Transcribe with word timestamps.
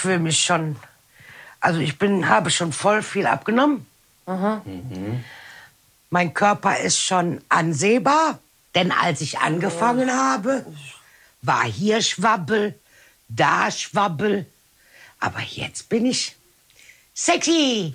fühle 0.00 0.18
mich 0.18 0.40
schon, 0.40 0.76
also 1.60 1.78
ich 1.80 1.98
bin, 1.98 2.28
habe 2.28 2.50
schon 2.50 2.72
voll 2.72 3.02
viel 3.02 3.26
abgenommen. 3.26 3.86
Mein 6.10 6.34
Körper 6.34 6.78
ist 6.78 6.98
schon 6.98 7.40
ansehbar, 7.48 8.38
denn 8.74 8.92
als 8.92 9.20
ich 9.20 9.38
angefangen 9.38 10.10
habe, 10.10 10.64
war 11.42 11.64
hier 11.64 12.02
Schwabbel, 12.02 12.78
da 13.28 13.70
Schwabbel, 13.70 14.46
aber 15.18 15.40
jetzt 15.40 15.88
bin 15.88 16.06
ich 16.06 16.36
sexy. 17.14 17.94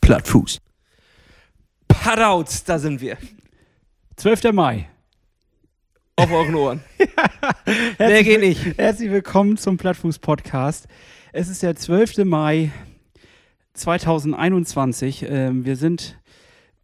Plattfuß. 0.00 0.60
Parauz, 1.88 2.64
da 2.64 2.78
sind 2.78 3.00
wir. 3.00 3.16
12. 4.16 4.52
Mai. 4.52 4.88
Auf 6.20 6.32
euren 6.32 6.54
Ohren. 6.54 6.80
Mehr 7.98 8.22
geht 8.22 8.40
nicht. 8.40 8.76
Herzlich 8.76 9.10
willkommen 9.10 9.56
zum 9.56 9.78
Plattfuß-Podcast. 9.78 10.86
Es 11.32 11.48
ist 11.48 11.62
der 11.62 11.76
12. 11.76 12.26
Mai 12.26 12.72
2021. 13.72 15.24
Ähm, 15.26 15.64
wir 15.64 15.76
sind 15.76 16.20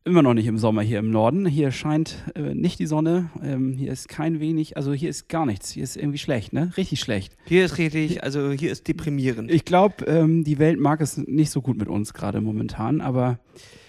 immer 0.06 0.23
noch 0.23 0.33
nicht 0.33 0.47
im 0.47 0.56
Sommer 0.56 0.80
hier 0.80 1.01
im 1.01 1.11
Norden. 1.11 1.45
Hier 1.45 1.70
scheint 1.70 2.25
äh, 2.34 2.55
nicht 2.55 2.78
die 2.78 2.87
Sonne. 2.87 3.28
Ähm, 3.45 3.75
hier 3.75 3.92
ist 3.92 4.09
kein 4.09 4.41
wenig, 4.41 4.78
also 4.78 4.95
hier 4.95 5.11
ist 5.11 5.28
gar 5.28 5.45
nichts. 5.45 5.70
Hier 5.70 5.84
ist 5.84 5.98
irgendwie 5.98 6.16
schlecht, 6.16 6.55
ne? 6.55 6.73
Richtig 6.78 7.00
schlecht. 7.00 7.37
Hier 7.45 7.66
ist 7.66 7.77
richtig, 7.77 8.25
also 8.25 8.53
hier 8.53 8.73
ist 8.73 8.89
deprimierend. 8.89 9.50
Ich 9.50 9.66
glaube, 9.66 10.06
ähm, 10.06 10.45
die 10.45 10.59
Welt 10.59 10.80
mag 10.80 11.03
es 11.03 11.19
nicht 11.19 11.50
so 11.50 11.61
gut 11.61 11.77
mit 11.77 11.89
uns 11.89 12.14
gerade 12.14 12.41
momentan, 12.41 13.03
aber 13.03 13.39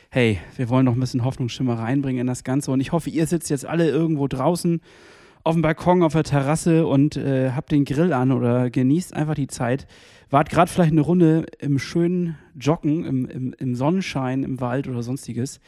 hey, 0.10 0.40
wir 0.58 0.68
wollen 0.68 0.84
noch 0.84 0.94
ein 0.94 1.00
bisschen 1.00 1.24
Hoffnungsschimmer 1.24 1.80
reinbringen 1.80 2.20
in 2.20 2.28
das 2.28 2.44
Ganze 2.44 2.72
und 2.72 2.82
ich 2.82 2.92
hoffe, 2.92 3.10
ihr 3.10 3.28
sitzt 3.28 3.50
jetzt 3.50 3.66
alle 3.66 3.90
irgendwo 3.90 4.28
draußen 4.28 4.82
auf 5.48 5.56
dem 5.56 5.62
Balkon, 5.62 6.04
auf 6.04 6.12
der 6.12 6.26
Terrasse 6.26 6.86
und 6.86 7.16
äh, 7.16 7.52
habt 7.52 7.72
den 7.72 7.86
Grill 7.86 8.12
an 8.12 8.34
oder 8.34 8.70
genießt 8.70 9.14
einfach 9.14 9.34
die 9.34 9.48
Zeit. 9.48 9.88
Wart 10.30 10.50
gerade 10.50 10.70
vielleicht 10.70 10.92
eine 10.92 11.00
Runde 11.00 11.46
im 11.60 11.80
schönen 11.80 12.38
Joggen, 12.60 13.06
im, 13.06 13.26
im, 13.26 13.54
im 13.58 13.74
Sonnenschein, 13.74 14.44
im 14.44 14.60
Wald 14.60 14.90
oder 14.90 15.04
sonstiges 15.04 15.62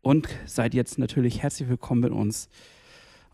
und 0.00 0.26
seid 0.46 0.72
jetzt 0.72 0.98
natürlich 0.98 1.42
herzlich 1.42 1.68
willkommen 1.68 2.00
mit 2.00 2.12
uns, 2.12 2.48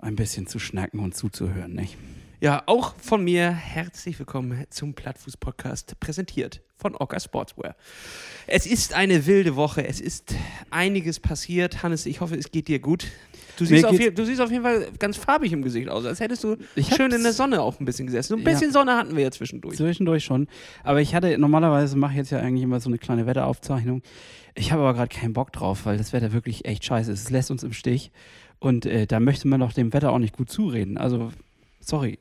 ein 0.00 0.17
bisschen 0.17 0.48
zu 0.48 0.59
schnacken 0.59 0.98
und 0.98 1.14
zuzuhören, 1.14 1.72
nicht? 1.72 1.97
Ja, 2.41 2.64
auch 2.66 2.97
von 2.97 3.22
mir 3.22 3.53
herzlich 3.53 4.19
willkommen 4.19 4.64
zum 4.70 4.94
Plattfuß-Podcast, 4.94 6.00
präsentiert 6.00 6.62
von 6.78 6.97
Orca 6.97 7.20
Sportswear. 7.20 7.77
Es 8.48 8.66
ist 8.66 8.94
eine 8.94 9.27
wilde 9.27 9.55
Woche, 9.55 9.87
es 9.87 10.00
ist 10.00 10.34
einiges 10.69 11.20
passiert. 11.20 11.84
Hannes, 11.84 12.06
ich 12.06 12.20
hoffe, 12.20 12.34
es 12.34 12.50
geht 12.50 12.66
dir 12.66 12.81
gut. 12.81 13.06
Du 13.58 13.64
siehst, 13.64 13.84
auf, 13.84 13.97
du 13.97 14.25
siehst 14.25 14.41
auf 14.41 14.50
jeden 14.50 14.62
Fall 14.62 14.89
ganz 14.98 15.17
farbig 15.17 15.53
im 15.53 15.62
Gesicht 15.62 15.89
aus, 15.89 16.05
als 16.06 16.20
hättest 16.20 16.42
du 16.45 16.56
Ich 16.75 16.95
schön 16.95 17.12
in 17.12 17.22
der 17.22 17.33
Sonne 17.33 17.61
auch 17.61 17.78
ein 17.81 17.84
bisschen 17.84 18.06
gesessen. 18.06 18.28
So 18.28 18.34
ein 18.36 18.41
Ja. 18.42 18.50
bisschen 18.50 18.72
Sonne 18.72 18.97
hatten 18.97 19.14
wir 19.17 19.22
ja 19.25 19.31
zwischendurch. 19.31 19.77
Zwischendurch 19.77 20.25
schon. 20.25 20.48
Aber 20.84 21.00
ich 21.00 21.14
hatte, 21.14 21.36
normalerweise 21.39 21.97
mache 21.97 22.12
ich 22.12 22.19
jetzt 22.19 22.31
ja 22.31 22.39
eigentlich 22.41 22.62
immer 22.62 22.81
so 22.81 22.89
eine 22.89 22.98
kleine 22.98 23.27
Wetteraufzeichnung. 23.27 24.03
Ich 24.55 24.72
habe 24.72 24.83
aber 24.83 24.94
gerade 24.94 25.14
keinen 25.14 25.33
Bock 25.33 25.53
drauf, 25.53 25.86
weil 25.86 25.98
das 25.98 26.12
Wetter 26.12 26.33
wirklich 26.33 26.64
echt 26.64 26.84
scheiße 26.84 27.12
ist. 27.12 27.25
Es 27.25 27.31
lässt 27.31 27.50
uns 27.50 27.62
im 27.62 27.72
Stich. 27.72 28.11
Und 28.59 28.86
äh, 28.86 29.06
da 29.06 29.19
möchte 29.20 29.48
man 29.48 29.61
doch 29.61 29.72
dem 29.72 29.92
Wetter 29.92 30.12
auch 30.12 30.19
nicht 30.19 30.37
gut 30.37 30.50
zureden. 30.50 30.97
Also, 30.98 31.33
sorry, 31.81 32.19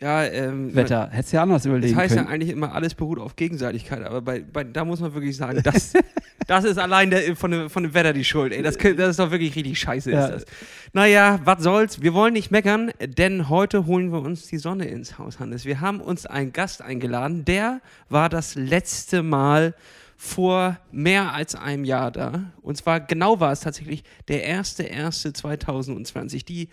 Ja, 0.00 0.24
ähm, 0.24 0.74
Wetter. 0.74 1.08
Hättest 1.10 1.32
du 1.32 1.36
ja 1.38 1.42
anders 1.42 1.62
Das 1.62 1.66
überlegen 1.70 1.96
heißt 1.96 2.14
ja 2.14 2.22
können. 2.22 2.32
eigentlich 2.32 2.50
immer, 2.50 2.72
alles 2.72 2.94
beruht 2.94 3.18
auf 3.18 3.34
Gegenseitigkeit, 3.34 4.04
aber 4.04 4.20
bei, 4.20 4.40
bei, 4.40 4.62
da 4.62 4.84
muss 4.84 5.00
man 5.00 5.12
wirklich 5.12 5.36
sagen, 5.36 5.60
das, 5.64 5.92
das 6.46 6.64
ist 6.64 6.78
allein 6.78 7.10
der, 7.10 7.34
von, 7.34 7.50
dem, 7.50 7.68
von 7.68 7.82
dem 7.82 7.94
Wetter 7.94 8.12
die 8.12 8.24
Schuld. 8.24 8.52
Ey. 8.52 8.62
Das, 8.62 8.76
das 8.76 9.10
ist 9.10 9.18
doch 9.18 9.30
wirklich 9.32 9.56
richtig 9.56 9.78
scheiße. 9.78 10.12
Ja. 10.12 10.26
Ist 10.26 10.34
das. 10.34 10.44
Naja, 10.92 11.40
was 11.44 11.62
soll's? 11.62 12.00
Wir 12.00 12.14
wollen 12.14 12.32
nicht 12.32 12.50
meckern, 12.52 12.92
denn 13.00 13.48
heute 13.48 13.86
holen 13.86 14.12
wir 14.12 14.22
uns 14.22 14.46
die 14.46 14.58
Sonne 14.58 14.86
ins 14.86 15.18
Haus, 15.18 15.40
Hannes. 15.40 15.64
Wir 15.64 15.80
haben 15.80 16.00
uns 16.00 16.26
einen 16.26 16.52
Gast 16.52 16.80
eingeladen, 16.80 17.44
der 17.44 17.80
war 18.08 18.28
das 18.28 18.54
letzte 18.54 19.24
Mal 19.24 19.74
vor 20.20 20.76
mehr 20.90 21.32
als 21.32 21.54
einem 21.54 21.84
Jahr 21.84 22.10
da. 22.10 22.50
Und 22.60 22.76
zwar 22.76 22.98
genau 22.98 23.38
war 23.38 23.52
es 23.52 23.60
tatsächlich 23.60 24.02
der 24.26 24.44
1.1.2020. 24.60 26.44
Die 26.44 26.70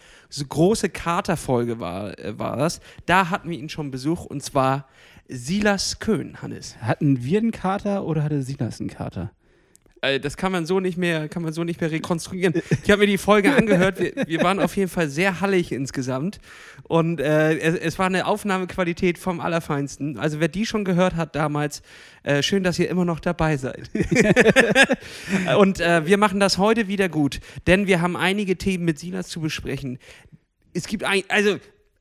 große 0.49 0.89
Katerfolge 0.89 1.79
war, 1.79 2.17
äh, 2.17 2.37
war 2.39 2.57
das. 2.57 2.81
Da 3.05 3.29
hatten 3.29 3.51
wir 3.51 3.59
ihn 3.59 3.69
schon 3.69 3.91
Besuch 3.91 4.25
und 4.25 4.41
zwar 4.41 4.87
Silas 5.27 5.99
Köhn, 5.99 6.41
Hannes. 6.41 6.77
Hatten 6.81 7.23
wir 7.23 7.37
einen 7.37 7.51
Kater 7.51 8.03
oder 8.05 8.23
hatte 8.23 8.41
Silas 8.41 8.79
einen 8.79 8.89
Kater? 8.89 9.31
Äh, 10.05 10.19
das 10.19 10.37
kann 10.37 10.51
man 10.51 10.65
so 10.65 10.79
nicht 10.79 10.97
mehr, 10.97 11.27
kann 11.27 11.43
man 11.43 11.53
so 11.53 11.63
nicht 11.63 11.81
mehr 11.81 11.91
rekonstruieren. 11.91 12.53
Ich 12.83 12.91
habe 12.91 13.01
mir 13.01 13.07
die 13.07 13.17
Folge 13.17 13.55
angehört. 13.55 13.99
Wir, 13.99 14.13
wir 14.27 14.41
waren 14.43 14.59
auf 14.59 14.75
jeden 14.77 14.89
Fall 14.89 15.09
sehr 15.09 15.41
hallig 15.41 15.71
insgesamt. 15.71 16.39
Und 16.83 17.19
äh, 17.19 17.57
es, 17.57 17.75
es 17.75 17.99
war 17.99 18.05
eine 18.05 18.25
Aufnahmequalität 18.25 19.17
vom 19.17 19.39
Allerfeinsten. 19.39 20.17
Also 20.17 20.39
wer 20.39 20.47
die 20.47 20.65
schon 20.65 20.85
gehört 20.85 21.15
hat 21.15 21.35
damals, 21.35 21.81
äh, 22.23 22.41
schön, 22.41 22.63
dass 22.63 22.79
ihr 22.79 22.89
immer 22.89 23.05
noch 23.05 23.19
dabei 23.19 23.57
seid. 23.57 23.89
Und 25.57 25.79
äh, 25.79 26.05
wir 26.05 26.17
machen 26.17 26.39
das 26.39 26.57
heute 26.57 26.87
wieder 26.87 27.09
gut, 27.09 27.39
denn 27.67 27.87
wir 27.87 28.01
haben 28.01 28.15
einige 28.15 28.57
Themen 28.57 28.85
mit 28.85 28.99
Silas 28.99 29.27
zu 29.27 29.41
besprechen. 29.41 29.99
Es 30.73 30.87
gibt 30.87 31.03
ein, 31.03 31.23
also 31.29 31.57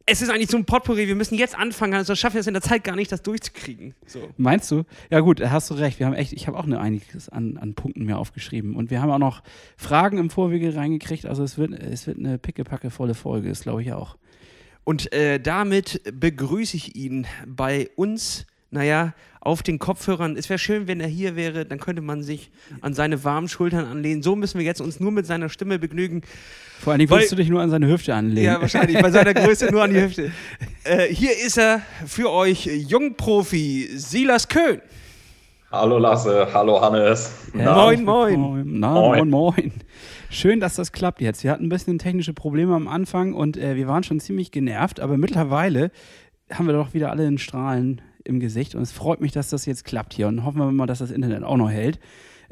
es 0.06 0.20
ist 0.20 0.28
eigentlich 0.28 0.50
so 0.50 0.56
ein 0.56 0.64
Potpourri. 0.64 1.08
Wir 1.08 1.14
müssen 1.14 1.36
jetzt 1.36 1.56
anfangen, 1.56 1.94
also 1.94 2.14
schaffen 2.14 2.34
wir 2.34 2.40
es 2.40 2.46
in 2.46 2.52
der 2.52 2.62
Zeit 2.62 2.84
gar 2.84 2.94
nicht, 2.94 3.10
das 3.10 3.22
durchzukriegen. 3.22 3.94
So. 4.06 4.28
Meinst 4.36 4.70
du? 4.70 4.84
Ja 5.10 5.20
gut, 5.20 5.40
hast 5.40 5.70
du 5.70 5.74
recht. 5.74 5.98
Wir 5.98 6.06
haben 6.06 6.14
echt, 6.14 6.32
ich 6.32 6.46
habe 6.46 6.58
auch 6.58 6.64
eine 6.64 6.78
einiges 6.80 7.28
an, 7.30 7.56
an 7.56 7.74
Punkten 7.74 8.04
mir 8.04 8.18
aufgeschrieben. 8.18 8.76
Und 8.76 8.90
wir 8.90 9.00
haben 9.00 9.10
auch 9.10 9.18
noch 9.18 9.42
Fragen 9.76 10.18
im 10.18 10.28
Vorwege 10.28 10.74
reingekriegt. 10.74 11.24
Also 11.24 11.42
es 11.42 11.56
wird, 11.56 11.72
es 11.72 12.06
wird 12.06 12.18
eine 12.18 12.38
pickepacke 12.38 12.90
volle 12.90 13.14
Folge, 13.14 13.48
ist 13.48 13.62
glaube 13.62 13.82
ich 13.82 13.92
auch. 13.92 14.16
Und 14.84 15.12
äh, 15.14 15.40
damit 15.40 16.02
begrüße 16.12 16.76
ich 16.76 16.94
ihn 16.96 17.26
bei 17.46 17.88
uns, 17.96 18.46
naja, 18.74 19.14
auf 19.40 19.62
den 19.62 19.78
Kopfhörern. 19.78 20.36
Es 20.36 20.48
wäre 20.48 20.58
schön, 20.58 20.86
wenn 20.88 21.00
er 21.00 21.06
hier 21.06 21.36
wäre, 21.36 21.64
dann 21.64 21.78
könnte 21.78 22.02
man 22.02 22.22
sich 22.22 22.50
an 22.80 22.92
seine 22.94 23.24
warmen 23.24 23.46
Schultern 23.48 23.86
anlehnen. 23.86 24.22
So 24.22 24.36
müssen 24.36 24.58
wir 24.58 24.64
jetzt 24.66 24.80
uns 24.80 25.00
nur 25.00 25.12
mit 25.12 25.26
seiner 25.26 25.48
Stimme 25.48 25.78
begnügen. 25.78 26.22
Vor 26.80 26.92
allen 26.92 26.98
Dingen 26.98 27.10
Weil- 27.10 27.18
würdest 27.18 27.32
du 27.32 27.36
dich 27.36 27.48
nur 27.48 27.60
an 27.62 27.70
seine 27.70 27.86
Hüfte 27.88 28.14
anlegen. 28.14 28.46
Ja, 28.46 28.60
wahrscheinlich, 28.60 29.00
bei 29.00 29.10
seiner 29.10 29.32
Größe 29.34 29.70
nur 29.70 29.82
an 29.84 29.92
die 29.94 30.00
Hüfte. 30.02 30.32
Äh, 30.84 31.06
hier 31.14 31.30
ist 31.32 31.56
er 31.56 31.82
für 32.06 32.30
euch, 32.30 32.66
Jungprofi 32.66 33.88
Silas 33.94 34.48
Köhn. 34.48 34.80
Hallo 35.70 35.98
Lasse, 35.98 36.48
hallo 36.52 36.80
Hannes. 36.80 37.32
Ja, 37.56 37.74
Moin, 37.74 38.04
moin. 38.04 38.40
moin. 38.40 38.64
Na, 38.80 38.92
moin, 38.92 39.28
Moin. 39.28 39.30
moin. 39.30 39.72
Schön, 40.30 40.58
dass 40.60 40.74
das 40.76 40.92
klappt 40.92 41.20
jetzt. 41.20 41.44
Wir 41.44 41.50
hatten 41.50 41.66
ein 41.66 41.68
bisschen 41.68 41.98
technische 41.98 42.32
Probleme 42.32 42.74
am 42.74 42.88
Anfang 42.88 43.34
und 43.34 43.56
äh, 43.56 43.76
wir 43.76 43.86
waren 43.88 44.02
schon 44.04 44.20
ziemlich 44.20 44.50
genervt, 44.52 45.00
aber 45.00 45.16
mittlerweile 45.16 45.90
haben 46.52 46.66
wir 46.66 46.72
doch 46.74 46.94
wieder 46.94 47.10
alle 47.10 47.26
einen 47.26 47.38
Strahlen 47.38 48.00
im 48.24 48.40
Gesicht 48.40 48.74
und 48.74 48.82
es 48.82 48.92
freut 48.92 49.20
mich, 49.20 49.32
dass 49.32 49.50
das 49.50 49.66
jetzt 49.66 49.84
klappt 49.84 50.14
hier 50.14 50.28
und 50.28 50.44
hoffen 50.44 50.58
wir 50.58 50.70
mal, 50.72 50.86
dass 50.86 50.98
das 50.98 51.10
Internet 51.10 51.44
auch 51.44 51.56
noch 51.56 51.70
hält 51.70 51.98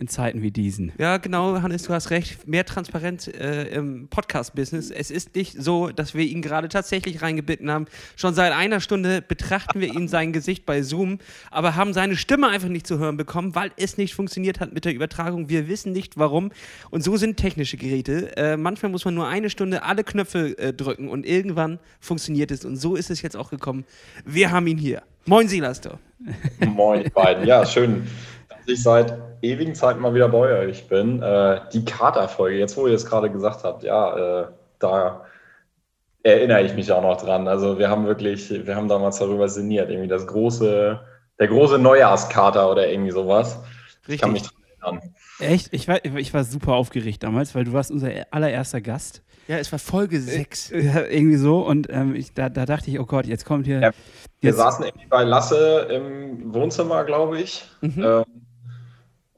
in 0.02 0.08
Zeiten 0.08 0.42
wie 0.42 0.50
diesen. 0.50 0.92
Ja, 0.98 1.16
genau, 1.18 1.62
Hannes, 1.62 1.84
du 1.84 1.92
hast 1.94 2.10
recht. 2.10 2.48
Mehr 2.48 2.66
Transparenz 2.66 3.28
äh, 3.28 3.68
im 3.68 4.08
Podcast-Business. 4.08 4.90
Es 4.90 5.12
ist 5.12 5.36
nicht 5.36 5.54
so, 5.62 5.90
dass 5.90 6.12
wir 6.12 6.24
ihn 6.24 6.42
gerade 6.42 6.68
tatsächlich 6.68 7.22
reingebitten 7.22 7.70
haben. 7.70 7.86
Schon 8.16 8.34
seit 8.34 8.52
einer 8.52 8.80
Stunde 8.80 9.22
betrachten 9.22 9.80
wir 9.80 9.94
ihn 9.94 10.08
sein 10.08 10.32
Gesicht 10.32 10.66
bei 10.66 10.82
Zoom, 10.82 11.18
aber 11.52 11.76
haben 11.76 11.92
seine 11.92 12.16
Stimme 12.16 12.48
einfach 12.48 12.68
nicht 12.68 12.84
zu 12.84 12.98
hören 12.98 13.16
bekommen, 13.16 13.54
weil 13.54 13.70
es 13.76 13.96
nicht 13.96 14.14
funktioniert 14.14 14.58
hat 14.58 14.74
mit 14.74 14.84
der 14.84 14.92
Übertragung. 14.92 15.48
Wir 15.48 15.68
wissen 15.68 15.92
nicht 15.92 16.18
warum. 16.18 16.50
Und 16.90 17.04
so 17.04 17.16
sind 17.16 17.36
technische 17.36 17.76
Geräte. 17.76 18.36
Äh, 18.36 18.56
manchmal 18.56 18.90
muss 18.90 19.04
man 19.04 19.14
nur 19.14 19.28
eine 19.28 19.50
Stunde 19.50 19.84
alle 19.84 20.02
Knöpfe 20.02 20.58
äh, 20.58 20.72
drücken 20.72 21.08
und 21.08 21.24
irgendwann 21.24 21.78
funktioniert 22.00 22.50
es. 22.50 22.64
Und 22.64 22.76
so 22.76 22.96
ist 22.96 23.08
es 23.08 23.22
jetzt 23.22 23.36
auch 23.36 23.50
gekommen. 23.50 23.84
Wir 24.24 24.50
haben 24.50 24.66
ihn 24.66 24.78
hier. 24.78 25.02
Moin, 25.26 25.46
Silas. 25.46 25.80
du. 25.80 25.90
Moin, 26.66 27.08
beiden. 27.14 27.46
Ja, 27.46 27.64
schön, 27.64 28.06
ich 28.66 28.82
seit 28.82 29.18
ewigen 29.42 29.74
Zeiten 29.74 30.00
mal 30.00 30.14
wieder 30.14 30.28
bei 30.28 30.60
euch 30.60 30.88
bin. 30.88 31.22
Äh, 31.22 31.60
die 31.72 31.84
Katerfolge, 31.84 32.58
jetzt 32.58 32.76
wo 32.76 32.86
ihr 32.86 32.94
es 32.94 33.06
gerade 33.06 33.30
gesagt 33.30 33.64
habt, 33.64 33.82
ja, 33.82 34.42
äh, 34.42 34.46
da 34.78 35.24
erinnere 36.22 36.62
ich 36.62 36.74
mich 36.74 36.90
auch 36.92 37.02
noch 37.02 37.20
dran. 37.20 37.48
Also 37.48 37.78
wir 37.78 37.90
haben 37.90 38.06
wirklich, 38.06 38.50
wir 38.50 38.76
haben 38.76 38.88
damals 38.88 39.18
darüber 39.18 39.48
sinniert, 39.48 39.90
irgendwie 39.90 40.08
das 40.08 40.26
große, 40.26 41.00
der 41.38 41.48
große 41.48 41.78
Neujahrskater 41.78 42.70
oder 42.70 42.88
irgendwie 42.88 43.10
sowas. 43.10 43.58
Ich 44.06 44.20
kann 44.20 44.32
mich 44.32 44.42
Richtig. 44.42 44.58
dran 44.80 44.96
erinnern. 44.96 45.14
Echt? 45.40 45.72
Ich 45.72 45.88
war, 45.88 46.04
ich 46.04 46.32
war 46.32 46.44
super 46.44 46.74
aufgeregt 46.74 47.22
damals, 47.22 47.54
weil 47.54 47.64
du 47.64 47.72
warst 47.72 47.90
unser 47.90 48.10
allererster 48.30 48.80
Gast. 48.80 49.22
Ja, 49.48 49.58
es 49.58 49.72
war 49.72 49.80
Folge 49.80 50.20
6. 50.20 50.70
Ja, 50.70 51.02
irgendwie 51.02 51.36
so 51.36 51.66
und 51.66 51.88
ähm, 51.90 52.14
ich, 52.14 52.32
da, 52.32 52.48
da 52.48 52.64
dachte 52.64 52.90
ich, 52.90 53.00
oh 53.00 53.06
Gott, 53.06 53.26
jetzt 53.26 53.44
kommt 53.44 53.66
hier. 53.66 53.80
Ja, 53.80 53.90
Wir 54.40 54.50
jetzt, 54.50 54.56
saßen 54.56 54.84
irgendwie 54.84 55.06
bei 55.08 55.24
Lasse 55.24 55.88
im 55.90 56.54
Wohnzimmer, 56.54 57.04
glaube 57.04 57.40
ich. 57.40 57.64
Mhm. 57.80 58.04
Ähm, 58.04 58.24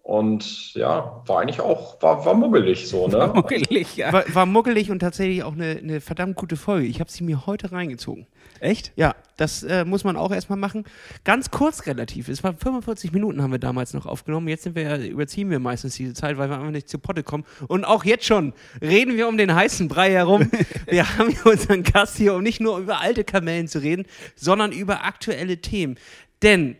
Und 0.05 0.75
ja, 0.75 1.23
war 1.25 1.41
eigentlich 1.41 1.63
auch, 1.63 2.01
war, 2.03 2.27
war 2.27 2.35
muggelig 2.35 2.87
so, 2.87 3.09
ne? 3.09 3.21
War 3.21 3.35
muggelig, 3.35 3.97
ja. 3.97 4.13
War, 4.13 4.23
war 4.35 4.45
muggelig 4.45 4.91
und 4.91 4.99
tatsächlich 4.99 5.43
auch 5.43 5.55
eine, 5.55 5.79
eine 5.83 6.03
verdammt 6.03 6.37
gute 6.37 6.57
Folge. 6.57 6.87
Ich 6.87 7.01
habe 7.01 7.11
sie 7.11 7.25
mir 7.25 7.47
heute 7.47 7.73
reingezogen. 7.73 8.27
Echt? 8.61 8.93
Ja, 8.97 9.15
das 9.39 9.63
äh, 9.63 9.87
muss 9.87 10.05
man 10.05 10.19
auch 10.19 10.31
erstmal 10.31 10.59
machen. 10.59 10.85
Ganz 11.25 11.51
kurz 11.51 11.87
relativ. 11.87 12.29
Es 12.29 12.45
waren 12.45 12.55
45 12.55 13.13
Minuten 13.13 13.41
haben 13.41 13.51
wir 13.51 13.59
damals 13.59 13.95
noch 13.95 14.05
aufgenommen. 14.05 14.47
Jetzt 14.49 14.65
sind 14.65 14.77
wir 14.77 14.83
ja, 14.83 14.99
überziehen 14.99 15.49
wir 15.49 15.59
meistens 15.59 15.97
diese 15.97 16.13
Zeit, 16.13 16.37
weil 16.37 16.51
wir 16.51 16.59
einfach 16.59 16.71
nicht 16.71 16.91
zu 16.91 16.99
Potte 16.99 17.23
kommen. 17.23 17.47
Und 17.67 17.87
auch 17.87 18.05
jetzt 18.05 18.27
schon 18.27 18.53
reden 18.83 19.17
wir 19.17 19.27
um 19.27 19.39
den 19.39 19.55
heißen 19.55 19.89
Brei 19.89 20.11
herum. 20.11 20.51
wir 20.87 21.17
haben 21.17 21.31
hier 21.31 21.47
unseren 21.47 21.83
Gast 21.83 22.19
hier, 22.19 22.35
um 22.35 22.43
nicht 22.43 22.61
nur 22.61 22.77
über 22.77 23.01
alte 23.01 23.25
Kamellen 23.25 23.69
zu 23.69 23.79
reden, 23.79 24.05
sondern 24.37 24.71
über 24.71 25.05
aktuelle 25.05 25.63
Themen. 25.63 25.97
Denn 26.43 26.77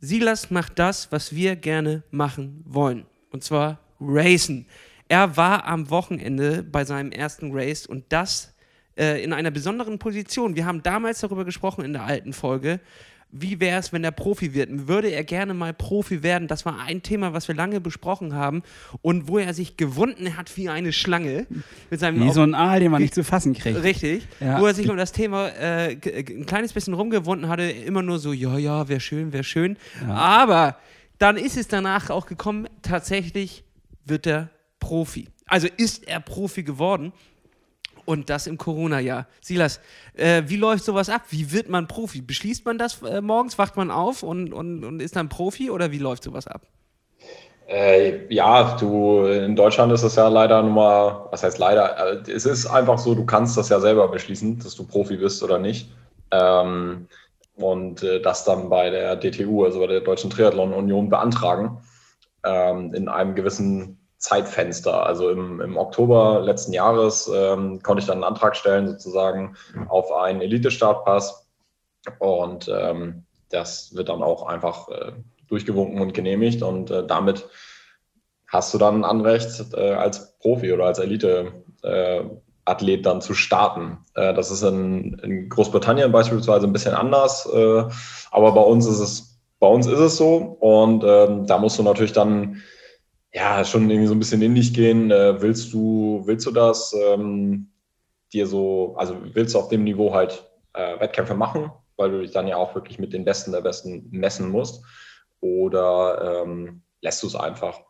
Silas 0.00 0.50
macht 0.50 0.78
das, 0.78 1.12
was 1.12 1.34
wir 1.34 1.56
gerne 1.56 2.02
machen 2.10 2.62
wollen. 2.66 3.06
Und 3.30 3.44
zwar 3.44 3.78
Racen. 4.00 4.66
Er 5.08 5.36
war 5.36 5.66
am 5.66 5.90
Wochenende 5.90 6.62
bei 6.62 6.84
seinem 6.84 7.12
ersten 7.12 7.50
Race 7.52 7.86
und 7.86 8.04
das 8.08 8.54
äh, 8.96 9.22
in 9.22 9.32
einer 9.32 9.50
besonderen 9.50 9.98
Position. 9.98 10.56
Wir 10.56 10.66
haben 10.66 10.82
damals 10.82 11.20
darüber 11.20 11.44
gesprochen 11.44 11.84
in 11.84 11.92
der 11.92 12.04
alten 12.04 12.32
Folge. 12.32 12.80
Wie 13.32 13.60
wäre 13.60 13.78
es, 13.78 13.92
wenn 13.92 14.02
er 14.02 14.10
Profi 14.10 14.54
wird? 14.54 14.88
Würde 14.88 15.08
er 15.08 15.22
gerne 15.22 15.54
mal 15.54 15.72
Profi 15.72 16.22
werden? 16.22 16.48
Das 16.48 16.66
war 16.66 16.80
ein 16.80 17.02
Thema, 17.02 17.32
was 17.32 17.46
wir 17.46 17.54
lange 17.54 17.80
besprochen 17.80 18.34
haben 18.34 18.62
und 19.02 19.28
wo 19.28 19.38
er 19.38 19.54
sich 19.54 19.76
gewunden 19.76 20.36
hat 20.36 20.56
wie 20.56 20.68
eine 20.68 20.92
Schlange. 20.92 21.46
Mit 21.90 22.00
seinem 22.00 22.20
Wie 22.20 22.32
so 22.32 22.42
ein 22.42 22.54
Aal, 22.54 22.80
den 22.80 22.90
man 22.90 23.02
nicht 23.02 23.14
zu 23.14 23.22
fassen 23.22 23.54
kriegt. 23.54 23.82
Richtig. 23.82 24.26
Ja. 24.40 24.60
Wo 24.60 24.66
er 24.66 24.74
sich 24.74 24.90
um 24.90 24.96
das 24.96 25.12
Thema 25.12 25.48
äh, 25.48 25.96
ein 25.96 26.46
kleines 26.46 26.72
bisschen 26.72 26.94
rumgewunden 26.94 27.48
hatte, 27.48 27.62
immer 27.62 28.02
nur 28.02 28.18
so, 28.18 28.32
ja, 28.32 28.58
ja, 28.58 28.88
wäre 28.88 29.00
schön, 29.00 29.32
wäre 29.32 29.44
schön. 29.44 29.76
Aber 30.08 30.76
dann 31.18 31.36
ist 31.36 31.56
es 31.56 31.68
danach 31.68 32.10
auch 32.10 32.26
gekommen, 32.26 32.66
tatsächlich 32.82 33.62
wird 34.04 34.26
er 34.26 34.50
Profi. 34.80 35.28
Also 35.46 35.68
ist 35.76 36.08
er 36.08 36.20
Profi 36.20 36.62
geworden. 36.62 37.12
Und 38.04 38.30
das 38.30 38.46
im 38.46 38.58
Corona-Jahr. 38.58 39.26
Silas, 39.40 39.80
äh, 40.14 40.42
wie 40.46 40.56
läuft 40.56 40.84
sowas 40.84 41.08
ab? 41.08 41.22
Wie 41.30 41.52
wird 41.52 41.68
man 41.68 41.88
Profi? 41.88 42.20
Beschließt 42.20 42.64
man 42.64 42.78
das 42.78 43.02
äh, 43.02 43.20
morgens, 43.20 43.58
wacht 43.58 43.76
man 43.76 43.90
auf 43.90 44.22
und, 44.22 44.52
und, 44.52 44.84
und 44.84 45.00
ist 45.00 45.16
dann 45.16 45.28
Profi 45.28 45.70
oder 45.70 45.90
wie 45.92 45.98
läuft 45.98 46.24
sowas 46.24 46.46
ab? 46.46 46.62
Äh, 47.70 48.32
ja, 48.34 48.76
du, 48.76 49.24
in 49.26 49.54
Deutschland 49.54 49.92
ist 49.92 50.02
es 50.02 50.16
ja 50.16 50.26
leider 50.26 50.60
mal, 50.62 51.28
was 51.30 51.44
heißt 51.44 51.58
leider, 51.58 52.24
äh, 52.26 52.30
es 52.30 52.44
ist 52.44 52.66
einfach 52.66 52.98
so, 52.98 53.14
du 53.14 53.24
kannst 53.24 53.56
das 53.56 53.68
ja 53.68 53.78
selber 53.78 54.08
beschließen, 54.08 54.58
dass 54.58 54.74
du 54.74 54.84
Profi 54.84 55.16
bist 55.16 55.40
oder 55.44 55.58
nicht. 55.58 55.88
Ähm, 56.32 57.06
und 57.54 58.02
äh, 58.02 58.20
das 58.20 58.44
dann 58.44 58.68
bei 58.68 58.90
der 58.90 59.14
DTU, 59.14 59.64
also 59.64 59.78
bei 59.78 59.86
der 59.86 60.00
Deutschen 60.00 60.30
Triathlon 60.30 60.72
Union, 60.72 61.08
beantragen 61.08 61.78
ähm, 62.44 62.92
in 62.92 63.08
einem 63.08 63.36
gewissen 63.36 63.99
Zeitfenster. 64.20 65.06
Also 65.06 65.30
im, 65.30 65.60
im 65.60 65.76
Oktober 65.78 66.40
letzten 66.40 66.72
Jahres 66.72 67.28
ähm, 67.34 67.82
konnte 67.82 68.02
ich 68.02 68.06
dann 68.06 68.18
einen 68.18 68.24
Antrag 68.24 68.54
stellen, 68.54 68.86
sozusagen 68.86 69.56
auf 69.88 70.12
einen 70.12 70.42
Elite-Startpass. 70.42 71.48
Und 72.18 72.70
ähm, 72.72 73.24
das 73.48 73.94
wird 73.94 74.10
dann 74.10 74.22
auch 74.22 74.46
einfach 74.46 74.88
äh, 74.90 75.12
durchgewunken 75.48 76.02
und 76.02 76.12
genehmigt. 76.12 76.62
Und 76.62 76.90
äh, 76.90 77.06
damit 77.06 77.48
hast 78.46 78.74
du 78.74 78.78
dann 78.78 78.96
ein 78.96 79.04
Anrecht, 79.04 79.72
äh, 79.72 79.94
als 79.94 80.36
Profi 80.38 80.70
oder 80.72 80.84
als 80.84 80.98
Elite-Athlet 80.98 83.06
dann 83.06 83.22
zu 83.22 83.32
starten. 83.32 84.04
Äh, 84.14 84.34
das 84.34 84.50
ist 84.50 84.62
in, 84.62 85.14
in 85.20 85.48
Großbritannien 85.48 86.12
beispielsweise 86.12 86.66
ein 86.66 86.74
bisschen 86.74 86.94
anders, 86.94 87.48
äh, 87.50 87.84
aber 88.30 88.52
bei 88.52 88.60
uns 88.60 88.86
ist 88.86 89.00
es, 89.00 89.40
bei 89.58 89.66
uns 89.66 89.86
ist 89.86 89.98
es 89.98 90.18
so. 90.18 90.58
Und 90.60 91.04
ähm, 91.06 91.46
da 91.46 91.56
musst 91.56 91.78
du 91.78 91.82
natürlich 91.82 92.12
dann 92.12 92.60
ja 93.32 93.64
schon 93.64 93.88
irgendwie 93.90 94.08
so 94.08 94.14
ein 94.14 94.18
bisschen 94.18 94.42
in 94.42 94.54
dich 94.54 94.72
gehen. 94.74 95.10
Äh, 95.10 95.40
willst 95.40 95.72
du, 95.72 96.22
willst 96.24 96.46
du 96.46 96.50
das 96.50 96.94
ähm, 97.12 97.68
dir 98.32 98.46
so, 98.46 98.94
also 98.96 99.16
willst 99.34 99.54
du 99.54 99.58
auf 99.58 99.68
dem 99.68 99.84
Niveau 99.84 100.12
halt 100.14 100.44
äh, 100.74 100.98
Wettkämpfe 101.00 101.34
machen, 101.34 101.70
weil 101.96 102.10
du 102.10 102.20
dich 102.22 102.30
dann 102.32 102.48
ja 102.48 102.56
auch 102.56 102.74
wirklich 102.74 102.98
mit 102.98 103.12
den 103.12 103.24
Besten 103.24 103.52
der 103.52 103.60
Besten 103.60 104.08
messen 104.10 104.48
musst? 104.50 104.82
Oder 105.40 106.42
ähm, 106.44 106.82
lässt 107.00 107.22
du 107.22 107.26
es 107.26 107.34
einfach? 107.34 107.80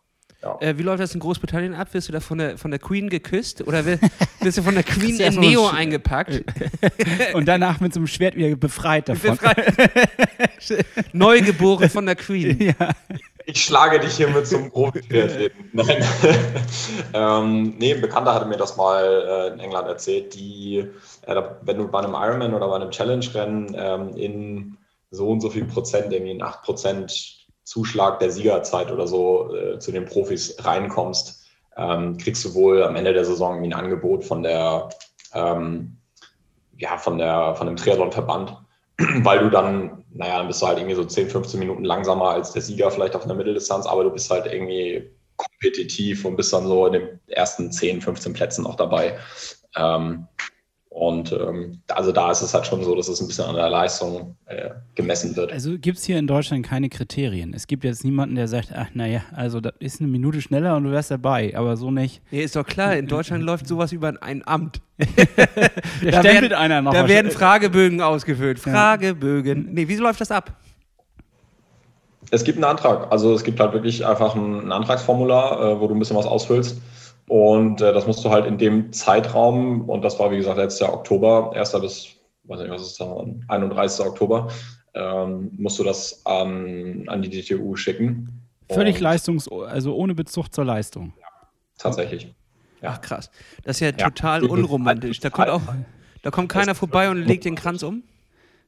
Ja. 0.42 0.56
Äh, 0.60 0.78
wie 0.78 0.82
läuft 0.82 1.02
das 1.02 1.12
in 1.12 1.20
Großbritannien 1.20 1.74
ab? 1.74 1.92
Wirst 1.92 2.08
du 2.08 2.12
da 2.12 2.20
von 2.20 2.38
der, 2.38 2.56
von 2.56 2.70
der 2.70 2.80
Queen 2.80 3.10
geküsst 3.10 3.60
oder 3.66 3.84
wi- 3.84 3.98
wirst 4.40 4.56
du 4.56 4.62
von 4.62 4.74
der 4.74 4.84
Queen 4.84 5.18
in 5.20 5.34
Neo 5.40 5.68
eingepackt? 5.68 6.42
Und 7.34 7.46
danach 7.46 7.80
mit 7.80 7.92
so 7.92 8.00
einem 8.00 8.06
Schwert 8.06 8.36
wieder 8.36 8.56
befreit 8.56 9.10
davon. 9.10 9.32
Befreit. 9.36 9.74
Neugeboren 11.12 11.90
von 11.90 12.06
der 12.06 12.16
Queen. 12.16 12.58
ja. 12.58 12.74
Ich 13.46 13.64
schlage 13.64 14.00
dich 14.00 14.16
hiermit 14.16 14.46
zum 14.46 14.70
Profi-Triathleten. 14.70 15.68
Nein. 15.72 16.04
ähm, 17.14 17.74
nee, 17.78 17.94
ein 17.94 18.00
Bekannter 18.00 18.34
hatte 18.34 18.46
mir 18.46 18.56
das 18.56 18.76
mal 18.76 19.04
äh, 19.04 19.54
in 19.54 19.60
England 19.60 19.88
erzählt, 19.88 20.34
die, 20.34 20.84
äh, 21.26 21.42
wenn 21.62 21.78
du 21.78 21.88
bei 21.88 22.00
einem 22.00 22.14
Ironman 22.14 22.54
oder 22.54 22.68
bei 22.68 22.76
einem 22.76 22.90
Challenge-Rennen 22.90 23.74
ähm, 23.76 24.16
in 24.16 24.76
so 25.10 25.28
und 25.28 25.40
so 25.40 25.50
viel 25.50 25.64
Prozent, 25.64 26.12
irgendwie 26.12 26.32
in 26.32 26.42
8 26.42 26.62
Prozent 26.62 27.40
Zuschlag 27.64 28.18
der 28.18 28.30
Siegerzeit 28.30 28.90
oder 28.90 29.06
so 29.06 29.54
äh, 29.54 29.78
zu 29.78 29.92
den 29.92 30.04
Profis 30.04 30.56
reinkommst, 30.64 31.44
ähm, 31.76 32.16
kriegst 32.16 32.44
du 32.44 32.54
wohl 32.54 32.82
am 32.82 32.96
Ende 32.96 33.12
der 33.12 33.24
Saison 33.24 33.54
irgendwie 33.54 33.70
ein 33.70 33.84
Angebot 33.84 34.24
von 34.24 34.42
der, 34.42 34.88
ähm, 35.34 35.96
ja, 36.78 36.98
von 36.98 37.18
der, 37.18 37.54
von 37.54 37.66
dem 37.66 37.76
Triathlon-Verband, 37.76 38.56
weil 38.98 39.38
du 39.40 39.50
dann, 39.50 39.99
naja, 40.12 40.38
dann 40.38 40.48
bist 40.48 40.62
du 40.62 40.66
halt 40.66 40.78
irgendwie 40.78 40.96
so 40.96 41.04
10, 41.04 41.30
15 41.30 41.60
Minuten 41.60 41.84
langsamer 41.84 42.30
als 42.30 42.52
der 42.52 42.62
Sieger 42.62 42.90
vielleicht 42.90 43.14
auf 43.14 43.24
einer 43.24 43.34
Mitteldistanz, 43.34 43.86
aber 43.86 44.04
du 44.04 44.10
bist 44.10 44.30
halt 44.30 44.46
irgendwie 44.46 45.10
kompetitiv 45.36 46.24
und 46.24 46.36
bist 46.36 46.52
dann 46.52 46.66
so 46.66 46.86
in 46.86 46.92
den 46.94 47.20
ersten 47.28 47.72
10, 47.72 48.00
15 48.00 48.32
Plätzen 48.32 48.66
auch 48.66 48.76
dabei. 48.76 49.18
Ähm, 49.76 50.26
und 50.90 51.30
ähm, 51.32 51.80
also 51.88 52.10
da 52.10 52.30
ist 52.32 52.42
es 52.42 52.52
halt 52.52 52.66
schon 52.66 52.82
so, 52.82 52.94
dass 52.96 53.06
es 53.08 53.20
ein 53.20 53.28
bisschen 53.28 53.44
an 53.44 53.54
der 53.54 53.70
Leistung 53.70 54.36
äh, 54.46 54.70
gemessen 54.96 55.34
wird. 55.36 55.52
Also 55.52 55.78
gibt 55.78 55.98
es 55.98 56.04
hier 56.04 56.18
in 56.18 56.26
Deutschland 56.26 56.66
keine 56.66 56.88
Kriterien. 56.88 57.54
Es 57.54 57.68
gibt 57.68 57.84
jetzt 57.84 58.04
niemanden, 58.04 58.34
der 58.34 58.48
sagt, 58.48 58.70
ach 58.74 58.88
naja, 58.92 59.22
also 59.34 59.60
das 59.60 59.72
ist 59.78 60.00
eine 60.00 60.08
Minute 60.10 60.42
schneller 60.42 60.76
und 60.76 60.84
du 60.84 60.90
wärst 60.90 61.10
dabei, 61.12 61.56
aber 61.56 61.76
so 61.76 61.90
nicht. 61.92 62.20
Nee, 62.32 62.42
ist 62.42 62.56
doch 62.56 62.66
klar, 62.66 62.96
in 62.96 63.06
Deutschland 63.06 63.44
läuft 63.44 63.68
sowas 63.68 63.92
über 63.92 64.12
ein 64.20 64.42
Amt. 64.46 64.80
Da 66.02 66.20
stempelt 66.20 66.24
werden- 66.24 66.52
einer 66.54 66.82
noch. 66.82 66.92
Da 66.92 67.06
werden 67.08 67.30
Fragebögen 67.30 68.00
ausgefüllt. 68.00 68.58
Fragebögen. 68.58 69.68
Nee, 69.72 69.86
wie 69.88 69.96
läuft 69.96 70.20
das 70.20 70.30
ab? 70.30 70.56
Es 72.30 72.44
gibt 72.44 72.58
einen 72.58 72.64
Antrag. 72.64 73.10
Also 73.10 73.34
es 73.34 73.44
gibt 73.44 73.60
halt 73.60 73.72
wirklich 73.72 74.06
einfach 74.06 74.34
ein, 74.34 74.60
ein 74.66 74.72
Antragsformular, 74.72 75.60
äh, 75.76 75.80
wo 75.80 75.86
du 75.88 75.94
ein 75.94 75.98
bisschen 75.98 76.16
was 76.16 76.26
ausfüllst. 76.26 76.80
Und 77.30 77.80
äh, 77.80 77.92
das 77.92 78.08
musst 78.08 78.24
du 78.24 78.30
halt 78.30 78.44
in 78.44 78.58
dem 78.58 78.92
Zeitraum, 78.92 79.88
und 79.88 80.02
das 80.02 80.18
war 80.18 80.32
wie 80.32 80.36
gesagt 80.38 80.56
letztes 80.58 80.80
Jahr 80.80 80.92
Oktober, 80.92 81.52
1. 81.54 81.72
bis, 81.80 82.08
weiß 82.42 82.58
nicht, 82.58 82.70
was 82.72 82.82
ist 82.82 83.00
da, 83.00 83.24
31. 83.46 84.04
Oktober, 84.04 84.48
ähm, 84.94 85.52
musst 85.56 85.78
du 85.78 85.84
das 85.84 86.26
an, 86.26 87.04
an 87.06 87.22
die 87.22 87.30
DTU 87.30 87.76
schicken. 87.76 88.42
Völlig 88.68 88.96
Und 88.96 89.02
leistungs-, 89.02 89.48
also 89.48 89.94
ohne 89.94 90.16
Bezug 90.16 90.52
zur 90.52 90.64
Leistung. 90.64 91.12
Tatsächlich. 91.78 92.34
Ja. 92.82 92.94
Ach 92.94 93.00
krass. 93.00 93.30
Das 93.62 93.76
ist 93.76 93.80
ja, 93.80 93.90
Ja. 93.90 94.10
total 94.10 94.42
unromantisch. 94.42 95.20
Da 95.20 95.30
kommt 95.30 95.50
auch, 95.50 95.62
da 96.22 96.32
kommt 96.32 96.48
keiner 96.48 96.74
vorbei 96.74 97.10
und 97.10 97.18
legt 97.18 97.44
den 97.44 97.54
Kranz 97.54 97.84
um. 97.84 98.02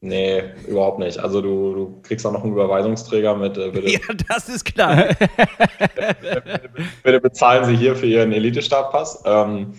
Nee, 0.05 0.43
überhaupt 0.67 0.99
nicht. 0.99 1.21
Also 1.21 1.41
du, 1.41 1.75
du 1.75 2.03
kriegst 2.03 2.27
auch 2.27 2.33
noch 2.33 2.43
einen 2.43 2.55
Überweisungsträger 2.55 3.37
mit, 3.37 3.57
äh, 3.57 3.71
bitte, 3.71 3.89
Ja, 3.93 4.01
das 4.29 4.49
ist 4.49 4.65
klar. 4.65 5.11
bitte 7.05 7.21
bezahlen 7.21 7.65
Sie 7.67 7.77
hier 7.77 7.95
für 7.95 8.07
Ihren 8.07 8.33
Elite-Startpass. 8.33 9.23
Ähm, 9.25 9.75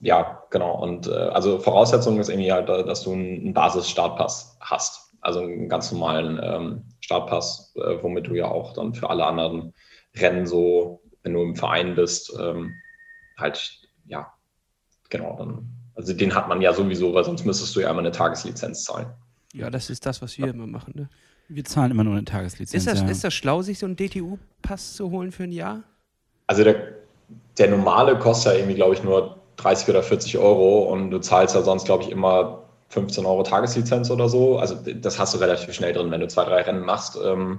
ja, 0.00 0.42
genau. 0.48 0.82
Und 0.82 1.08
äh, 1.08 1.10
also 1.10 1.58
Voraussetzung 1.58 2.18
ist 2.18 2.30
irgendwie 2.30 2.52
halt, 2.52 2.70
äh, 2.70 2.84
dass 2.84 3.02
du 3.02 3.12
einen, 3.12 3.40
einen 3.40 3.52
Basis-Startpass 3.52 4.56
hast. 4.60 5.12
Also 5.20 5.40
einen 5.40 5.68
ganz 5.68 5.92
normalen 5.92 6.40
ähm, 6.42 6.84
Startpass, 7.00 7.74
äh, 7.76 8.02
womit 8.02 8.28
du 8.28 8.34
ja 8.34 8.46
auch 8.46 8.72
dann 8.72 8.94
für 8.94 9.10
alle 9.10 9.26
anderen 9.26 9.74
Rennen 10.16 10.46
so, 10.46 11.02
wenn 11.22 11.34
du 11.34 11.42
im 11.42 11.54
Verein 11.54 11.94
bist, 11.96 12.34
ähm, 12.40 12.72
halt, 13.36 13.78
ja, 14.06 14.32
genau, 15.10 15.36
dann, 15.36 15.68
also 15.98 16.12
den 16.12 16.32
hat 16.32 16.48
man 16.48 16.60
ja 16.60 16.72
sowieso, 16.72 17.12
weil 17.12 17.24
sonst 17.24 17.44
müsstest 17.44 17.74
du 17.74 17.80
ja 17.80 17.90
immer 17.90 17.98
eine 17.98 18.12
Tageslizenz 18.12 18.84
zahlen. 18.84 19.08
Ja, 19.52 19.68
das 19.68 19.90
ist 19.90 20.06
das, 20.06 20.22
was 20.22 20.38
wir 20.38 20.46
immer 20.46 20.68
machen. 20.68 20.92
Ne? 20.94 21.08
Wir 21.48 21.64
zahlen 21.64 21.90
immer 21.90 22.04
nur 22.04 22.14
eine 22.14 22.24
Tageslizenz. 22.24 22.86
Ist, 22.86 22.92
das, 22.92 23.00
ja. 23.00 23.08
ist 23.08 23.24
das 23.24 23.34
schlau, 23.34 23.62
sich 23.62 23.80
so 23.80 23.86
einen 23.86 23.96
DTU-Pass 23.96 24.94
zu 24.94 25.10
holen 25.10 25.32
für 25.32 25.42
ein 25.42 25.50
Jahr? 25.50 25.82
Also 26.46 26.62
der, 26.62 26.76
der 27.58 27.70
normale 27.70 28.16
kostet 28.16 28.52
ja 28.52 28.58
irgendwie, 28.60 28.76
glaube 28.76 28.94
ich, 28.94 29.02
nur 29.02 29.40
30 29.56 29.88
oder 29.88 30.04
40 30.04 30.38
Euro 30.38 30.84
und 30.84 31.10
du 31.10 31.18
zahlst 31.18 31.56
ja 31.56 31.62
sonst, 31.62 31.84
glaube 31.84 32.04
ich, 32.04 32.10
immer 32.10 32.62
15 32.90 33.26
Euro 33.26 33.42
Tageslizenz 33.42 34.08
oder 34.08 34.28
so. 34.28 34.56
Also 34.58 34.76
das 34.76 35.18
hast 35.18 35.34
du 35.34 35.38
relativ 35.38 35.74
schnell 35.74 35.92
drin. 35.94 36.12
Wenn 36.12 36.20
du 36.20 36.28
zwei, 36.28 36.44
drei 36.44 36.62
Rennen 36.62 36.84
machst, 36.84 37.18
ähm, 37.22 37.58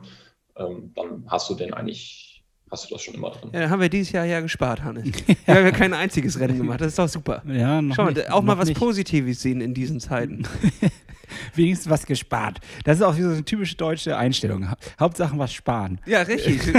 ähm, 0.56 0.94
dann 0.96 1.26
hast 1.28 1.50
du 1.50 1.56
den 1.56 1.74
eigentlich, 1.74 2.29
hast 2.72 2.90
du 2.90 2.96
das 2.96 3.04
schon 3.04 3.16
immer 3.16 3.32
drin. 3.32 3.50
Ja, 3.54 3.62
dann 3.62 3.70
haben 3.70 3.82
wir 3.82 3.90
dieses 3.90 4.12
Jahr 4.12 4.26
ja 4.26 4.40
gespart, 4.42 4.84
Hannes. 4.84 5.06
Wir 5.46 5.56
haben 5.56 5.66
ja 5.66 5.72
kein 5.72 5.94
einziges 5.94 6.40
Rennen 6.40 6.58
gemacht. 6.58 6.82
Das 6.82 6.88
ist 6.90 7.00
doch 7.00 7.10
super. 7.10 7.42
ja, 7.48 7.82
noch 7.82 7.96
Schau 7.96 8.06
mal, 8.06 8.14
nicht, 8.14 8.32
auch 8.32 8.42
mal 8.42 8.58
was 8.58 8.68
nicht. 8.70 8.78
Positives 8.80 9.42
sehen 9.42 9.62
in 9.62 9.74
diesen 9.74 10.00
Zeiten. 10.00 10.44
wenigstens 11.56 11.90
was 11.90 12.06
gespart. 12.06 12.60
Das 12.84 12.98
ist 12.98 13.04
auch 13.04 13.14
so 13.14 13.24
eine 13.24 13.44
typische 13.46 13.76
deutsche 13.76 14.18
Einstellung. 14.18 14.68
Hauptsache 15.00 15.38
was 15.38 15.54
sparen. 15.54 16.00
Ja, 16.06 16.22
richtig. 16.22 16.60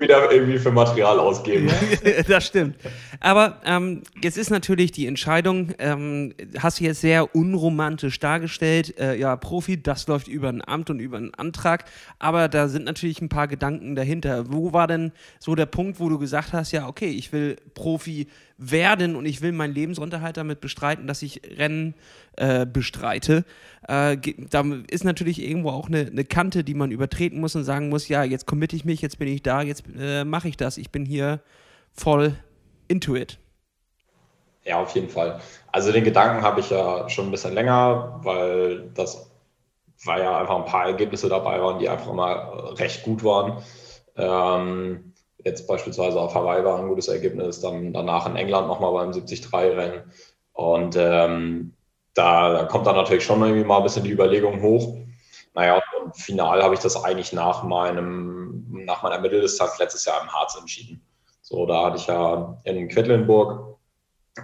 Wieder 0.00 0.30
irgendwie 0.30 0.58
für 0.58 0.70
Material 0.70 1.18
ausgeben. 1.18 1.70
das 2.28 2.46
stimmt. 2.46 2.76
Aber 3.20 3.60
ähm, 3.64 4.02
jetzt 4.22 4.36
ist 4.36 4.50
natürlich 4.50 4.92
die 4.92 5.06
Entscheidung, 5.06 5.72
ähm, 5.78 6.34
hast 6.58 6.80
du 6.80 6.84
jetzt 6.84 7.00
sehr 7.00 7.34
unromantisch 7.34 8.18
dargestellt, 8.18 8.98
äh, 8.98 9.18
ja, 9.18 9.36
Profi, 9.36 9.82
das 9.82 10.06
läuft 10.06 10.28
über 10.28 10.48
ein 10.48 10.66
Amt 10.66 10.90
und 10.90 11.00
über 11.00 11.16
einen 11.16 11.32
Antrag, 11.34 11.84
aber 12.18 12.48
da 12.48 12.68
sind 12.68 12.84
natürlich 12.84 13.20
ein 13.22 13.28
paar 13.28 13.48
Gedanken 13.48 13.94
dahinter. 13.94 14.52
Wo 14.52 14.72
war 14.72 14.86
denn 14.86 15.12
so 15.38 15.54
der 15.54 15.66
Punkt, 15.66 16.00
wo 16.00 16.08
du 16.08 16.18
gesagt 16.18 16.52
hast, 16.52 16.72
ja, 16.72 16.88
okay, 16.88 17.08
ich 17.08 17.32
will 17.32 17.56
Profi 17.74 18.28
werden 18.56 19.16
und 19.16 19.26
ich 19.26 19.42
will 19.42 19.52
meinen 19.52 19.74
Lebensunterhalt 19.74 20.36
damit 20.36 20.60
bestreiten, 20.60 21.06
dass 21.06 21.22
ich 21.22 21.42
Rennen 21.56 21.94
äh, 22.36 22.66
bestreite. 22.66 23.44
Äh, 23.88 24.16
da 24.50 24.64
ist 24.90 25.04
natürlich 25.04 25.42
irgendwo 25.42 25.70
auch 25.70 25.88
eine, 25.88 26.06
eine, 26.06 26.24
Kante, 26.24 26.64
die 26.64 26.74
man 26.74 26.90
übertreten 26.90 27.40
muss 27.40 27.56
und 27.56 27.64
sagen 27.64 27.88
muss, 27.88 28.08
ja, 28.08 28.22
jetzt 28.22 28.46
committe 28.46 28.76
ich 28.76 28.84
mich, 28.84 29.02
jetzt 29.02 29.18
bin 29.18 29.28
ich 29.28 29.42
da, 29.42 29.62
jetzt 29.62 29.84
äh, 29.98 30.24
mache 30.24 30.48
ich 30.48 30.56
das, 30.56 30.78
ich 30.78 30.90
bin 30.90 31.04
hier 31.04 31.40
voll 31.92 32.34
into 32.88 33.16
it. 33.16 33.38
Ja, 34.64 34.78
auf 34.80 34.94
jeden 34.94 35.10
Fall. 35.10 35.40
Also 35.72 35.92
den 35.92 36.04
Gedanken 36.04 36.42
habe 36.42 36.60
ich 36.60 36.70
ja 36.70 37.08
schon 37.08 37.26
ein 37.26 37.30
bisschen 37.30 37.52
länger, 37.52 38.20
weil 38.22 38.90
das 38.94 39.30
weil 40.04 40.22
ja 40.22 40.38
einfach 40.38 40.56
ein 40.56 40.64
paar 40.64 40.86
Ergebnisse 40.86 41.28
dabei 41.28 41.60
waren, 41.60 41.78
die 41.78 41.88
einfach 41.88 42.12
mal 42.12 42.34
recht 42.74 43.02
gut 43.02 43.24
waren. 43.24 43.62
Ähm, 44.16 45.13
jetzt 45.44 45.66
beispielsweise 45.66 46.20
auf 46.20 46.34
Hawaii 46.34 46.64
war 46.64 46.78
ein 46.78 46.88
gutes 46.88 47.08
Ergebnis, 47.08 47.60
dann 47.60 47.92
danach 47.92 48.26
in 48.26 48.36
England 48.36 48.66
nochmal 48.66 48.92
beim 48.92 49.10
73-Rennen. 49.10 50.02
Und 50.52 50.96
ähm, 50.96 51.74
da, 52.14 52.66
kommt 52.70 52.86
dann 52.86 52.96
natürlich 52.96 53.24
schon 53.24 53.42
irgendwie 53.42 53.64
mal 53.64 53.78
ein 53.78 53.82
bisschen 53.82 54.04
die 54.04 54.12
Überlegung 54.12 54.62
hoch. 54.62 54.96
Naja, 55.54 55.82
und 56.02 56.16
final 56.16 56.62
habe 56.62 56.74
ich 56.74 56.80
das 56.80 57.02
eigentlich 57.02 57.32
nach 57.32 57.62
meinem, 57.62 58.84
nach 58.84 59.02
meiner 59.02 59.20
Mitteldistanz 59.20 59.78
letztes 59.78 60.04
Jahr 60.04 60.22
im 60.22 60.32
Harz 60.32 60.56
entschieden. 60.58 61.04
So, 61.42 61.66
da 61.66 61.86
hatte 61.86 61.96
ich 61.96 62.06
ja 62.06 62.58
in 62.64 62.88
Quedlinburg 62.88 63.78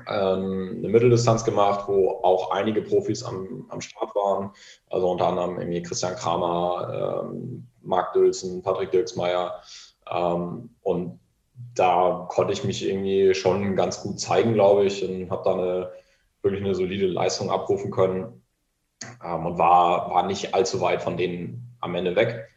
ähm, 0.07 0.77
eine 0.79 0.89
Mitteldistanz 0.89 1.45
gemacht, 1.45 1.89
wo 1.89 2.21
auch 2.23 2.51
einige 2.51 2.83
Profis 2.83 3.23
am, 3.23 3.67
am 3.71 3.81
Start 3.81 4.15
waren. 4.15 4.53
Also 4.89 5.11
unter 5.11 5.29
anderem 5.29 5.59
irgendwie 5.59 5.83
Christian 5.83 6.15
Kramer, 6.15 7.25
ähm, 7.25 7.67
Marc 7.83 8.13
Dülsen, 8.13 8.63
Patrick 8.63 8.91
Dirksmeier, 8.93 9.61
ähm, 10.11 10.71
und 10.83 11.21
da 11.75 12.27
konnte 12.29 12.53
ich 12.53 12.65
mich 12.65 12.87
irgendwie 12.87 13.35
schon 13.35 13.77
ganz 13.77 14.03
gut 14.03 14.19
zeigen, 14.19 14.55
glaube 14.55 14.87
ich, 14.87 15.09
und 15.09 15.31
habe 15.31 15.43
da 15.45 15.53
eine, 15.53 15.93
wirklich 16.43 16.63
eine 16.63 16.75
solide 16.75 17.07
Leistung 17.07 17.51
abrufen 17.51 17.91
können 17.91 18.43
ähm, 19.25 19.47
und 19.47 19.59
war, 19.59 20.11
war 20.11 20.27
nicht 20.27 20.55
allzu 20.55 20.81
weit 20.81 21.03
von 21.03 21.17
denen 21.17 21.77
am 21.81 21.95
Ende 21.95 22.17
weg. 22.17 22.49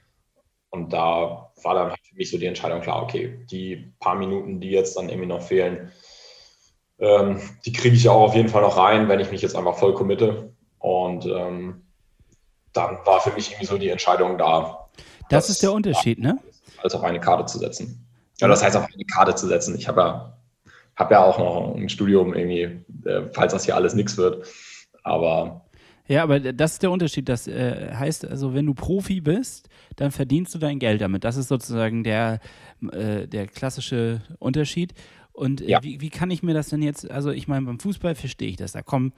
Und 0.69 0.91
da 0.91 1.51
war 1.61 1.75
dann 1.75 1.89
halt 1.89 1.99
für 2.01 2.15
mich 2.15 2.31
so 2.31 2.37
die 2.37 2.47
Entscheidung 2.47 2.81
klar, 2.81 3.03
okay, 3.03 3.45
die 3.51 3.93
paar 3.99 4.15
Minuten, 4.15 4.59
die 4.59 4.71
jetzt 4.71 4.97
dann 4.97 5.09
irgendwie 5.09 5.27
noch 5.27 5.41
fehlen, 5.41 5.91
ähm, 6.99 7.39
die 7.65 7.73
kriege 7.73 7.95
ich 7.95 8.05
ja 8.05 8.11
auch 8.11 8.23
auf 8.29 8.35
jeden 8.35 8.49
Fall 8.49 8.61
noch 8.61 8.77
rein, 8.77 9.07
wenn 9.07 9.19
ich 9.19 9.29
mich 9.29 9.41
jetzt 9.41 9.55
einfach 9.55 9.77
voll 9.77 9.93
committe. 9.93 10.53
Und 10.79 11.25
ähm, 11.25 11.83
dann 12.73 12.97
war 13.05 13.21
für 13.21 13.31
mich 13.33 13.51
irgendwie 13.51 13.67
so 13.67 13.77
die 13.77 13.89
Entscheidung 13.89 14.37
da. 14.37 14.89
Das 15.29 15.49
ist 15.49 15.61
der 15.61 15.73
Unterschied, 15.73 16.19
ne? 16.19 16.39
Als 16.83 16.95
auf 16.95 17.03
eine 17.03 17.19
Karte 17.19 17.45
zu 17.45 17.57
setzen. 17.59 18.05
Ja, 18.39 18.47
das 18.47 18.63
heißt, 18.63 18.75
auf 18.75 18.87
eine 18.93 19.05
Karte 19.05 19.35
zu 19.35 19.47
setzen. 19.47 19.75
Ich 19.77 19.87
habe 19.87 20.01
ja, 20.01 20.37
hab 20.95 21.11
ja 21.11 21.23
auch 21.23 21.37
noch 21.37 21.75
ein 21.75 21.89
Studium 21.89 22.33
irgendwie, 22.33 22.83
äh, 23.07 23.23
falls 23.33 23.53
das 23.53 23.65
hier 23.65 23.75
alles 23.75 23.93
nichts 23.93 24.17
wird. 24.17 24.47
Aber. 25.03 25.65
Ja, 26.07 26.23
aber 26.23 26.39
das 26.39 26.73
ist 26.73 26.83
der 26.83 26.91
Unterschied. 26.91 27.29
Das 27.29 27.47
äh, 27.47 27.93
heißt 27.93 28.25
also, 28.25 28.53
wenn 28.53 28.65
du 28.65 28.73
Profi 28.73 29.21
bist, 29.21 29.69
dann 29.95 30.11
verdienst 30.11 30.53
du 30.53 30.59
dein 30.59 30.79
Geld 30.79 30.99
damit. 31.01 31.23
Das 31.23 31.37
ist 31.37 31.47
sozusagen 31.47 32.03
der, 32.03 32.39
äh, 32.91 33.27
der 33.27 33.47
klassische 33.47 34.21
Unterschied. 34.39 34.93
Und 35.33 35.61
äh, 35.61 35.69
ja. 35.71 35.83
wie, 35.83 35.99
wie 35.99 36.09
kann 36.09 36.31
ich 36.31 36.43
mir 36.43 36.53
das 36.53 36.69
denn 36.69 36.81
jetzt, 36.81 37.09
also 37.09 37.31
ich 37.31 37.47
meine, 37.47 37.65
beim 37.65 37.79
Fußball 37.79 38.15
verstehe 38.15 38.49
ich 38.49 38.55
das. 38.55 38.71
Da 38.71 38.81
kommen 38.81 39.13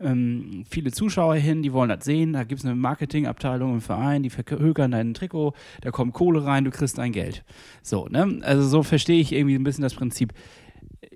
ähm, 0.00 0.64
viele 0.68 0.90
Zuschauer 0.90 1.36
hin, 1.36 1.62
die 1.62 1.72
wollen 1.72 1.90
das 1.90 2.04
sehen. 2.04 2.32
Da 2.32 2.44
gibt 2.44 2.60
es 2.60 2.64
eine 2.64 2.74
Marketingabteilung 2.74 3.74
im 3.74 3.80
Verein, 3.80 4.22
die 4.22 4.30
verhökern 4.30 4.90
dein 4.90 5.14
Trikot, 5.14 5.54
da 5.82 5.90
kommt 5.90 6.14
Kohle 6.14 6.44
rein, 6.44 6.64
du 6.64 6.70
kriegst 6.70 6.98
dein 6.98 7.12
Geld. 7.12 7.44
So, 7.82 8.06
ne? 8.06 8.40
Also 8.42 8.66
so 8.66 8.82
verstehe 8.82 9.20
ich 9.20 9.32
irgendwie 9.32 9.56
ein 9.56 9.64
bisschen 9.64 9.82
das 9.82 9.94
Prinzip 9.94 10.32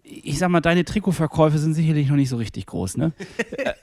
ich 0.04 0.38
sag 0.38 0.50
mal, 0.50 0.60
deine 0.60 0.84
Trikotverkäufe 0.84 1.58
sind 1.58 1.74
sicherlich 1.74 2.08
noch 2.08 2.16
nicht 2.16 2.28
so 2.28 2.36
richtig 2.36 2.66
groß, 2.66 2.96
ne? 2.96 3.12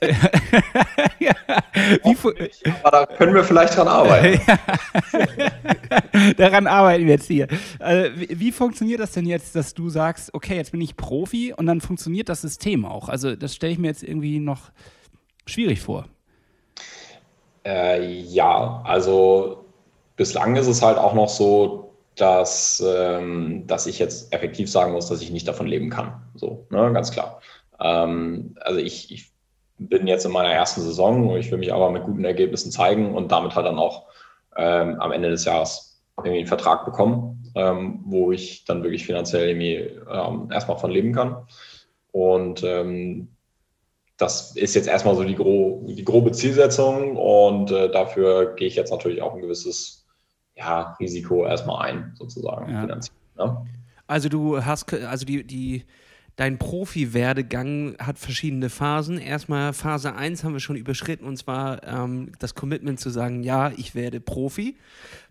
ja. 1.18 1.34
Aber 2.82 2.90
da 2.90 3.06
können 3.06 3.34
wir 3.34 3.44
vielleicht 3.44 3.76
dran 3.76 3.88
arbeiten. 3.88 4.40
Daran 6.36 6.66
arbeiten 6.66 7.04
wir 7.04 7.14
jetzt 7.14 7.26
hier. 7.26 7.48
Also, 7.78 8.20
wie, 8.20 8.40
wie, 8.40 8.52
funktioniert 8.52 9.00
das 9.00 9.12
denn 9.12 9.26
jetzt, 9.26 9.54
dass 9.56 9.74
du 9.74 9.88
sagst, 9.88 10.32
okay, 10.34 10.56
jetzt 10.56 10.72
bin 10.72 10.80
ich 10.80 10.96
Profi 10.96 11.52
und 11.56 11.66
dann 11.66 11.80
funktioniert 11.80 12.28
das 12.28 12.42
System 12.42 12.84
auch? 12.84 13.08
Also, 13.08 13.36
das 13.36 13.54
stelle 13.54 13.72
ich 13.72 13.78
mir 13.78 13.88
jetzt 13.88 14.02
irgendwie 14.02 14.38
noch 14.38 14.70
schwierig 15.46 15.80
vor. 15.80 16.06
Äh, 17.64 18.20
ja, 18.22 18.82
also 18.84 19.64
bislang 20.16 20.56
ist 20.56 20.66
es 20.66 20.82
halt 20.82 20.98
auch 20.98 21.14
noch 21.14 21.28
so, 21.28 21.94
dass, 22.16 22.82
ähm, 22.86 23.66
dass 23.66 23.86
ich 23.86 23.98
jetzt 23.98 24.32
effektiv 24.32 24.70
sagen 24.70 24.92
muss, 24.92 25.08
dass 25.08 25.22
ich 25.22 25.30
nicht 25.30 25.48
davon 25.48 25.66
leben 25.66 25.90
kann. 25.90 26.22
So, 26.34 26.66
ne, 26.70 26.92
ganz 26.92 27.10
klar. 27.10 27.40
Ähm, 27.80 28.56
also 28.60 28.78
ich, 28.78 29.10
ich 29.12 29.30
bin 29.88 30.06
jetzt 30.06 30.26
in 30.26 30.32
meiner 30.32 30.52
ersten 30.52 30.82
Saison 30.82 31.28
und 31.28 31.38
ich 31.38 31.50
will 31.50 31.58
mich 31.58 31.72
aber 31.72 31.90
mit 31.90 32.04
guten 32.04 32.24
Ergebnissen 32.24 32.70
zeigen 32.70 33.14
und 33.14 33.32
damit 33.32 33.54
halt 33.54 33.66
dann 33.66 33.78
auch 33.78 34.06
ähm, 34.56 35.00
am 35.00 35.12
Ende 35.12 35.30
des 35.30 35.46
Jahres 35.46 36.02
irgendwie 36.18 36.38
einen 36.38 36.46
Vertrag 36.46 36.84
bekommen, 36.84 37.50
ähm, 37.54 38.00
wo 38.04 38.30
ich 38.30 38.64
dann 38.66 38.82
wirklich 38.82 39.06
finanziell 39.06 39.48
irgendwie 39.48 39.76
ähm, 40.10 40.50
erstmal 40.52 40.78
von 40.78 40.90
leben 40.90 41.14
kann. 41.14 41.46
Und 42.12 42.62
ähm, 42.62 43.28
das 44.18 44.54
ist 44.54 44.74
jetzt 44.74 44.86
erstmal 44.88 45.16
so 45.16 45.24
die, 45.24 45.34
gro 45.34 45.82
die 45.88 46.04
grobe 46.04 46.32
Zielsetzung 46.32 47.16
und 47.16 47.70
äh, 47.70 47.90
dafür 47.90 48.54
gehe 48.54 48.68
ich 48.68 48.76
jetzt 48.76 48.90
natürlich 48.90 49.22
auch 49.22 49.34
ein 49.34 49.40
gewisses 49.40 50.06
ja, 50.56 50.94
Risiko 51.00 51.46
erstmal 51.46 51.86
ein, 51.86 52.12
sozusagen, 52.16 52.70
ja. 52.70 52.82
finanziell. 52.82 53.16
Ne? 53.38 53.66
Also 54.06 54.28
du 54.28 54.62
hast, 54.62 54.92
also 54.92 55.24
die, 55.24 55.46
die, 55.46 55.84
dein 56.40 56.56
Profi-Werdegang 56.56 57.96
hat 57.98 58.18
verschiedene 58.18 58.70
Phasen. 58.70 59.18
Erstmal 59.18 59.74
Phase 59.74 60.14
1 60.14 60.42
haben 60.42 60.54
wir 60.54 60.60
schon 60.60 60.76
überschritten 60.76 61.26
und 61.26 61.36
zwar 61.36 61.86
ähm, 61.86 62.32
das 62.38 62.54
Commitment 62.54 62.98
zu 62.98 63.10
sagen, 63.10 63.42
ja, 63.42 63.72
ich 63.76 63.94
werde 63.94 64.20
Profi. 64.20 64.78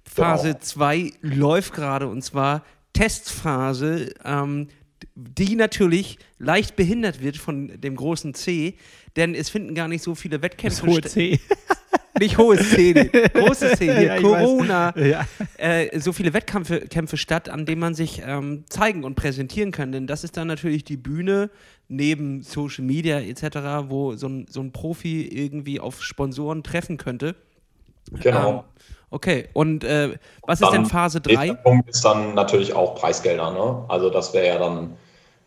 Phase 0.03 0.59
2 0.59 1.13
genau. 1.19 1.35
läuft 1.35 1.73
gerade 1.73 2.07
und 2.07 2.21
zwar 2.21 2.63
Testphase, 2.93 4.13
ähm, 4.23 4.67
die 5.15 5.55
natürlich 5.55 6.19
leicht 6.37 6.75
behindert 6.75 7.23
wird 7.23 7.37
von 7.37 7.81
dem 7.81 7.95
großen 7.95 8.35
C, 8.35 8.75
denn 9.15 9.33
es 9.33 9.49
finden 9.49 9.73
gar 9.73 9.87
nicht 9.87 10.03
so 10.03 10.13
viele 10.13 10.43
Wettkämpfe 10.43 10.91
statt. 10.91 11.15
Nicht 12.19 12.37
hohe 12.37 12.57
Szene, 12.57 13.05
große 13.09 13.75
Szene, 13.75 14.05
ja, 14.05 14.21
Corona, 14.21 14.93
ja. 14.97 15.25
äh, 15.57 15.99
so 15.99 16.11
viele 16.11 16.33
Wettkämpfe 16.33 16.81
Kämpfe 16.81 17.17
statt, 17.17 17.49
an 17.49 17.65
denen 17.65 17.79
man 17.79 17.93
sich 17.93 18.21
ähm, 18.25 18.65
zeigen 18.69 19.03
und 19.03 19.15
präsentieren 19.15 19.71
kann. 19.71 19.91
Denn 19.91 20.07
das 20.07 20.23
ist 20.23 20.37
dann 20.37 20.47
natürlich 20.47 20.83
die 20.83 20.97
Bühne 20.97 21.49
neben 21.87 22.43
Social 22.43 22.85
Media 22.85 23.19
etc., 23.19 23.89
wo 23.89 24.15
so 24.15 24.27
ein, 24.27 24.45
so 24.49 24.61
ein 24.61 24.71
Profi 24.71 25.27
irgendwie 25.27 25.79
auf 25.79 26.03
Sponsoren 26.03 26.63
treffen 26.63 26.97
könnte. 26.97 27.35
Genau. 28.11 28.49
Ähm, 28.49 28.59
okay, 29.09 29.49
und 29.53 29.83
äh, 29.83 30.17
was 30.45 30.59
dann 30.59 30.69
ist 30.69 30.73
denn 30.75 30.85
Phase 30.85 31.21
3? 31.21 31.47
Der 31.47 31.53
Punkt 31.55 31.89
ist 31.89 32.03
dann 32.05 32.33
natürlich 32.33 32.73
auch 32.73 32.95
Preisgelder. 32.95 33.51
Ne? 33.51 33.85
Also 33.87 34.09
das 34.09 34.33
wäre 34.33 34.47
ja 34.47 34.57
dann, 34.57 34.95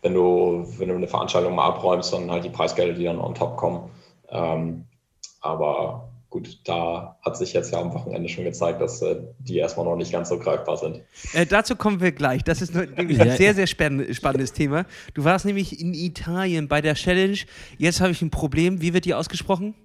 wenn 0.01 0.13
du, 0.13 0.67
wenn 0.77 0.89
du 0.89 0.95
eine 0.95 1.07
Veranstaltung 1.07 1.55
mal 1.55 1.67
abräumst, 1.67 2.13
dann 2.13 2.29
halt 2.29 2.43
die 2.43 2.49
Preisgelder, 2.49 2.93
die 2.93 3.05
dann 3.05 3.19
on 3.19 3.35
top 3.35 3.57
kommen. 3.57 3.89
Ähm, 4.29 4.85
aber 5.41 6.09
gut, 6.33 6.57
da 6.63 7.15
hat 7.21 7.37
sich 7.37 7.53
jetzt 7.53 7.71
ja 7.71 7.79
am 7.79 7.93
Wochenende 7.93 8.27
schon 8.27 8.43
gezeigt, 8.43 8.81
dass 8.81 9.03
äh, 9.03 9.17
die 9.37 9.57
erstmal 9.57 9.85
noch 9.85 9.95
nicht 9.95 10.11
ganz 10.11 10.29
so 10.29 10.39
greifbar 10.39 10.77
sind. 10.77 11.01
Äh, 11.33 11.45
dazu 11.45 11.75
kommen 11.75 12.01
wir 12.01 12.11
gleich. 12.11 12.43
Das 12.43 12.59
ist 12.59 12.73
nämlich 12.73 13.21
ein 13.21 13.37
sehr, 13.37 13.53
sehr 13.53 13.67
spannendes 13.67 14.53
Thema. 14.53 14.85
Du 15.13 15.23
warst 15.23 15.45
nämlich 15.45 15.79
in 15.79 15.93
Italien 15.93 16.67
bei 16.67 16.81
der 16.81 16.95
Challenge. 16.95 17.37
Jetzt 17.77 18.01
habe 18.01 18.11
ich 18.11 18.21
ein 18.23 18.31
Problem. 18.31 18.81
Wie 18.81 18.95
wird 18.95 19.05
die 19.05 19.13
ausgesprochen? 19.13 19.75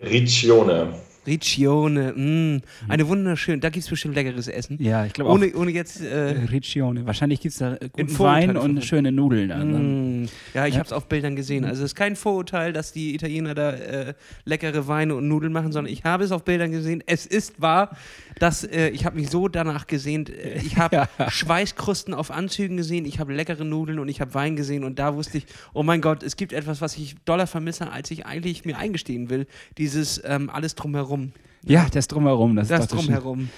Riccione. 0.00 0.94
Riccione, 1.26 2.12
mh, 2.16 2.60
eine 2.88 3.08
wunderschöne, 3.08 3.58
da 3.58 3.70
gibt 3.70 3.84
es 3.84 3.90
bestimmt 3.90 4.14
leckeres 4.14 4.48
Essen. 4.48 4.76
Ja, 4.82 5.04
ich 5.06 5.12
glaube 5.12 5.30
auch. 5.30 5.34
Ohne, 5.34 5.52
ohne 5.54 5.70
jetzt. 5.70 6.00
Äh, 6.00 6.44
Riccione. 6.50 7.06
Wahrscheinlich 7.06 7.40
gibt 7.40 7.52
es 7.52 7.58
da 7.58 7.76
guten 7.92 8.18
Wein 8.18 8.56
und 8.56 8.84
schöne 8.84 9.12
Nudeln. 9.12 9.48
dann. 9.50 10.22
Mm, 10.22 10.28
Ja, 10.54 10.66
ich 10.66 10.74
Ja. 10.74 10.80
habe 10.80 10.86
es 10.86 10.92
auf 10.92 11.06
Bildern 11.08 11.36
gesehen. 11.36 11.64
Also 11.64 11.82
es 11.84 11.90
ist 11.92 11.94
kein 11.96 12.16
Vorurteil, 12.16 12.72
dass 12.72 12.92
die 12.92 13.14
Italiener 13.14 13.54
da 13.54 13.70
äh, 13.72 14.14
leckere 14.44 14.86
Weine 14.88 15.14
und 15.14 15.28
Nudeln 15.28 15.52
machen, 15.52 15.72
sondern 15.72 15.92
ich 15.92 16.04
habe 16.04 16.24
es 16.24 16.32
auf 16.32 16.44
Bildern 16.44 16.70
gesehen. 16.72 17.02
Es 17.06 17.26
ist 17.26 17.60
wahr, 17.60 17.96
dass 18.40 18.64
äh, 18.64 18.88
ich 18.88 19.04
habe 19.04 19.16
mich 19.20 19.30
so 19.30 19.46
danach 19.46 19.86
gesehnt. 19.86 20.30
Äh, 20.30 20.58
ich 20.58 20.76
habe 20.76 21.08
Schweißkrusten 21.28 22.14
auf 22.14 22.30
Anzügen 22.30 22.76
gesehen, 22.76 23.04
ich 23.04 23.20
habe 23.20 23.32
leckere 23.32 23.64
Nudeln 23.64 24.00
und 24.00 24.08
ich 24.08 24.20
habe 24.20 24.34
Wein 24.34 24.56
gesehen 24.56 24.82
und 24.82 24.98
da 24.98 25.14
wusste 25.14 25.38
ich, 25.38 25.46
oh 25.74 25.84
mein 25.84 26.00
Gott, 26.00 26.22
es 26.22 26.36
gibt 26.36 26.52
etwas, 26.52 26.80
was 26.80 26.96
ich 26.96 27.16
doller 27.24 27.46
vermisse, 27.46 27.92
als 27.92 28.10
ich 28.10 28.26
eigentlich 28.26 28.64
mir 28.64 28.78
eingestehen 28.78 29.30
will. 29.30 29.46
Dieses 29.78 30.20
ähm, 30.24 30.50
alles 30.50 30.74
drumherum. 30.74 31.32
Ja, 31.64 31.86
das 31.92 32.08
Drumherum. 32.08 32.56
Das, 32.56 32.68
Das 32.68 32.88
drumherum. 32.88 33.50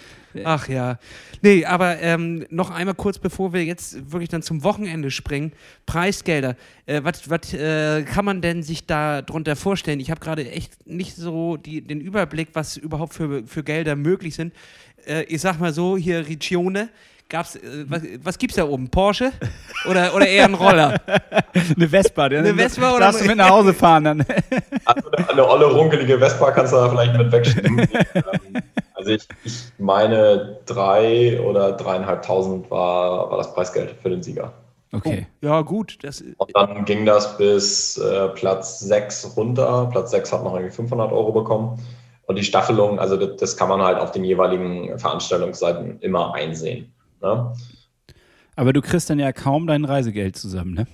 Ach 0.44 0.68
ja. 0.68 0.98
Nee, 1.42 1.64
aber 1.64 2.00
ähm, 2.00 2.46
noch 2.50 2.70
einmal 2.70 2.94
kurz, 2.94 3.18
bevor 3.18 3.52
wir 3.52 3.64
jetzt 3.64 4.12
wirklich 4.12 4.28
dann 4.30 4.42
zum 4.42 4.64
Wochenende 4.64 5.10
springen. 5.10 5.52
Preisgelder. 5.86 6.56
Äh, 6.86 7.02
Was 7.04 7.52
äh, 7.52 8.02
kann 8.04 8.24
man 8.24 8.40
denn 8.40 8.62
sich 8.62 8.86
da 8.86 9.22
drunter 9.22 9.56
vorstellen? 9.56 10.00
Ich 10.00 10.10
habe 10.10 10.20
gerade 10.20 10.50
echt 10.50 10.86
nicht 10.86 11.16
so 11.16 11.56
die, 11.56 11.82
den 11.82 12.00
Überblick, 12.00 12.48
was 12.54 12.76
überhaupt 12.76 13.14
für, 13.14 13.46
für 13.46 13.62
Gelder 13.62 13.96
möglich 13.96 14.34
sind. 14.34 14.54
Äh, 15.06 15.24
ich 15.24 15.40
sag 15.40 15.58
mal 15.60 15.72
so, 15.72 15.96
hier 15.96 16.26
Regione. 16.26 16.88
Gab's, 17.28 17.56
äh, 17.56 17.60
was, 17.88 18.02
was 18.22 18.38
gibt's 18.38 18.56
da 18.56 18.64
oben? 18.66 18.88
Porsche? 18.90 19.32
Oder, 19.88 20.14
oder 20.14 20.26
eher 20.26 20.44
ein 20.44 20.54
Roller? 20.54 21.00
Eine 21.76 21.88
Vespa. 21.88 22.24
Eine 22.24 22.54
Vespa 22.54 22.90
oder- 22.90 23.00
Darfst 23.06 23.22
du 23.22 23.26
mit 23.26 23.36
nach 23.36 23.50
Hause 23.50 23.72
fahren 23.74 24.04
dann. 24.04 24.26
Also 24.84 25.10
eine, 25.12 25.30
eine 25.30 25.48
olle, 25.48 25.66
runkelige 25.66 26.18
Vespa 26.18 26.50
kannst 26.50 26.72
du 26.72 26.76
da 26.76 26.88
vielleicht 26.90 27.16
mit 27.16 27.30
wegschieben. 27.30 27.78
Ähm, 28.14 28.62
also 28.94 29.10
ich, 29.12 29.26
ich 29.44 29.62
meine, 29.78 30.58
drei 30.66 31.40
oder 31.40 31.72
dreieinhalbtausend 31.72 32.70
war, 32.70 33.30
war 33.30 33.38
das 33.38 33.52
Preisgeld 33.54 33.94
für 34.02 34.10
den 34.10 34.22
Sieger. 34.22 34.52
Okay. 34.92 35.26
Ja, 35.40 35.62
gut. 35.62 35.98
Das, 36.02 36.22
Und 36.36 36.50
dann 36.54 36.84
ging 36.84 37.06
das 37.06 37.36
bis 37.38 37.96
äh, 37.98 38.28
Platz 38.28 38.80
6 38.80 39.36
runter. 39.36 39.88
Platz 39.90 40.10
6 40.10 40.32
hat 40.32 40.44
noch 40.44 40.54
irgendwie 40.54 40.74
500 40.74 41.10
Euro 41.12 41.32
bekommen. 41.32 41.78
Und 42.26 42.36
die 42.36 42.44
Staffelung, 42.44 42.98
also 43.00 43.16
das, 43.16 43.36
das 43.38 43.56
kann 43.56 43.68
man 43.68 43.80
halt 43.82 43.98
auf 43.98 44.12
den 44.12 44.24
jeweiligen 44.24 44.98
Veranstaltungsseiten 44.98 45.98
immer 46.00 46.34
einsehen. 46.34 46.92
Ne? 47.22 47.52
Aber 48.56 48.72
du 48.72 48.82
kriegst 48.82 49.08
dann 49.08 49.18
ja 49.18 49.32
kaum 49.32 49.66
dein 49.66 49.84
Reisegeld 49.84 50.36
zusammen, 50.36 50.74
ne? 50.74 50.86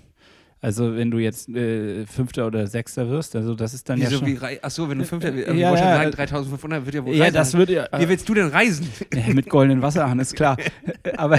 Also 0.60 0.96
wenn 0.96 1.12
du 1.12 1.18
jetzt 1.18 1.48
äh, 1.50 2.04
Fünfter 2.06 2.48
oder 2.48 2.66
Sechster 2.66 3.08
wirst, 3.08 3.36
also 3.36 3.54
das 3.54 3.74
ist 3.74 3.88
dann 3.88 3.98
ja 3.98 4.10
wieso, 4.10 4.18
schon... 4.18 4.26
wie, 4.26 4.62
achso, 4.62 4.88
wenn 4.90 4.98
du 4.98 5.04
Fünfter 5.04 5.32
willst, 5.32 5.48
Ja, 5.48 5.54
ich 5.54 5.62
wollte 5.62 5.78
schon 5.78 5.88
ja, 5.88 5.96
sagen, 5.96 6.08
äh, 6.08 6.16
3500 6.16 6.84
wird 6.84 6.94
ja 6.96 7.04
wohl 7.04 7.14
ja, 7.14 7.24
Reisen 7.24 7.34
das 7.34 7.54
würde 7.54 7.74
ja... 7.74 7.88
Wie 7.96 8.08
willst 8.08 8.28
du 8.28 8.34
denn 8.34 8.48
reisen? 8.48 8.92
Ja, 9.14 9.32
mit 9.34 9.48
goldenen 9.48 9.82
Wasserhahn, 9.82 10.18
ist 10.18 10.34
klar. 10.34 10.56
Aber 11.16 11.38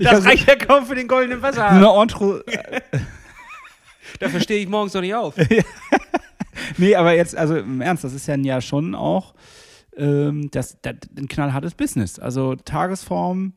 Das 0.00 0.24
reicht 0.24 0.46
ja 0.46 0.54
kaum 0.54 0.86
für 0.86 0.94
den 0.94 1.08
goldenen 1.08 1.42
Wasser. 1.42 1.68
eine 1.68 1.88
Entro 2.00 2.38
Dafür 4.20 4.40
stehe 4.40 4.60
ich 4.60 4.68
morgens 4.68 4.94
noch 4.94 5.00
nicht 5.00 5.14
auf. 5.14 5.34
Nee, 6.76 6.96
aber 6.96 7.14
jetzt, 7.14 7.36
also 7.36 7.56
im 7.56 7.80
Ernst, 7.80 8.02
das 8.02 8.12
ist 8.12 8.26
ja 8.26 8.36
ja 8.36 8.60
schon 8.60 8.94
auch 8.94 9.32
ähm, 9.98 10.50
das, 10.50 10.78
das, 10.82 10.94
ein 11.16 11.28
knallhartes 11.28 11.74
Business. 11.74 12.18
Also 12.18 12.54
Tagesform 12.54 13.52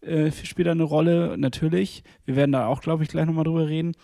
äh, 0.00 0.30
spielt 0.30 0.68
da 0.68 0.72
eine 0.72 0.82
Rolle, 0.82 1.36
natürlich. 1.38 2.04
Wir 2.24 2.36
werden 2.36 2.52
da 2.52 2.66
auch, 2.66 2.80
glaube 2.80 3.02
ich, 3.02 3.08
gleich 3.08 3.26
nochmal 3.26 3.44
drüber 3.44 3.66
reden. 3.66 3.94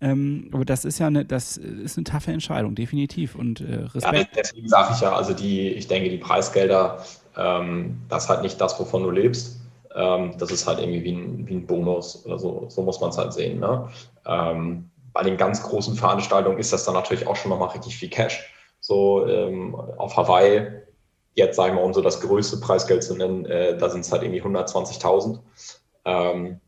Ähm, 0.00 0.50
aber 0.52 0.64
das 0.64 0.84
ist 0.84 0.98
ja 0.98 1.08
eine, 1.08 1.24
das 1.24 1.56
ist 1.56 1.96
eine 1.96 2.04
taffe 2.04 2.32
Entscheidung, 2.32 2.74
definitiv. 2.74 3.34
Und 3.34 3.60
äh, 3.60 3.80
Ja, 3.80 3.86
Respekt. 3.86 4.36
deswegen 4.36 4.68
sage 4.68 4.92
ich 4.94 5.00
ja, 5.00 5.12
also 5.12 5.32
die, 5.32 5.70
ich 5.70 5.88
denke, 5.88 6.10
die 6.10 6.18
Preisgelder, 6.18 7.04
ähm, 7.36 7.98
das 8.08 8.24
ist 8.24 8.28
halt 8.30 8.42
nicht 8.42 8.60
das, 8.60 8.78
wovon 8.78 9.02
du 9.02 9.10
lebst. 9.10 9.60
Ähm, 9.94 10.34
das 10.38 10.50
ist 10.50 10.66
halt 10.66 10.78
irgendwie 10.78 11.02
wie 11.02 11.12
ein, 11.12 11.48
wie 11.48 11.54
ein 11.54 11.66
Bonus 11.66 12.24
oder 12.26 12.38
so. 12.38 12.66
So 12.68 12.82
muss 12.82 13.00
man 13.00 13.10
es 13.10 13.18
halt 13.18 13.32
sehen. 13.32 13.58
Ne? 13.58 13.88
Ähm, 14.26 14.90
bei 15.12 15.22
den 15.24 15.36
ganz 15.36 15.62
großen 15.62 15.96
Veranstaltungen 15.96 16.58
ist 16.58 16.72
das 16.72 16.84
dann 16.84 16.94
natürlich 16.94 17.26
auch 17.26 17.34
schon 17.34 17.50
nochmal 17.50 17.70
richtig 17.70 17.96
viel 17.96 18.08
Cash. 18.08 18.52
So 18.80 19.26
ähm, 19.26 19.74
auf 19.74 20.16
Hawaii, 20.16 20.68
jetzt 21.38 21.56
sagen 21.56 21.76
wir, 21.76 21.82
um 21.82 21.94
so 21.94 22.02
das 22.02 22.20
größte 22.20 22.58
Preisgeld 22.58 23.02
zu 23.02 23.16
nennen, 23.16 23.46
äh, 23.46 23.78
da 23.78 23.88
sind 23.88 24.00
es 24.00 24.12
halt 24.12 24.22
irgendwie 24.22 24.42
120.000. 24.42 25.38
Ähm, 26.04 26.60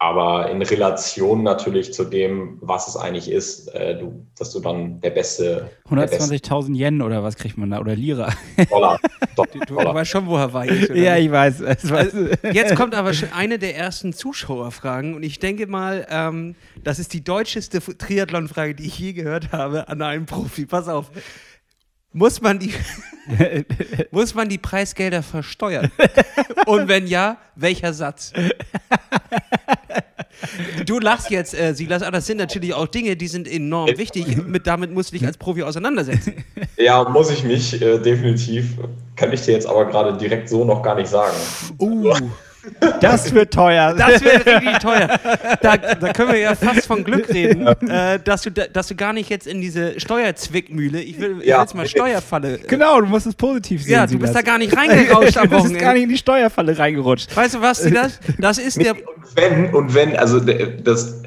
aber 0.00 0.48
in 0.48 0.62
Relation 0.62 1.42
natürlich 1.42 1.92
zu 1.92 2.04
dem, 2.04 2.58
was 2.60 2.86
es 2.86 2.96
eigentlich 2.96 3.28
ist, 3.28 3.66
äh, 3.74 3.98
du, 3.98 4.24
dass 4.38 4.52
du 4.52 4.60
dann 4.60 5.00
der 5.00 5.10
beste, 5.10 5.70
der 5.90 6.06
beste 6.06 6.36
120.000 6.36 6.76
Yen 6.76 7.02
oder 7.02 7.24
was 7.24 7.34
kriegt 7.34 7.58
man 7.58 7.70
da? 7.70 7.80
Oder 7.80 7.96
Lira? 7.96 8.32
Dollar, 8.70 9.00
Du, 9.36 9.44
du 9.52 9.74
Dollar. 9.74 9.94
weißt 9.94 10.10
schon, 10.10 10.26
wo 10.28 10.38
Hawaii 10.38 10.70
ist. 10.70 10.90
oder 10.90 11.00
ja, 11.00 11.16
ich 11.16 11.30
weiß. 11.30 11.62
Weiß 11.62 12.12
Jetzt 12.52 12.76
kommt 12.76 12.94
aber 12.94 13.12
schon 13.12 13.32
eine 13.32 13.58
der 13.58 13.76
ersten 13.76 14.12
Zuschauerfragen 14.12 15.14
und 15.14 15.24
ich 15.24 15.40
denke 15.40 15.66
mal, 15.66 16.06
ähm, 16.10 16.54
das 16.84 17.00
ist 17.00 17.12
die 17.12 17.24
deutscheste 17.24 17.80
Triathlon-Frage, 17.80 18.76
die 18.76 18.86
ich 18.86 18.98
je 19.00 19.12
gehört 19.14 19.50
habe 19.50 19.88
an 19.88 20.00
einem 20.02 20.26
Profi. 20.26 20.66
Pass 20.66 20.86
auf. 20.88 21.10
Muss 22.12 22.40
man 22.40 22.58
die, 22.58 22.72
muss 24.10 24.34
man 24.34 24.48
die 24.48 24.58
Preisgelder 24.58 25.22
versteuern? 25.22 25.90
Und 26.66 26.88
wenn 26.88 27.06
ja, 27.06 27.36
welcher 27.54 27.92
Satz? 27.92 28.32
Du 30.86 31.00
lachst 31.00 31.30
jetzt, 31.30 31.54
äh, 31.58 31.74
Silas, 31.74 32.02
aber 32.02 32.18
das 32.18 32.26
sind 32.26 32.38
natürlich 32.38 32.72
auch 32.72 32.86
Dinge, 32.86 33.16
die 33.16 33.28
sind 33.28 33.46
enorm 33.46 33.88
wichtig. 33.98 34.36
Mit, 34.36 34.66
damit 34.66 34.92
musst 34.92 35.12
du 35.12 35.18
dich 35.18 35.26
als 35.26 35.36
Profi 35.36 35.62
auseinandersetzen. 35.62 36.44
Ja, 36.76 37.04
muss 37.08 37.30
ich 37.30 37.44
mich 37.44 37.80
äh, 37.82 37.98
definitiv. 37.98 38.78
Kann 39.16 39.32
ich 39.32 39.42
dir 39.42 39.52
jetzt 39.52 39.66
aber 39.66 39.86
gerade 39.86 40.16
direkt 40.16 40.48
so 40.48 40.64
noch 40.64 40.82
gar 40.82 40.94
nicht 40.94 41.08
sagen. 41.08 41.36
Uh, 41.78 42.14
das 43.00 43.32
wird 43.34 43.52
teuer. 43.52 43.94
das 43.94 44.22
wird 44.22 44.46
richtig 44.46 44.78
teuer. 44.78 45.08
Da, 45.62 45.76
da 45.76 46.12
können 46.12 46.32
wir 46.32 46.38
ja 46.38 46.54
fast 46.54 46.86
von 46.86 47.04
Glück 47.04 47.28
reden, 47.28 47.66
äh, 47.88 48.18
dass, 48.22 48.42
du, 48.42 48.50
da- 48.50 48.66
dass 48.72 48.88
du 48.88 48.94
gar 48.94 49.12
nicht 49.12 49.30
jetzt 49.30 49.46
in 49.46 49.60
diese 49.60 49.98
Steuerzwickmühle, 50.00 51.00
ich 51.00 51.18
will 51.20 51.36
Ja. 51.44 51.60
jetzt 51.60 51.74
mal 51.74 51.86
Steuerfalle. 51.86 52.54
äh, 52.54 52.66
genau, 52.66 53.00
du 53.00 53.06
musst 53.06 53.26
es 53.26 53.34
positiv 53.34 53.82
sehen. 53.82 53.92
Ja, 53.92 54.06
du 54.06 54.18
bist 54.18 54.34
da 54.34 54.38
Silas. 54.40 54.44
gar 54.44 54.58
nicht 54.58 54.76
reingerauscht 54.76 55.36
am 55.36 55.44
Du 55.44 55.50
bist 55.50 55.50
gar 55.50 55.58
Wochenende. 55.64 55.92
nicht 55.94 56.02
in 56.04 56.08
die 56.10 56.18
Steuerfalle 56.18 56.78
reingerutscht. 56.78 57.34
Weißt 57.36 57.54
du 57.54 57.60
was, 57.62 57.78
Silas? 57.78 58.18
Das 58.38 58.58
ist 58.58 58.80
der. 58.80 58.92
Und 58.94 59.02
wenn, 59.36 59.74
und 59.74 59.94
wenn, 59.94 60.16
also 60.16 60.40
das 60.40 61.22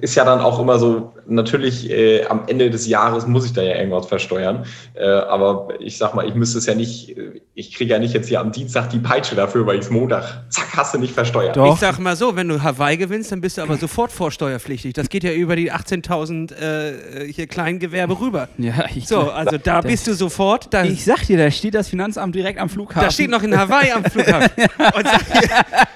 ist 0.00 0.14
ja 0.14 0.24
dann 0.24 0.40
auch 0.40 0.58
immer 0.60 0.78
so, 0.78 1.12
natürlich 1.26 1.90
äh, 1.90 2.24
am 2.26 2.42
Ende 2.46 2.70
des 2.70 2.86
Jahres 2.86 3.26
muss 3.26 3.46
ich 3.46 3.52
da 3.52 3.62
ja 3.62 3.76
irgendwas 3.76 4.06
versteuern. 4.06 4.64
Äh, 4.94 5.06
aber 5.06 5.68
ich 5.78 5.98
sag 5.98 6.14
mal, 6.14 6.26
ich 6.28 6.34
müsste 6.34 6.58
es 6.58 6.66
ja 6.66 6.74
nicht, 6.74 7.16
äh, 7.16 7.40
ich 7.54 7.74
kriege 7.74 7.92
ja 7.92 7.98
nicht 7.98 8.14
jetzt 8.14 8.28
hier 8.28 8.40
am 8.40 8.52
Dienstag 8.52 8.90
die 8.90 8.98
Peitsche 8.98 9.34
dafür, 9.34 9.66
weil 9.66 9.76
ich 9.76 9.82
es 9.82 9.90
Montag, 9.90 10.44
zack, 10.50 10.76
hast 10.76 10.94
du 10.94 10.98
nicht 10.98 11.14
versteuert. 11.14 11.56
Doch. 11.56 11.74
Ich 11.74 11.80
sag 11.80 11.98
mal 11.98 12.16
so, 12.16 12.36
wenn 12.36 12.48
du 12.48 12.62
Hawaii 12.62 12.96
gewinnst, 12.96 13.32
dann 13.32 13.40
bist 13.40 13.58
du 13.58 13.62
aber 13.62 13.76
sofort 13.76 14.12
vorsteuerpflichtig. 14.12 14.92
Das 14.94 15.08
geht 15.08 15.24
ja 15.24 15.32
über 15.32 15.56
die 15.56 15.72
18.000 15.72 16.52
äh, 16.54 17.32
hier 17.32 17.46
Kleingewerbe 17.46 18.20
rüber. 18.20 18.48
Ja, 18.60 18.84
ich, 18.94 19.08
So, 19.08 19.30
also 19.30 19.56
da 19.56 19.80
bist 19.80 20.06
du 20.06 20.12
sofort. 20.12 20.68
Ich 20.84 21.04
sag 21.04 21.26
dir, 21.26 21.38
da 21.38 21.50
steht 21.50 21.74
das 21.74 21.88
Finanzamt 21.88 22.34
direkt 22.34 22.60
am 22.60 22.68
Flughafen. 22.68 23.06
da 23.06 23.10
steht 23.10 23.30
noch 23.30 23.42
in 23.42 23.56
Hawaii 23.56 23.90
am 23.92 24.04
Flughafen. 24.04 24.50
Und 24.94 25.06
sagt, 25.06 25.26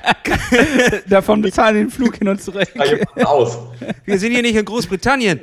Davon 1.09 1.43
bezahlen 1.43 1.77
den 1.77 1.91
Flug 1.91 2.17
hin 2.17 2.29
und 2.29 2.43
zurück. 2.43 2.69
Jemand 2.75 3.27
aus. 3.27 3.59
wir 4.05 4.19
sind 4.19 4.33
hier 4.33 4.43
nicht 4.43 4.57
in 4.57 4.65
Großbritannien. 4.65 5.41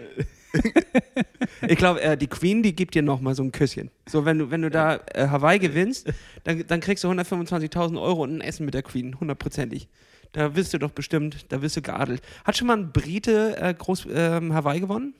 Ich 1.67 1.77
glaube, 1.77 2.01
äh, 2.01 2.17
die 2.17 2.27
Queen, 2.27 2.63
die 2.63 2.75
gibt 2.75 2.95
dir 2.95 3.01
noch 3.01 3.21
mal 3.21 3.35
so 3.35 3.43
ein 3.43 3.51
Küsschen. 3.51 3.89
So, 4.07 4.25
wenn 4.25 4.39
du, 4.39 4.51
wenn 4.51 4.61
du 4.61 4.69
da 4.69 4.99
äh, 5.13 5.27
Hawaii 5.27 5.59
gewinnst, 5.59 6.11
dann, 6.43 6.65
dann 6.67 6.79
kriegst 6.81 7.03
du 7.03 7.09
125.000 7.09 8.01
Euro 8.01 8.23
und 8.23 8.37
ein 8.37 8.41
Essen 8.41 8.65
mit 8.65 8.73
der 8.73 8.83
Queen, 8.83 9.19
hundertprozentig. 9.19 9.87
Da 10.33 10.55
wirst 10.55 10.73
du 10.73 10.77
doch 10.77 10.91
bestimmt, 10.91 11.45
da 11.49 11.61
wirst 11.61 11.77
du 11.77 11.81
geadelt. 11.81 12.21
Hat 12.45 12.57
schon 12.57 12.67
mal 12.67 12.77
ein 12.77 12.91
Brite 12.91 13.57
äh, 13.57 13.73
groß, 13.73 14.07
ähm, 14.13 14.53
Hawaii 14.53 14.79
gewonnen? 14.79 15.13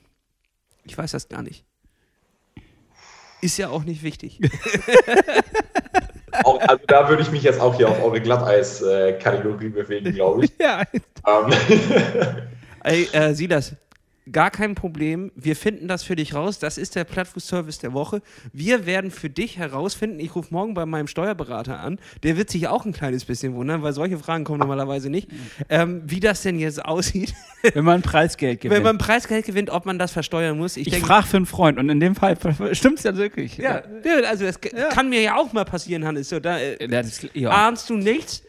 Ich 0.84 0.96
weiß 0.96 1.12
das 1.12 1.28
gar 1.28 1.42
nicht. 1.42 1.64
Ist 3.40 3.58
ja 3.58 3.68
auch 3.68 3.84
nicht 3.84 4.02
wichtig. 4.02 4.40
Auch, 6.44 6.60
also 6.60 6.82
da 6.86 7.08
würde 7.08 7.22
ich 7.22 7.30
mich 7.30 7.42
jetzt 7.42 7.60
auch 7.60 7.74
hier 7.74 7.88
auf 7.88 8.02
eure 8.02 8.20
Glatteis-Kategorie 8.20 9.68
bewegen, 9.68 10.12
glaube 10.12 10.44
ich. 10.44 10.52
Ja, 10.60 10.82
Ähm, 11.26 11.52
Ey, 12.84 13.08
äh, 13.12 13.32
Silas, 13.34 13.74
gar 14.32 14.50
kein 14.50 14.74
Problem. 14.74 15.30
Wir 15.34 15.56
finden 15.56 15.88
das 15.88 16.02
für 16.02 16.16
dich 16.16 16.34
raus. 16.34 16.58
Das 16.58 16.78
ist 16.78 16.96
der 16.96 17.04
Plattfuß-Service 17.04 17.78
der 17.78 17.92
Woche. 17.92 18.22
Wir 18.52 18.86
werden 18.86 19.10
für 19.10 19.30
dich 19.30 19.58
herausfinden. 19.58 20.20
Ich 20.20 20.34
rufe 20.34 20.48
morgen 20.52 20.74
bei 20.74 20.86
meinem 20.86 21.06
Steuerberater 21.06 21.80
an. 21.80 21.98
Der 22.22 22.36
wird 22.36 22.50
sich 22.50 22.68
auch 22.68 22.84
ein 22.84 22.92
kleines 22.92 23.24
bisschen 23.24 23.54
wundern, 23.54 23.82
weil 23.82 23.92
solche 23.92 24.18
Fragen 24.18 24.44
kommen 24.44 24.58
normalerweise 24.58 25.10
nicht. 25.10 25.28
Ähm, 25.68 26.02
wie 26.04 26.20
das 26.20 26.42
denn 26.42 26.58
jetzt 26.58 26.84
aussieht, 26.84 27.34
wenn 27.74 27.84
man 27.84 28.02
Preisgeld 28.02 28.60
gewinnt. 28.60 28.76
wenn 28.76 28.82
man 28.84 28.98
Preisgeld 28.98 29.44
gewinnt, 29.46 29.70
ob 29.70 29.86
man 29.86 29.98
das 29.98 30.12
versteuern 30.12 30.58
muss. 30.58 30.76
Ich, 30.76 30.88
ich 30.88 30.98
frage 30.98 31.26
für 31.26 31.36
einen 31.36 31.46
Freund 31.46 31.78
und 31.78 31.88
in 31.88 32.00
dem 32.00 32.14
Fall 32.14 32.36
stimmt 32.72 32.98
es 32.98 33.04
ja 33.04 33.16
wirklich. 33.16 33.58
ja, 33.58 33.82
ja, 34.04 34.28
also 34.28 34.44
das 34.44 34.60
kann 34.60 35.08
mir 35.08 35.20
ja 35.20 35.36
auch 35.36 35.52
mal 35.52 35.64
passieren, 35.64 36.04
Hannes. 36.04 36.28
So, 36.28 36.40
da, 36.40 36.58
äh, 36.58 36.76
Ja, 36.80 37.02
das, 37.02 37.26
ja. 37.34 37.50
ahnst 37.50 37.90
du 37.90 37.94
nichts? 37.94 38.42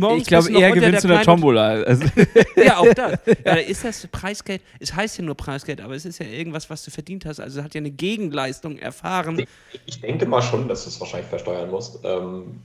Morgens 0.00 0.22
ich 0.22 0.28
glaube, 0.28 0.50
eher 0.52 0.72
gewinnst 0.72 1.04
du 1.04 1.08
der 1.08 1.16
eine 1.18 1.24
kleinen- 1.24 1.40
Tombola. 1.40 1.68
Also, 1.82 2.04
Ja, 2.56 2.78
auch 2.78 2.92
das. 2.94 3.18
Ja, 3.26 3.34
da 3.44 3.54
ist 3.54 3.84
das 3.84 4.06
Preisgeld, 4.08 4.62
es 4.80 4.94
heißt 4.94 5.18
ja 5.18 5.24
nur 5.24 5.34
Preisgeld, 5.36 5.80
aber 5.80 5.94
es 5.94 6.04
ist 6.04 6.18
ja 6.18 6.26
irgendwas, 6.26 6.68
was 6.70 6.84
du 6.84 6.90
verdient 6.90 7.24
hast. 7.26 7.40
Also 7.40 7.62
hat 7.62 7.74
ja 7.74 7.80
eine 7.80 7.90
Gegenleistung 7.90 8.78
erfahren. 8.78 9.44
Ich 9.86 10.00
denke 10.00 10.26
mal 10.26 10.42
schon, 10.42 10.68
dass 10.68 10.84
du 10.84 10.90
es 10.90 11.00
wahrscheinlich 11.00 11.28
versteuern 11.28 11.70
musst. 11.70 11.98
Ähm, 12.04 12.60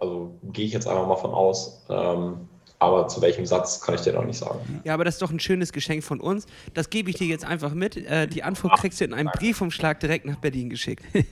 also 0.00 0.34
gehe 0.52 0.66
ich 0.66 0.72
jetzt 0.72 0.86
einfach 0.88 1.06
mal 1.06 1.16
von 1.16 1.30
aus. 1.32 1.84
Ähm, 1.88 2.48
aber 2.84 3.08
zu 3.08 3.20
welchem 3.22 3.46
Satz 3.46 3.80
kann 3.80 3.94
ich 3.94 4.02
dir 4.02 4.12
noch 4.12 4.24
nicht 4.24 4.38
sagen. 4.38 4.80
Ja, 4.84 4.94
aber 4.94 5.04
das 5.04 5.16
ist 5.16 5.22
doch 5.22 5.30
ein 5.30 5.40
schönes 5.40 5.72
Geschenk 5.72 6.04
von 6.04 6.20
uns. 6.20 6.46
Das 6.74 6.90
gebe 6.90 7.10
ich 7.10 7.16
dir 7.16 7.26
jetzt 7.26 7.44
einfach 7.44 7.74
mit. 7.74 7.96
Äh, 7.96 8.26
die 8.26 8.42
Antwort 8.42 8.78
kriegst 8.78 9.00
du 9.00 9.04
in 9.04 9.14
einem 9.14 9.30
Briefumschlag 9.32 10.00
direkt 10.00 10.26
nach 10.26 10.36
Berlin 10.36 10.70
geschickt. 10.70 11.04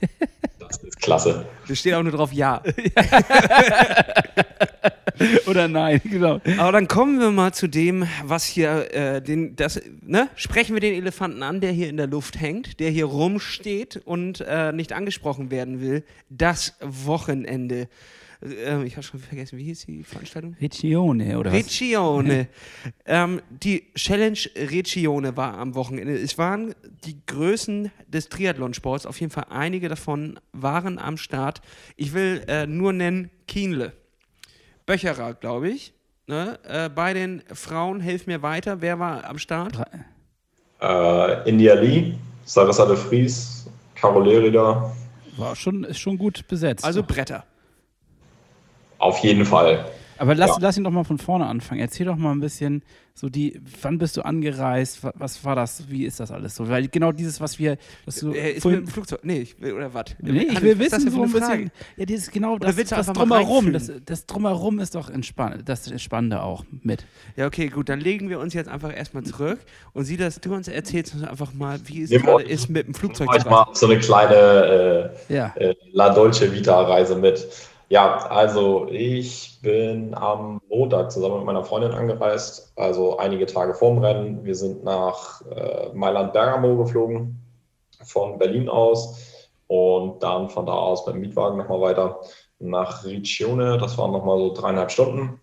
Das 0.67 0.81
ist 0.81 1.01
klasse. 1.01 1.45
Da 1.67 1.75
steht 1.75 1.93
auch 1.93 2.01
nur 2.01 2.13
drauf 2.13 2.33
Ja. 2.33 2.63
oder 5.45 5.67
nein, 5.67 6.01
genau. 6.03 6.41
Aber 6.57 6.71
dann 6.71 6.87
kommen 6.87 7.19
wir 7.19 7.29
mal 7.31 7.53
zu 7.53 7.67
dem, 7.67 8.07
was 8.23 8.45
hier, 8.45 8.91
äh, 8.93 9.21
den, 9.21 9.55
das, 9.55 9.81
ne? 10.01 10.29
Sprechen 10.35 10.73
wir 10.73 10.81
den 10.81 10.95
Elefanten 10.95 11.43
an, 11.43 11.61
der 11.61 11.71
hier 11.71 11.89
in 11.89 11.97
der 11.97 12.07
Luft 12.07 12.39
hängt, 12.39 12.79
der 12.79 12.89
hier 12.89 13.05
rumsteht 13.05 14.01
und 14.05 14.41
äh, 14.41 14.71
nicht 14.71 14.93
angesprochen 14.93 15.51
werden 15.51 15.79
will. 15.81 16.03
Das 16.29 16.75
Wochenende. 16.81 17.87
Äh, 18.43 18.83
ich 18.83 18.95
habe 18.95 19.03
schon 19.03 19.19
vergessen, 19.19 19.57
wie 19.57 19.63
hieß 19.63 19.85
die 19.85 20.03
Veranstaltung? 20.03 20.55
Regione, 20.59 21.37
oder 21.37 21.51
was? 21.51 21.57
Regione. 21.57 22.47
ähm, 23.05 23.41
die 23.49 23.91
Challenge 23.95 24.39
Regione 24.55 25.35
war 25.37 25.57
am 25.57 25.75
Wochenende. 25.75 26.13
Es 26.13 26.37
waren 26.37 26.75
die 27.05 27.17
Größen 27.25 27.91
des 28.07 28.29
Triathlonsports. 28.29 29.05
Auf 29.05 29.19
jeden 29.19 29.31
Fall 29.31 29.45
einige 29.49 29.89
davon 29.89 30.39
waren 30.51 30.99
am 30.99 31.17
Start. 31.17 31.61
Ich 31.95 32.13
will 32.13 32.43
äh, 32.47 32.67
nur 32.67 32.93
nennen 32.93 33.29
Kienle. 33.47 33.93
Böcherer, 34.85 35.33
glaube 35.33 35.69
ich. 35.69 35.93
Ne? 36.27 36.59
Äh, 36.63 36.89
bei 36.89 37.13
den 37.13 37.43
Frauen, 37.53 37.99
helf 37.99 38.27
mir 38.27 38.41
weiter. 38.41 38.81
Wer 38.81 38.99
war 38.99 39.25
am 39.25 39.37
Start? 39.37 39.77
Äh, 40.81 41.49
India 41.49 41.73
Lee, 41.75 42.15
Sarissa 42.45 42.85
de 42.85 42.95
Vries, 42.95 43.67
Carol 43.95 44.27
Lerida. 44.27 44.93
War 45.37 45.55
schon, 45.55 45.83
ist 45.85 45.99
schon 45.99 46.17
gut 46.17 46.47
besetzt. 46.47 46.85
Also 46.85 47.03
Bretter. 47.03 47.45
Auf 49.03 49.19
jeden 49.19 49.45
Fall. 49.45 49.85
Aber 50.19 50.35
lass, 50.35 50.51
Ja. 50.51 50.57
lass 50.61 50.77
ihn 50.77 50.83
doch 50.83 50.91
mal 50.91 51.03
von 51.03 51.17
vorne 51.17 51.45
anfangen. 51.47 51.81
Erzähl 51.81 52.05
doch 52.05 52.15
mal 52.15 52.31
ein 52.31 52.39
bisschen, 52.39 52.83
so 53.15 53.29
die, 53.29 53.59
wann 53.81 53.97
bist 53.97 54.15
du 54.15 54.21
angereist? 54.21 55.03
Wa- 55.03 55.11
Was 55.15 55.43
war 55.43 55.55
das? 55.55 55.89
Wie 55.89 56.05
ist 56.05 56.19
das 56.19 56.31
alles 56.31 56.55
so? 56.55 56.69
Weil 56.69 56.87
genau 56.87 57.11
dieses, 57.11 57.41
was 57.41 57.57
wir, 57.59 57.77
was 58.05 58.17
du 58.17 58.31
Er 58.31 58.53
ist 58.53 58.61
vorhin- 58.61 58.81
mit 58.81 58.89
dem 58.89 58.93
Flugzeug. 58.93 59.19
Nee, 59.23 59.39
ich 59.39 59.59
will, 59.59 59.73
oder 59.73 59.93
was? 59.93 60.05
Nee, 60.21 60.43
ich 60.51 60.61
will 60.61 60.77
wissen, 60.79 61.09
so 61.09 61.23
ein 61.23 61.31
bisschen. 61.31 61.71
Ja, 61.97 62.05
dieses 62.05 62.31
genau 62.31 62.53
Oder 62.53 62.71
das, 62.71 62.89
das 62.89 63.07
drumherum. 63.07 63.73
Das, 63.73 63.91
das 64.05 64.25
drumherum 64.27 64.79
ist 64.79 64.93
doch 64.95 65.09
entspannt. 65.09 65.63
Das 65.65 65.87
ist 65.87 66.01
Spannende 66.01 66.41
auch 66.43 66.63
mit. 66.83 67.05
Ja, 67.35 67.47
okay, 67.47 67.67
gut, 67.67 67.89
dann 67.89 67.99
legen 67.99 68.29
wir 68.29 68.39
uns 68.39 68.53
jetzt 68.53 68.69
einfach 68.69 68.95
erstmal 68.95 69.23
zurück 69.23 69.59
und 69.93 70.05
sieh, 70.05 70.15
dass 70.17 70.39
du 70.39 70.53
uns 70.53 70.67
erzählst 70.67 71.15
uns 71.15 71.23
einfach 71.23 71.53
mal, 71.53 71.79
wie 71.85 72.03
es 72.03 72.11
Nehmen 72.11 72.23
gerade 72.23 72.43
ist, 72.45 72.69
mit 72.69 72.87
dem 72.87 72.93
Flugzeug 72.93 73.27
ich 73.35 73.45
mal 73.45 73.65
so 73.73 73.87
eine 73.87 73.99
kleine 73.99 75.11
äh, 75.27 75.33
Ja. 75.33 75.53
äh, 75.55 75.75
La 75.91 76.13
Dolce 76.13 76.53
Vita 76.53 76.81
Reise 76.83 77.15
mit. 77.17 77.45
Ja, 77.93 78.25
also 78.25 78.87
ich 78.89 79.59
bin 79.61 80.15
am 80.15 80.59
Montag 80.67 81.11
zusammen 81.11 81.37
mit 81.37 81.45
meiner 81.45 81.63
Freundin 81.63 81.91
angereist, 81.91 82.73
also 82.75 83.19
einige 83.19 83.45
Tage 83.45 83.75
vorm 83.75 83.99
Rennen. 83.99 84.43
Wir 84.43 84.55
sind 84.55 84.83
nach 84.83 85.43
äh, 85.45 85.93
Mailand-Bergamo 85.93 86.75
geflogen, 86.77 87.39
von 88.03 88.39
Berlin 88.39 88.67
aus 88.67 89.47
und 89.67 90.23
dann 90.23 90.49
von 90.49 90.65
da 90.65 90.71
aus 90.73 91.05
beim 91.05 91.19
Mietwagen 91.19 91.59
nochmal 91.59 91.81
weiter 91.81 92.19
nach 92.57 93.05
Riccione. 93.05 93.77
Das 93.77 93.95
waren 93.99 94.11
nochmal 94.11 94.39
so 94.39 94.53
dreieinhalb 94.55 94.89
Stunden. 94.89 95.39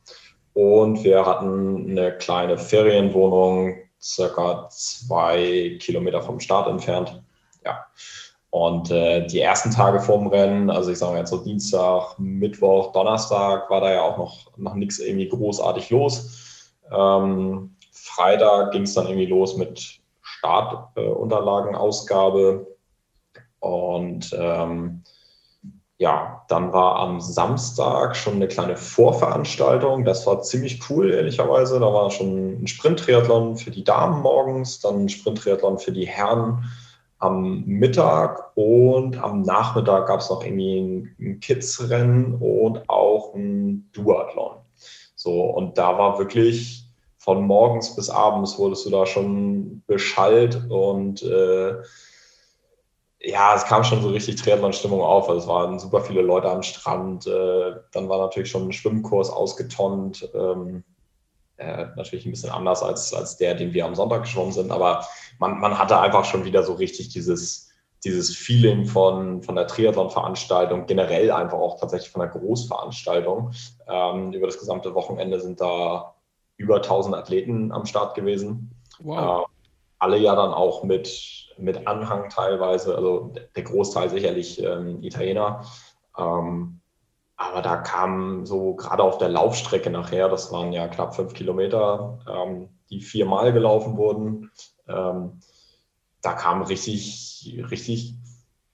Und 0.52 1.04
wir 1.04 1.24
hatten 1.24 1.90
eine 1.90 2.18
kleine 2.18 2.58
Ferienwohnung, 2.58 3.76
circa 4.02 4.68
zwei 4.70 5.78
Kilometer 5.80 6.20
vom 6.20 6.40
Start 6.40 6.66
entfernt. 6.66 7.22
Ja. 7.64 7.86
Und 8.50 8.90
äh, 8.90 9.26
die 9.26 9.40
ersten 9.40 9.70
Tage 9.70 10.00
vorm 10.00 10.26
Rennen, 10.26 10.70
also 10.70 10.90
ich 10.90 10.98
sage 10.98 11.12
mal 11.12 11.20
jetzt 11.20 11.30
so 11.30 11.44
Dienstag, 11.44 12.18
Mittwoch, 12.18 12.92
Donnerstag, 12.92 13.70
war 13.70 13.80
da 13.80 13.92
ja 13.92 14.02
auch 14.02 14.18
noch, 14.18 14.56
noch 14.56 14.74
nichts 14.74 14.98
irgendwie 14.98 15.28
großartig 15.28 15.90
los. 15.90 16.72
Ähm, 16.90 17.76
Freitag 17.92 18.72
ging 18.72 18.82
es 18.82 18.94
dann 18.94 19.06
irgendwie 19.06 19.26
los 19.26 19.56
mit 19.56 20.00
Startunterlagenausgabe. 20.20 22.66
Und 23.60 24.36
ähm, 24.36 25.04
ja, 25.98 26.44
dann 26.48 26.72
war 26.72 26.96
am 26.96 27.20
Samstag 27.20 28.16
schon 28.16 28.34
eine 28.36 28.48
kleine 28.48 28.76
Vorveranstaltung. 28.76 30.04
Das 30.04 30.26
war 30.26 30.42
ziemlich 30.42 30.80
cool, 30.88 31.12
ehrlicherweise. 31.12 31.78
Da 31.78 31.92
war 31.92 32.10
schon 32.10 32.62
ein 32.62 32.66
Sprint-Triathlon 32.66 33.58
für 33.58 33.70
die 33.70 33.84
Damen 33.84 34.22
morgens, 34.22 34.80
dann 34.80 35.04
ein 35.04 35.08
Sprint-Triathlon 35.08 35.78
für 35.78 35.92
die 35.92 36.06
Herren 36.06 36.64
am 37.20 37.64
Mittag 37.66 38.56
und 38.56 39.22
am 39.22 39.42
Nachmittag 39.42 40.06
gab 40.09 40.20
es 40.20 40.30
noch 40.30 40.44
irgendwie 40.44 41.14
ein, 41.20 41.40
Kids-Rennen 41.40 42.35
und 42.35 42.88
auch 42.88 43.35
ein 43.35 43.88
Duathlon. 43.92 44.56
So, 45.14 45.42
und 45.42 45.76
da 45.76 45.98
war 45.98 46.18
wirklich 46.18 46.87
von 47.18 47.46
morgens 47.46 47.94
bis 47.94 48.09
abends 48.09 48.59
wurdest 48.59 48.87
du 48.87 48.90
da 48.90 49.04
schon 49.04 49.83
beschallt 49.87 50.62
und 50.70 51.22
äh, 51.22 51.74
ja, 53.22 53.54
es 53.54 53.66
kam 53.66 53.85
schon 53.85 54.00
so 54.00 54.09
richtig 54.09 54.37
Triathlon-Stimmung 54.37 55.02
auf. 55.02 55.28
Also 55.28 55.42
es 55.42 55.46
waren 55.46 55.78
super 55.78 56.00
viele 56.00 56.22
Leute 56.22 56.50
am 56.50 56.62
Strand. 56.62 57.26
Äh, 57.26 57.74
dann 57.92 58.09
war 58.09 58.18
natürlich 58.18 58.50
schon 58.50 58.68
ein 58.68 58.72
Schwimmkurs 58.72 59.28
ausgetonnt. 59.28 60.26
Ähm, 60.33 60.85
äh, 61.61 61.88
natürlich 61.96 62.27
ein 62.27 62.31
bisschen 62.31 62.51
anders 62.51 62.83
als, 62.83 63.12
als 63.12 63.37
der, 63.37 63.55
den 63.55 63.73
wir 63.73 63.85
am 63.85 63.94
Sonntag 63.94 64.23
geschwommen 64.23 64.53
sind. 64.53 64.73
Aber 64.73 65.07
man, 65.38 65.61
man 65.61 65.79
hatte 65.79 66.01
einfach 66.01 66.25
schon 66.25 66.44
wieder 66.44 66.62
so 66.62 66.73
richtig 66.73 67.11
dieses, 67.11 67.70
dieses 68.03 68.35
Feeling 68.35 68.87
von, 68.87 69.42
von 69.42 69.57
der 69.57 69.66
Triathlon-Veranstaltung, 69.66 70.87
generell 70.87 71.31
einfach 71.31 71.59
auch 71.59 71.79
tatsächlich 71.79 72.11
von 72.11 72.20
der 72.20 72.31
Großveranstaltung. 72.31 73.53
Ähm, 73.87 74.33
über 74.33 74.46
das 74.46 74.59
gesamte 74.59 74.94
Wochenende 74.94 75.38
sind 75.40 75.61
da 75.61 76.14
über 76.57 76.77
1000 76.77 77.14
Athleten 77.14 77.73
am 77.73 77.85
Start 77.85 78.14
gewesen. 78.14 78.70
Wow. 78.99 79.42
Äh, 79.42 79.46
alle 79.99 80.16
ja 80.16 80.35
dann 80.35 80.55
auch 80.55 80.83
mit, 80.83 81.53
mit 81.59 81.87
Anhang 81.87 82.31
teilweise, 82.31 82.96
also 82.96 83.35
der 83.55 83.62
Großteil 83.62 84.09
sicherlich 84.09 84.62
ähm, 84.62 85.03
Italiener. 85.03 85.62
Ähm, 86.16 86.80
aber 87.40 87.62
da 87.62 87.79
kam 87.79 88.44
so 88.44 88.74
gerade 88.74 89.03
auf 89.03 89.16
der 89.16 89.31
Laufstrecke 89.31 89.88
nachher, 89.88 90.29
das 90.29 90.53
waren 90.53 90.74
ja 90.74 90.88
knapp 90.88 91.16
fünf 91.16 91.33
Kilometer, 91.33 92.18
ähm, 92.31 92.68
die 92.90 93.00
viermal 93.00 93.55
gelaufen 93.55 93.96
wurden. 93.96 94.50
Ähm, 94.87 95.40
da 96.20 96.35
kam 96.35 96.61
richtig, 96.61 97.59
richtig 97.70 98.14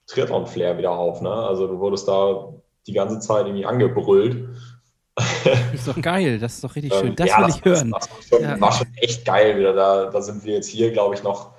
Triathlon-Flair 0.07 0.77
wieder 0.77 0.91
auf. 0.91 1.21
Ne? 1.21 1.31
Also 1.31 1.65
du 1.65 1.79
wurdest 1.79 2.09
da 2.09 2.49
die 2.87 2.91
ganze 2.91 3.21
Zeit 3.21 3.45
irgendwie 3.45 3.65
angebrüllt. 3.65 4.49
Ist 5.73 5.87
doch 5.87 6.01
geil, 6.01 6.37
das 6.37 6.55
ist 6.55 6.63
doch 6.65 6.75
richtig 6.75 6.93
Ähm, 6.93 6.99
schön. 6.99 7.15
Das 7.15 7.29
ja, 7.29 7.39
will 7.39 7.49
ich 7.49 7.63
hören. 7.63 7.91
Das, 7.91 8.09
war, 8.09 8.21
schon, 8.21 8.41
Ja. 8.41 8.59
war 8.59 8.71
schon 8.73 8.93
echt 8.97 9.23
geil 9.25 9.57
wieder. 9.57 9.71
Da, 9.73 10.09
da 10.09 10.21
sind 10.21 10.43
wir 10.43 10.55
jetzt 10.55 10.67
hier, 10.67 10.91
glaube 10.91 11.15
ich, 11.15 11.23
noch 11.23 11.53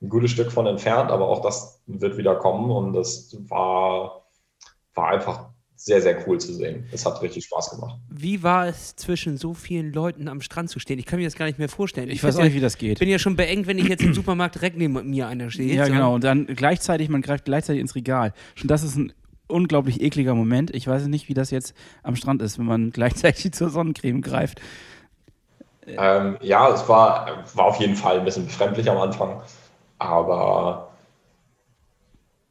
ein 0.00 0.08
gutes 0.08 0.30
Stück 0.30 0.50
von 0.50 0.66
entfernt, 0.66 1.10
aber 1.10 1.28
auch 1.28 1.42
das 1.42 1.82
wird 1.86 2.16
wieder 2.16 2.36
kommen 2.36 2.70
und 2.70 2.94
das 2.94 3.36
war, 3.50 4.24
war 4.94 5.08
einfach 5.08 5.53
sehr, 5.76 6.00
sehr 6.00 6.26
cool 6.26 6.38
zu 6.38 6.54
sehen. 6.54 6.86
Es 6.92 7.04
hat 7.04 7.20
richtig 7.20 7.44
Spaß 7.44 7.70
gemacht. 7.70 7.98
Wie 8.08 8.42
war 8.42 8.66
es, 8.66 8.96
zwischen 8.96 9.36
so 9.36 9.54
vielen 9.54 9.92
Leuten 9.92 10.28
am 10.28 10.40
Strand 10.40 10.70
zu 10.70 10.78
stehen? 10.78 10.98
Ich 10.98 11.06
kann 11.06 11.18
mir 11.18 11.24
das 11.24 11.34
gar 11.34 11.46
nicht 11.46 11.58
mehr 11.58 11.68
vorstellen. 11.68 12.08
Ich 12.10 12.22
weiß 12.22 12.36
bin 12.36 12.42
auch 12.42 12.44
nicht, 12.46 12.54
wie 12.54 12.60
das 12.60 12.78
geht. 12.78 12.98
bin 13.00 13.08
ja 13.08 13.18
schon 13.18 13.36
beengt, 13.36 13.66
wenn 13.66 13.78
ich 13.78 13.88
jetzt 13.88 14.02
im 14.02 14.14
Supermarkt 14.14 14.54
direkt 14.54 14.76
neben 14.76 15.10
mir 15.10 15.26
einer 15.26 15.50
steht. 15.50 15.72
Ja, 15.72 15.86
so. 15.86 15.92
genau. 15.92 16.14
Und 16.14 16.24
dann 16.24 16.46
gleichzeitig, 16.46 17.08
man 17.08 17.22
greift 17.22 17.44
gleichzeitig 17.44 17.80
ins 17.80 17.94
Regal. 17.94 18.32
Schon 18.54 18.68
das 18.68 18.82
ist 18.82 18.96
ein 18.96 19.12
unglaublich 19.48 20.00
ekliger 20.00 20.34
Moment. 20.34 20.74
Ich 20.74 20.86
weiß 20.86 21.06
nicht, 21.06 21.28
wie 21.28 21.34
das 21.34 21.50
jetzt 21.50 21.74
am 22.02 22.16
Strand 22.16 22.40
ist, 22.42 22.58
wenn 22.58 22.66
man 22.66 22.90
gleichzeitig 22.92 23.52
zur 23.52 23.70
Sonnencreme 23.70 24.22
greift. 24.22 24.60
Ähm, 25.86 26.38
ja, 26.40 26.70
es 26.70 26.88
war, 26.88 27.44
war 27.54 27.66
auf 27.66 27.78
jeden 27.78 27.94
Fall 27.94 28.18
ein 28.18 28.24
bisschen 28.24 28.46
befremdlich 28.46 28.90
am 28.90 28.96
Anfang, 28.96 29.42
aber 29.98 30.88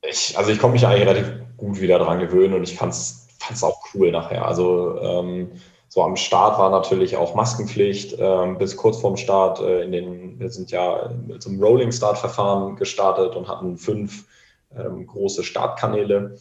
ich, 0.07 0.37
also 0.37 0.51
ich 0.51 0.59
konnte 0.59 0.73
mich 0.73 0.85
eigentlich 0.85 1.07
relativ 1.07 1.42
gut 1.63 1.79
wieder 1.79 1.99
dran 1.99 2.19
gewöhnen 2.19 2.53
und 2.53 2.63
ich 2.63 2.75
fand 2.75 2.93
es 2.93 3.63
auch 3.63 3.79
cool 3.93 4.11
nachher. 4.11 4.45
Also 4.45 4.99
ähm, 4.99 5.51
so 5.87 6.03
am 6.03 6.15
Start 6.15 6.59
war 6.59 6.69
natürlich 6.69 7.17
auch 7.17 7.35
Maskenpflicht 7.35 8.15
ähm, 8.19 8.57
bis 8.57 8.75
kurz 8.75 8.99
vorm 8.99 9.15
Start. 9.15 9.61
Äh, 9.61 9.83
in 9.83 9.91
den, 9.91 10.39
wir 10.39 10.49
sind 10.49 10.71
ja 10.71 11.03
einem 11.05 11.63
Rolling 11.63 11.91
Start 11.91 12.17
Verfahren 12.17 12.75
gestartet 12.75 13.35
und 13.35 13.47
hatten 13.47 13.77
fünf 13.77 14.25
ähm, 14.75 15.07
große 15.07 15.43
Startkanäle. 15.43 16.35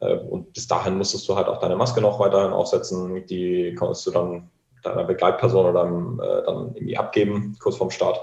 Äh, 0.00 0.16
und 0.16 0.52
bis 0.54 0.66
dahin 0.66 0.96
musstest 0.96 1.28
du 1.28 1.36
halt 1.36 1.48
auch 1.48 1.60
deine 1.60 1.76
Maske 1.76 2.00
noch 2.00 2.18
weiterhin 2.18 2.52
aufsetzen. 2.52 3.26
Die 3.26 3.74
konntest 3.74 4.06
du 4.06 4.10
dann 4.10 4.50
deiner 4.82 5.04
Begleitperson 5.04 5.66
oder 5.66 5.84
dann, 5.84 6.18
äh, 6.18 6.44
dann 6.46 6.74
irgendwie 6.74 6.96
abgeben, 6.96 7.56
kurz 7.60 7.76
vorm 7.76 7.90
Start. 7.90 8.20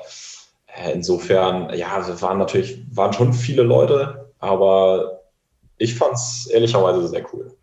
Äh, 0.65 0.93
insofern, 0.93 1.73
ja, 1.75 1.97
es 1.99 2.21
waren 2.21 2.39
natürlich, 2.39 2.83
waren 2.91 3.13
schon 3.13 3.33
viele 3.33 3.63
Leute, 3.63 4.31
aber 4.39 5.14
ich 5.77 5.95
fand 5.95 6.13
es 6.13 6.47
ehrlicherweise 6.47 7.07
sehr 7.07 7.25
cool. 7.33 7.55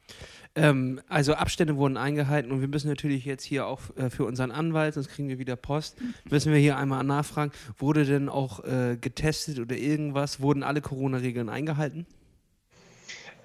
Ähm, 0.55 1.01
also 1.09 1.33
Abstände 1.33 1.77
wurden 1.77 1.96
eingehalten 1.96 2.53
und 2.53 2.61
wir 2.61 2.68
müssen 2.68 2.88
natürlich 2.88 3.25
jetzt 3.25 3.42
hier 3.42 3.66
auch 3.66 3.81
äh, 3.96 4.11
für 4.11 4.27
unseren 4.27 4.51
Anwalt, 4.51 4.94
sonst 4.94 5.09
kriegen 5.09 5.29
wir 5.29 5.38
wieder 5.38 5.57
Post, 5.57 5.96
müssen 6.31 6.53
wir 6.53 6.59
hier 6.59 6.77
einmal 6.77 7.05
nachfragen, 7.05 7.53
wurde 7.79 8.05
denn 8.05 8.29
auch 8.29 8.62
äh, 8.64 8.96
getestet 9.01 9.59
oder 9.59 9.77
irgendwas? 9.77 10.42
Wurden 10.42 10.62
alle 10.62 10.83
Corona-Regeln 10.83 11.48
eingehalten? 11.48 12.07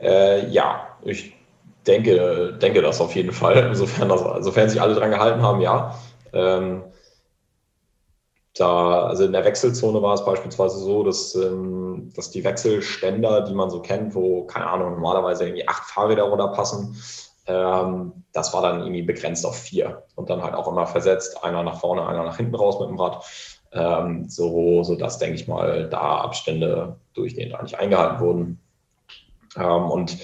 Äh, 0.01 0.49
ja, 0.49 0.97
ich 1.03 1.33
denke, 1.87 2.57
denke 2.61 2.81
das 2.81 2.99
auf 2.99 3.15
jeden 3.15 3.31
Fall. 3.31 3.57
Insofern, 3.69 4.09
das, 4.09 4.43
sofern 4.43 4.69
sich 4.69 4.81
alle 4.81 4.93
dran 4.93 5.11
gehalten 5.11 5.41
haben, 5.41 5.61
ja. 5.61 5.97
Ähm, 6.33 6.83
da, 8.59 9.07
also 9.07 9.25
in 9.25 9.31
der 9.31 9.45
Wechselzone 9.45 10.01
war 10.01 10.13
es 10.13 10.25
beispielsweise 10.25 10.77
so, 10.77 11.03
dass, 11.03 11.35
ähm, 11.35 12.11
dass 12.15 12.31
die 12.31 12.43
Wechselständer, 12.43 13.41
die 13.41 13.53
man 13.53 13.69
so 13.69 13.81
kennt, 13.81 14.15
wo, 14.15 14.45
keine 14.45 14.67
Ahnung, 14.67 14.91
normalerweise 14.93 15.45
irgendwie 15.45 15.67
acht 15.67 15.89
Fahrräder 15.89 16.23
runterpassen, 16.23 16.95
ähm, 17.47 18.23
das 18.33 18.53
war 18.53 18.61
dann 18.61 18.81
irgendwie 18.81 19.03
begrenzt 19.03 19.45
auf 19.45 19.57
vier 19.57 20.03
und 20.15 20.29
dann 20.29 20.43
halt 20.43 20.53
auch 20.53 20.67
immer 20.67 20.85
versetzt, 20.85 21.43
einer 21.43 21.63
nach 21.63 21.79
vorne, 21.79 22.05
einer 22.05 22.23
nach 22.23 22.37
hinten 22.37 22.55
raus 22.55 22.79
mit 22.79 22.89
dem 22.89 22.99
Rad. 22.99 23.23
Ähm, 23.71 24.29
so, 24.29 24.95
dass, 24.95 25.19
denke 25.19 25.35
ich 25.35 25.47
mal, 25.47 25.89
da 25.89 26.19
Abstände 26.19 26.95
durchgehend 27.13 27.53
eigentlich 27.55 27.77
eingehalten 27.77 28.19
wurden. 28.19 28.59
Ähm, 29.57 29.91
und 29.91 30.17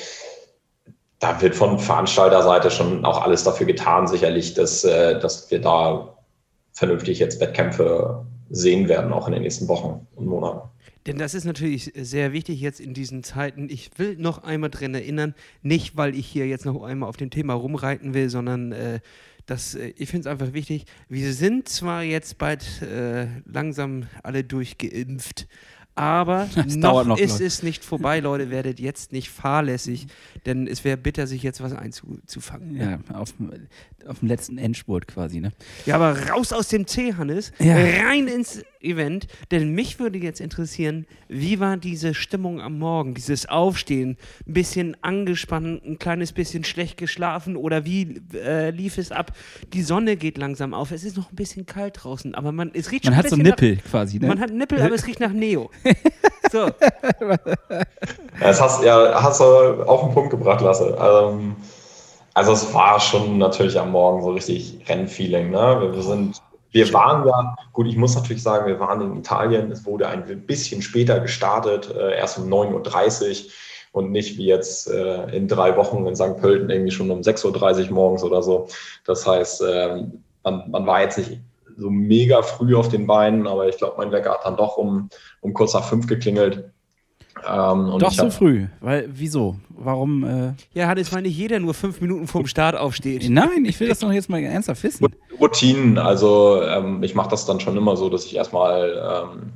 da 1.19 1.41
wird 1.41 1.56
von 1.56 1.80
Veranstalterseite 1.80 2.72
schon 2.72 3.06
auch 3.06 3.22
alles 3.22 3.43
dafür 3.43 3.65
getan, 3.65 4.08
sicherlich, 4.08 4.54
dass, 4.54 4.84
äh, 4.84 5.19
dass 5.19 5.50
wir 5.52 5.62
da 5.62 6.12
vernünftig 6.74 7.20
jetzt 7.20 7.40
Wettkämpfe 7.40 8.26
sehen 8.50 8.88
werden, 8.90 9.14
auch 9.14 9.28
in 9.28 9.34
den 9.34 9.44
nächsten 9.44 9.68
Wochen 9.68 10.06
und 10.16 10.26
Monaten. 10.26 10.70
Denn 11.06 11.18
das 11.18 11.34
ist 11.34 11.44
natürlich 11.44 11.92
sehr 11.96 12.32
wichtig 12.32 12.62
jetzt 12.62 12.80
in 12.80 12.94
diesen 12.94 13.24
Zeiten. 13.24 13.68
Ich 13.70 13.92
will 13.98 14.16
noch 14.18 14.44
einmal 14.44 14.70
dran 14.70 14.96
erinnern, 14.96 15.36
nicht 15.62 15.98
weil 15.98 16.16
ich 16.16 16.26
hier 16.28 16.48
jetzt 16.48 16.66
noch 16.66 16.82
einmal 16.82 17.10
auf 17.10 17.18
dem 17.18 17.30
Thema 17.30 17.54
rumreiten 17.54 18.14
will, 18.14 18.30
sondern 18.30 18.72
äh, 18.72 19.00
das, 19.46 19.76
äh, 19.76 19.94
ich 19.98 20.10
finde 20.10 20.30
es 20.30 20.32
einfach 20.32 20.54
wichtig. 20.54 20.86
Wir 21.10 21.34
sind 21.34 21.68
zwar 21.68 22.04
jetzt 22.04 22.38
bald 22.38 22.82
äh, 22.82 23.28
langsam 23.46 24.08
alle 24.24 24.46
durchgeimpft, 24.46 25.48
aber 25.96 26.50
noch, 26.68 27.06
noch, 27.06 27.18
ist 27.18 27.34
Leute. 27.34 27.46
es 27.46 27.64
nicht 27.64 27.86
vorbei, 27.86 28.20
Leute. 28.20 28.50
Werdet 28.50 28.80
jetzt 28.80 29.12
nicht 29.12 29.30
fahrlässig, 29.30 30.08
denn 30.46 30.68
es 30.68 30.84
wäre 30.84 30.98
bitter, 30.98 31.28
sich 31.28 31.44
jetzt 31.44 31.62
was 31.62 31.74
einzufangen. 31.74 32.76
Ja, 32.76 33.00
auf, 33.14 33.34
auf 34.08 34.20
dem 34.20 34.28
letzten 34.28 34.58
Endspurt 34.58 35.08
quasi, 35.08 35.40
ne? 35.40 35.52
Ja, 35.86 35.96
aber 35.96 36.30
raus 36.30 36.52
aus 36.52 36.70
dem 36.70 36.88
C, 36.88 37.14
Hannes, 37.14 37.52
ja. 37.60 37.76
rein 37.76 38.28
ins 38.28 38.64
Event, 38.84 39.28
denn 39.52 39.74
mich 39.74 40.00
würde 40.00 40.17
jetzt 40.17 40.41
interessieren, 40.41 41.06
wie 41.28 41.60
war 41.60 41.78
diese 41.78 42.13
Stimmung 42.13 42.62
am 42.62 42.80
Morgen, 42.80 43.13
dieses 43.13 43.48
Aufstehen, 43.48 44.17
ein 44.48 44.54
bisschen 44.54 44.98
angespannt, 45.02 45.86
ein 45.86 46.00
kleines 46.00 46.34
bisschen 46.34 46.63
schlecht 46.63 46.98
geschlafen 46.98 47.56
oder 47.56 47.86
wie 47.86 48.22
äh, 48.34 48.69
lief 48.72 48.98
es 48.98 49.12
ab? 49.12 49.32
Die 49.74 49.82
Sonne 49.82 50.17
geht 50.17 50.38
langsam 50.38 50.74
auf, 50.74 50.91
es 50.91 51.04
ist 51.04 51.17
noch 51.17 51.32
ein 51.32 51.36
bisschen 51.36 51.65
kalt 51.65 52.04
draußen, 52.04 52.36
aber 52.36 52.52
man, 52.52 52.72
es 52.74 52.91
riecht 52.91 53.06
man 53.06 53.13
schon 53.13 53.24
hat 53.24 53.30
so 53.30 53.36
Nippel 53.36 53.76
nach, 53.76 53.84
quasi, 53.84 54.19
ne? 54.19 54.28
Man 54.28 54.39
hat 54.39 54.52
Nippel, 54.52 54.82
aber 54.82 54.96
es 54.96 55.08
riecht 55.08 55.19
nach 55.19 55.34
Neo. 55.34 55.69
so. 56.52 56.69
Das 58.39 58.62
hast, 58.62 58.84
ja, 58.84 59.22
hast 59.22 59.39
du 59.39 59.43
auf 59.43 60.02
den 60.02 60.13
Punkt 60.13 60.32
gebracht, 60.32 60.62
Lasse. 60.62 60.98
Also, 61.00 61.39
also 62.34 62.52
es 62.54 62.74
war 62.74 63.00
schon 63.00 63.38
natürlich 63.38 63.80
am 63.80 63.91
Morgen 63.91 64.24
so 64.24 64.32
richtig 64.32 64.80
Rennfeeling. 64.88 65.52
Ne? 65.52 65.91
Wir, 65.93 66.02
sind, 66.02 66.41
wir 66.74 66.92
waren 66.92 67.28
ja, 67.28 67.56
gut, 67.72 67.88
ich 67.88 67.96
muss 67.96 68.16
natürlich 68.16 68.42
sagen, 68.42 68.66
wir 68.66 68.80
waren 68.80 69.00
in 69.00 69.18
Italien. 69.18 69.72
Es 69.72 69.86
wurde 69.86 70.08
ein 70.08 70.26
bisschen 70.46 70.82
später 70.82 71.20
gestartet, 71.20 71.94
äh, 71.96 72.18
erst 72.18 72.40
um 72.40 72.52
9.30 72.52 73.46
Uhr 73.46 73.52
und 73.92 74.12
nicht 74.12 74.38
wie 74.38 74.48
jetzt 74.48 74.90
äh, 74.90 75.26
in 75.36 75.48
drei 75.48 75.78
Wochen 75.78 76.08
in 76.08 76.16
St. 76.16 76.38
Pölten 76.38 76.72
irgendwie 76.72 76.92
schon 76.92 77.12
um 77.12 77.22
6.30 77.22 77.88
Uhr 77.88 77.94
morgens 77.94 78.24
oder 78.24 78.42
so. 78.42 78.68
Das 79.06 79.26
heißt, 79.26 79.62
äh, 79.62 80.04
man, 80.44 80.72
man 80.72 80.88
war 80.88 81.02
jetzt 81.04 81.20
nicht 81.20 81.40
so 81.78 81.92
mega 81.92 82.42
früh 82.42 82.76
auf 82.76 82.90
den 82.90 83.06
Beinen, 83.06 83.46
aber 83.46 83.68
ich 83.68 83.78
glaube, 83.78 83.96
mein 83.98 84.12
Wecker 84.12 84.32
hat 84.32 84.46
dann 84.46 84.58
doch 84.58 84.78
um, 84.78 85.10
um 85.42 85.54
kurz 85.54 85.76
nach 85.76 85.88
fünf 85.88 86.08
geklingelt. 86.08 86.72
Ähm, 87.48 87.98
Doch 88.00 88.12
so 88.12 88.30
früh. 88.30 88.68
Weil, 88.82 89.10
wieso? 89.12 89.56
Warum? 89.70 90.24
Äh 90.24 90.54
ja, 90.74 90.88
hat 90.88 90.98
jetzt 90.98 91.14
weil 91.14 91.24
nicht 91.24 91.38
jeder 91.38 91.60
nur 91.60 91.74
fünf 91.74 92.02
Minuten 92.02 92.28
vorm 92.28 92.48
Start 92.48 92.76
aufsteht. 92.76 93.30
Nein, 93.30 93.66
ich 93.66 93.80
will 93.80 93.88
das 93.88 94.00
doch 94.00 94.12
jetzt 94.12 94.30
mal 94.30 94.42
ernsthaft 94.42 94.84
wissen. 94.84 95.08
Routinen, 95.40 95.98
also 95.98 96.62
ähm, 96.64 97.04
ich 97.04 97.16
mache 97.16 97.30
das 97.30 97.46
dann 97.46 97.60
schon 97.60 97.76
immer 97.78 97.98
so, 97.98 98.10
dass 98.10 98.26
ich 98.26 98.36
erstmal, 98.36 99.26
ähm, 99.34 99.54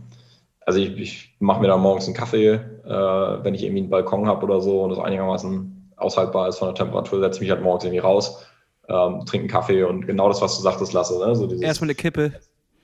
also 0.66 0.80
ich, 0.80 0.98
ich 0.98 1.36
mache 1.40 1.62
mir 1.62 1.68
da 1.68 1.78
morgens 1.78 2.06
einen 2.06 2.16
Kaffee, 2.16 2.54
äh, 2.54 3.44
wenn 3.44 3.54
ich 3.54 3.64
irgendwie 3.64 3.82
einen 3.82 3.90
Balkon 3.90 4.28
habe 4.28 4.44
oder 4.46 4.60
so 4.62 4.82
und 4.82 4.92
es 4.92 5.00
einigermaßen 5.00 5.94
aushaltbar 5.98 6.50
ist 6.50 6.58
von 6.58 6.68
der 6.70 6.76
Temperatur, 6.76 7.20
setze 7.20 7.38
ich 7.38 7.42
mich 7.42 7.52
halt 7.52 7.62
morgens 7.64 7.84
irgendwie 7.86 8.00
raus, 8.00 8.44
ähm, 8.90 9.26
trinke 9.26 9.44
einen 9.44 9.48
Kaffee 9.48 9.84
und 9.84 10.08
genau 10.08 10.28
das, 10.28 10.42
was 10.42 10.58
du 10.58 10.64
sagtest, 10.64 10.94
lasse. 10.94 11.18
Ne? 11.20 11.36
So 11.36 11.50
Erstmal 11.62 11.88
eine 11.88 11.96
Kippe. 11.96 12.34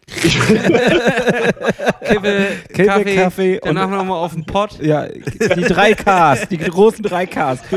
Kippe, 2.04 2.48
Kippe, 2.70 2.86
Kaffee, 2.86 3.16
Kaffee 3.16 3.60
danach 3.62 3.89
nochmal 3.89 4.24
auf 4.24 4.34
den 4.34 4.46
Pott. 4.46 4.80
Ja, 4.80 5.08
die 5.08 5.63
drei 5.63 5.94
Ks, 5.94 6.48
die 6.50 6.58
großen 6.58 7.04
drei 7.04 7.26
Ks. 7.26 7.62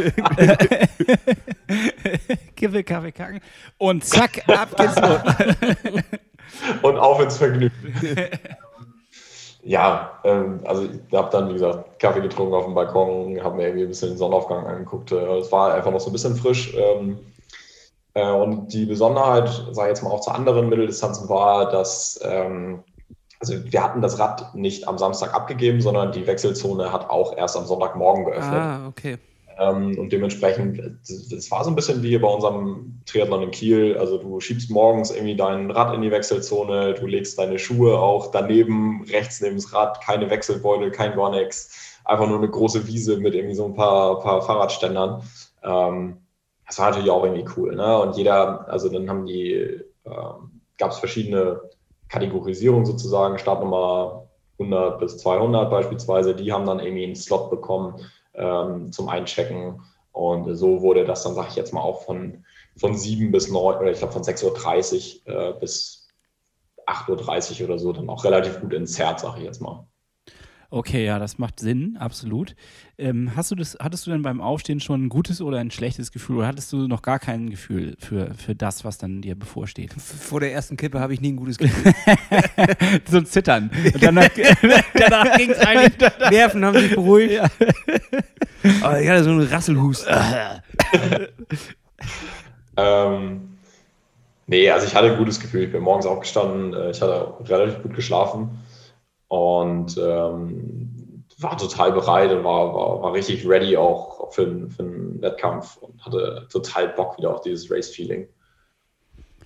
Kippe, 2.57 2.85
Kaffee, 2.85 3.13
Kacken. 3.13 3.41
Und 3.79 4.05
zack, 4.05 4.43
ab 4.49 4.77
geht's 4.77 5.01
los. 5.01 5.21
Und 6.83 6.97
auf 6.97 7.21
ins 7.21 7.37
Vergnügen. 7.37 7.73
Ja, 9.63 10.21
ähm, 10.23 10.61
also 10.65 10.85
ich 10.85 10.91
habe 11.13 11.29
dann, 11.33 11.49
wie 11.49 11.55
gesagt, 11.55 11.99
Kaffee 11.99 12.21
getrunken 12.21 12.55
auf 12.55 12.67
dem 12.67 12.75
Balkon, 12.75 13.43
habe 13.43 13.57
mir 13.57 13.65
irgendwie 13.65 13.83
ein 13.83 13.89
bisschen 13.89 14.11
den 14.11 14.19
Sonnenaufgang 14.19 14.65
angeguckt. 14.65 15.11
Äh, 15.11 15.39
es 15.39 15.51
war 15.51 15.75
einfach 15.75 15.91
noch 15.91 15.99
so 15.99 16.11
ein 16.11 16.13
bisschen 16.13 16.37
frisch. 16.37 16.73
Ähm, 16.77 17.19
äh, 18.15 18.31
und 18.31 18.73
die 18.73 18.87
Besonderheit, 18.87 19.49
sage 19.73 19.89
ich 19.89 19.97
jetzt 19.97 20.03
mal 20.03 20.11
auch 20.11 20.21
zu 20.21 20.31
anderen 20.31 20.69
Mitteldistanzen, 20.69 21.29
war, 21.29 21.69
dass 21.71 22.21
ähm, 22.23 22.85
also 23.41 23.55
wir 23.65 23.83
hatten 23.83 24.03
das 24.03 24.19
Rad 24.19 24.55
nicht 24.55 24.89
am 24.89 24.99
Samstag 24.99 25.35
abgegeben, 25.35 25.81
sondern 25.81 26.13
die 26.13 26.27
Wechselzone 26.27 26.93
hat 26.93 27.11
auch 27.11 27.37
erst 27.37 27.57
am 27.57 27.67
Sonntagmorgen 27.67 28.25
geöffnet. 28.25 28.61
Ah, 28.61 28.87
okay. 28.89 29.19
Ähm, 29.59 29.99
und 29.99 30.13
dementsprechend, 30.13 30.79
es 31.09 31.51
war 31.51 31.65
so 31.65 31.71
ein 31.71 31.77
bisschen 31.77 32.03
wie 32.03 32.19
bei 32.19 32.29
unserem 32.29 33.01
Triathlon 33.07 33.43
in 33.43 33.51
Kiel. 33.51 33.97
Also 33.99 34.19
du 34.19 34.39
schiebst 34.41 34.71
morgens 34.71 35.11
irgendwie 35.11 35.37
dein 35.37 35.71
Rad 35.71 35.95
in 35.95 36.03
die 36.03 36.11
Wechselzone, 36.11 36.95
du 36.95 37.07
legst 37.07 37.39
deine 37.39 37.59
Schuhe 37.59 37.99
auch 37.99 38.31
daneben, 38.31 39.05
rechts 39.11 39.41
neben 39.41 39.57
das 39.57 39.73
Rad, 39.73 40.03
keine 40.03 40.29
Wechselbeutel, 40.29 40.91
kein 40.91 41.15
Gornex, 41.15 42.01
einfach 42.05 42.29
nur 42.29 42.39
eine 42.39 42.51
große 42.51 42.87
Wiese 42.87 43.17
mit 43.17 43.35
irgendwie 43.35 43.55
so 43.55 43.65
ein 43.65 43.75
paar, 43.75 44.21
paar 44.21 44.43
Fahrradständern. 44.43 45.23
Ähm, 45.63 46.19
das 46.67 46.79
war 46.79 46.91
natürlich 46.91 47.11
auch 47.11 47.25
irgendwie 47.25 47.49
cool. 47.57 47.77
Ne? 47.77 47.99
Und 47.99 48.17
jeder, 48.17 48.69
also 48.69 48.91
dann 48.91 49.09
haben 49.09 49.25
die, 49.25 49.55
ähm, 50.05 50.61
gab 50.77 50.91
es 50.91 50.99
verschiedene 50.99 51.61
Kategorisierungen 52.09 52.87
sozusagen, 52.87 53.39
Startnummer 53.39 54.29
100 54.59 54.99
bis 55.01 55.19
200 55.19 55.71
beispielsweise, 55.71 56.35
die 56.35 56.53
haben 56.53 56.67
dann 56.67 56.81
irgendwie 56.81 57.05
einen 57.05 57.17
Slot 57.17 57.51
bekommen 57.51 58.01
ähm, 58.35 58.93
zum 58.93 59.09
Einchecken. 59.09 59.83
Und 60.13 60.55
so 60.55 60.81
wurde 60.81 61.05
das 61.05 61.25
dann, 61.25 61.35
sage 61.35 61.49
ich 61.51 61.57
jetzt 61.57 61.75
mal, 61.75 61.83
auch 61.83 62.03
von, 62.03 62.45
von 62.77 62.95
7 62.95 63.31
bis 63.33 63.51
9, 63.51 63.79
oder 63.79 63.91
ich 63.91 63.99
glaube 63.99 64.15
von 64.15 64.23
6.30 64.23 65.27
Uhr 65.27 65.35
äh, 65.35 65.53
bis 65.61 66.09
8.30 66.87 67.61
Uhr 67.61 67.69
oder 67.69 67.79
so, 67.79 67.93
dann 67.93 68.09
auch 68.09 68.25
relativ 68.25 68.61
gut 68.61 68.73
entzerrt, 68.73 69.21
sage 69.21 69.39
ich 69.39 69.45
jetzt 69.45 69.61
mal. 69.61 69.87
Okay, 70.77 71.07
ja, 71.07 71.19
das 71.19 71.39
macht 71.39 71.59
Sinn, 71.59 71.97
absolut. 71.99 72.55
Ähm, 72.99 73.33
hast 73.35 73.51
du 73.51 73.55
das, 73.55 73.79
hattest 73.81 74.07
du 74.07 74.11
denn 74.11 74.21
beim 74.21 74.43
Aufstehen 74.43 74.79
schon 74.79 75.07
ein 75.07 75.09
gutes 75.09 75.41
oder 75.41 75.57
ein 75.57 75.71
schlechtes 75.71 76.13
Gefühl 76.13 76.37
oder 76.37 76.49
hattest 76.49 76.71
du 76.71 76.87
noch 76.87 77.01
gar 77.01 77.19
kein 77.19 77.49
Gefühl 77.49 77.97
für, 77.99 78.35
für 78.35 78.55
das, 78.55 78.85
was 78.85 78.99
dann 78.99 79.23
dir 79.23 79.37
bevorsteht? 79.37 79.95
Vor 79.95 80.41
der 80.41 80.53
ersten 80.53 80.77
Kippe 80.77 81.01
habe 81.01 81.15
ich 81.15 81.23
nie 81.23 81.33
ein 81.33 81.37
gutes 81.37 81.57
Gefühl. 81.57 81.95
so 83.11 83.17
ein 83.17 83.25
Zittern. 83.25 83.71
Und 83.95 84.03
danach, 84.03 84.29
danach 84.95 85.39
ging 85.39 85.49
es 85.49 85.59
eigentlich, 85.67 86.11
Nerven 86.31 86.63
haben 86.63 86.79
sich 86.79 86.95
beruhigt. 86.95 87.33
Ja. 87.33 87.49
Aber 88.83 89.01
ich 89.01 89.09
hatte 89.09 89.25
so 89.25 89.31
einen 89.31 89.49
Rasselhust. 89.49 90.07
ähm, 92.77 93.57
nee, 94.47 94.71
also 94.71 94.87
ich 94.87 94.95
hatte 94.95 95.11
ein 95.11 95.17
gutes 95.17 95.41
Gefühl. 95.41 95.63
Ich 95.63 95.73
bin 95.73 95.81
morgens 95.81 96.05
aufgestanden, 96.05 96.75
äh, 96.75 96.91
ich 96.91 97.01
hatte 97.01 97.33
relativ 97.49 97.83
gut 97.83 97.95
geschlafen 97.95 98.51
und 99.29 99.97
ähm, 99.99 101.25
war 101.39 101.59
total 101.59 101.93
bereit 101.93 102.33
und 102.33 102.45
war, 102.45 102.75
war, 102.75 103.03
war 103.03 103.13
richtig 103.13 103.47
ready 103.47 103.77
auch 103.77 104.33
für, 104.33 104.69
für 104.71 104.83
einen 104.83 105.21
Wettkampf 105.21 105.77
und 105.79 106.05
hatte 106.05 106.47
total 106.51 106.89
Bock 106.89 107.19
wieder 107.19 107.35
auf 107.35 107.43
dieses 107.43 107.71
Race-Feeling. 107.71 108.29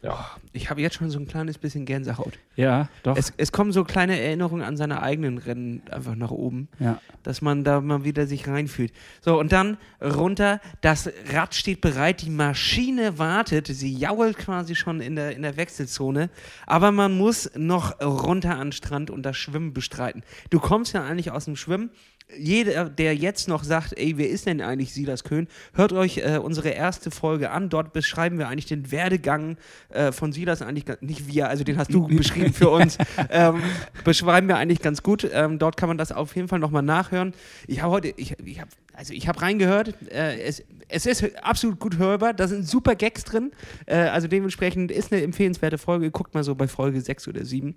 Ja. 0.02 0.30
Ich 0.52 0.70
habe 0.70 0.80
jetzt 0.80 0.96
schon 0.96 1.10
so 1.10 1.18
ein 1.18 1.28
kleines 1.28 1.58
bisschen 1.58 1.84
Gänsehaut. 1.84 2.38
Ja, 2.56 2.88
doch. 3.02 3.16
Es, 3.16 3.32
es, 3.36 3.52
kommen 3.52 3.70
so 3.70 3.84
kleine 3.84 4.18
Erinnerungen 4.18 4.64
an 4.64 4.76
seine 4.76 5.02
eigenen 5.02 5.36
Rennen 5.36 5.82
einfach 5.90 6.14
nach 6.14 6.30
oben, 6.30 6.68
ja. 6.78 7.00
dass 7.22 7.42
man 7.42 7.64
da 7.64 7.82
mal 7.82 8.02
wieder 8.02 8.26
sich 8.26 8.48
reinfühlt. 8.48 8.92
So, 9.20 9.38
und 9.38 9.52
dann 9.52 9.76
runter, 10.02 10.60
das 10.80 11.10
Rad 11.32 11.54
steht 11.54 11.82
bereit, 11.82 12.22
die 12.22 12.30
Maschine 12.30 13.18
wartet, 13.18 13.66
sie 13.66 13.94
jault 13.94 14.38
quasi 14.38 14.74
schon 14.74 15.00
in 15.00 15.16
der, 15.16 15.36
in 15.36 15.42
der 15.42 15.58
Wechselzone, 15.58 16.30
aber 16.66 16.92
man 16.92 17.16
muss 17.16 17.50
noch 17.54 18.00
runter 18.00 18.52
an 18.56 18.68
den 18.68 18.72
Strand 18.72 19.10
und 19.10 19.22
das 19.22 19.36
Schwimmen 19.36 19.74
bestreiten. 19.74 20.22
Du 20.48 20.60
kommst 20.60 20.94
ja 20.94 21.04
eigentlich 21.04 21.30
aus 21.30 21.44
dem 21.44 21.56
Schwimmen, 21.56 21.90
jeder, 22.38 22.88
der 22.88 23.14
jetzt 23.14 23.48
noch 23.48 23.64
sagt, 23.64 23.98
ey, 23.98 24.16
wer 24.16 24.28
ist 24.28 24.46
denn 24.46 24.60
eigentlich 24.60 24.92
Silas 24.92 25.24
Köhn, 25.24 25.48
hört 25.74 25.92
euch 25.92 26.18
äh, 26.18 26.38
unsere 26.42 26.70
erste 26.70 27.10
Folge 27.10 27.50
an. 27.50 27.68
Dort 27.68 27.92
beschreiben 27.92 28.38
wir 28.38 28.48
eigentlich 28.48 28.66
den 28.66 28.90
Werdegang 28.90 29.56
äh, 29.90 30.12
von 30.12 30.32
Silas 30.32 30.62
eigentlich 30.62 30.84
nicht 31.00 31.28
wir, 31.28 31.48
also 31.48 31.64
den 31.64 31.76
hast 31.78 31.92
du 31.92 32.06
beschrieben 32.16 32.52
für 32.52 32.70
uns. 32.70 32.98
Ähm, 33.30 33.62
beschreiben 34.04 34.48
wir 34.48 34.56
eigentlich 34.56 34.80
ganz 34.80 35.02
gut. 35.02 35.28
Ähm, 35.32 35.58
dort 35.58 35.76
kann 35.76 35.88
man 35.88 35.98
das 35.98 36.12
auf 36.12 36.34
jeden 36.36 36.48
Fall 36.48 36.58
nochmal 36.58 36.82
nachhören. 36.82 37.32
Ich 37.66 37.82
habe 37.82 37.92
heute, 37.92 38.08
ich, 38.16 38.36
ich 38.44 38.60
habe, 38.60 38.70
also 38.92 39.12
ich 39.12 39.28
habe 39.28 39.40
reingehört. 39.42 39.94
Äh, 40.10 40.40
es, 40.42 40.62
es 40.88 41.06
ist 41.06 41.24
absolut 41.42 41.78
gut 41.78 41.98
hörbar. 41.98 42.34
Da 42.34 42.48
sind 42.48 42.66
super 42.66 42.94
Gags 42.94 43.24
drin. 43.24 43.52
Äh, 43.86 43.96
also 43.96 44.28
dementsprechend 44.28 44.90
ist 44.90 45.12
eine 45.12 45.22
empfehlenswerte 45.22 45.78
Folge. 45.78 46.10
Guckt 46.10 46.34
mal 46.34 46.44
so 46.44 46.54
bei 46.54 46.68
Folge 46.68 47.00
6 47.00 47.28
oder 47.28 47.44
7. 47.44 47.74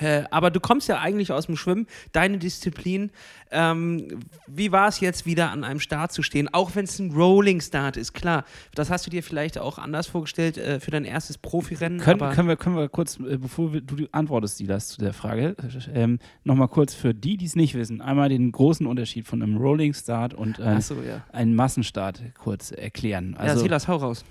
Äh, 0.00 0.24
aber 0.30 0.50
du 0.50 0.60
kommst 0.60 0.88
ja 0.88 1.00
eigentlich 1.00 1.32
aus 1.32 1.46
dem 1.46 1.56
Schwimmen, 1.56 1.86
deine 2.12 2.38
Disziplin. 2.38 3.10
Ähm, 3.50 4.20
wie 4.46 4.72
war 4.72 4.88
es 4.88 5.00
jetzt 5.00 5.26
wieder 5.26 5.50
an 5.50 5.64
einem 5.64 5.80
Start 5.80 6.12
zu 6.12 6.22
stehen, 6.22 6.48
auch 6.52 6.74
wenn 6.74 6.84
es 6.84 6.98
ein 6.98 7.12
Rolling 7.12 7.60
Start 7.60 7.96
ist? 7.98 8.14
Klar, 8.14 8.44
das 8.74 8.90
hast 8.90 9.06
du 9.06 9.10
dir 9.10 9.22
vielleicht 9.22 9.58
auch 9.58 9.78
anders 9.78 10.06
vorgestellt 10.06 10.56
äh, 10.56 10.80
für 10.80 10.90
dein 10.90 11.04
erstes 11.04 11.36
Profirennen. 11.36 12.00
Können, 12.00 12.22
aber 12.22 12.34
können, 12.34 12.48
wir, 12.48 12.56
können 12.56 12.76
wir 12.76 12.88
kurz, 12.88 13.18
äh, 13.20 13.36
bevor 13.36 13.72
wir, 13.74 13.82
du 13.82 14.06
antwortest, 14.12 14.56
Silas, 14.56 14.88
zu 14.88 15.00
der 15.00 15.12
Frage, 15.12 15.56
ähm, 15.92 16.18
nochmal 16.44 16.68
kurz 16.68 16.94
für 16.94 17.12
die, 17.14 17.36
die 17.36 17.46
es 17.46 17.56
nicht 17.56 17.74
wissen, 17.74 18.00
einmal 18.00 18.30
den 18.30 18.50
großen 18.50 18.86
Unterschied 18.86 19.26
von 19.26 19.42
einem 19.42 19.58
Rolling 19.58 19.92
Start 19.92 20.32
und 20.32 20.58
äh, 20.58 20.62
Achso, 20.62 20.94
ja. 20.94 21.22
einem 21.32 21.54
Massenstart 21.54 22.22
kurz 22.38 22.70
erklären. 22.70 23.34
ja, 23.36 23.44
Also, 23.44 23.62
Silas, 23.62 23.88
hau 23.88 23.96
raus. 23.96 24.24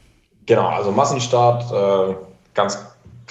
Genau, 0.48 0.68
also 0.68 0.92
Massenstart, 0.92 1.72
äh, 1.72 2.16
ganz 2.56 2.80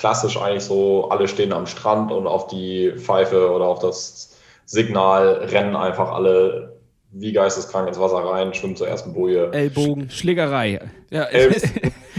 klassisch 0.01 0.41
eigentlich 0.41 0.65
so, 0.65 1.11
alle 1.11 1.29
stehen 1.29 1.53
am 1.53 1.67
Strand 1.67 2.11
und 2.11 2.27
auf 2.27 2.47
die 2.47 2.93
Pfeife 2.97 3.51
oder 3.53 3.67
auf 3.67 3.81
das 3.81 4.35
Signal 4.65 5.45
rennen 5.51 5.77
einfach 5.77 6.11
alle 6.11 6.81
wie 7.13 7.33
geisteskrank 7.33 7.87
ins 7.87 8.01
Wasser 8.01 8.19
rein, 8.19 8.55
schwimmen 8.55 8.77
zur 8.77 8.89
ersten 8.89 9.13
Boje. 9.13 9.51
Ellbogen. 9.53 10.09
Schlägerei. 10.09 10.81
Ja, 11.11 11.27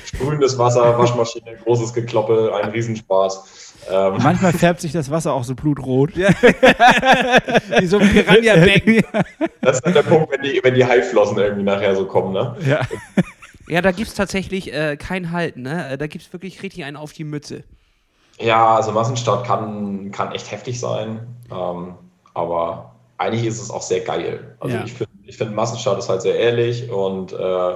sprühendes 0.06 0.58
Wasser, 0.60 0.96
Waschmaschine, 1.00 1.56
großes 1.64 1.94
Gekloppe, 1.94 2.52
ein 2.54 2.70
Riesenspaß. 2.70 3.74
Ähm, 3.90 4.18
Manchmal 4.22 4.54
färbt 4.54 4.82
sich 4.82 4.92
das 4.92 5.10
Wasser 5.10 5.34
auch 5.34 5.44
so 5.44 5.56
blutrot. 5.56 6.16
wie 6.16 7.88
so 7.88 7.98
ein 7.98 8.10
Piranha-Becken. 8.10 9.02
das 9.62 9.78
ist 9.78 9.86
dann 9.86 9.94
der 9.94 10.04
Punkt, 10.04 10.32
wenn 10.32 10.44
die, 10.44 10.60
wenn 10.62 10.76
die 10.76 10.86
Haiflossen 10.86 11.40
irgendwie 11.40 11.64
nachher 11.64 11.96
so 11.96 12.06
kommen. 12.06 12.34
Ne? 12.34 12.56
Ja. 12.68 12.82
Ja, 13.72 13.82
da 13.82 13.92
gibt 13.92 14.10
es 14.10 14.16
tatsächlich 14.16 14.72
äh, 14.74 14.98
kein 14.98 15.32
Halten, 15.32 15.64
ne? 15.64 15.92
Äh, 15.94 15.98
Da 15.98 16.06
gibt 16.08 16.26
es 16.26 16.34
wirklich 16.34 16.62
richtig 16.62 16.84
einen 16.84 16.98
auf 16.98 17.14
die 17.14 17.24
Mütze. 17.24 17.64
Ja, 18.40 18.76
also 18.76 18.92
Massenstart 18.92 19.46
kann, 19.46 20.12
kann 20.12 20.32
echt 20.32 20.52
heftig 20.52 20.80
sein, 20.80 21.28
ähm, 21.52 21.96
aber 22.34 22.96
eigentlich 23.18 23.46
ist 23.46 23.62
es 23.62 23.70
auch 23.70 23.82
sehr 23.84 24.02
geil. 24.02 24.56
Also 24.60 24.78
Ja. 24.78 24.84
ich 24.84 24.94
finde, 24.94 25.12
ich 25.26 25.38
find, 25.38 25.54
Massenstart 25.56 26.00
ist 26.00 26.10
halt 26.10 26.22
sehr 26.24 26.36
ehrlich 26.40 26.90
und 26.90 27.34
äh, 27.34 27.76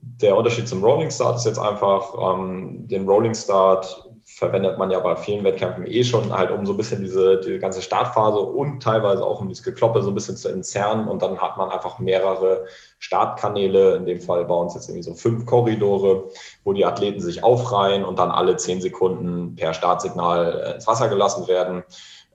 der 0.00 0.36
Unterschied 0.36 0.68
zum 0.68 0.82
Rolling 0.84 1.10
Start 1.10 1.36
ist 1.36 1.46
jetzt 1.46 1.58
einfach, 1.58 2.14
ähm, 2.36 2.88
den 2.88 3.08
Rolling 3.08 3.34
Start 3.34 4.07
verwendet 4.38 4.78
man 4.78 4.90
ja 4.90 5.00
bei 5.00 5.16
vielen 5.16 5.42
Wettkämpfen 5.42 5.84
eh 5.84 6.04
schon 6.04 6.32
halt, 6.32 6.52
um 6.52 6.64
so 6.64 6.72
ein 6.72 6.76
bisschen 6.76 7.02
diese, 7.02 7.40
diese 7.40 7.58
ganze 7.58 7.82
Startphase 7.82 8.38
und 8.38 8.80
teilweise 8.80 9.24
auch 9.24 9.40
um 9.40 9.48
dieses 9.48 9.64
Gekloppe 9.64 10.00
so 10.00 10.10
ein 10.10 10.14
bisschen 10.14 10.36
zu 10.36 10.48
entzerren 10.48 11.08
und 11.08 11.22
dann 11.22 11.38
hat 11.38 11.56
man 11.56 11.70
einfach 11.70 11.98
mehrere 11.98 12.66
Startkanäle, 13.00 13.96
in 13.96 14.06
dem 14.06 14.20
Fall 14.20 14.44
bei 14.44 14.54
uns 14.54 14.74
jetzt 14.74 14.88
irgendwie 14.88 15.02
so 15.02 15.14
fünf 15.14 15.44
Korridore, 15.44 16.28
wo 16.62 16.72
die 16.72 16.84
Athleten 16.84 17.20
sich 17.20 17.42
aufreihen 17.42 18.04
und 18.04 18.20
dann 18.20 18.30
alle 18.30 18.56
zehn 18.56 18.80
Sekunden 18.80 19.56
per 19.56 19.74
Startsignal 19.74 20.62
äh, 20.64 20.74
ins 20.74 20.86
Wasser 20.86 21.08
gelassen 21.08 21.48
werden. 21.48 21.82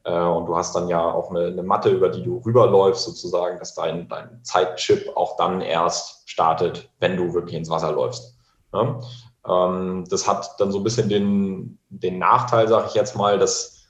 Äh, 0.03 0.11
Und 0.11 0.47
du 0.47 0.57
hast 0.57 0.75
dann 0.75 0.89
ja 0.89 1.01
auch 1.09 1.29
eine, 1.29 1.47
eine 1.47 1.63
Matte, 1.63 1.89
über 1.89 2.09
die 2.09 2.23
du 2.23 2.41
rüberläufst, 2.45 3.05
sozusagen, 3.05 3.59
dass 3.59 3.75
dein, 3.75 4.09
dein 4.09 4.43
Zeitchip 4.43 5.15
auch 5.15 5.37
dann 5.37 5.61
erst 5.61 6.29
startet, 6.29 6.89
wenn 6.99 7.15
du 7.15 7.33
wirklich 7.33 7.55
ins 7.55 7.69
Wasser 7.69 7.93
läufst. 7.93 8.35
Ne? 8.73 8.99
Ähm, 9.47 10.03
Das 10.09 10.27
hat 10.27 10.55
dann 10.59 10.71
so 10.71 10.79
ein 10.79 10.83
bisschen 10.83 11.07
den, 11.07 11.79
den 11.99 12.19
Nachteil, 12.19 12.67
sage 12.67 12.87
ich 12.89 12.95
jetzt 12.95 13.15
mal, 13.15 13.39
dass, 13.39 13.85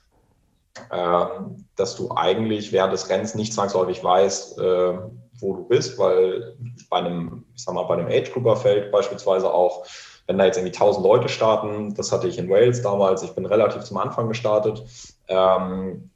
ähm, 0.90 1.64
dass 1.76 1.96
du 1.96 2.10
eigentlich 2.14 2.72
während 2.72 2.92
des 2.92 3.08
Rennens 3.08 3.34
nicht 3.34 3.52
zwangsläufig 3.52 4.02
weißt, 4.02 4.58
äh, 4.58 4.98
wo 5.40 5.54
du 5.54 5.64
bist, 5.64 5.98
weil 5.98 6.56
bei 6.90 6.98
einem, 6.98 7.44
ich 7.54 7.64
sag 7.64 7.74
mal, 7.74 7.84
bei 7.84 7.94
einem 7.94 8.06
Age-Grouper-Feld 8.06 8.92
beispielsweise 8.92 9.52
auch, 9.52 9.86
wenn 10.26 10.38
da 10.38 10.46
jetzt 10.46 10.56
irgendwie 10.56 10.72
1000 10.72 11.04
Leute 11.04 11.28
starten, 11.28 11.94
das 11.94 12.12
hatte 12.12 12.28
ich 12.28 12.38
in 12.38 12.48
Wales 12.48 12.82
damals, 12.82 13.22
ich 13.22 13.34
bin 13.34 13.44
relativ 13.44 13.82
zum 13.82 13.98
Anfang 13.98 14.28
gestartet, 14.28 14.82
ähm, 15.28 16.10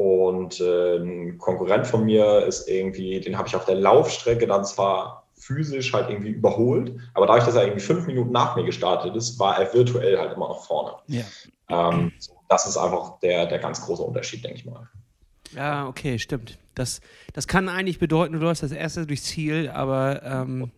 und 0.00 0.60
äh, 0.60 0.96
ein 0.96 1.36
Konkurrent 1.36 1.86
von 1.86 2.06
mir 2.06 2.46
ist 2.46 2.66
irgendwie, 2.68 3.20
den 3.20 3.36
habe 3.36 3.48
ich 3.48 3.54
auf 3.54 3.66
der 3.66 3.74
Laufstrecke 3.74 4.46
dann 4.46 4.64
zwar 4.64 5.19
physisch 5.40 5.92
halt 5.92 6.10
irgendwie 6.10 6.30
überholt, 6.30 6.92
aber 7.14 7.26
dadurch, 7.26 7.44
dass 7.44 7.54
er 7.54 7.64
irgendwie 7.64 7.80
fünf 7.80 8.06
Minuten 8.06 8.30
nach 8.30 8.56
mir 8.56 8.64
gestartet 8.64 9.16
ist, 9.16 9.38
war 9.38 9.58
er 9.58 9.72
virtuell 9.72 10.18
halt 10.18 10.34
immer 10.34 10.48
noch 10.48 10.64
vorne. 10.64 10.96
Ja. 11.06 11.24
Ähm, 11.68 12.12
so, 12.18 12.32
das 12.48 12.66
ist 12.66 12.76
einfach 12.76 13.18
der, 13.20 13.46
der 13.46 13.58
ganz 13.58 13.80
große 13.80 14.02
Unterschied, 14.02 14.44
denke 14.44 14.58
ich 14.58 14.66
mal. 14.66 14.88
Ja, 15.54 15.88
okay, 15.88 16.18
stimmt. 16.18 16.58
Das, 16.74 17.00
das 17.32 17.48
kann 17.48 17.68
eigentlich 17.68 17.98
bedeuten, 17.98 18.34
du 18.34 18.38
läufst 18.38 18.62
das 18.62 18.72
erste 18.72 19.06
durchs 19.06 19.24
Ziel, 19.24 19.68
aber 19.68 20.22
ähm, 20.22 20.70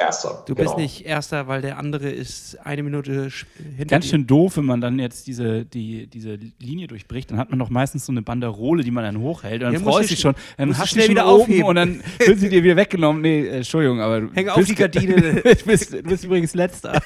Erster. 0.00 0.42
du 0.46 0.54
genau. 0.54 0.68
bist 0.74 0.78
nicht 0.78 1.04
Erster, 1.06 1.46
weil 1.46 1.60
der 1.62 1.76
andere 1.78 2.08
ist 2.08 2.56
eine 2.64 2.82
Minute 2.82 3.30
hinter 3.76 3.84
Ganz 3.84 4.06
dir. 4.06 4.10
schön 4.12 4.26
doof, 4.26 4.56
wenn 4.56 4.64
man 4.64 4.80
dann 4.80 4.98
jetzt 4.98 5.26
diese, 5.26 5.64
die, 5.66 6.06
diese 6.06 6.38
Linie 6.58 6.86
durchbricht. 6.86 7.30
Dann 7.30 7.38
hat 7.38 7.50
man 7.50 7.58
doch 7.58 7.68
meistens 7.70 8.06
so 8.06 8.12
eine 8.12 8.22
Banderole, 8.22 8.82
die 8.82 8.90
man 8.90 9.04
dann 9.04 9.18
hochhält. 9.20 9.62
Und 9.62 9.72
dann 9.72 9.74
Ja, 9.74 9.80
freust 9.90 10.10
du 10.10 10.14
dich 10.14 10.20
schon. 10.20 10.32
sch- 10.34 10.38
Dann 10.56 10.70
hast 10.78 10.80
du 10.80 10.86
schnell 10.94 11.04
schon 11.04 11.10
wieder 11.14 11.26
oben 11.32 11.42
aufheben. 11.42 11.64
und 11.64 11.74
dann 11.76 12.02
wird 12.24 12.38
sie 12.40 12.48
dir 12.48 12.64
wieder 12.64 12.76
weggenommen. 12.76 13.20
Nee, 13.22 13.40
äh, 13.46 13.56
Entschuldigung, 13.58 14.00
aber 14.00 14.20
du 14.22 14.30
Häng 14.34 14.48
auf 14.48 14.56
bist, 14.56 14.70
die 14.70 14.74
Gardine. 14.74 15.34
du, 15.42 15.64
bist, 15.66 15.92
du 15.92 16.02
bist 16.02 16.24
übrigens 16.24 16.54
Letzter. 16.54 16.92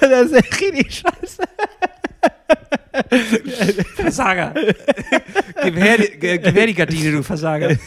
das 0.00 0.26
ist 0.26 0.32
echt 0.34 0.60
richtig 0.60 0.94
scheiße. 0.94 1.42
Versager. 3.96 4.52
gib, 5.62 5.76
her, 5.76 5.96
gib 5.98 6.54
her 6.54 6.66
die 6.66 6.74
Gardine, 6.74 7.12
du 7.12 7.22
Versager. 7.22 7.70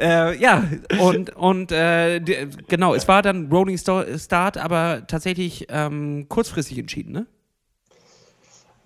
äh, 0.00 0.36
ja, 0.36 0.64
und, 1.00 1.36
und 1.36 1.72
äh, 1.72 2.20
die, 2.20 2.48
genau, 2.68 2.94
es 2.94 3.06
war 3.06 3.22
dann 3.22 3.50
Rolling 3.52 3.78
Start, 3.78 4.56
aber 4.56 5.06
tatsächlich 5.06 5.66
ähm, 5.68 6.26
kurzfristig 6.28 6.78
entschieden, 6.78 7.12
ne? 7.12 7.26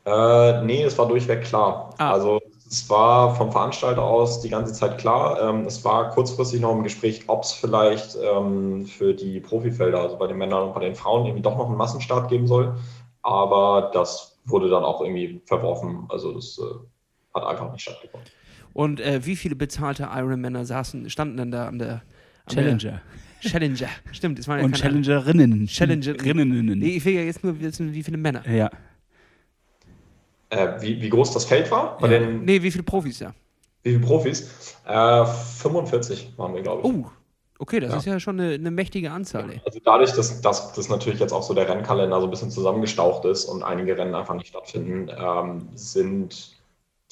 Äh, 0.07 0.63
nee, 0.65 0.83
es 0.83 0.99
war 0.99 1.09
durchweg 1.09 1.45
klar. 1.45 1.91
Ah. 1.99 2.13
Also 2.13 2.41
es 2.69 2.91
war 2.91 3.35
vom 3.37 3.53
Veranstalter 3.53 4.03
aus 4.03 4.41
die 4.41 4.51
ganze 4.51 4.73
Zeit 4.73 4.99
klar. 4.99 5.41
Ähm, 5.41 5.67
es 5.67 5.85
war 5.85 6.11
kurzfristig 6.11 6.61
noch 6.61 6.73
im 6.73 6.83
Gespräch, 6.83 7.25
ob 7.29 7.45
es 7.45 7.53
vielleicht 7.53 8.17
ähm, 8.21 8.85
für 8.85 9.15
die 9.15 9.41
Profifelder, 9.41 10.01
also 10.01 10.17
bei 10.17 10.27
den 10.27 10.37
Männern 10.37 10.65
und 10.65 10.75
bei 10.75 10.81
den 10.81 10.95
Frauen, 10.95 11.27
irgendwie 11.27 11.43
doch 11.43 11.57
noch 11.57 11.69
einen 11.69 11.77
Massenstart 11.77 12.29
geben 12.29 12.47
soll. 12.47 12.75
Aber 13.23 13.91
das 13.95 14.39
wurde 14.45 14.69
dann 14.69 14.85
auch 14.85 15.01
irgendwie 15.01 15.41
verworfen. 15.47 16.07
Also 16.09 16.33
das 16.33 16.59
äh, 16.59 16.75
hat 17.35 17.47
einfach 17.47 17.73
nicht 17.73 17.83
stattgefunden. 17.83 18.29
Und 18.75 19.01
äh, 19.01 19.25
wie 19.25 19.37
viele 19.37 19.57
bezahlte 19.57 20.09
Ironmänner 20.15 20.65
saßen, 20.67 21.09
standen 21.09 21.37
denn 21.39 21.51
da 21.51 21.69
an 21.69 21.79
der 21.79 22.03
an 22.47 22.55
Challenger. 22.55 23.01
Der 23.43 23.51
Challenger, 23.51 23.89
stimmt. 24.13 24.39
Es 24.39 24.49
waren 24.49 24.59
ja 24.59 24.65
Und 24.65 24.77
Challengerinnen. 24.77 25.67
Challengerinnen. 25.67 26.79
Nee, 26.79 26.97
ich 26.97 27.05
will 27.07 27.15
ja 27.15 27.23
jetzt 27.23 27.43
nur 27.43 27.59
wissen, 27.61 27.95
wie 27.95 28.03
viele 28.03 28.19
Männer. 28.19 28.47
Ja. 28.49 28.71
Äh, 30.51 30.81
wie, 30.81 31.01
wie 31.01 31.09
groß 31.09 31.33
das 31.33 31.45
Feld 31.45 31.71
war? 31.71 31.99
Bei 31.99 32.11
Ja. 32.13 32.19
den 32.19 32.45
Nee, 32.45 32.63
wie 32.63 32.71
viele 32.71 32.85
Profis 32.85 33.19
da? 33.19 33.35
wie 33.83 33.91
viele 33.93 34.03
Profis? 34.05 34.77
Äh, 34.87 35.25
45 35.27 36.33
waren 36.37 36.55
wir, 36.55 36.63
glaube 36.63 36.83
ich. 36.83 36.89
Oh, 36.95 37.07
okay, 37.59 37.81
das 37.81 37.93
Ja. 37.93 37.97
ist 37.99 38.05
ja 38.07 38.21
schon 38.21 38.41
eine, 38.41 38.55
eine 38.55 38.71
mächtige 38.71 39.11
Anzahl, 39.11 39.51
ey. 39.51 39.61
Also 39.67 39.79
dadurch, 39.85 40.13
dass, 40.13 40.41
dass 40.41 40.73
das 40.73 40.89
natürlich 40.89 41.21
jetzt 41.21 41.33
auch 41.33 41.43
so 41.43 41.55
der 41.55 41.69
Rennkalender 41.69 42.19
so 42.21 42.27
ein 42.27 42.31
bisschen 42.31 42.51
zusammengestaucht 42.51 43.25
ist 43.27 43.45
und 43.45 43.63
einige 43.63 43.97
Rennen 43.97 44.15
einfach 44.15 44.35
nicht 44.35 44.49
stattfinden, 44.49 45.11
ähm, 45.17 45.69
sind 45.75 46.54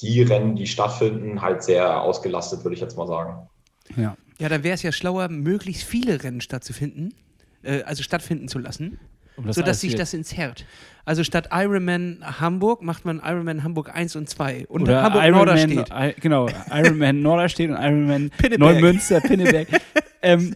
die 0.01 0.21
Rennen, 0.21 0.55
die 0.55 0.67
stattfinden, 0.67 1.41
halt 1.41 1.63
sehr 1.63 2.01
ausgelastet, 2.01 2.63
würde 2.63 2.75
ich 2.75 2.81
jetzt 2.81 2.97
mal 2.97 3.07
sagen. 3.07 3.47
ja. 3.95 4.15
Ja, 4.39 4.49
dann 4.49 4.63
wäre 4.63 4.73
es 4.73 4.81
ja 4.81 4.91
schlauer, 4.91 5.29
möglichst 5.29 5.83
viele 5.83 6.23
Rennen 6.23 6.41
stattzufinden, 6.41 7.13
äh, 7.61 7.83
also 7.83 8.01
stattfinden 8.03 8.47
zu 8.47 8.57
lassen, 8.59 8.99
Um 9.35 9.47
das 9.47 9.55
sodass 9.55 9.81
sich 9.81 9.95
das 9.95 10.13
entzerrt. 10.13 10.65
Also 11.05 11.23
statt 11.23 11.49
Ironman 11.51 12.19
Hamburg 12.39 12.81
macht 12.81 13.03
man 13.03 13.21
Ironman 13.23 13.63
Hamburg 13.63 13.93
1 13.93 14.15
und 14.15 14.29
2 14.29 14.67
und 14.67 14.83
Oder 14.83 15.03
Hamburg 15.03 15.23
Iron 15.23 15.37
Norderstedt. 15.37 15.89
Man, 15.89 16.09
I, 16.09 16.13
genau, 16.19 16.47
Ironman 16.71 17.21
Norderstedt 17.21 17.69
und 17.71 17.77
Ironman. 17.77 18.31
Neumünster, 18.57 19.19
Pinneberg. 19.19 19.67
ähm, 20.21 20.55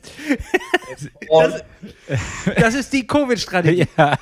Und 1.28 1.64
Das 2.56 2.76
ist 2.76 2.94
die 2.94 3.06
Covid-Strategie. 3.06 3.88
ja, 3.98 4.18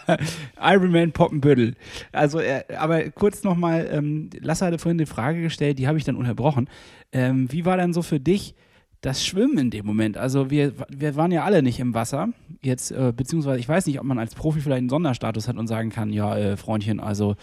Ironman 0.60 1.12
Poppenbüttel. 1.12 1.76
Also, 2.12 2.40
äh, 2.40 2.64
aber 2.76 3.10
kurz 3.12 3.44
nochmal, 3.44 3.88
ähm, 3.92 4.32
Lasse 4.40 4.66
hatte 4.66 4.80
vorhin 4.80 5.00
eine 5.00 5.06
Frage 5.06 5.42
gestellt, 5.42 5.78
die 5.78 5.88
habe 5.88 6.00
ich 6.00 6.06
dann 6.06 6.16
unterbrochen. 6.16 6.68
Ähm, 7.12 7.52
wie 7.52 7.66
war 7.66 7.78
dann 7.78 7.94
so 7.94 8.02
für 8.02 8.20
dich 8.20 8.56
das 9.06 9.24
Schwimmen 9.24 9.58
in 9.58 9.70
dem 9.70 9.86
Moment. 9.86 10.18
Also 10.18 10.50
wir, 10.50 10.74
wir 10.90 11.16
waren 11.16 11.32
ja 11.32 11.44
alle 11.44 11.62
nicht 11.62 11.80
im 11.80 11.94
Wasser. 11.94 12.30
Jetzt, 12.62 12.92
äh, 12.92 13.14
beziehungsweise 13.16 13.60
ich 13.60 13.70
weiß 13.70 13.86
nicht, 13.86 14.00
ob 14.00 14.06
man 14.06 14.18
als 14.18 14.34
Profi 14.34 14.62
vielleicht 14.62 14.80
einen 14.80 14.90
Sonderstatus 14.90 15.48
hat 15.48 15.58
und 15.58 15.68
sagen 15.68 15.92
kann, 15.92 16.12
ja, 16.12 16.36
äh, 16.36 16.58
Freundchen, 16.58 17.00
also 17.00 17.36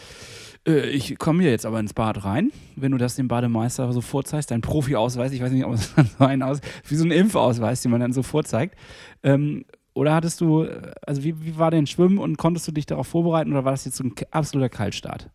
äh, 0.67 0.89
ich 0.89 1.19
komme 1.19 1.43
hier 1.43 1.53
jetzt 1.53 1.65
aber 1.65 1.79
ins 1.79 1.95
Bad 1.95 2.25
rein. 2.25 2.51
Wenn 2.75 2.91
du 2.91 2.99
das 2.99 3.15
dem 3.15 3.29
Bademeister 3.29 3.93
so 3.93 4.01
vorzeigst, 4.01 4.51
dein 4.51 4.61
Profi-Ausweis, 4.61 5.33
ich 5.33 5.41
weiß 5.41 5.53
nicht, 5.53 5.65
ob 5.65 5.75
es 5.75 5.95
so 6.19 6.25
ein 6.25 6.43
aus, 6.43 6.61
wie 6.89 6.97
so 6.97 7.05
ein 7.05 7.13
Impfausweis, 7.13 7.83
den 7.83 7.93
man 7.93 8.01
dann 8.01 8.13
so 8.13 8.25
vorzeigt. 8.25 8.77
Ähm, 9.23 9.65
oder 9.95 10.15
hattest 10.15 10.41
du, 10.41 10.67
also 11.07 11.23
wie, 11.23 11.45
wie 11.45 11.59
war 11.59 11.71
denn 11.71 11.87
Schwimmen 11.87 12.19
und 12.19 12.39
konntest 12.39 12.67
du 12.67 12.73
dich 12.73 12.87
darauf 12.87 13.07
vorbereiten 13.07 13.53
oder 13.53 13.65
war 13.65 13.73
das 13.73 13.85
jetzt 13.85 13.99
so 13.99 14.05
ein 14.05 14.15
absoluter 14.31 14.71
Kaltstart? 14.71 15.29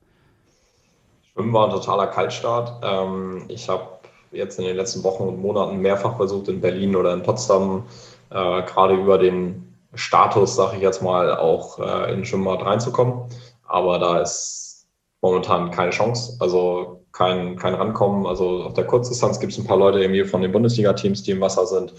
Schwimmen 1.32 1.54
war 1.54 1.68
ein 1.68 1.72
totaler 1.72 2.08
Kaltstart. 2.08 2.84
Ähm, 2.84 3.44
ich 3.48 3.70
habe 3.70 3.97
jetzt 4.32 4.60
in 4.60 4.66
den 4.66 4.76
letzten 4.76 5.04
Wochen 5.04 5.24
und 5.24 5.42
Monaten 5.42 5.78
mehrfach 5.78 6.18
versucht, 6.18 6.48
in 6.50 6.62
Berlin 6.62 6.96
oder 6.96 7.14
in 7.14 7.24
Potsdam 7.24 7.84
äh, 8.30 8.62
gerade 8.64 8.96
über 8.96 9.18
den 9.18 9.76
Status, 9.94 10.56
sage 10.56 10.78
ich 10.78 10.82
jetzt 10.82 11.02
mal, 11.02 11.36
auch 11.38 11.80
äh, 11.80 12.14
in 12.14 12.26
Schwimmbad 12.26 12.64
reinzukommen. 12.66 13.24
Aber 13.68 14.00
da 14.00 14.22
ist 14.22 14.88
momentan 15.22 15.72
keine 15.72 15.92
Chance, 15.92 16.38
also 16.40 17.04
kein, 17.12 17.56
kein 17.56 17.74
Rankommen. 17.74 18.26
Also 18.26 18.64
auf 18.64 18.74
der 18.74 18.86
Kurzdistanz 18.86 19.40
gibt 19.40 19.54
es 19.54 19.58
ein 19.58 19.66
paar 19.66 19.78
Leute 19.78 20.00
irgendwie 20.00 20.24
von 20.24 20.42
den 20.42 20.52
Bundesliga-Teams, 20.52 21.24
die 21.24 21.32
im 21.32 21.42
Wasser 21.42 21.66
sind 21.66 21.94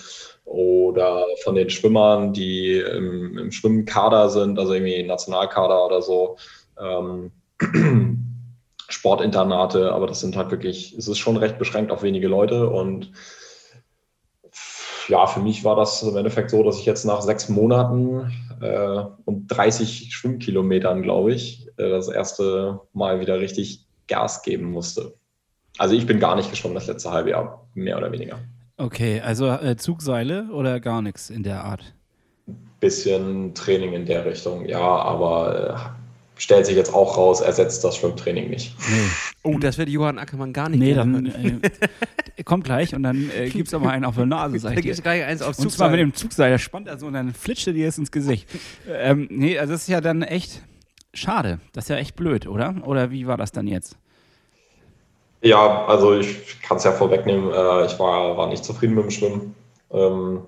oder 0.44 1.24
von 1.42 1.55
den 1.55 1.68
Schwimmern, 1.70 2.32
die 2.32 2.78
im, 2.78 3.36
im 3.36 3.52
Schwimmkader 3.52 4.28
sind, 4.30 4.59
also 4.59 4.72
irgendwie 4.74 5.02
Nationalkader 5.02 5.84
oder 5.84 6.02
so. 6.02 6.36
Ähm, 6.80 7.32
Sportinternate, 8.89 9.93
aber 9.93 10.07
das 10.07 10.20
sind 10.20 10.36
halt 10.36 10.51
wirklich, 10.51 10.97
es 10.97 11.09
ist 11.09 11.18
schon 11.18 11.36
recht 11.36 11.59
beschränkt 11.59 11.93
auf 11.93 12.03
wenige 12.03 12.28
Leute 12.28 12.68
und 12.68 13.12
ja, 15.09 15.26
für 15.26 15.41
mich 15.41 15.64
war 15.64 15.76
das 15.76 16.03
im 16.03 16.16
Endeffekt 16.16 16.51
so, 16.51 16.62
dass 16.62 16.78
ich 16.78 16.86
jetzt 16.86 17.05
nach 17.05 17.22
sechs 17.22 17.49
Monaten 17.49 18.30
äh, 18.61 19.05
und 19.24 19.47
30 19.49 20.14
Schwimmkilometern, 20.14 21.03
glaube 21.03 21.32
ich, 21.32 21.66
äh, 21.78 21.89
das 21.89 22.09
erste 22.09 22.80
Mal 22.93 23.20
wieder 23.20 23.41
richtig 23.41 23.86
Gas 24.07 24.43
geben 24.43 24.70
musste. 24.70 25.14
Also 25.78 25.95
ich 25.95 26.07
bin 26.07 26.18
gar 26.20 26.36
nicht 26.36 26.51
geschwommen 26.51 26.74
das 26.74 26.86
letzte 26.86 27.11
halbe 27.11 27.30
Jahr, 27.30 27.66
mehr 27.74 27.97
oder 27.97 28.12
weniger. 28.12 28.39
Okay, 28.76 29.20
also 29.20 29.49
äh, 29.49 29.76
Zugseile 29.76 30.49
oder 30.53 30.80
gar 30.80 31.03
nichts 31.03 31.30
in 31.30 31.43
der 31.43 31.64
Art? 31.64 31.95
Bisschen 32.80 33.55
Training 33.55 33.93
in 33.93 34.07
der 34.07 34.24
Richtung, 34.24 34.66
ja, 34.66 34.80
aber 34.80 35.70
äh, 35.70 36.07
stellt 36.39 36.66
sich 36.66 36.76
jetzt 36.76 36.95
auch 36.95 37.16
raus, 37.16 37.41
ersetzt 37.41 37.84
das 37.84 37.97
Schwimmtraining 37.97 38.49
nicht. 38.49 38.74
Nee. 38.89 39.09
Oh, 39.43 39.59
das 39.59 39.76
wird 39.76 39.89
Johann 39.89 40.18
Ackermann 40.18 40.53
gar 40.53 40.68
nicht 40.68 40.80
Nee, 40.80 40.95
dann 40.95 41.26
äh, 41.26 42.43
kommt 42.45 42.64
gleich 42.64 42.95
und 42.95 43.03
dann 43.03 43.30
äh, 43.36 43.51
gibt 43.51 43.68
es 43.68 43.74
aber 43.74 43.91
einen 43.91 44.05
auf 44.05 44.14
der 44.14 44.26
Nase, 44.26 44.59
sag 44.59 44.70
ich 44.70 44.76
Da 44.76 44.80
gibt 44.80 44.95
es 44.95 45.03
gleich 45.03 45.24
eins 45.24 45.43
aufs 45.43 45.59
Und 45.59 45.70
zwar 45.70 45.91
mit 45.91 46.01
dem 46.01 46.14
Zugseil, 46.14 46.51
der 46.51 46.59
spannt 46.59 46.89
er 46.89 46.99
so 46.99 47.07
und 47.07 47.12
dann 47.12 47.34
flitscht 47.34 47.66
er 47.66 47.72
dir 47.72 47.86
das 47.86 47.99
ins 47.99 48.11
Gesicht. 48.11 48.49
ähm, 48.89 49.28
nee, 49.30 49.59
also 49.59 49.72
das 49.72 49.82
ist 49.82 49.89
ja 49.89 50.01
dann 50.01 50.22
echt 50.22 50.62
schade. 51.12 51.61
Das 51.72 51.84
ist 51.84 51.89
ja 51.91 51.97
echt 51.97 52.16
blöd, 52.16 52.47
oder? 52.47 52.74
Oder 52.84 53.11
wie 53.11 53.26
war 53.26 53.36
das 53.36 53.53
dann 53.53 53.66
jetzt? 53.66 53.97
Ja, 55.41 55.86
also 55.86 56.18
ich 56.18 56.61
kann 56.62 56.78
es 56.78 56.84
ja 56.84 56.93
vorwegnehmen, 56.93 57.51
äh, 57.51 57.86
ich 57.86 57.99
war, 57.99 58.36
war 58.36 58.49
nicht 58.49 58.64
zufrieden 58.64 58.95
mit 58.95 59.05
dem 59.05 59.11
Schwimmen. 59.11 59.55
Ähm, 59.93 60.41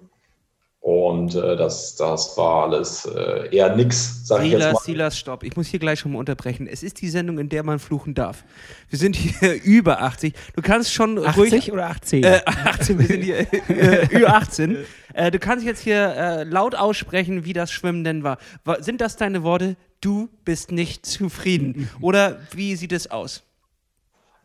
und 0.80 1.34
äh, 1.34 1.56
das, 1.56 1.94
das 1.96 2.36
war 2.38 2.64
alles 2.64 3.04
äh, 3.04 3.54
eher 3.54 3.76
nix, 3.76 4.26
sag 4.26 4.42
ich 4.42 4.52
jetzt 4.52 4.60
Silas, 4.62 4.72
mal. 4.72 4.80
Silas, 4.82 5.18
stopp. 5.18 5.42
Ich 5.42 5.54
muss 5.54 5.66
hier 5.66 5.78
gleich 5.78 6.00
schon 6.00 6.12
mal 6.12 6.18
unterbrechen. 6.18 6.66
Es 6.66 6.82
ist 6.82 7.02
die 7.02 7.10
Sendung, 7.10 7.38
in 7.38 7.50
der 7.50 7.62
man 7.62 7.78
fluchen 7.78 8.14
darf. 8.14 8.44
Wir 8.88 8.98
sind 8.98 9.14
hier 9.14 9.62
über 9.62 10.00
80. 10.00 10.32
Du 10.56 10.62
kannst 10.62 10.90
schon 10.92 11.18
ruhig. 11.18 11.70
oder 11.70 11.86
18? 11.90 12.24
Äh, 12.24 12.40
18, 12.46 12.98
wir 12.98 13.06
sind 13.06 13.22
hier 13.22 13.40
äh, 13.68 14.06
über 14.10 14.34
18. 14.34 14.78
Äh, 15.12 15.30
du 15.30 15.38
kannst 15.38 15.66
jetzt 15.66 15.80
hier 15.82 16.14
äh, 16.16 16.44
laut 16.44 16.74
aussprechen, 16.74 17.44
wie 17.44 17.52
das 17.52 17.70
Schwimmen 17.70 18.02
denn 18.02 18.22
war. 18.24 18.38
war. 18.64 18.82
Sind 18.82 19.02
das 19.02 19.16
deine 19.16 19.42
Worte? 19.42 19.76
Du 20.00 20.30
bist 20.46 20.72
nicht 20.72 21.04
zufrieden. 21.04 21.90
Oder 22.00 22.38
wie 22.52 22.74
sieht 22.74 22.92
es 22.92 23.10
aus? 23.10 23.42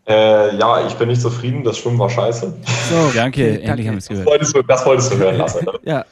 Äh, 0.05 0.57
ja, 0.57 0.85
ich 0.85 0.93
bin 0.95 1.07
nicht 1.07 1.21
zufrieden, 1.21 1.63
das 1.63 1.77
Schwimmen 1.77 1.97
war 1.97 2.09
scheiße. 2.09 2.53
so, 2.89 3.11
danke, 3.15 3.61
endlich 3.61 3.87
haben 3.87 3.95
wir 3.95 3.99
es 3.99 4.05
Das 4.05 4.09
gehört. 4.09 4.27
wolltest 4.27 4.55
du, 4.55 4.61
das 4.63 4.85
wolltest 4.85 5.13
du 5.13 5.17
hören 5.17 5.37
lassen. 5.37 5.65
Ne? 5.65 5.71
Ja. 5.83 6.05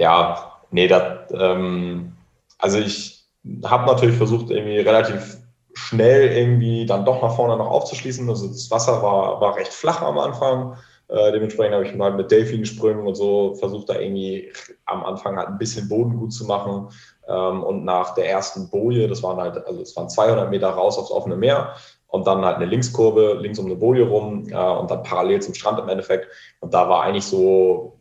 Ja, 0.00 0.62
nee, 0.70 0.88
das, 0.88 1.30
ähm, 1.34 2.14
also 2.56 2.78
ich 2.78 3.28
habe 3.66 3.84
natürlich 3.84 4.16
versucht, 4.16 4.50
irgendwie 4.50 4.78
relativ 4.78 5.36
schnell 5.74 6.32
irgendwie 6.38 6.86
dann 6.86 7.04
doch 7.04 7.20
nach 7.20 7.36
vorne 7.36 7.58
noch 7.58 7.70
aufzuschließen. 7.70 8.26
Also 8.26 8.48
das 8.48 8.70
Wasser 8.70 9.02
war, 9.02 9.42
war 9.42 9.56
recht 9.56 9.74
flach 9.74 10.00
am 10.00 10.16
Anfang. 10.18 10.78
Äh, 11.08 11.32
dementsprechend 11.32 11.74
habe 11.74 11.84
ich 11.84 11.94
mal 11.94 12.14
mit 12.14 12.30
Delfinsprüngen 12.30 13.06
und 13.06 13.14
so 13.14 13.54
versucht, 13.56 13.90
da 13.90 13.98
irgendwie 13.98 14.50
am 14.86 15.04
Anfang 15.04 15.36
halt 15.36 15.48
ein 15.48 15.58
bisschen 15.58 15.86
Boden 15.86 16.16
gut 16.16 16.32
zu 16.32 16.46
machen. 16.46 16.88
Ähm, 17.28 17.62
und 17.62 17.84
nach 17.84 18.14
der 18.14 18.30
ersten 18.30 18.70
Boje, 18.70 19.06
das 19.06 19.22
waren 19.22 19.36
halt, 19.36 19.66
also 19.66 19.82
es 19.82 19.94
waren 19.96 20.08
200 20.08 20.48
Meter 20.48 20.70
raus 20.70 20.96
aufs 20.96 21.10
offene 21.10 21.36
Meer 21.36 21.74
und 22.06 22.26
dann 22.26 22.42
halt 22.42 22.56
eine 22.56 22.64
Linkskurve, 22.66 23.34
links 23.34 23.58
um 23.58 23.66
eine 23.66 23.76
Boje 23.76 24.08
rum 24.08 24.48
äh, 24.48 24.54
und 24.54 24.90
dann 24.90 25.02
parallel 25.02 25.42
zum 25.42 25.52
Strand 25.52 25.78
im 25.78 25.90
Endeffekt. 25.90 26.28
Und 26.60 26.72
da 26.72 26.88
war 26.88 27.02
eigentlich 27.02 27.26
so, 27.26 27.99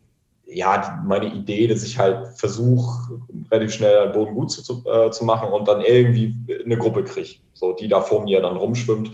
ja, 0.52 1.02
meine 1.06 1.28
Idee, 1.28 1.68
dass 1.68 1.84
ich 1.84 1.98
halt 1.98 2.28
versuche, 2.38 3.22
relativ 3.52 3.74
schnell 3.74 4.06
den 4.06 4.14
Boden 4.14 4.34
gut 4.34 4.52
zu, 4.52 4.84
äh, 4.86 5.12
zu 5.12 5.26
machen 5.26 5.50
und 5.50 5.68
dann 5.68 5.82
irgendwie 5.82 6.36
eine 6.64 6.78
Gruppe 6.78 7.04
kriege, 7.04 7.36
so 7.54 7.74
die 7.74 7.88
da 7.88 8.02
vor 8.02 8.24
mir 8.24 8.42
dann 8.42 8.58
rumschwimmt. 8.58 9.12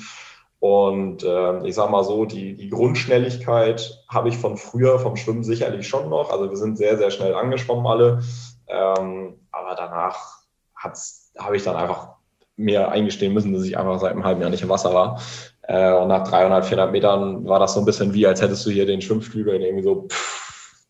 Und 0.59 1.23
äh, 1.23 1.67
ich 1.67 1.75
sag 1.75 1.91
mal 1.91 2.03
so, 2.03 2.25
die, 2.25 2.55
die 2.55 2.69
Grundschnelligkeit 2.69 4.03
habe 4.09 4.29
ich 4.29 4.37
von 4.37 4.57
früher 4.57 4.97
vom 4.99 5.15
Schwimmen 5.15 5.43
sicherlich 5.43 5.87
schon 5.87 6.09
noch. 6.09 6.31
Also 6.31 6.49
wir 6.49 6.57
sind 6.57 6.77
sehr, 6.77 6.97
sehr 6.97 7.11
schnell 7.11 7.35
angeschwommen 7.35 7.85
alle. 7.85 8.23
Ähm, 8.67 9.35
aber 9.51 9.75
danach 9.75 10.39
habe 10.75 11.55
ich 11.55 11.63
dann 11.63 11.75
einfach 11.75 12.15
mir 12.55 12.89
eingestehen 12.89 13.33
müssen, 13.33 13.53
dass 13.53 13.63
ich 13.63 13.77
einfach 13.77 13.99
seit 13.99 14.11
einem 14.11 14.23
halben 14.23 14.41
Jahr 14.41 14.49
nicht 14.49 14.63
im 14.63 14.69
Wasser 14.69 14.93
war. 14.93 15.21
Äh, 15.63 15.93
und 15.93 16.07
nach 16.07 16.27
300, 16.27 16.65
400 16.65 16.91
Metern 16.91 17.45
war 17.45 17.59
das 17.59 17.73
so 17.73 17.79
ein 17.79 17.85
bisschen 17.85 18.13
wie, 18.13 18.25
als 18.25 18.41
hättest 18.41 18.65
du 18.65 18.69
hier 18.69 18.85
den 18.85 19.01
Schwimmflügel 19.01 19.61
irgendwie 19.61 19.83
so 19.83 20.07
pff, 20.07 20.44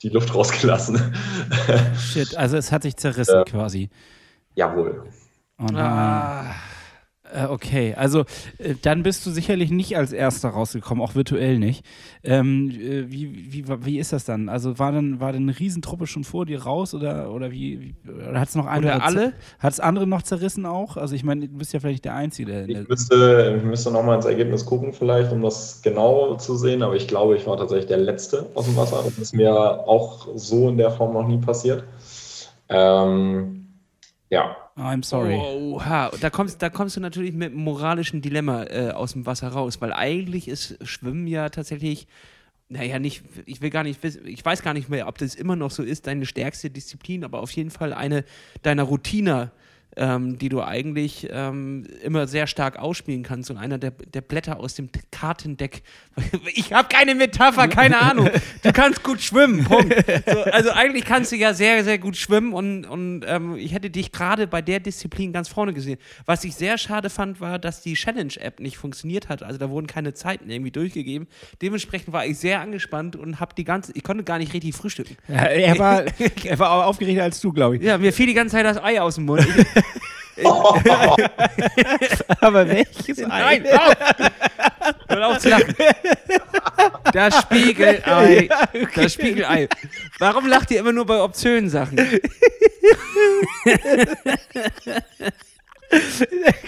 die 0.06 0.14
Luft 0.14 0.34
rausgelassen. 0.36 1.14
Shit, 1.98 2.36
also 2.38 2.58
es 2.58 2.72
hat 2.72 2.84
sich 2.84 2.96
zerrissen 2.96 3.34
Ja. 3.36 3.44
quasi. 3.44 3.90
Jawohl. 4.54 5.04
Und, 5.58 5.76
Ah. 5.76 6.52
äh, 6.52 6.54
okay, 7.50 7.94
also 7.96 8.22
äh, 8.58 8.76
dann 8.82 9.04
bist 9.04 9.26
du 9.26 9.32
sicherlich 9.32 9.72
nicht 9.72 9.98
als 9.98 10.12
Erster 10.12 10.50
rausgekommen, 10.50 11.04
auch 11.04 11.16
virtuell 11.16 11.60
nicht. 11.60 11.86
Ähm, 12.24 12.70
äh, 12.72 13.12
wie, 13.12 13.52
wie, 13.52 13.66
wie 13.86 14.00
ist 14.00 14.14
das 14.14 14.26
dann? 14.26 14.50
Also 14.50 14.80
war 14.80 14.92
dann, 14.92 15.20
war 15.20 15.34
dann 15.34 15.44
eine 15.44 15.58
Riesentruppe 15.58 16.08
schon 16.08 16.24
vor 16.24 16.46
dir 16.46 16.64
raus 16.64 16.94
oder, 16.94 17.32
oder 17.32 17.52
wie, 17.52 17.96
hat 18.34 18.50
es 18.50 18.56
noch 18.56 18.68
andere? 18.68 18.96
Oder 18.96 19.06
alle? 19.06 19.34
Hat 19.60 19.74
es 19.74 19.80
andere 19.80 20.08
noch 20.08 20.22
zerrissen 20.22 20.66
auch? 20.66 20.98
Also 20.98 21.16
ich 21.16 21.24
meine, 21.24 21.48
du 21.48 21.58
bist 21.58 21.74
ja 21.74 21.80
vielleicht 21.80 21.96
nicht 21.96 22.06
der 22.06 22.16
Einzige. 22.16 22.66
Der, 22.66 22.82
Ich 22.82 22.90
müsste, 22.90 23.56
ich 23.58 23.64
müsste 23.64 23.92
nochmal 23.92 24.16
ins 24.16 24.26
Ergebnis 24.26 24.66
gucken, 24.66 24.94
vielleicht, 24.94 25.32
um 25.32 25.42
das 25.42 25.82
genau 25.82 26.36
zu 26.36 26.56
sehen. 26.56 26.84
Aber 26.84 26.96
ich 26.96 27.08
glaube, 27.08 27.36
ich 27.36 27.46
war 27.46 27.58
tatsächlich 27.58 27.88
der 27.88 27.98
Letzte 27.98 28.46
aus 28.56 28.66
dem 28.66 28.76
Wasser. 28.76 29.02
Das 29.04 29.18
ist 29.18 29.34
mir 29.34 29.54
auch 29.54 30.28
so 30.36 30.70
in 30.70 30.78
der 30.78 30.92
Form 30.92 31.14
noch 31.14 31.28
nie 31.28 31.38
passiert. 31.38 31.84
Ähm, 32.70 33.68
ja, 34.30 34.56
I'm 34.78 35.04
sorry. 35.04 35.36
Oha, 35.36 36.12
da 36.20 36.30
kommst, 36.30 36.62
da 36.62 36.70
kommst 36.70 36.98
du 36.98 37.00
natürlich 37.00 37.34
mit 37.34 37.52
einem 37.52 37.64
moralischen 37.64 38.22
Dilemma 38.22 38.66
äh, 38.66 38.92
aus 38.92 39.14
dem 39.14 39.26
Wasser 39.26 39.48
raus, 39.48 39.80
weil 39.80 39.94
eigentlich 39.94 40.50
ist 40.50 40.78
Schwimmen 40.86 41.28
ja 41.28 41.50
tatsächlich, 41.50 42.08
naja, 42.68 43.00
nicht, 43.00 43.24
ich 43.46 43.62
will 43.62 43.70
gar 43.70 43.84
nicht 43.84 44.04
wissen, 44.04 44.28
ich 44.28 44.44
weiß 44.44 44.64
gar 44.64 44.74
nicht 44.74 44.90
mehr, 44.90 45.08
ob 45.08 45.18
das 45.18 45.36
immer 45.36 45.56
noch 45.56 45.72
so 45.72 45.82
ist, 45.82 46.08
deine 46.08 46.26
stärkste 46.26 46.70
Disziplin, 46.70 47.24
aber 47.24 47.40
auf 47.40 47.52
jeden 47.52 47.72
Fall 47.72 47.94
eine 47.94 48.26
deiner 48.64 48.84
Routine, 48.84 49.52
ähm, 49.98 50.38
die 50.38 50.50
du 50.50 50.62
eigentlich 50.62 51.28
ähm, 51.32 51.86
immer 52.04 52.28
sehr 52.28 52.48
stark 52.48 52.78
ausspielen 52.78 53.24
kannst 53.24 53.50
und 53.52 53.58
einer 53.58 53.78
der, 53.78 53.92
der 53.92 54.22
Blätter 54.22 54.60
aus 54.60 54.76
dem 54.76 54.90
Kartendeck. 55.12 55.84
Ich 56.58 56.74
habe 56.74 56.88
keine 56.88 57.16
Metapher, 57.16 57.68
keine 57.68 58.00
Ahnung. 58.00 58.30
Du 58.64 58.72
kannst 58.72 59.04
gut 59.04 59.22
schwimmen, 59.22 59.66
Punkt. 59.66 59.94
So, 60.26 60.44
also 60.44 60.72
eigentlich 60.72 61.04
kannst 61.06 61.32
du 61.32 61.36
ja 61.36 61.54
sehr, 61.54 61.84
sehr 61.84 61.98
gut 61.98 62.16
schwimmen 62.16 62.54
und, 62.54 62.86
und 62.86 63.24
ähm, 63.28 63.56
ich 63.56 63.74
hätte 63.74 63.90
dich 63.90 64.12
gerade 64.12 64.48
bei 64.48 64.62
der 64.62 64.80
Disziplin 64.80 65.34
ganz 65.34 65.50
vorne 65.50 65.74
gesehen. 65.74 66.00
Was 66.26 66.44
ich 66.44 66.56
sehr 66.56 66.78
schade 66.78 67.10
fand, 67.10 67.42
war, 67.42 67.60
dass 67.60 67.82
die 67.82 67.94
Challenge-App 67.94 68.60
nicht 68.60 68.78
funktioniert 68.78 69.30
hat. 69.30 69.44
Also 69.44 69.60
da 69.60 69.70
wurden 69.70 69.88
keine 69.88 70.14
Zeiten 70.14 70.50
irgendwie 70.50 70.72
durchgegeben. 70.72 71.28
Dementsprechend 71.62 72.14
war 72.14 72.26
ich 72.26 72.38
sehr 72.40 72.62
angespannt 72.62 73.16
und 73.16 73.40
habe 73.40 73.54
die 73.56 73.64
ganze, 73.64 73.92
ich 73.94 74.04
konnte 74.04 74.24
gar 74.24 74.38
nicht 74.38 74.54
richtig 74.54 74.76
frühstücken. 74.76 75.18
Ja, 75.28 75.44
er, 75.44 75.78
war, 75.80 76.04
er 76.44 76.60
war 76.60 76.86
aufgeregt 76.86 77.20
als 77.20 77.40
du, 77.42 77.52
glaube 77.52 77.78
ich. 77.78 77.84
Ja, 77.84 77.98
mir 77.98 78.14
fiel 78.14 78.28
die 78.28 78.34
ganze 78.34 78.56
Zeit 78.56 78.66
das 78.66 78.82
Ei 78.82 79.02
aus 79.02 79.16
dem 79.16 79.26
Mund. 79.26 79.46
Ich, 79.46 79.84
Aber 82.42 82.68
welches 82.68 83.20
Nein, 83.20 83.66
auf! 83.68 83.96
Hör 85.08 85.28
auf 85.28 85.38
zu 85.40 85.48
lachen. 85.50 85.74
Das 87.14 87.40
Spiegelei. 87.42 88.50
Das 88.96 89.14
Spiegelei. 89.14 89.70
Warum 90.20 90.48
lacht 90.48 90.72
ihr 90.72 90.80
immer 90.80 90.92
nur 90.92 91.06
bei 91.06 91.22
obszönen 91.22 91.70
Sachen? 91.70 91.98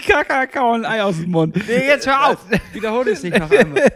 Kakao 0.06 0.74
und 0.74 0.86
Ei 0.86 1.02
aus 1.02 1.16
dem 1.16 1.30
Mund. 1.30 1.56
Nee, 1.68 1.86
jetzt 1.86 2.06
hör 2.06 2.28
auf! 2.28 2.38
Wiederhole 2.72 3.12
es 3.12 3.22
nicht 3.22 3.38
noch 3.38 3.50
einmal. 3.50 3.92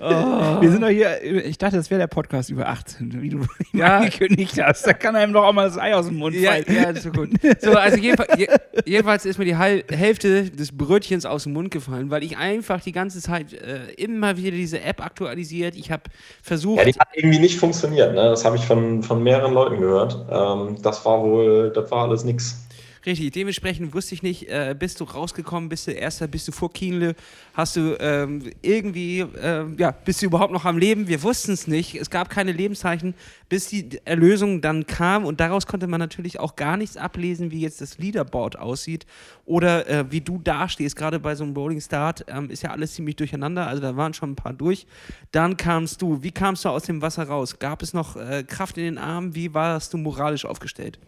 Oh. 0.00 0.60
Wir 0.60 0.70
sind 0.70 0.82
doch 0.82 0.88
hier, 0.88 1.22
ich 1.22 1.58
dachte, 1.58 1.76
das 1.76 1.90
wäre 1.90 2.00
der 2.00 2.06
Podcast 2.06 2.50
über 2.50 2.68
18, 2.68 3.20
wie 3.22 3.28
du 3.30 3.40
Ja. 3.72 3.98
angekündigt 3.98 4.60
hast. 4.62 4.86
Da 4.86 4.92
kann 4.92 5.14
einem 5.16 5.32
doch 5.32 5.44
auch 5.44 5.52
mal 5.52 5.64
das 5.68 5.78
Ei 5.78 5.94
aus 5.94 6.06
dem 6.06 6.16
Mund 6.16 6.34
Ja, 6.36 6.52
fallen. 6.52 6.64
ja, 6.68 6.94
so 6.94 7.10
gut. 7.10 7.30
So, 7.60 7.72
also 7.72 7.96
jedenfalls, 8.00 8.38
je, 8.38 8.48
jedenfalls 8.84 9.24
ist 9.24 9.38
mir 9.38 9.44
die 9.44 9.56
Hälfte 9.56 10.50
des 10.50 10.76
Brötchens 10.76 11.26
aus 11.26 11.44
dem 11.44 11.52
Mund 11.52 11.70
gefallen, 11.70 12.10
weil 12.10 12.22
ich 12.22 12.36
einfach 12.36 12.80
die 12.80 12.92
ganze 12.92 13.20
Zeit 13.20 13.52
äh, 13.52 13.92
immer 13.96 14.36
wieder 14.36 14.50
diese 14.52 14.80
App 14.80 15.04
aktualisiert. 15.04 15.76
Ich 15.76 15.90
habe 15.90 16.02
versucht, 16.42 16.78
Ja, 16.78 16.84
die 16.84 16.92
hat 16.98 17.08
irgendwie 17.14 17.38
nicht 17.38 17.58
funktioniert. 17.58 18.10
Ne? 18.14 18.22
Das 18.22 18.44
habe 18.44 18.56
ich 18.56 18.64
von, 18.64 19.02
von 19.02 19.22
mehreren 19.22 19.52
Leuten 19.54 19.80
gehört. 19.80 20.16
Ähm, 20.30 20.76
das 20.82 21.04
war 21.04 21.22
wohl, 21.22 21.70
das 21.74 21.90
war 21.90 22.04
alles 22.08 22.24
nix. 22.24 22.64
Richtig, 23.08 23.32
dementsprechend 23.32 23.94
wusste 23.94 24.14
ich 24.14 24.22
nicht, 24.22 24.50
äh, 24.50 24.76
bist 24.78 25.00
du 25.00 25.04
rausgekommen, 25.04 25.70
bist 25.70 25.86
du 25.86 25.92
Erster, 25.92 26.28
bist 26.28 26.46
du 26.46 26.52
vor 26.52 26.70
Kienle, 26.70 27.16
hast 27.54 27.76
du 27.76 27.96
ähm, 28.00 28.52
irgendwie, 28.60 29.20
ähm, 29.40 29.76
ja, 29.78 29.92
bist 29.92 30.20
du 30.20 30.26
überhaupt 30.26 30.52
noch 30.52 30.66
am 30.66 30.76
Leben? 30.76 31.08
Wir 31.08 31.22
wussten 31.22 31.52
es 31.52 31.66
nicht, 31.66 31.94
es 31.94 32.10
gab 32.10 32.28
keine 32.28 32.52
Lebenszeichen, 32.52 33.14
bis 33.48 33.68
die 33.68 33.98
Erlösung 34.04 34.60
dann 34.60 34.86
kam 34.86 35.24
und 35.24 35.40
daraus 35.40 35.66
konnte 35.66 35.86
man 35.86 36.00
natürlich 36.00 36.38
auch 36.38 36.54
gar 36.54 36.76
nichts 36.76 36.98
ablesen, 36.98 37.50
wie 37.50 37.62
jetzt 37.62 37.80
das 37.80 37.96
Leaderboard 37.96 38.58
aussieht 38.58 39.06
oder 39.46 39.88
äh, 39.88 40.04
wie 40.10 40.20
du 40.20 40.36
dastehst, 40.44 40.94
gerade 40.94 41.18
bei 41.18 41.34
so 41.34 41.44
einem 41.44 41.56
Rolling 41.56 41.80
Start 41.80 42.26
ähm, 42.28 42.50
ist 42.50 42.62
ja 42.62 42.72
alles 42.72 42.92
ziemlich 42.92 43.16
durcheinander, 43.16 43.68
also 43.68 43.80
da 43.80 43.96
waren 43.96 44.12
schon 44.12 44.32
ein 44.32 44.36
paar 44.36 44.52
durch. 44.52 44.86
Dann 45.32 45.56
kamst 45.56 46.02
du, 46.02 46.22
wie 46.22 46.30
kamst 46.30 46.66
du 46.66 46.68
aus 46.68 46.82
dem 46.82 47.00
Wasser 47.00 47.26
raus? 47.26 47.58
Gab 47.58 47.82
es 47.82 47.94
noch 47.94 48.16
äh, 48.16 48.44
Kraft 48.46 48.76
in 48.76 48.84
den 48.84 48.98
Armen? 48.98 49.34
Wie 49.34 49.54
warst 49.54 49.94
du 49.94 49.96
moralisch 49.96 50.44
aufgestellt? 50.44 50.98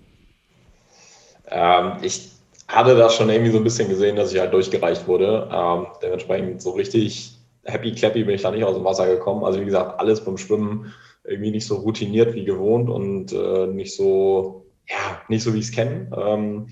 Ähm, 1.50 1.92
ich 2.02 2.30
hatte 2.68 2.96
das 2.96 3.14
schon 3.14 3.28
irgendwie 3.28 3.50
so 3.50 3.58
ein 3.58 3.64
bisschen 3.64 3.88
gesehen, 3.88 4.16
dass 4.16 4.32
ich 4.32 4.40
halt 4.40 4.52
durchgereicht 4.52 5.06
wurde. 5.06 5.48
Ähm, 5.52 5.86
dementsprechend 6.02 6.62
so 6.62 6.70
richtig 6.70 7.36
happy 7.64 7.92
clappy 7.92 8.24
bin 8.24 8.34
ich 8.34 8.42
da 8.42 8.50
nicht 8.50 8.64
aus 8.64 8.76
dem 8.76 8.84
Wasser 8.84 9.06
gekommen. 9.06 9.44
Also 9.44 9.60
wie 9.60 9.64
gesagt, 9.64 9.98
alles 9.98 10.24
beim 10.24 10.38
Schwimmen 10.38 10.92
irgendwie 11.24 11.50
nicht 11.50 11.66
so 11.66 11.76
routiniert 11.76 12.34
wie 12.34 12.44
gewohnt 12.44 12.88
und 12.88 13.32
äh, 13.32 13.66
nicht 13.66 13.94
so, 13.94 14.66
ja, 14.88 15.20
nicht 15.28 15.42
so 15.42 15.52
wie 15.54 15.58
ich 15.58 15.66
es 15.66 15.72
kenne. 15.72 16.10
Ähm, 16.16 16.68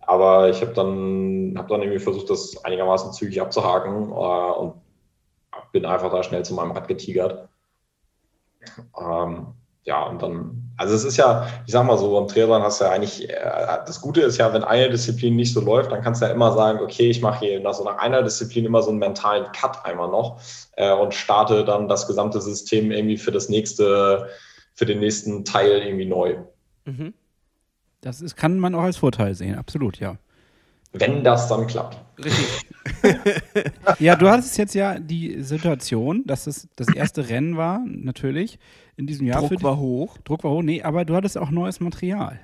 aber 0.00 0.50
ich 0.50 0.60
habe 0.60 0.72
dann, 0.72 1.54
hab 1.56 1.68
dann 1.68 1.82
irgendwie 1.82 2.00
versucht, 2.00 2.28
das 2.28 2.64
einigermaßen 2.64 3.12
zügig 3.12 3.40
abzuhaken 3.40 4.10
äh, 4.10 4.58
und 4.58 4.74
bin 5.70 5.86
einfach 5.86 6.10
da 6.10 6.22
schnell 6.22 6.44
zu 6.44 6.54
meinem 6.54 6.72
Rad 6.72 6.88
getigert. 6.88 7.48
Ähm, 9.00 9.46
ja, 9.84 10.06
und 10.06 10.22
dann, 10.22 10.71
also 10.82 10.96
es 10.96 11.04
ist 11.04 11.16
ja, 11.16 11.46
ich 11.64 11.72
sag 11.72 11.86
mal 11.86 11.96
so, 11.96 12.12
beim 12.12 12.26
Triathlon 12.26 12.60
hast 12.60 12.80
du 12.80 12.84
ja 12.84 12.90
eigentlich, 12.90 13.30
äh, 13.30 13.78
das 13.86 14.00
Gute 14.00 14.20
ist 14.22 14.36
ja, 14.36 14.52
wenn 14.52 14.64
eine 14.64 14.90
Disziplin 14.90 15.36
nicht 15.36 15.52
so 15.52 15.60
läuft, 15.60 15.92
dann 15.92 16.02
kannst 16.02 16.20
du 16.20 16.26
ja 16.26 16.32
immer 16.32 16.52
sagen, 16.52 16.80
okay, 16.80 17.08
ich 17.08 17.22
mache 17.22 17.46
hier 17.46 17.60
nach, 17.60 17.74
so 17.74 17.84
nach 17.84 17.98
einer 17.98 18.22
Disziplin 18.22 18.64
immer 18.64 18.82
so 18.82 18.90
einen 18.90 18.98
mentalen 18.98 19.50
Cut 19.52 19.84
einmal 19.84 20.08
noch 20.08 20.40
äh, 20.76 20.92
und 20.92 21.14
starte 21.14 21.64
dann 21.64 21.86
das 21.86 22.08
gesamte 22.08 22.40
System 22.40 22.90
irgendwie 22.90 23.16
für 23.16 23.30
das 23.30 23.48
nächste, 23.48 24.28
für 24.74 24.84
den 24.84 24.98
nächsten 24.98 25.44
Teil 25.44 25.82
irgendwie 25.82 26.06
neu. 26.06 26.36
Mhm. 26.84 27.14
Das 28.00 28.20
ist, 28.20 28.36
kann 28.36 28.58
man 28.58 28.74
auch 28.74 28.82
als 28.82 28.96
Vorteil 28.96 29.36
sehen, 29.36 29.56
absolut, 29.56 30.00
ja. 30.00 30.16
Wenn 30.92 31.22
das 31.22 31.48
dann 31.48 31.66
klappt. 31.68 31.96
Richtig. 32.22 32.46
Ja, 33.98 34.16
du 34.16 34.28
hattest 34.28 34.58
jetzt 34.58 34.74
ja 34.74 34.98
die 34.98 35.42
Situation, 35.42 36.24
dass 36.26 36.46
es 36.46 36.68
das 36.76 36.88
erste 36.94 37.28
Rennen 37.28 37.56
war, 37.56 37.80
natürlich, 37.86 38.58
in 38.96 39.06
diesem 39.06 39.26
Jahr. 39.26 39.42
für 39.42 39.54
Druck 39.54 39.62
war 39.62 39.78
hoch. 39.78 40.18
Druck 40.24 40.44
war 40.44 40.50
hoch, 40.50 40.62
nee, 40.62 40.82
aber 40.82 41.04
du 41.04 41.14
hattest 41.14 41.38
auch 41.38 41.50
neues 41.50 41.80
Material. 41.80 42.38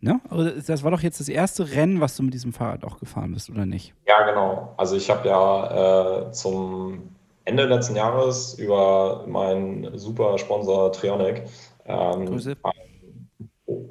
Ne? 0.00 0.20
Also 0.28 0.50
das 0.50 0.82
war 0.82 0.90
doch 0.90 1.00
jetzt 1.00 1.20
das 1.20 1.28
erste 1.28 1.70
Rennen, 1.70 2.00
was 2.00 2.16
du 2.16 2.24
mit 2.24 2.34
diesem 2.34 2.52
Fahrrad 2.52 2.84
auch 2.84 2.98
gefahren 2.98 3.32
bist, 3.32 3.50
oder 3.50 3.66
nicht? 3.66 3.94
Ja, 4.06 4.26
genau. 4.26 4.74
Also 4.76 4.96
ich 4.96 5.08
habe 5.08 5.28
ja 5.28 6.26
äh, 6.26 6.32
zum 6.32 7.14
Ende 7.44 7.66
letzten 7.66 7.94
Jahres 7.94 8.54
über 8.54 9.24
meinen 9.28 9.96
super 9.96 10.38
Sponsor 10.38 10.90
Trionic 10.90 11.44
ähm, 11.86 12.26
Grüße. 12.26 12.56
Oh, 13.66 13.86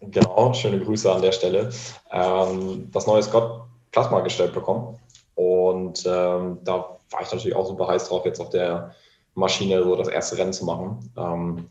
genau, 0.00 0.52
schöne 0.54 0.78
Grüße 0.80 1.12
an 1.12 1.22
der 1.22 1.32
Stelle. 1.32 1.70
Ähm, 2.12 2.88
das 2.92 3.06
neue 3.06 3.22
Scott 3.22 3.62
Plasma 3.90 4.20
gestellt 4.20 4.52
bekommen. 4.52 4.98
Und 5.34 6.04
ähm, 6.06 6.58
da 6.62 6.98
war 7.10 7.22
ich 7.22 7.32
natürlich 7.32 7.56
auch 7.56 7.66
super 7.66 7.88
heiß 7.88 8.08
drauf, 8.08 8.24
jetzt 8.24 8.40
auf 8.40 8.50
der 8.50 8.94
Maschine 9.36 9.82
so 9.82 9.94
das 9.96 10.08
erste 10.08 10.38
Rennen 10.38 10.52
zu 10.52 10.64
machen. 10.64 11.10
Ähm, 11.16 11.66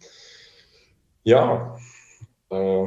ja, 1.24 1.76
äh, 2.52 2.86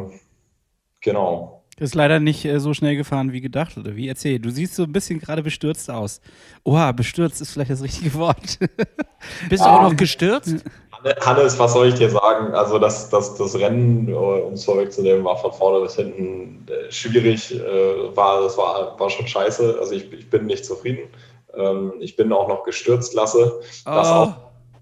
genau. 1.01 1.55
Ist 1.81 1.95
leider 1.95 2.18
nicht 2.18 2.45
äh, 2.45 2.59
so 2.59 2.74
schnell 2.74 2.97
gefahren 2.97 3.33
wie 3.33 3.41
gedacht, 3.41 3.76
oder 3.79 3.95
wie? 3.95 4.09
Erzähl, 4.09 4.39
du 4.41 4.51
siehst 4.51 4.74
so 4.74 4.83
ein 4.83 4.93
bisschen 4.93 5.20
gerade 5.20 5.43
bestürzt 5.45 5.89
aus. 5.91 6.20
Oha, 6.64 6.91
bestürzt 6.93 7.41
ist 7.41 7.53
vielleicht 7.53 7.70
das 7.70 7.83
richtige 7.83 8.14
Wort. 8.14 8.59
Bist 9.49 9.64
du 9.64 9.68
Ah. 9.68 9.76
auch 9.79 9.83
noch 9.91 9.97
gestürzt? 9.97 10.64
Hanne- 10.91 11.14
Hannes, 11.20 11.57
was 11.59 11.72
soll 11.74 11.89
ich 11.89 11.95
dir 11.95 12.11
sagen? 12.11 12.53
Also 12.55 12.81
das, 12.81 13.09
das, 13.11 13.37
das 13.37 13.55
Rennen, 13.57 14.09
äh, 14.09 14.12
um 14.12 14.55
es 14.55 14.64
vorwegzunehmen, 14.64 15.22
war 15.24 15.37
von 15.37 15.53
vorne 15.53 15.81
bis 15.85 15.95
hinten 15.95 16.66
äh, 16.68 16.91
schwierig. 16.91 17.55
Äh, 17.55 18.16
war, 18.16 18.43
das 18.43 18.59
war, 18.59 18.99
war 18.99 19.09
schon 19.11 19.29
scheiße. 19.29 19.76
Also 19.79 19.93
ich, 19.93 20.12
ich 20.12 20.29
bin 20.29 20.47
nicht 20.47 20.64
zufrieden. 20.64 21.09
Ähm, 21.55 21.93
ich 22.01 22.16
bin 22.16 22.33
auch 22.33 22.49
noch 22.49 22.64
gestürzt, 22.64 23.14
lasse. 23.14 23.61
Das 23.85 24.09
Oh. 24.09 24.12
auch. 24.12 24.35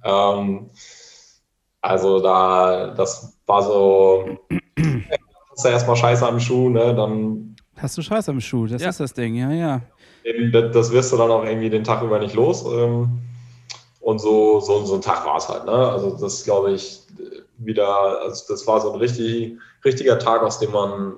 Ähm, 0.07 0.70
also 1.80 2.20
da, 2.20 2.88
das 2.96 3.36
war 3.46 3.62
so, 3.62 4.38
hast 5.50 5.64
du 5.64 5.68
erstmal 5.68 5.96
Scheiße 5.96 6.26
am 6.26 6.40
Schuh, 6.40 6.68
ne? 6.68 6.94
Dann 6.94 7.57
Hast 7.76 7.98
du 7.98 8.02
Scheiß 8.02 8.28
am 8.28 8.40
Schuh, 8.40 8.66
das 8.66 8.82
Ja. 8.82 8.88
ist 8.88 9.00
das 9.00 9.12
Ding, 9.14 9.34
ja, 9.34 9.50
ja. 9.52 9.82
eben, 10.24 10.50
das, 10.52 10.72
das 10.72 10.92
wirst 10.92 11.12
du 11.12 11.16
dann 11.16 11.30
auch 11.30 11.44
irgendwie 11.44 11.70
den 11.70 11.84
Tag 11.84 12.02
über 12.02 12.18
nicht 12.18 12.34
los. 12.34 12.64
Ähm, 12.64 13.18
und 14.00 14.20
so, 14.20 14.61
so, 14.61 14.84
so 14.84 14.94
ein 14.94 15.00
Tag 15.02 15.26
war 15.26 15.36
es 15.36 15.48
halt. 15.48 15.64
Ne? 15.64 15.72
Also 15.72 16.16
das 16.16 16.44
glaube 16.44 16.72
ich 16.72 17.00
wieder, 17.59 18.20
also 18.22 18.44
das 18.48 18.66
war 18.66 18.80
so 18.80 18.92
ein 18.92 18.98
richtig, 18.98 19.59
richtiger 19.84 20.18
Tag, 20.18 20.42
aus 20.42 20.59
dem 20.61 20.70
man 20.72 21.14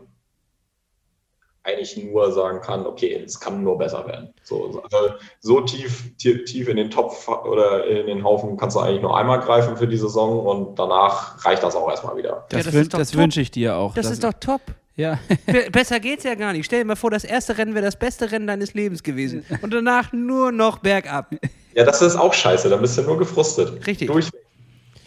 eigentlich 1.69 1.97
nur 1.97 2.33
sagen 2.33 2.61
kann, 2.61 2.87
okay, 2.87 3.23
es 3.25 3.39
kann 3.39 3.63
nur 3.63 3.77
besser 3.79 4.07
werden. 4.07 4.33
So, 4.43 4.83
also 4.91 5.15
so 5.41 5.61
tief, 5.61 6.17
tief, 6.17 6.45
tief 6.45 6.69
in 6.69 6.77
den 6.77 6.91
Topf 6.91 7.29
oder 7.29 7.87
in 7.87 8.07
den 8.07 8.25
Haufen 8.25 8.57
kannst 8.57 8.77
du 8.77 8.81
eigentlich 8.81 9.03
nur 9.03 9.17
einmal 9.17 9.41
greifen 9.41 9.77
für 9.77 9.87
die 9.87 9.97
Saison 9.99 10.45
und 10.47 10.79
danach 10.79 11.45
reicht 11.45 11.63
das 11.63 11.77
auch 11.77 11.89
erstmal 11.91 12.17
wieder. 12.17 12.47
Das, 12.49 12.65
das 12.65 12.89
doch 12.89 12.99
das 12.99 13.11
top. 13.11 13.21
wünsche 13.21 13.41
ich 13.41 13.51
dir 13.51 13.77
auch. 13.77 13.95
Das 13.95 14.11
ist 14.11 14.25
doch 14.25 14.33
top. 14.33 14.63
Ja, 14.97 15.19
Be- 15.47 15.69
Besser 15.71 16.01
geht's 16.01 16.25
ja 16.25 16.35
gar 16.35 16.53
nicht. 16.53 16.65
Stell 16.67 16.81
dir 16.81 16.87
mal 16.87 16.97
vor, 16.97 17.11
das 17.11 17.23
erste 17.23 17.57
Rennen 17.59 17.75
wäre 17.75 17.85
das 17.85 17.97
beste 17.97 18.33
Rennen 18.33 18.47
deines 18.49 18.75
Lebens 18.75 19.03
gewesen. 19.03 19.45
Und 19.63 19.73
danach 19.73 20.13
nur 20.13 20.51
noch 20.51 20.79
bergab. 20.79 21.31
Ja, 21.75 21.85
das 21.85 22.03
ist 22.03 22.17
auch 22.17 22.35
scheiße, 22.35 22.69
dann 22.69 22.81
bist 22.81 22.99
du 22.99 23.03
nur 23.03 23.19
gefrustet. 23.19 23.87
Richtig. 23.87 24.09
Durchweg. 24.09 24.41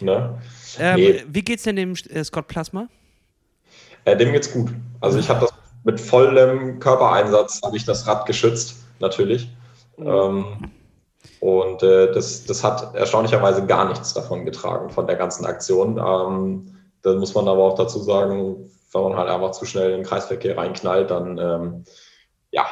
Ne? 0.00 0.38
Ähm, 0.78 0.96
Nee. 0.96 1.24
Wie 1.28 1.42
geht's 1.42 1.64
denn 1.64 1.76
dem 1.76 1.94
äh, 2.08 2.24
Scott 2.24 2.46
Plasma? 2.48 2.88
Äh, 4.04 4.16
dem 4.16 4.32
geht's 4.32 4.50
gut. 4.50 4.70
Also 5.00 5.18
ich 5.18 5.28
habe 5.28 5.40
das 5.40 5.52
mit 5.84 6.00
vollem 6.00 6.78
Körpereinsatz 6.78 7.60
habe 7.64 7.76
ich 7.76 7.84
das 7.84 8.06
Rad 8.06 8.26
geschützt, 8.26 8.76
natürlich. 9.00 9.48
Ähm, 9.98 10.44
und 11.40 11.82
äh, 11.82 12.12
das, 12.12 12.44
das 12.44 12.62
hat 12.62 12.94
erstaunlicherweise 12.94 13.66
gar 13.66 13.88
nichts 13.88 14.14
davon 14.14 14.44
getragen, 14.44 14.90
von 14.90 15.06
der 15.06 15.16
ganzen 15.16 15.44
Aktion. 15.44 15.98
Ähm, 15.98 16.76
da 17.02 17.14
muss 17.14 17.34
man 17.34 17.48
aber 17.48 17.64
auch 17.64 17.76
dazu 17.76 17.98
sagen, 18.00 18.70
wenn 18.92 19.02
man 19.02 19.16
halt 19.16 19.28
einfach 19.28 19.52
zu 19.52 19.64
schnell 19.64 19.90
in 19.90 19.98
den 19.98 20.06
Kreisverkehr 20.06 20.56
reinknallt, 20.56 21.10
dann 21.10 21.38
ähm, 21.38 21.84
ja, 22.50 22.66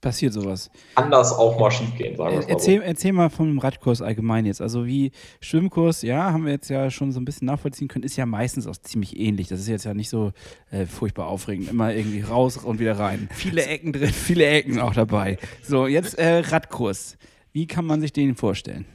passiert 0.00 0.32
sowas. 0.32 0.70
kann 0.94 1.10
das 1.10 1.32
auch 1.32 1.58
mal 1.58 1.70
schief 1.70 1.94
gehen, 1.96 2.16
sagen 2.16 2.32
wir 2.32 2.38
es 2.40 2.46
mal 2.46 2.52
so. 2.52 2.58
Erzähl, 2.58 2.82
erzähl 2.82 3.12
mal 3.12 3.30
vom 3.30 3.58
Radkurs 3.58 4.02
allgemein 4.02 4.46
jetzt. 4.46 4.60
Also 4.60 4.86
wie 4.86 5.12
Schwimmkurs, 5.40 6.02
ja, 6.02 6.32
haben 6.32 6.44
wir 6.44 6.52
jetzt 6.52 6.70
ja 6.70 6.90
schon 6.90 7.12
so 7.12 7.20
ein 7.20 7.24
bisschen 7.24 7.46
nachvollziehen 7.46 7.88
können, 7.88 8.04
ist 8.04 8.16
ja 8.16 8.26
meistens 8.26 8.66
auch 8.66 8.76
ziemlich 8.76 9.18
ähnlich. 9.18 9.48
Das 9.48 9.60
ist 9.60 9.68
jetzt 9.68 9.84
ja 9.84 9.94
nicht 9.94 10.10
so 10.10 10.32
äh, 10.70 10.86
furchtbar 10.86 11.26
aufregend. 11.26 11.70
Immer 11.70 11.94
irgendwie 11.94 12.22
raus 12.22 12.56
und 12.56 12.78
wieder 12.78 12.98
rein. 12.98 13.28
Viele 13.32 13.64
Ecken 13.64 13.92
drin. 13.92 14.08
Viele 14.08 14.46
Ecken 14.46 14.80
auch 14.80 14.94
dabei. 14.94 15.38
So, 15.62 15.86
jetzt 15.86 16.18
äh, 16.18 16.38
Radkurs. 16.38 17.16
Wie 17.52 17.66
kann 17.66 17.84
man 17.84 18.00
sich 18.00 18.12
den 18.12 18.36
vorstellen? 18.36 18.86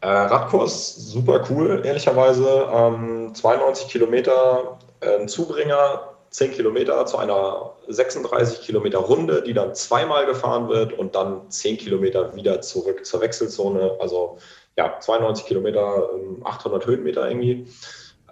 Äh, 0.00 0.08
Radkurs, 0.08 0.94
super 0.94 1.44
cool, 1.50 1.82
ehrlicherweise. 1.84 2.68
Ähm, 2.72 3.34
92 3.34 3.88
Kilometer, 3.88 4.78
äh, 5.00 5.20
ein 5.20 5.28
Zubringer, 5.28 6.17
10 6.38 6.52
Kilometer 6.52 7.04
zu 7.04 7.18
einer 7.18 7.72
36 7.88 8.60
Kilometer 8.60 8.98
Runde, 8.98 9.42
die 9.42 9.54
dann 9.54 9.74
zweimal 9.74 10.24
gefahren 10.24 10.68
wird 10.68 10.92
und 10.92 11.16
dann 11.16 11.50
10 11.50 11.78
Kilometer 11.78 12.36
wieder 12.36 12.60
zurück 12.60 13.04
zur 13.04 13.20
Wechselzone. 13.20 13.96
Also 13.98 14.38
ja, 14.76 15.00
92 15.00 15.46
Kilometer, 15.46 16.10
ähm, 16.14 16.46
800 16.46 16.86
Höhenmeter 16.86 17.28
irgendwie. 17.28 17.66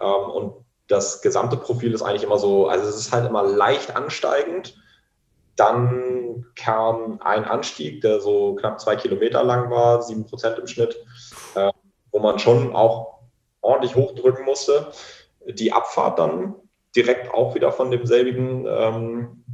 Ähm, 0.00 0.30
und 0.30 0.54
das 0.86 1.20
gesamte 1.20 1.56
Profil 1.56 1.92
ist 1.92 2.02
eigentlich 2.02 2.22
immer 2.22 2.38
so, 2.38 2.68
also 2.68 2.88
es 2.88 2.96
ist 2.96 3.12
halt 3.12 3.28
immer 3.28 3.42
leicht 3.42 3.96
ansteigend. 3.96 4.76
Dann 5.56 6.46
kam 6.54 7.18
ein 7.24 7.44
Anstieg, 7.44 8.02
der 8.02 8.20
so 8.20 8.54
knapp 8.54 8.80
zwei 8.80 8.94
Kilometer 8.94 9.42
lang 9.42 9.68
war, 9.68 10.00
sieben 10.02 10.26
Prozent 10.26 10.60
im 10.60 10.68
Schnitt, 10.68 10.96
äh, 11.56 11.72
wo 12.12 12.20
man 12.20 12.38
schon 12.38 12.72
auch 12.72 13.18
ordentlich 13.62 13.96
hochdrücken 13.96 14.44
musste. 14.44 14.92
Die 15.44 15.72
Abfahrt 15.72 16.20
dann 16.20 16.54
direkt 16.96 17.32
auch 17.32 17.54
wieder 17.54 17.70
von 17.72 17.90
demselbigen, 17.90 18.66
ähm, 18.68 19.44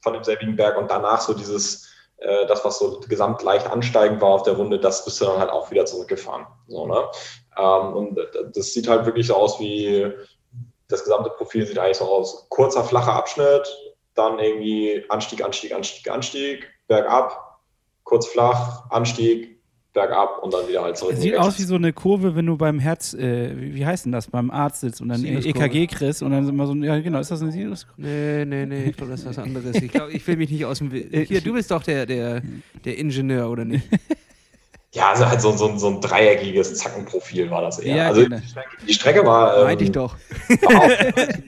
von 0.00 0.14
demselbigen 0.14 0.56
Berg 0.56 0.78
und 0.78 0.90
danach 0.90 1.20
so 1.20 1.34
dieses 1.34 1.92
äh, 2.18 2.46
das, 2.46 2.64
was 2.64 2.78
so 2.78 3.00
gesamt 3.08 3.42
leicht 3.42 3.70
ansteigend 3.70 4.20
war 4.20 4.30
auf 4.30 4.42
der 4.42 4.54
Runde, 4.54 4.78
das 4.78 5.04
bist 5.04 5.20
du 5.20 5.26
dann 5.26 5.38
halt 5.38 5.50
auch 5.50 5.70
wieder 5.70 5.84
zurückgefahren. 5.84 6.46
So, 6.66 6.86
ne? 6.86 7.04
Ähm, 7.58 7.92
und 7.94 8.18
das 8.54 8.72
sieht 8.72 8.88
halt 8.88 9.04
wirklich 9.04 9.26
so 9.26 9.34
aus 9.34 9.60
wie, 9.60 10.10
das 10.88 11.04
gesamte 11.04 11.30
Profil 11.30 11.66
sieht 11.66 11.78
eigentlich 11.78 11.98
so 11.98 12.04
aus. 12.04 12.48
Kurzer, 12.48 12.84
flacher 12.84 13.12
Abschnitt, 13.12 13.68
dann 14.14 14.38
irgendwie 14.38 15.04
Anstieg, 15.08 15.44
Anstieg, 15.44 15.74
Anstieg, 15.74 16.10
Anstieg, 16.10 16.66
bergab, 16.86 17.60
kurz 18.04 18.26
flach, 18.26 18.84
Anstieg, 18.90 19.55
bergab 19.96 20.42
und 20.42 20.52
dann 20.52 20.68
wieder 20.68 20.82
halt 20.82 20.96
zurück. 20.96 21.16
Sieht 21.16 21.38
aus 21.38 21.58
wie 21.58 21.62
so 21.62 21.74
eine 21.74 21.92
Kurve, 21.92 22.36
wenn 22.36 22.46
du 22.46 22.56
beim 22.56 22.78
Herz, 22.78 23.14
äh, 23.14 23.50
wie 23.56 23.84
heißt 23.84 24.04
denn 24.04 24.12
das, 24.12 24.28
beim 24.28 24.50
Arzt 24.50 24.82
sitzt 24.82 25.00
und 25.00 25.08
dann 25.08 25.24
EKG 25.24 25.86
kriegst 25.86 26.22
und 26.22 26.30
dann 26.30 26.46
immer 26.46 26.66
so, 26.66 26.74
ja 26.74 27.00
genau, 27.00 27.18
ist 27.18 27.30
das 27.30 27.40
eine 27.40 27.50
Sinuskurve? 27.50 28.00
Nee, 28.02 28.44
nee, 28.44 28.66
nee, 28.66 28.84
ich 28.90 28.96
glaube, 28.96 29.12
das 29.12 29.20
ist 29.20 29.26
was 29.26 29.38
anderes. 29.38 29.74
Ich 29.76 29.90
glaube, 29.90 30.12
ich 30.12 30.24
will 30.26 30.36
mich 30.36 30.50
nicht 30.50 30.66
aus 30.66 30.78
dem... 30.78 30.90
Hier, 30.90 31.40
du 31.40 31.54
bist 31.54 31.70
doch 31.70 31.82
der, 31.82 32.04
der, 32.04 32.42
der 32.84 32.98
Ingenieur, 32.98 33.50
oder 33.50 33.64
nicht? 33.64 33.88
Ja, 34.92 35.10
also 35.10 35.28
halt 35.28 35.42
so, 35.42 35.52
so, 35.52 35.76
so 35.76 35.88
ein 35.88 36.00
dreieckiges 36.00 36.74
Zackenprofil 36.76 37.50
war 37.50 37.60
das 37.60 37.80
eher. 37.80 37.96
Ja, 37.96 38.06
also 38.06 38.22
genau. 38.22 38.38
die 38.38 38.48
Strecke, 38.48 38.68
die 38.88 38.94
Strecke 38.94 39.26
war, 39.26 39.58
ähm, 39.58 39.64
Meinte 39.64 39.84
ich 39.84 39.92
doch. 39.92 40.16
war, 40.48 40.78
auch 40.78 40.88
relativ, 40.88 41.44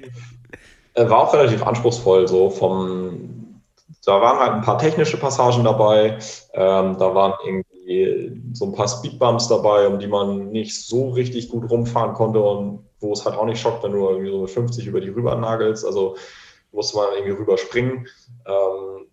äh, 0.93 1.09
war 1.09 1.19
auch 1.19 1.33
relativ 1.33 1.63
anspruchsvoll, 1.63 2.29
so 2.29 2.51
vom, 2.51 3.63
da 4.05 4.21
waren 4.21 4.39
halt 4.39 4.53
ein 4.53 4.61
paar 4.61 4.77
technische 4.77 5.17
Passagen 5.17 5.65
dabei, 5.65 6.19
ähm, 6.53 6.99
da 6.99 7.15
waren 7.15 7.33
irgendwie 7.47 7.68
so 8.53 8.67
ein 8.67 8.73
paar 8.73 8.89
Speedbumps 8.89 9.49
dabei, 9.49 9.87
um 9.87 9.99
die 9.99 10.09
man 10.09 10.51
nicht 10.51 10.87
so 10.87 11.11
richtig 11.11 11.49
gut 11.49 11.71
rumfahren 11.71 12.15
konnte 12.15 12.41
und 12.41 12.87
wo 13.01 13.13
es 13.13 13.25
halt 13.25 13.37
auch 13.37 13.47
nicht 13.47 13.61
schockt, 13.61 13.83
wenn 13.83 13.93
du 13.93 14.09
irgendwie 14.09 14.31
so 14.31 14.41
mit 14.41 14.51
50 14.51 14.87
über 14.87 15.01
die 15.01 15.09
rüber 15.09 15.35
nagelst, 15.37 15.87
also 15.87 16.17
musste 16.73 16.97
man 16.99 17.13
irgendwie 17.15 17.33
rüber 17.33 17.57
springen. 17.57 18.07
Ähm, 18.47 19.07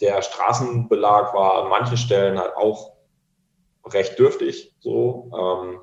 der 0.00 0.22
Straßenbelag 0.22 1.34
war 1.34 1.64
an 1.64 1.70
manchen 1.70 1.96
Stellen 1.96 2.38
halt 2.38 2.56
auch 2.56 2.94
recht 3.86 4.18
dürftig, 4.18 4.74
so. 4.80 5.30
Ähm, 5.32 5.80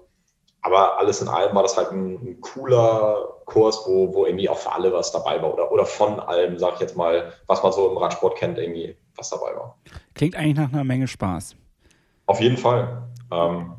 aber 0.61 0.97
alles 0.97 1.21
in 1.21 1.27
allem 1.27 1.55
war 1.55 1.63
das 1.63 1.77
halt 1.77 1.91
ein, 1.91 2.15
ein 2.15 2.41
cooler 2.41 3.41
Kurs, 3.45 3.83
wo, 3.85 4.13
wo 4.13 4.25
irgendwie 4.25 4.49
auch 4.49 4.57
für 4.57 4.71
alle 4.71 4.91
was 4.91 5.11
dabei 5.11 5.41
war 5.41 5.53
oder, 5.53 5.71
oder 5.71 5.85
von 5.85 6.19
allem, 6.19 6.57
sag 6.57 6.75
ich 6.75 6.79
jetzt 6.81 6.95
mal, 6.95 7.33
was 7.47 7.63
man 7.63 7.71
so 7.71 7.89
im 7.89 7.97
Radsport 7.97 8.37
kennt, 8.37 8.57
irgendwie 8.57 8.97
was 9.15 9.29
dabei 9.29 9.55
war. 9.55 9.77
Klingt 10.13 10.35
eigentlich 10.35 10.57
nach 10.57 10.71
einer 10.71 10.83
Menge 10.83 11.07
Spaß. 11.07 11.55
Auf 12.25 12.39
jeden 12.39 12.57
Fall. 12.57 13.03
Ähm, 13.31 13.73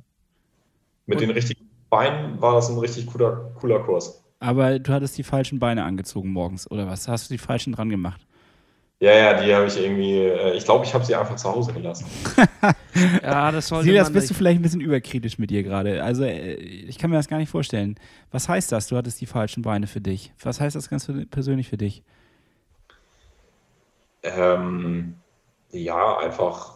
mit 1.06 1.20
den 1.20 1.30
richtigen 1.30 1.68
Beinen 1.90 2.40
war 2.40 2.54
das 2.54 2.70
ein 2.70 2.78
richtig 2.78 3.06
cooler, 3.06 3.52
cooler 3.60 3.80
Kurs. 3.80 4.24
Aber 4.40 4.78
du 4.78 4.92
hattest 4.92 5.16
die 5.16 5.22
falschen 5.22 5.58
Beine 5.58 5.84
angezogen 5.84 6.30
morgens, 6.30 6.70
oder 6.70 6.86
was? 6.86 7.08
Hast 7.08 7.30
du 7.30 7.34
die 7.34 7.38
falschen 7.38 7.72
dran 7.72 7.88
gemacht? 7.88 8.26
Ja, 9.00 9.12
ja, 9.12 9.42
die 9.42 9.54
habe 9.54 9.66
ich 9.66 9.76
irgendwie, 9.76 10.18
äh, 10.18 10.56
ich 10.56 10.64
glaube, 10.64 10.84
ich 10.84 10.94
habe 10.94 11.04
sie 11.04 11.14
einfach 11.14 11.36
zu 11.36 11.50
Hause 11.50 11.72
gelassen. 11.72 12.06
Ja, 13.22 13.50
das 13.50 13.66
sollte 13.66 13.86
Silas, 13.86 14.06
man 14.06 14.12
bist 14.12 14.30
du 14.30 14.34
vielleicht 14.34 14.60
ein 14.60 14.62
bisschen 14.62 14.80
überkritisch 14.80 15.36
mit 15.36 15.50
dir 15.50 15.64
gerade? 15.64 16.04
Also, 16.04 16.22
äh, 16.22 16.54
ich 16.54 16.96
kann 16.96 17.10
mir 17.10 17.16
das 17.16 17.26
gar 17.26 17.38
nicht 17.38 17.50
vorstellen. 17.50 17.96
Was 18.30 18.48
heißt 18.48 18.70
das? 18.70 18.86
Du 18.86 18.96
hattest 18.96 19.20
die 19.20 19.26
falschen 19.26 19.62
Beine 19.62 19.88
für 19.88 20.00
dich. 20.00 20.32
Was 20.40 20.60
heißt 20.60 20.76
das 20.76 20.88
ganz 20.88 21.10
persönlich 21.30 21.68
für 21.68 21.76
dich? 21.76 22.04
Ähm, 24.22 25.16
ja, 25.72 26.18
einfach, 26.18 26.73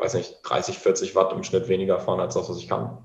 weiß 0.00 0.14
nicht, 0.14 0.36
30, 0.42 0.78
40 0.78 1.14
Watt 1.14 1.32
im 1.32 1.42
Schnitt 1.44 1.68
weniger 1.68 2.00
fahren 2.00 2.20
als 2.20 2.34
das, 2.34 2.48
was 2.48 2.58
ich 2.58 2.68
kann. 2.68 2.98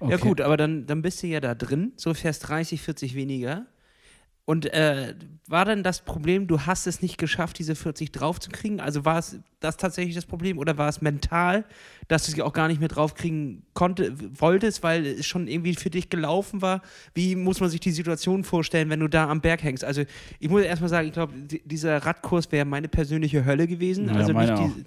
Ja 0.00 0.16
Okay. 0.16 0.18
gut, 0.18 0.40
aber 0.40 0.56
dann, 0.56 0.86
dann 0.86 1.00
bist 1.02 1.22
du 1.22 1.26
ja 1.28 1.40
da 1.40 1.54
drin, 1.54 1.92
so 1.96 2.12
fährst 2.12 2.48
30, 2.48 2.82
40 2.82 3.14
weniger. 3.14 3.66
Und 4.46 4.66
äh, 4.74 5.14
war 5.48 5.64
dann 5.64 5.82
das 5.82 6.02
Problem, 6.04 6.46
du 6.46 6.60
hast 6.60 6.86
es 6.86 7.00
nicht 7.00 7.16
geschafft, 7.16 7.58
diese 7.58 7.74
40 7.74 8.12
draufzukriegen? 8.12 8.78
Also 8.78 9.06
war 9.06 9.18
es 9.18 9.38
das 9.60 9.78
tatsächlich 9.78 10.14
das 10.14 10.26
Problem 10.26 10.58
oder 10.58 10.76
war 10.76 10.90
es 10.90 11.00
mental, 11.00 11.64
dass 12.08 12.26
du 12.26 12.32
sie 12.32 12.42
auch 12.42 12.52
gar 12.52 12.68
nicht 12.68 12.78
mehr 12.78 12.90
draufkriegen 12.90 13.64
konnte, 13.72 14.12
wolltest, 14.38 14.82
weil 14.82 15.06
es 15.06 15.24
schon 15.24 15.48
irgendwie 15.48 15.74
für 15.74 15.88
dich 15.88 16.10
gelaufen 16.10 16.60
war? 16.60 16.82
Wie 17.14 17.36
muss 17.36 17.60
man 17.60 17.70
sich 17.70 17.80
die 17.80 17.92
Situation 17.92 18.44
vorstellen, 18.44 18.90
wenn 18.90 19.00
du 19.00 19.08
da 19.08 19.30
am 19.30 19.40
Berg 19.40 19.62
hängst? 19.62 19.82
Also 19.82 20.02
ich 20.38 20.50
muss 20.50 20.62
erstmal 20.62 20.90
sagen, 20.90 21.06
ich 21.08 21.14
glaube, 21.14 21.32
di- 21.34 21.62
dieser 21.64 21.96
Radkurs 22.04 22.52
wäre 22.52 22.66
meine 22.66 22.88
persönliche 22.88 23.46
Hölle 23.46 23.66
gewesen. 23.66 24.08
Ja, 24.08 24.16
also 24.16 24.34
meine 24.34 24.52
nicht 24.52 24.60
auch. 24.60 24.68
die, 24.76 24.84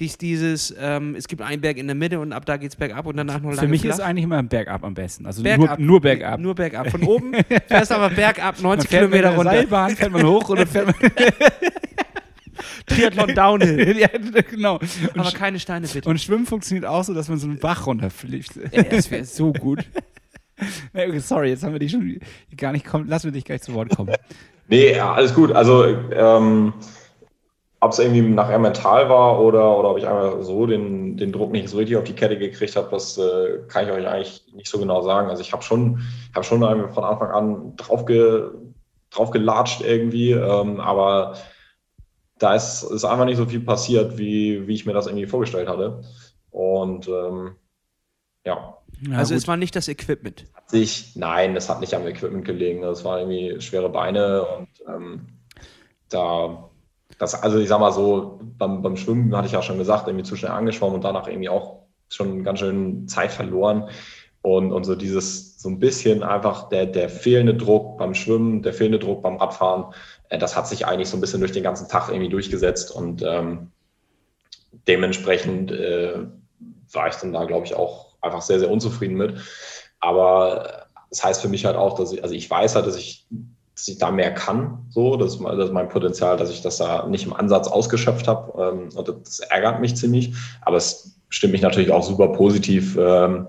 dies, 0.00 0.16
dieses, 0.18 0.74
ähm, 0.78 1.14
es 1.14 1.28
gibt 1.28 1.42
einen 1.42 1.60
Berg 1.60 1.76
in 1.76 1.86
der 1.86 1.94
Mitte 1.94 2.18
und 2.18 2.32
ab 2.32 2.46
da 2.46 2.56
geht's 2.56 2.76
bergab 2.76 3.06
und 3.06 3.16
danach 3.16 3.40
noch 3.40 3.50
lange 3.50 3.60
Für 3.60 3.68
mich 3.68 3.82
flach. 3.82 3.94
ist 3.94 4.00
eigentlich 4.00 4.24
immer 4.24 4.42
bergab 4.42 4.84
am 4.84 4.94
besten. 4.94 5.26
Also 5.26 5.42
Bergab. 5.42 5.78
Nur, 5.78 5.86
nur 5.86 6.00
bergab. 6.00 6.40
Nur 6.40 6.54
bergab. 6.54 6.90
Von 6.90 7.02
oben 7.02 7.34
fährst 7.68 7.92
aber 7.92 8.10
bergab 8.14 8.60
90 8.60 8.62
man 8.62 8.70
fährt 8.70 8.80
mit 8.80 8.88
Kilometer 8.90 9.28
der 9.28 9.36
runter. 9.36 9.50
Seilbahn, 9.52 9.96
fährt 9.96 10.12
man 10.12 10.26
hoch 10.26 10.48
und 10.48 10.58
dann 10.58 10.66
fährt 10.66 10.86
man. 10.86 10.94
Triathlon 12.86 13.34
Downhill. 13.34 13.98
ja, 13.98 14.08
genau. 14.50 14.78
Und, 14.78 15.18
Aber 15.18 15.30
keine 15.30 15.58
Steine 15.58 15.86
bitte. 15.86 16.08
und 16.08 16.20
Schwimmen 16.20 16.46
funktioniert 16.46 16.86
auch 16.86 17.04
so, 17.04 17.14
dass 17.14 17.28
man 17.28 17.38
so 17.38 17.46
einen 17.46 17.58
Bach 17.58 17.86
runterfliegt. 17.86 18.58
Ey, 18.70 18.88
das 18.88 19.10
wäre 19.10 19.24
so 19.24 19.52
gut. 19.52 19.84
Sorry, 21.18 21.50
jetzt 21.50 21.64
haben 21.64 21.72
wir 21.72 21.78
dich 21.80 21.92
schon 21.92 22.18
gar 22.56 22.72
nicht 22.72 22.86
kommen. 22.86 23.08
Lassen 23.08 23.24
wir 23.24 23.32
dich 23.32 23.44
gleich 23.44 23.62
zu 23.62 23.74
Wort 23.74 23.94
kommen. 23.96 24.14
Nee, 24.68 24.98
alles 24.98 25.34
gut. 25.34 25.52
Also, 25.52 25.84
ähm, 25.86 26.72
ob 27.82 27.90
es 27.90 27.98
irgendwie 27.98 28.22
nachher 28.22 28.60
mental 28.60 29.08
war 29.08 29.40
oder, 29.40 29.76
oder 29.76 29.90
ob 29.90 29.98
ich 29.98 30.06
einfach 30.06 30.40
so 30.42 30.66
den, 30.66 31.16
den 31.16 31.32
Druck 31.32 31.50
nicht 31.50 31.68
so 31.68 31.78
richtig 31.78 31.96
auf 31.96 32.04
die 32.04 32.12
Kette 32.14 32.38
gekriegt 32.38 32.76
habe, 32.76 32.88
das 32.92 33.18
äh, 33.18 33.58
kann 33.66 33.86
ich 33.86 33.92
euch 33.92 34.06
eigentlich 34.06 34.44
nicht 34.54 34.68
so 34.68 34.78
genau 34.78 35.02
sagen. 35.02 35.28
Also 35.28 35.42
ich 35.42 35.52
habe 35.52 35.64
schon, 35.64 36.00
hab 36.32 36.44
schon 36.44 36.60
von 36.60 37.04
Anfang 37.04 37.30
an 37.32 37.76
drauf, 37.76 38.04
ge, 38.06 38.50
drauf 39.10 39.32
gelatscht 39.32 39.80
irgendwie, 39.80 40.30
ähm, 40.30 40.78
aber 40.78 41.34
da 42.38 42.54
ist, 42.54 42.84
ist 42.84 43.04
einfach 43.04 43.24
nicht 43.24 43.36
so 43.36 43.46
viel 43.46 43.60
passiert, 43.60 44.16
wie, 44.16 44.68
wie 44.68 44.74
ich 44.74 44.86
mir 44.86 44.92
das 44.92 45.08
irgendwie 45.08 45.26
vorgestellt 45.26 45.68
hatte. 45.68 46.02
Und 46.52 47.08
ähm, 47.08 47.56
ja, 48.46 48.78
Ja, 49.08 49.16
also 49.18 49.34
gut. 49.34 49.42
es 49.42 49.48
war 49.48 49.56
nicht 49.56 49.74
das 49.74 49.88
Equipment. 49.88 50.46
hat 50.54 50.70
sich, 50.70 51.16
nein, 51.16 51.54
das 51.56 51.68
hat 51.68 51.80
nicht 51.80 51.94
am 51.94 52.06
Equipment 52.06 52.44
gelegen. 52.44 52.82
Das 52.82 53.04
waren 53.04 53.28
irgendwie 53.28 53.60
schwere 53.60 53.88
Beine 53.88 54.42
und 54.44 54.68
ähm, 54.88 55.26
da, 56.10 56.70
das, 57.22 57.40
also 57.40 57.60
ich 57.60 57.68
sag 57.68 57.78
mal 57.78 57.92
so, 57.92 58.40
beim, 58.58 58.82
beim 58.82 58.96
Schwimmen 58.96 59.36
hatte 59.36 59.46
ich 59.46 59.52
ja 59.52 59.62
schon 59.62 59.78
gesagt, 59.78 60.08
irgendwie 60.08 60.24
zu 60.24 60.34
schnell 60.34 60.50
angeschwommen 60.50 60.96
und 60.96 61.04
danach 61.04 61.28
irgendwie 61.28 61.50
auch 61.50 61.84
schon 62.08 62.42
ganz 62.42 62.58
schön 62.58 63.06
Zeit 63.06 63.30
verloren. 63.30 63.88
Und, 64.42 64.72
und 64.72 64.82
so 64.82 64.96
dieses, 64.96 65.62
so 65.62 65.68
ein 65.68 65.78
bisschen 65.78 66.24
einfach 66.24 66.68
der, 66.68 66.84
der 66.86 67.08
fehlende 67.08 67.54
Druck 67.54 67.96
beim 67.96 68.14
Schwimmen, 68.14 68.62
der 68.62 68.72
fehlende 68.72 68.98
Druck 68.98 69.22
beim 69.22 69.36
Radfahren, 69.36 69.94
äh, 70.30 70.38
das 70.38 70.56
hat 70.56 70.66
sich 70.66 70.84
eigentlich 70.84 71.10
so 71.10 71.16
ein 71.16 71.20
bisschen 71.20 71.38
durch 71.38 71.52
den 71.52 71.62
ganzen 71.62 71.86
Tag 71.88 72.08
irgendwie 72.08 72.28
durchgesetzt 72.28 72.90
und 72.90 73.22
ähm, 73.22 73.70
dementsprechend 74.88 75.70
äh, 75.70 76.26
war 76.90 77.06
ich 77.06 77.14
dann 77.14 77.32
da, 77.32 77.44
glaube 77.44 77.66
ich, 77.66 77.76
auch 77.76 78.16
einfach 78.20 78.42
sehr, 78.42 78.58
sehr 78.58 78.70
unzufrieden 78.70 79.14
mit. 79.14 79.38
Aber 80.00 80.88
das 81.08 81.22
heißt 81.22 81.40
für 81.40 81.48
mich 81.48 81.66
halt 81.66 81.76
auch, 81.76 81.96
dass 81.96 82.12
ich, 82.12 82.24
also 82.24 82.34
ich 82.34 82.50
weiß 82.50 82.74
halt, 82.74 82.88
dass 82.88 82.96
ich, 82.96 83.28
dass 83.82 83.88
ich 83.88 83.98
da 83.98 84.12
mehr 84.12 84.32
kann, 84.32 84.86
so, 84.90 85.16
das 85.16 85.34
ist, 85.34 85.40
mein- 85.40 85.58
das 85.58 85.66
ist 85.66 85.72
mein 85.72 85.88
Potenzial, 85.88 86.36
dass 86.36 86.50
ich 86.50 86.62
das 86.62 86.76
da 86.76 87.04
nicht 87.08 87.26
im 87.26 87.32
Ansatz 87.32 87.66
ausgeschöpft 87.66 88.28
habe. 88.28 88.62
Ähm, 88.62 88.88
und 88.96 89.08
das 89.08 89.40
ärgert 89.40 89.80
mich 89.80 89.96
ziemlich, 89.96 90.34
aber 90.60 90.76
es 90.76 91.16
stimmt 91.30 91.52
mich 91.52 91.62
natürlich 91.62 91.90
auch 91.90 92.04
super 92.04 92.28
positiv 92.28 92.96
ähm, 92.96 93.48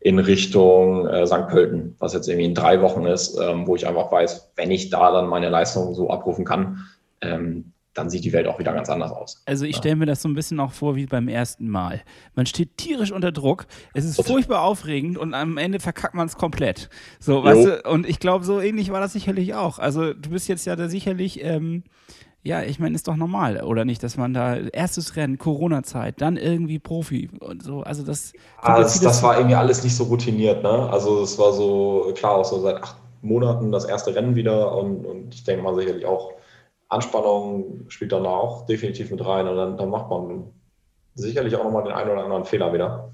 in 0.00 0.18
Richtung 0.18 1.06
äh, 1.06 1.26
St. 1.26 1.48
Pölten, 1.48 1.96
was 1.98 2.12
jetzt 2.12 2.28
irgendwie 2.28 2.44
in 2.44 2.54
drei 2.54 2.82
Wochen 2.82 3.06
ist, 3.06 3.38
ähm, 3.40 3.66
wo 3.66 3.74
ich 3.74 3.86
einfach 3.86 4.12
weiß, 4.12 4.50
wenn 4.56 4.70
ich 4.70 4.90
da 4.90 5.12
dann 5.12 5.28
meine 5.28 5.48
Leistung 5.48 5.94
so 5.94 6.10
abrufen 6.10 6.44
kann, 6.44 6.86
ähm, 7.22 7.72
dann 7.94 8.08
sieht 8.08 8.24
die 8.24 8.32
Welt 8.32 8.46
auch 8.46 8.58
wieder 8.58 8.72
ganz 8.72 8.88
anders 8.88 9.10
aus. 9.10 9.42
Also 9.46 9.64
ich 9.64 9.76
Ja. 9.76 9.78
stelle 9.78 9.96
mir 9.96 10.06
das 10.06 10.22
so 10.22 10.28
ein 10.28 10.34
bisschen 10.34 10.60
auch 10.60 10.72
vor 10.72 10.94
wie 10.96 11.06
beim 11.06 11.26
ersten 11.28 11.68
Mal. 11.68 12.02
Man 12.34 12.46
steht 12.46 12.76
tierisch 12.76 13.10
unter 13.10 13.32
Druck, 13.32 13.66
es 13.94 14.04
ist 14.04 14.24
furchtbar 14.24 14.62
aufregend 14.62 15.18
und 15.18 15.34
am 15.34 15.56
Ende 15.58 15.80
verkackt 15.80 16.14
man 16.14 16.26
es 16.26 16.36
komplett. 16.36 16.88
So, 17.18 17.42
weißt 17.42 17.64
du, 17.66 17.82
und 17.90 18.08
ich 18.08 18.20
glaube, 18.20 18.44
so 18.44 18.60
ähnlich 18.60 18.90
war 18.92 19.00
das 19.00 19.12
sicherlich 19.12 19.54
auch. 19.54 19.78
Also 19.78 20.12
du 20.14 20.30
bist 20.30 20.48
jetzt 20.48 20.66
ja 20.66 20.76
da 20.76 20.88
sicherlich, 20.88 21.42
ähm, 21.42 21.82
ja, 22.42 22.62
ich 22.62 22.78
meine, 22.78 22.94
ist 22.94 23.06
doch 23.08 23.16
normal, 23.16 23.62
oder 23.64 23.84
nicht, 23.84 24.02
dass 24.02 24.16
man 24.16 24.32
da 24.32 24.56
erstes 24.56 25.16
Rennen, 25.16 25.36
Corona-Zeit, 25.36 26.20
dann 26.22 26.36
irgendwie 26.38 26.78
Profi 26.78 27.28
und 27.40 27.62
so. 27.62 27.82
Also 27.82 28.02
das, 28.02 28.32
Ah, 28.62 28.78
jetzt 28.78 28.94
das, 28.94 29.02
das 29.02 29.22
war 29.22 29.36
irgendwie 29.36 29.56
alles 29.56 29.82
nicht 29.84 29.94
so 29.96 30.04
routiniert, 30.04 30.62
ne? 30.62 30.88
Also 30.90 31.22
es 31.22 31.38
war 31.38 31.52
so, 31.52 32.12
klar, 32.16 32.36
auch 32.36 32.44
so 32.44 32.60
seit 32.60 32.76
acht 32.82 32.96
Monaten 33.20 33.72
das 33.72 33.84
erste 33.84 34.14
Rennen 34.14 34.36
wieder 34.36 34.74
und, 34.74 35.04
und 35.04 35.34
ich 35.34 35.44
denke 35.44 35.62
mal 35.62 35.74
sicherlich 35.74 36.06
auch, 36.06 36.32
Anspannung 36.90 37.88
spielt 37.88 38.12
dann 38.12 38.26
auch 38.26 38.66
definitiv 38.66 39.10
mit 39.10 39.24
rein 39.24 39.46
und 39.46 39.56
dann, 39.56 39.76
dann 39.76 39.88
macht 39.88 40.10
man 40.10 40.50
sicherlich 41.14 41.54
auch 41.56 41.64
nochmal 41.64 41.84
den 41.84 41.92
einen 41.92 42.10
oder 42.10 42.24
anderen 42.24 42.44
Fehler 42.44 42.72
wieder. 42.72 43.12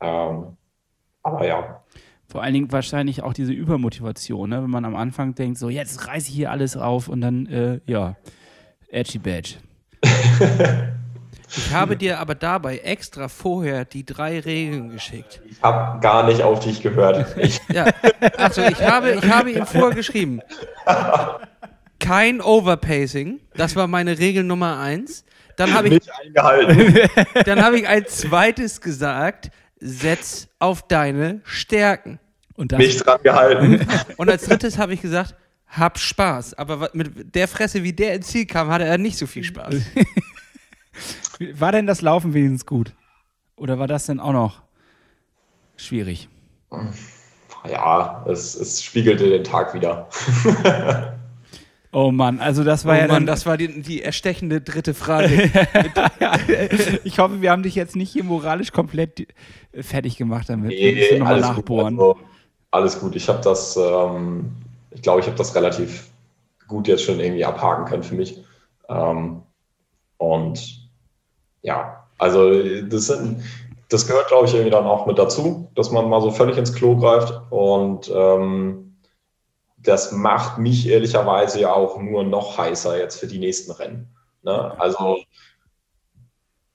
Ähm, 0.00 0.56
aber 1.22 1.46
ja, 1.46 1.82
Vor 2.28 2.42
allen 2.42 2.54
Dingen 2.54 2.72
wahrscheinlich 2.72 3.22
auch 3.22 3.32
diese 3.32 3.52
Übermotivation, 3.52 4.50
ne? 4.50 4.62
wenn 4.62 4.70
man 4.70 4.84
am 4.84 4.96
Anfang 4.96 5.34
denkt, 5.34 5.58
so 5.58 5.68
jetzt 5.68 6.06
reiße 6.06 6.28
ich 6.28 6.34
hier 6.34 6.50
alles 6.50 6.76
auf 6.76 7.08
und 7.08 7.20
dann, 7.20 7.46
äh, 7.46 7.80
ja, 7.86 8.16
edgy 8.88 9.18
badge. 9.18 9.56
Ich 11.48 11.72
habe 11.72 11.96
dir 11.96 12.18
aber 12.18 12.34
dabei 12.34 12.78
extra 12.78 13.28
vorher 13.28 13.84
die 13.84 14.04
drei 14.04 14.40
Regeln 14.40 14.90
geschickt. 14.90 15.40
ich 15.48 15.62
habe 15.62 16.00
gar 16.00 16.26
nicht 16.26 16.42
auf 16.42 16.60
dich 16.60 16.82
gehört. 16.82 17.36
Ich, 17.38 17.60
Ja, 17.72 17.86
also 18.36 18.62
ich 18.62 18.82
habe, 18.82 19.12
ich 19.12 19.30
habe 19.30 19.52
ihm 19.52 19.64
vorher 19.64 19.94
geschrieben. 19.94 20.40
Kein 22.06 22.40
Overpacing, 22.40 23.40
das 23.54 23.74
war 23.74 23.88
meine 23.88 24.20
Regel 24.20 24.44
Nummer 24.44 24.78
eins. 24.78 25.24
Dann 25.56 25.74
habe 25.74 25.88
ich, 25.88 26.00
dann 27.44 27.64
hab 27.64 27.72
ich 27.72 27.88
als 27.88 28.18
zweites 28.18 28.80
gesagt, 28.80 29.50
setz 29.80 30.46
auf 30.60 30.86
deine 30.86 31.40
Stärken. 31.42 32.20
Und 32.54 32.70
das, 32.70 32.78
Nicht 32.78 33.04
dran 33.04 33.20
gehalten. 33.24 33.84
Und 34.18 34.30
als 34.30 34.44
drittes 34.44 34.78
habe 34.78 34.94
ich 34.94 35.02
gesagt, 35.02 35.34
hab 35.66 35.98
Spaß. 35.98 36.54
Aber 36.54 36.90
mit 36.92 37.34
der 37.34 37.48
Fresse, 37.48 37.82
wie 37.82 37.92
der 37.92 38.14
ins 38.14 38.28
Ziel 38.28 38.46
kam, 38.46 38.68
hatte 38.68 38.84
er 38.84 38.98
nicht 38.98 39.18
so 39.18 39.26
viel 39.26 39.42
Spaß. 39.42 39.74
war 41.54 41.72
denn 41.72 41.88
das 41.88 42.02
Laufen 42.02 42.34
wenigstens 42.34 42.66
gut? 42.66 42.92
Oder 43.56 43.80
war 43.80 43.88
das 43.88 44.06
denn 44.06 44.20
auch 44.20 44.32
noch 44.32 44.62
schwierig? 45.76 46.28
Ja, 47.68 48.24
es, 48.28 48.54
es 48.54 48.80
spiegelte 48.80 49.28
den 49.28 49.42
Tag 49.42 49.74
wieder. 49.74 50.08
Oh 51.98 52.10
Mann, 52.12 52.40
also 52.40 52.62
das 52.62 52.84
war 52.84 52.94
Oh 52.94 52.98
ja 52.98 53.06
Mann, 53.08 53.08
dann, 53.08 53.26
das 53.26 53.46
war 53.46 53.56
die, 53.56 53.80
die 53.80 54.02
erstechende 54.02 54.60
dritte 54.60 54.92
Frage. 54.92 55.50
ich 57.04 57.18
hoffe, 57.18 57.40
wir 57.40 57.50
haben 57.50 57.62
dich 57.62 57.74
jetzt 57.74 57.96
nicht 57.96 58.12
hier 58.12 58.22
moralisch 58.22 58.70
komplett 58.70 59.20
äh, 59.72 59.82
fertig 59.82 60.18
gemacht 60.18 60.46
damit. 60.50 60.76
Wir 60.76 60.92
Nee, 60.92 60.92
müssen 60.92 61.18
nochmal 61.20 61.34
alles 61.36 61.46
gut. 61.54 61.56
nachbohren. 61.56 61.98
Also, 61.98 62.18
alles 62.70 63.00
gut. 63.00 63.16
Ich 63.16 63.28
habe 63.30 63.40
das, 63.42 63.78
ähm, 63.78 64.52
ich 64.90 65.00
glaube, 65.00 65.20
ich 65.20 65.26
habe 65.26 65.38
das 65.38 65.54
relativ 65.54 66.10
gut 66.68 66.86
jetzt 66.86 67.02
schon 67.04 67.18
irgendwie 67.18 67.46
abhaken 67.46 67.86
können 67.86 68.02
für 68.02 68.14
mich. 68.14 68.44
Ähm, 68.90 69.40
und 70.18 70.90
ja, 71.62 72.06
also 72.18 72.62
das, 72.82 73.06
sind, 73.06 73.42
das 73.88 74.06
gehört, 74.06 74.28
glaube 74.28 74.46
ich, 74.48 74.52
irgendwie 74.52 74.70
dann 74.70 74.84
auch 74.84 75.06
mit 75.06 75.18
dazu, 75.18 75.70
dass 75.74 75.90
man 75.90 76.10
mal 76.10 76.20
so 76.20 76.30
völlig 76.30 76.58
ins 76.58 76.74
Klo 76.74 76.94
greift. 76.96 77.40
Und 77.48 78.12
ähm, 78.14 78.85
das 79.86 80.12
macht 80.12 80.58
mich 80.58 80.88
ehrlicherweise 80.88 81.60
ja 81.60 81.72
auch 81.72 82.00
nur 82.00 82.24
noch 82.24 82.58
heißer 82.58 82.98
jetzt 82.98 83.20
für 83.20 83.26
die 83.26 83.38
nächsten 83.38 83.72
Rennen. 83.72 84.08
Ne? 84.42 84.78
Also 84.78 85.18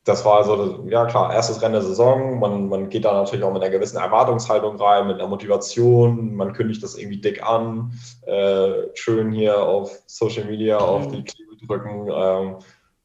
das 0.03 0.25
war 0.25 0.43
so, 0.43 0.85
ja 0.89 1.05
klar, 1.05 1.33
erstes 1.33 1.61
Rennen 1.61 1.73
der 1.73 1.83
Saison. 1.83 2.39
Man, 2.39 2.69
man 2.69 2.89
geht 2.89 3.05
da 3.05 3.13
natürlich 3.13 3.43
auch 3.43 3.53
mit 3.53 3.61
einer 3.61 3.71
gewissen 3.71 3.97
Erwartungshaltung 3.97 4.77
rein, 4.77 5.07
mit 5.07 5.19
einer 5.19 5.27
Motivation. 5.27 6.35
Man 6.35 6.53
kündigt 6.53 6.81
das 6.81 6.97
irgendwie 6.97 7.21
dick 7.21 7.43
an. 7.43 7.93
Äh, 8.25 8.87
schön 8.95 9.31
hier 9.31 9.61
auf 9.61 10.01
Social 10.07 10.45
Media 10.45 10.77
auf 10.77 11.07
die 11.07 11.23
Klebe 11.23 11.55
drücken. 11.67 12.09
Ähm, 12.11 12.55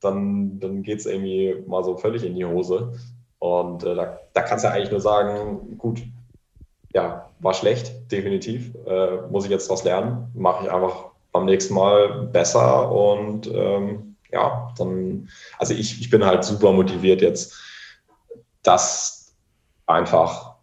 dann 0.00 0.58
dann 0.60 0.82
geht 0.82 1.00
es 1.00 1.06
irgendwie 1.06 1.62
mal 1.66 1.84
so 1.84 1.96
völlig 1.96 2.24
in 2.24 2.34
die 2.34 2.46
Hose. 2.46 2.92
Und 3.38 3.84
äh, 3.84 3.94
da, 3.94 4.18
da 4.32 4.42
kannst 4.42 4.64
du 4.64 4.68
ja 4.68 4.74
eigentlich 4.74 4.90
nur 4.90 5.00
sagen, 5.00 5.76
gut, 5.76 6.02
ja, 6.96 7.28
war 7.40 7.52
schlecht, 7.52 8.10
definitiv. 8.10 8.74
Äh, 8.86 9.18
muss 9.30 9.44
ich 9.44 9.50
jetzt 9.50 9.68
daraus 9.68 9.84
lernen. 9.84 10.30
Mache 10.34 10.64
ich 10.64 10.72
einfach 10.72 11.10
beim 11.30 11.44
nächsten 11.44 11.74
Mal 11.74 12.28
besser 12.32 12.90
und 12.90 13.46
ähm, 13.48 14.16
ja, 14.32 14.72
dann, 14.78 15.28
also 15.58 15.74
ich, 15.74 16.00
ich 16.00 16.08
bin 16.08 16.24
halt 16.24 16.42
super 16.42 16.72
motiviert 16.72 17.20
jetzt, 17.20 17.54
das 18.62 19.34
einfach 19.84 20.54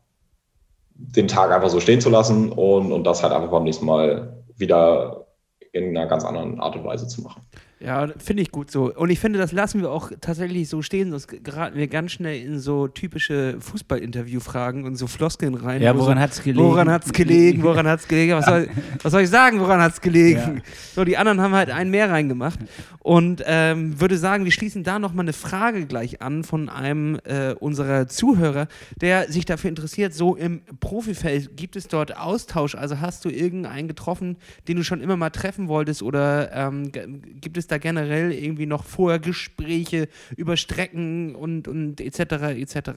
den 0.95 1.27
Tag 1.27 1.51
einfach 1.51 1.69
so 1.69 1.79
stehen 1.79 2.01
zu 2.01 2.09
lassen 2.09 2.51
und, 2.51 2.91
und 2.91 3.03
das 3.03 3.21
halt 3.21 3.31
einfach 3.31 3.51
beim 3.51 3.63
nächsten 3.63 3.85
Mal 3.85 4.43
wieder 4.57 5.27
in 5.71 5.95
einer 5.95 6.07
ganz 6.07 6.25
anderen 6.25 6.59
Art 6.59 6.75
und 6.75 6.83
Weise 6.83 7.07
zu 7.07 7.21
machen. 7.21 7.43
Ja, 7.83 8.07
finde 8.17 8.43
ich 8.43 8.51
gut 8.51 8.71
so. 8.71 8.93
Und 8.93 9.09
ich 9.09 9.19
finde, 9.19 9.39
das 9.39 9.51
lassen 9.51 9.81
wir 9.81 9.91
auch 9.91 10.11
tatsächlich 10.21 10.69
so 10.69 10.81
stehen, 10.81 11.11
sonst 11.11 11.27
geraten 11.43 11.77
wir 11.77 11.87
ganz 11.87 12.13
schnell 12.13 12.41
in 12.41 12.59
so 12.59 12.87
typische 12.87 13.57
Fußballinterview-Fragen 13.59 14.85
und 14.85 14.95
so 14.95 15.07
Floskeln 15.07 15.53
rein. 15.55 15.81
Ja, 15.81 15.93
wo 15.93 15.99
woran 15.99 16.17
so, 16.17 16.21
hat's 16.21 16.41
gelegen? 16.41 16.63
Woran 16.63 16.89
hat's 16.89 17.11
gelegen? 17.11 17.63
Woran 17.63 17.87
hat's 17.87 18.07
gelegen? 18.07 18.33
Was 18.37 18.45
soll, 18.45 18.69
was 19.01 19.11
soll 19.11 19.21
ich 19.21 19.29
sagen? 19.29 19.59
Woran 19.59 19.81
hat's 19.81 19.99
gelegen? 19.99 20.61
So, 20.95 21.03
die 21.03 21.17
anderen 21.17 21.41
haben 21.41 21.53
halt 21.53 21.69
einen 21.69 21.91
mehr 21.91 22.09
reingemacht. 22.09 22.59
Und 22.99 23.43
ähm, 23.45 23.99
würde 23.99 24.17
sagen, 24.17 24.45
wir 24.45 24.51
schließen 24.51 24.83
da 24.83 24.97
nochmal 24.97 25.25
eine 25.25 25.33
Frage 25.33 25.85
gleich 25.85 26.21
an 26.21 26.45
von 26.45 26.69
einem 26.69 27.19
äh, 27.25 27.53
unserer 27.53 28.07
Zuhörer, 28.07 28.67
der 29.01 29.29
sich 29.29 29.43
dafür 29.43 29.69
interessiert, 29.69 30.13
so 30.13 30.35
im 30.35 30.61
Profifeld, 30.79 31.57
gibt 31.57 31.75
es 31.75 31.89
dort 31.89 32.15
Austausch? 32.15 32.75
Also 32.75 33.01
hast 33.01 33.25
du 33.25 33.29
irgendeinen 33.29 33.89
getroffen, 33.89 34.37
den 34.69 34.77
du 34.77 34.83
schon 34.83 35.01
immer 35.01 35.17
mal 35.17 35.31
treffen 35.31 35.67
wolltest 35.67 36.01
oder 36.01 36.51
ähm, 36.53 36.91
gibt 36.93 37.57
es 37.57 37.67
da 37.67 37.72
generell 37.77 38.31
irgendwie 38.31 38.65
noch 38.65 38.83
vorher 38.83 39.19
Gespräche 39.19 40.07
über 40.35 40.57
Strecken 40.57 41.35
und, 41.35 41.67
und 41.67 42.01
etc. 42.01 42.19
etc.? 42.57 42.91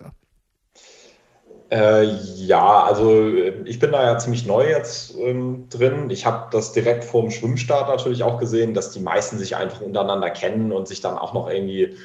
Äh, 1.71 2.05
ja, 2.37 2.85
also 2.85 3.29
äh, 3.29 3.63
ich 3.65 3.81
bin 3.81 3.91
da 3.91 4.05
ja 4.05 4.19
ziemlich 4.19 4.47
neu 4.47 4.69
jetzt 4.69 5.17
ähm, 5.19 5.67
drin. 5.69 6.11
Ich 6.11 6.25
habe 6.25 6.47
das 6.53 6.73
direkt 6.73 7.03
vor 7.03 7.23
dem 7.23 7.33
Schwimmstart 7.33 7.89
natürlich 7.89 8.23
auch 8.23 8.39
gesehen, 8.39 8.73
dass 8.73 8.93
die 8.93 9.01
meisten 9.01 9.37
sich 9.39 9.57
einfach 9.57 9.81
untereinander 9.81 10.31
kennen 10.31 10.71
und 10.71 10.87
sich 10.87 11.01
dann 11.01 11.19
auch 11.19 11.35
noch 11.35 11.51
irgendwie, 11.51 11.97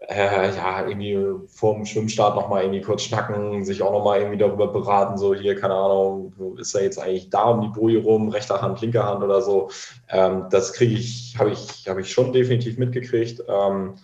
äh, 0.00 0.54
ja, 0.54 0.86
irgendwie 0.86 1.18
vor 1.48 1.74
dem 1.74 1.84
Schwimmstart 1.84 2.36
nochmal 2.36 2.62
irgendwie 2.62 2.82
kurz 2.82 3.02
schnacken, 3.02 3.64
sich 3.64 3.82
auch 3.82 3.92
nochmal 3.92 4.20
irgendwie 4.20 4.38
darüber 4.38 4.68
beraten, 4.68 5.18
so 5.18 5.34
hier, 5.34 5.58
keine 5.58 5.74
Ahnung, 5.74 6.32
wo 6.36 6.54
ist 6.54 6.74
er 6.74 6.84
jetzt 6.84 6.98
eigentlich 6.98 7.30
da 7.30 7.44
um 7.44 7.60
die 7.62 7.68
Boje 7.68 8.02
rum, 8.02 8.28
rechter 8.28 8.62
Hand, 8.62 8.80
linker 8.80 9.04
Hand 9.04 9.22
oder 9.22 9.42
so. 9.42 9.70
Ähm, 10.08 10.46
das 10.50 10.72
kriege 10.72 10.94
ich, 10.94 11.36
habe 11.38 11.50
ich, 11.50 11.88
habe 11.88 12.00
ich 12.00 12.12
schon 12.12 12.32
definitiv 12.32 12.78
mitgekriegt. 12.78 13.42
Ähm, 13.48 13.96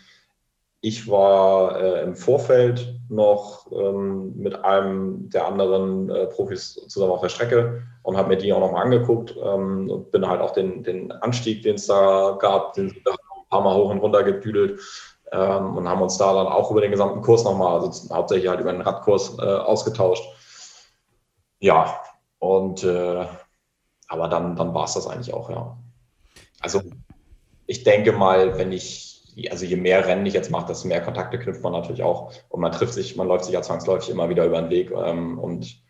ich 0.81 1.09
war 1.09 1.81
äh, 1.81 2.03
im 2.03 2.15
Vorfeld 2.15 3.01
noch 3.09 3.71
ähm, 3.73 4.35
mit 4.37 4.65
einem 4.65 5.31
der 5.31 5.47
anderen 5.47 6.11
äh, 6.11 6.27
Profis 6.27 6.75
zusammen 6.89 7.13
auf 7.13 7.23
der 7.23 7.31
Strecke 7.31 7.83
und 8.03 8.17
habe 8.17 8.29
mir 8.29 8.37
die 8.37 8.53
auch 8.53 8.61
nochmal 8.61 8.85
angeguckt 8.85 9.35
ähm, 9.43 9.89
und 9.89 10.11
bin 10.11 10.29
halt 10.29 10.43
auch 10.43 10.51
den, 10.51 10.83
den 10.83 11.11
Anstieg, 11.11 11.63
den 11.63 11.77
es 11.77 11.87
da 11.87 12.37
gab, 12.39 12.75
den 12.75 12.91
sind 12.91 13.05
wir 13.07 13.13
ein 13.13 13.49
paar 13.49 13.63
Mal 13.63 13.75
hoch 13.75 13.91
und 13.91 14.01
runter 14.01 14.25
gedüdelt 14.25 14.81
ähm, 15.35 15.77
und 15.77 15.89
haben 15.89 16.03
uns 16.03 16.17
da 16.17 16.33
dann 16.33 16.47
auch 16.47 16.71
über 16.71 16.81
den 16.81 16.91
gesamten 16.91 17.23
Kurs 17.23 17.45
nochmal, 17.45 17.81
also 17.81 18.15
hauptsächlich 18.15 18.49
halt 18.49 18.61
über 18.61 18.73
den 18.73 18.83
Radkurs 18.83 19.37
äh, 19.39 19.43
ausgetauscht. 19.43 20.25
Ja, 21.59 22.01
und 22.39 22.85
äh, 22.85 23.27
aber 24.09 24.29
dann, 24.29 24.55
dann 24.55 24.75
war 24.75 24.85
es 24.85 24.95
das 24.95 25.07
eigentlich 25.07 25.35
auch, 25.35 25.51
ja. 25.51 25.77
Also 26.61 26.83
ich 27.67 27.85
denke 27.85 28.13
mal, 28.13 28.59
wenn 28.59 28.73
ich, 28.73 29.35
also 29.51 29.65
je 29.65 29.77
mehr 29.77 30.07
Rennen 30.07 30.27
ich 30.27 30.35
jetzt 30.35 30.51
mache, 30.51 30.67
desto 30.67 30.89
mehr 30.89 31.03
Kontakte 31.03 31.39
knüpft 31.39 31.63
man 31.63 31.73
natürlich 31.73 32.03
auch. 32.03 32.33
Und 32.49 32.61
man 32.61 32.73
trifft 32.73 32.95
sich, 32.95 33.17
man 33.17 33.27
läuft 33.27 33.47
sich 33.47 33.55
ja 33.55 33.63
zwangsläufig 33.63 34.11
immer 34.11 34.29
wieder 34.29 34.45
über 34.45 34.61
den 34.61 34.71
Weg. 34.71 34.91
Ähm, 34.93 35.39
und 35.39 35.84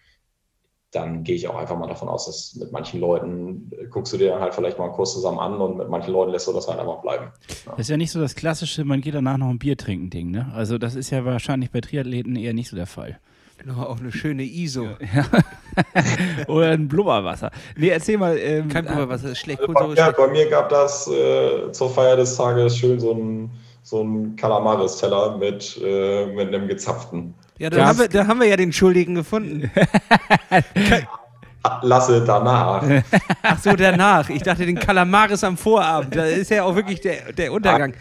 dann 0.95 1.25
gehe 1.25 1.35
ich 1.35 1.49
auch 1.49 1.57
einfach 1.57 1.77
mal 1.77 1.89
davon 1.89 2.09
aus, 2.09 2.27
dass 2.27 2.55
mit 2.55 2.73
manchen 2.73 3.01
Leuten 3.01 3.71
äh, 3.79 3.87
guckst 3.87 4.13
du 4.13 4.17
dir 4.17 4.31
dann 4.31 4.41
halt 4.41 4.55
vielleicht 4.55 4.79
mal 4.79 4.85
einen 4.85 4.95
Kurs 4.95 5.13
zusammen 5.13 5.39
an 5.39 5.61
und 5.61 5.77
mit 5.77 5.89
manchen 5.89 6.13
Leuten 6.13 6.33
lässt 6.33 6.47
du 6.47 6.53
das 6.53 6.69
halt 6.69 6.79
einfach 6.79 7.03
bleiben. 7.03 7.33
Das 7.67 7.81
ist 7.81 7.91
ja 7.91 7.97
nicht 7.97 8.13
so 8.13 8.21
das 8.21 8.35
klassische, 8.35 8.85
man 8.85 9.01
geht 9.01 9.15
danach 9.15 9.37
noch 9.37 9.49
ein 9.49 9.59
Bier 9.59 9.77
trinken 9.77 10.11
Ding, 10.11 10.31
ne? 10.31 10.53
Also 10.55 10.79
das 10.79 10.95
ist 10.95 11.11
ja 11.11 11.25
wahrscheinlich 11.25 11.71
bei 11.71 11.81
Triathleten 11.81 12.37
eher 12.37 12.55
nicht 12.55 12.69
so 12.69 12.77
der 12.77 12.87
Fall. 12.87 13.19
Genau, 13.59 13.83
auch 13.85 14.01
eine 14.01 14.13
schöne 14.13 14.43
ISO. 14.43 14.89
Oder 16.49 16.71
ein 16.71 16.89
Blubberwasser. 16.89 17.51
Nee, 17.77 17.89
erzähl 17.89 18.19
mal. 18.19 18.37
Ähm, 18.37 18.69
Kein 18.69 18.85
Blubberwasser, 18.85 19.31
ist 19.31 19.39
schlecht. 19.39 19.61
Also 19.61 19.73
bei, 19.73 19.81
Kohlensäure 19.81 20.11
mir, 20.11 20.17
bei 20.17 20.33
mir 20.33 20.51
gab 20.51 20.69
das 20.69 21.09
äh, 21.09 21.71
zur 21.73 21.91
Feier 21.91 22.17
des 22.17 22.37
Tages 22.37 22.77
schön 22.77 22.99
so 22.99 23.13
ein, 23.13 23.51
so 23.95 24.03
ein 24.03 24.35
Kalamaris-Teller 24.35 25.39
mit, 25.39 25.81
äh, 25.81 26.27
mit 26.27 26.49
einem 26.49 26.67
gezapften. 26.67 27.33
Ja, 27.59 27.71
da 27.71 27.87
haben, 27.87 28.01
wir, 28.01 28.09
da 28.09 28.27
haben 28.27 28.41
wir 28.41 28.49
ja 28.49 28.57
den 28.57 28.73
Schuldigen 28.73 29.15
gefunden. 29.15 29.71
Lasse 31.83 32.25
danach. 32.25 32.83
Ach 33.43 33.59
so, 33.61 33.75
danach. 33.75 34.29
Ich 34.31 34.43
dachte, 34.43 34.67
den 34.67 34.81
Kalamaris 34.81 35.45
am 35.45 35.57
Vorabend. 35.57 36.17
Da 36.17 36.25
ist 36.25 36.51
ja 36.51 36.65
auch 36.65 36.75
wirklich 36.75 37.01
der, 37.01 37.33
der 37.33 37.53
Untergang. 37.53 37.95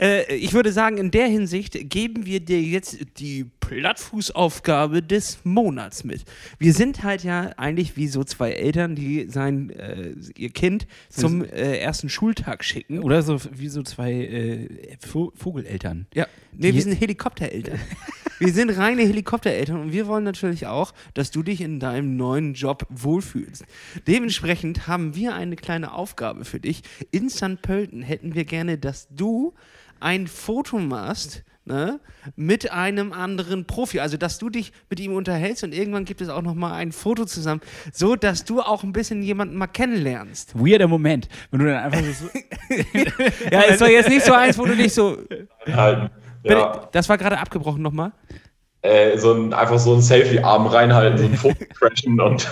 Äh, 0.00 0.34
ich 0.36 0.52
würde 0.52 0.72
sagen, 0.72 0.98
in 0.98 1.10
der 1.10 1.26
Hinsicht 1.26 1.78
geben 1.90 2.26
wir 2.26 2.40
dir 2.40 2.60
jetzt 2.60 2.98
die 3.18 3.44
Plattfußaufgabe 3.60 5.02
des 5.02 5.38
Monats 5.44 6.04
mit. 6.04 6.24
Wir 6.58 6.72
sind 6.72 7.02
halt 7.02 7.24
ja 7.24 7.50
eigentlich 7.56 7.96
wie 7.96 8.08
so 8.08 8.24
zwei 8.24 8.52
Eltern, 8.52 8.94
die 8.94 9.26
sein 9.28 9.70
äh, 9.70 10.12
ihr 10.36 10.50
Kind 10.50 10.86
zum 11.08 11.44
äh, 11.44 11.78
ersten 11.78 12.08
Schultag 12.08 12.64
schicken. 12.64 13.00
Oder 13.00 13.22
so 13.22 13.38
wie 13.52 13.68
so 13.68 13.82
zwei 13.82 14.12
äh, 14.12 14.68
Vo- 15.00 15.32
Vogeleltern. 15.36 16.06
Ja, 16.14 16.26
nee, 16.52 16.68
Die- 16.70 16.74
wir 16.76 16.82
sind 16.82 17.00
Helikoptereltern. 17.00 17.78
wir 18.38 18.52
sind 18.52 18.70
reine 18.70 19.02
Helikoptereltern 19.02 19.80
und 19.80 19.92
wir 19.92 20.06
wollen 20.06 20.24
natürlich 20.24 20.66
auch, 20.66 20.92
dass 21.14 21.30
du 21.30 21.42
dich 21.42 21.60
in 21.60 21.80
deinem 21.80 22.16
neuen 22.16 22.54
Job 22.54 22.86
wohlfühlst. 22.90 23.64
Dementsprechend 24.06 24.86
haben 24.86 25.14
wir 25.14 25.34
eine 25.34 25.56
kleine 25.56 25.92
Aufgabe 25.92 26.44
für 26.44 26.60
dich. 26.60 26.82
In 27.10 27.30
St. 27.30 27.62
Pölten 27.62 28.02
hätten 28.02 28.34
wir 28.34 28.44
gerne, 28.44 28.78
dass 28.78 29.08
du 29.10 29.54
ein 30.00 30.26
Foto 30.26 30.78
machst. 30.78 31.44
Ne, 31.66 31.98
mit 32.36 32.72
einem 32.72 33.14
anderen 33.14 33.64
Profi, 33.66 33.98
also 33.98 34.18
dass 34.18 34.36
du 34.36 34.50
dich 34.50 34.70
mit 34.90 35.00
ihm 35.00 35.14
unterhältst 35.14 35.64
und 35.64 35.72
irgendwann 35.72 36.04
gibt 36.04 36.20
es 36.20 36.28
auch 36.28 36.42
noch 36.42 36.52
mal 36.52 36.74
ein 36.74 36.92
Foto 36.92 37.24
zusammen, 37.24 37.62
so 37.90 38.16
dass 38.16 38.44
du 38.44 38.60
auch 38.60 38.82
ein 38.84 38.92
bisschen 38.92 39.22
jemanden 39.22 39.56
mal 39.56 39.66
kennenlernst. 39.66 40.54
Weirder 40.54 40.88
Moment, 40.88 41.26
wenn 41.50 41.60
du 41.60 41.64
dann 41.64 41.84
einfach 41.84 42.02
so. 42.12 42.28
Ja, 43.50 43.62
ist 43.62 43.80
doch 43.80 43.88
jetzt 43.88 44.10
nicht 44.10 44.26
so 44.26 44.34
eins, 44.34 44.58
wo 44.58 44.66
du 44.66 44.76
dich 44.76 44.92
so 44.92 45.16
Halten. 45.66 46.10
Bitte, 46.44 46.60
Ja. 46.60 46.88
Das 46.92 47.08
war 47.08 47.18
gerade 47.18 47.38
abgebrochen 47.38 47.82
nochmal. 47.82 48.12
Äh, 48.84 49.16
so 49.16 49.32
ein, 49.32 49.54
einfach 49.54 49.78
so 49.78 49.94
ein 49.94 50.02
Selfie-Arm 50.02 50.66
reinhalten, 50.66 51.16
so 51.16 51.24
ein 51.24 51.34
Foto 51.34 51.64
crashen 51.78 52.20
und. 52.20 52.46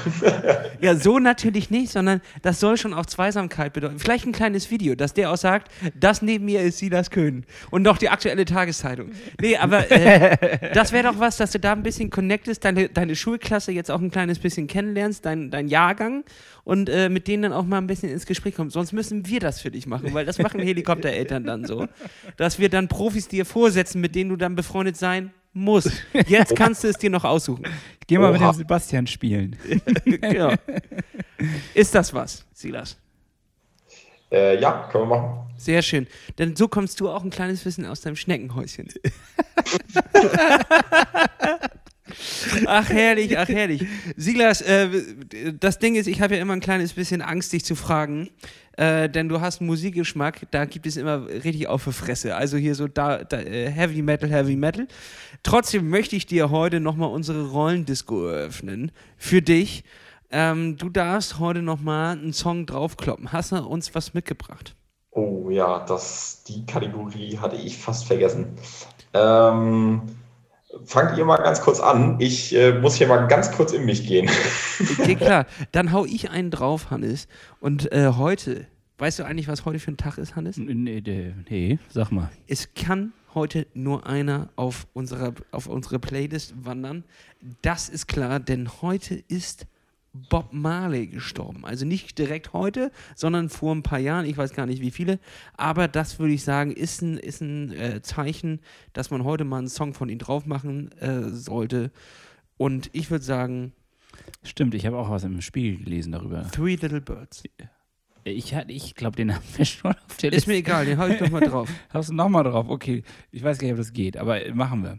Ja, 0.81 0.97
so 0.97 1.19
natürlich 1.19 1.71
nicht, 1.71 1.93
sondern 1.93 2.23
das 2.41 2.59
soll 2.59 2.79
schon 2.79 2.95
auch 2.95 3.05
Zweisamkeit 3.05 3.75
bedeuten. 3.75 3.99
Vielleicht 3.99 4.27
ein 4.27 4.33
kleines 4.33 4.71
Video, 4.71 4.95
dass 4.95 5.13
der 5.13 5.31
auch 5.31 5.37
sagt, 5.37 5.71
das 5.95 6.23
neben 6.23 6.47
mir 6.47 6.63
ist 6.63 6.79
Silas 6.79 7.11
Köhn. 7.11 7.45
Und 7.71 7.83
noch 7.83 7.99
die 7.99 8.09
aktuelle 8.09 8.47
Tageszeitung. 8.47 9.11
Nee, 9.43 9.59
aber 9.59 9.91
äh, 9.91 10.71
das 10.75 10.93
wäre 10.93 11.13
doch 11.13 11.21
was, 11.21 11.37
dass 11.37 11.51
du 11.53 11.61
da 11.61 11.73
ein 11.73 11.83
bisschen 11.83 12.09
connectest, 12.09 12.65
deine, 12.65 12.89
deine 12.89 13.15
Schulklasse 13.15 13.71
jetzt 13.71 13.91
auch 13.91 14.01
ein 14.01 14.11
kleines 14.11 14.39
bisschen 14.39 14.69
kennenlernst, 14.69 15.27
dein, 15.27 15.51
dein 15.51 15.69
Jahrgang 15.69 16.25
und 16.65 16.89
äh, 16.89 17.11
mit 17.11 17.29
denen 17.29 17.43
dann 17.43 17.53
auch 17.53 17.67
mal 17.67 17.77
ein 17.77 17.87
bisschen 17.87 18.09
ins 18.09 18.25
Gespräch 18.25 18.55
kommst. 18.55 18.73
Sonst 18.73 18.93
müssen 18.93 19.27
wir 19.27 19.41
das 19.41 19.61
für 19.61 19.71
dich 19.71 19.87
machen, 19.87 20.15
weil 20.15 20.25
das 20.25 20.39
machen 20.39 20.61
Helikoptereltern 20.63 21.45
dann 21.45 21.67
so. 21.67 21.89
Dass 22.39 22.59
wir 22.59 22.71
dann 22.71 22.89
Profis 22.89 23.29
dir 23.29 23.45
vorsetzen, 23.45 24.01
mit 24.01 24.15
denen 24.15 24.31
du 24.31 24.37
dann 24.37 24.55
befreundet 24.55 24.97
sein 24.97 25.31
musst. 25.53 25.93
Jetzt 26.27 26.57
kannst 26.57 26.85
du 26.85 26.89
es 26.89 26.97
dir 26.97 27.11
noch 27.11 27.25
aussuchen. 27.25 27.65
Ich 28.01 28.07
geh 28.07 28.19
mal 28.19 28.33
mit 28.33 28.41
Oha. 28.41 28.53
dem 28.53 28.59
Sebastian 28.59 29.07
spielen. 29.07 29.57
genau. 30.05 30.55
Ist 31.75 31.95
das 31.95 32.13
was, 32.15 32.45
Silas? 32.53 32.99
Äh, 34.31 34.61
ja, 34.61 34.89
können 34.91 35.09
wir 35.09 35.17
machen. 35.19 35.51
Sehr 35.57 35.83
schön. 35.83 36.07
Denn 36.39 36.57
so 36.57 36.69
kommst 36.69 36.99
du 37.01 37.11
auch 37.11 37.23
ein 37.23 37.31
kleines 37.31 37.63
bisschen 37.63 37.85
aus 37.87 38.01
deinem 38.01 38.17
Schneckenhäuschen. 38.17 38.89
ach 42.67 42.89
herrlich, 42.89 43.39
ach 43.39 43.49
herrlich. 43.49 43.87
Silas, 44.17 44.61
äh, 44.63 44.89
das 45.59 45.79
Ding 45.79 45.95
ist, 45.95 46.07
ich 46.07 46.21
habe 46.21 46.37
ja 46.37 46.43
immer 46.43 46.55
ein 46.55 46.61
kleines 46.61 46.93
bisschen 46.93 47.23
Angst, 47.23 47.53
dich 47.53 47.65
zu 47.65 47.75
fragen. 47.75 48.31
Äh, 48.77 49.11
denn 49.11 49.29
du 49.29 49.41
hast 49.41 49.61
einen 49.61 49.69
Musikgeschmack, 49.69 50.51
da 50.51 50.65
gibt 50.65 50.87
es 50.87 50.97
immer 50.97 51.27
richtig 51.27 51.69
auf 51.69 51.85
die 51.85 51.93
Fresse. 51.93 52.37
Also 52.37 52.57
hier 52.57 52.75
so 52.75 52.89
da, 52.89 53.23
da, 53.23 53.39
äh, 53.39 53.71
Heavy 53.71 54.01
Metal, 54.01 54.31
Heavy 54.31 54.57
Metal. 54.57 54.89
Trotzdem 55.43 55.91
möchte 55.91 56.17
ich 56.17 56.27
dir 56.27 56.51
heute 56.51 56.81
nochmal 56.81 57.11
unsere 57.11 57.51
Rollendisco 57.51 58.27
eröffnen. 58.29 58.93
Für 59.19 59.43
dich. 59.43 59.85
Ähm, 60.31 60.79
du 60.79 60.89
darfst 60.89 61.39
heute 61.39 61.61
nochmal 61.61 62.17
einen 62.17 62.33
Song 62.33 62.65
draufkloppen. 62.65 63.33
Hast 63.33 63.53
du 63.53 63.57
uns 63.57 63.95
was 63.95 64.15
mitgebracht? 64.15 64.75
Oh 65.11 65.51
ja, 65.51 65.85
das, 65.85 66.43
die 66.45 66.65
Kategorie 66.65 67.37
hatte 67.37 67.57
ich 67.57 67.77
fast 67.77 68.07
vergessen. 68.07 68.57
Ähm, 69.13 70.01
fangt 70.85 71.17
ihr 71.19 71.25
mal 71.25 71.39
ganz 71.39 71.61
kurz 71.61 71.81
an. 71.81 72.21
Ich 72.21 72.55
äh, 72.55 72.73
muss 72.73 72.95
hier 72.97 73.07
mal 73.07 73.27
ganz 73.27 73.53
kurz 73.53 73.73
in 73.73 73.85
mich 73.85 74.07
gehen. 74.07 74.31
Okay, 74.99 75.15
klar. 75.17 75.47
Dann 75.73 75.93
hau 75.93 76.05
ich 76.05 76.31
einen 76.31 76.51
drauf, 76.51 76.91
Hannes. 76.91 77.29
Und 77.61 77.93
äh, 77.93 78.13
heute, 78.17 78.67
weißt 78.99 79.19
du 79.19 79.25
eigentlich, 79.25 79.49
was 79.49 79.65
heute 79.65 79.79
für 79.79 79.93
ein 79.93 79.97
Tag 79.97 80.19
ist, 80.19 80.37
Hannes? 80.37 80.57
Nee, 80.57 80.75
nee, 80.75 81.35
nee, 81.49 81.79
sag 81.89 82.11
mal. 82.11 82.31
Es 82.47 82.75
kann 82.75 83.13
heute 83.35 83.67
nur 83.75 84.07
einer 84.07 84.51
auf, 84.57 84.87
unserer, 84.93 85.33
auf 85.51 85.67
unsere 85.67 85.99
Playlist 85.99 86.55
wandern. 86.65 87.05
Das 87.63 87.89
ist 87.89 88.07
klar, 88.07 88.41
denn 88.41 88.69
heute 88.83 89.15
ist 89.29 89.67
Bob 90.15 90.53
Marley 90.53 91.07
gestorben. 91.07 91.65
Also 91.65 91.87
nicht 91.87 92.19
direkt 92.19 92.53
heute, 92.53 92.93
sondern 93.15 93.49
vor 93.49 93.75
ein 93.75 93.83
paar 93.83 93.99
Jahren, 93.99 94.27
ich 94.27 94.37
weiß 94.37 94.53
gar 94.53 94.67
nicht 94.67 94.83
wie 94.83 94.91
viele, 94.91 95.19
aber 95.57 95.89
das 95.89 96.19
würde 96.19 96.35
ich 96.35 96.45
sagen, 96.45 96.71
ist 96.73 97.01
ein, 97.03 97.17
ist 97.17 97.41
ein 97.41 97.73
äh, 97.73 98.03
Zeichen, 98.03 98.61
dass 98.93 99.11
man 99.11 99.25
heute 99.25 99.45
mal 99.45 99.59
einen 99.59 99.69
Song 99.69 99.95
von 99.95 100.09
ihm 100.11 100.19
drauf 100.19 100.45
machen 100.45 100.91
äh, 101.01 101.31
sollte. 101.31 101.91
Und 102.59 102.91
ich 102.93 103.11
würde 103.11 103.25
sagen, 103.25 103.73
Stimmt, 104.43 104.75
ich 104.75 104.85
habe 104.87 104.99
auch 104.99 105.09
was 105.09 105.25
im 105.25 105.41
Spiegel 105.41 105.83
gelesen 105.85 106.13
darüber. 106.13 106.47
Three 106.51 106.75
Little 106.77 107.01
Birds. 107.01 107.45
Ich, 108.25 108.55
hatte- 108.55 108.71
ich 108.71 108.95
glaube, 108.95 109.17
den 109.17 109.35
haben 109.35 109.43
wir 109.57 109.65
schon 109.65 109.93
auf 109.93 110.17
der 110.19 110.29
Ist 110.31 110.35
Liste. 110.47 110.51
mir 110.51 110.57
egal, 110.59 110.85
den 110.85 110.99
hau 110.99 111.07
ich 111.07 111.19
doch 111.19 111.31
mal 111.31 111.41
drauf. 111.41 111.71
Hast 111.89 112.11
du 112.11 112.15
nochmal 112.15 112.45
drauf? 112.45 112.69
Okay, 112.69 113.03
ich 113.31 113.43
weiß 113.43 113.57
gar 113.59 113.65
nicht, 113.67 113.73
ob 113.73 113.79
das 113.79 113.93
geht, 113.95 114.17
aber 114.19 114.45
äh, 114.45 114.53
machen 114.53 114.83
wir. 114.85 114.99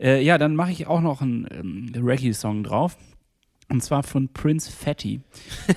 Äh, 0.00 0.24
ja, 0.24 0.38
dann 0.38 0.56
mache 0.56 0.72
ich 0.72 0.86
auch 0.86 1.02
noch 1.02 1.20
einen 1.20 1.46
ähm, 1.50 1.92
Reggae-Song 1.94 2.64
drauf. 2.64 2.96
Und 3.70 3.82
zwar 3.82 4.02
von 4.02 4.28
Prince 4.28 4.70
Fatty. 4.70 5.20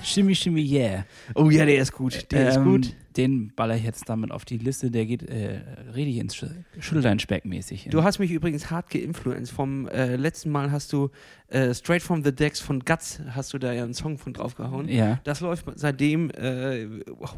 Shimmy 0.02 0.34
Shimmy 0.34 0.62
Yeah. 0.62 1.04
Oh 1.34 1.48
ja, 1.50 1.64
der 1.64 1.78
ist 1.78 1.92
gut. 1.92 2.30
Der 2.32 2.48
ist 2.50 2.56
Ähm, 2.56 2.64
gut. 2.64 2.94
Den 3.16 3.52
baller 3.54 3.76
ich 3.76 3.84
jetzt 3.84 4.08
damit 4.08 4.32
auf 4.32 4.44
die 4.44 4.58
Liste. 4.58 4.90
Der 4.90 5.06
geht 5.06 5.22
äh, 5.22 5.60
richtig 5.94 6.16
ins 6.18 6.34
Sch 6.34 6.46
Schulteinspeck 6.80 7.44
mäßig. 7.44 7.86
Du 7.90 8.02
hast 8.02 8.18
mich 8.18 8.32
übrigens 8.32 8.72
hart 8.72 8.90
geinfluenced. 8.90 9.54
Vom 9.54 9.86
äh, 9.86 10.16
letzten 10.16 10.50
Mal 10.50 10.72
hast 10.72 10.92
du 10.92 11.10
äh, 11.48 11.72
Straight 11.72 12.02
from 12.02 12.24
the 12.24 12.34
Decks 12.34 12.58
von 12.58 12.80
Guts 12.80 13.20
hast 13.30 13.52
du 13.54 13.58
da 13.58 13.72
ja 13.72 13.84
einen 13.84 13.94
Song 13.94 14.18
von 14.18 14.32
draufgehauen. 14.32 14.88
ja. 14.88 15.20
Das 15.22 15.40
läuft 15.40 15.64
seitdem 15.76 16.30
äh, 16.30 16.88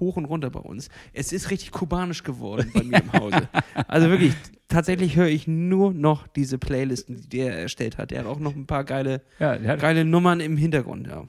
hoch 0.00 0.16
und 0.16 0.24
runter 0.24 0.48
bei 0.48 0.60
uns. 0.60 0.88
Es 1.12 1.32
ist 1.32 1.50
richtig 1.50 1.72
kubanisch 1.72 2.22
geworden 2.22 2.70
bei 2.72 2.82
mir 2.82 3.02
im 3.02 3.12
Hause. 3.12 3.46
Also 3.88 4.08
wirklich, 4.08 4.32
tatsächlich 4.68 5.16
höre 5.16 5.28
ich 5.28 5.46
nur 5.46 5.92
noch 5.92 6.26
diese 6.26 6.58
Playlisten, 6.58 7.16
die 7.28 7.38
der 7.38 7.58
erstellt 7.58 7.98
hat. 7.98 8.10
Der 8.10 8.20
hat 8.20 8.26
auch 8.26 8.38
noch 8.40 8.54
ein 8.54 8.66
paar 8.66 8.84
geile, 8.84 9.22
ja 9.38 9.76
geile 9.76 10.04
Nummern 10.04 10.40
im 10.40 10.56
Hintergrund. 10.56 11.06
Ja. 11.06 11.24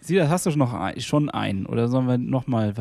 Sieh, 0.00 0.16
das 0.16 0.28
hast 0.28 0.46
du 0.46 0.50
noch 0.50 0.72
ein, 0.72 1.00
schon 1.00 1.30
einen. 1.30 1.66
Oder 1.66 1.88
sollen 1.88 2.06
wir 2.06 2.16
nochmal. 2.18 2.72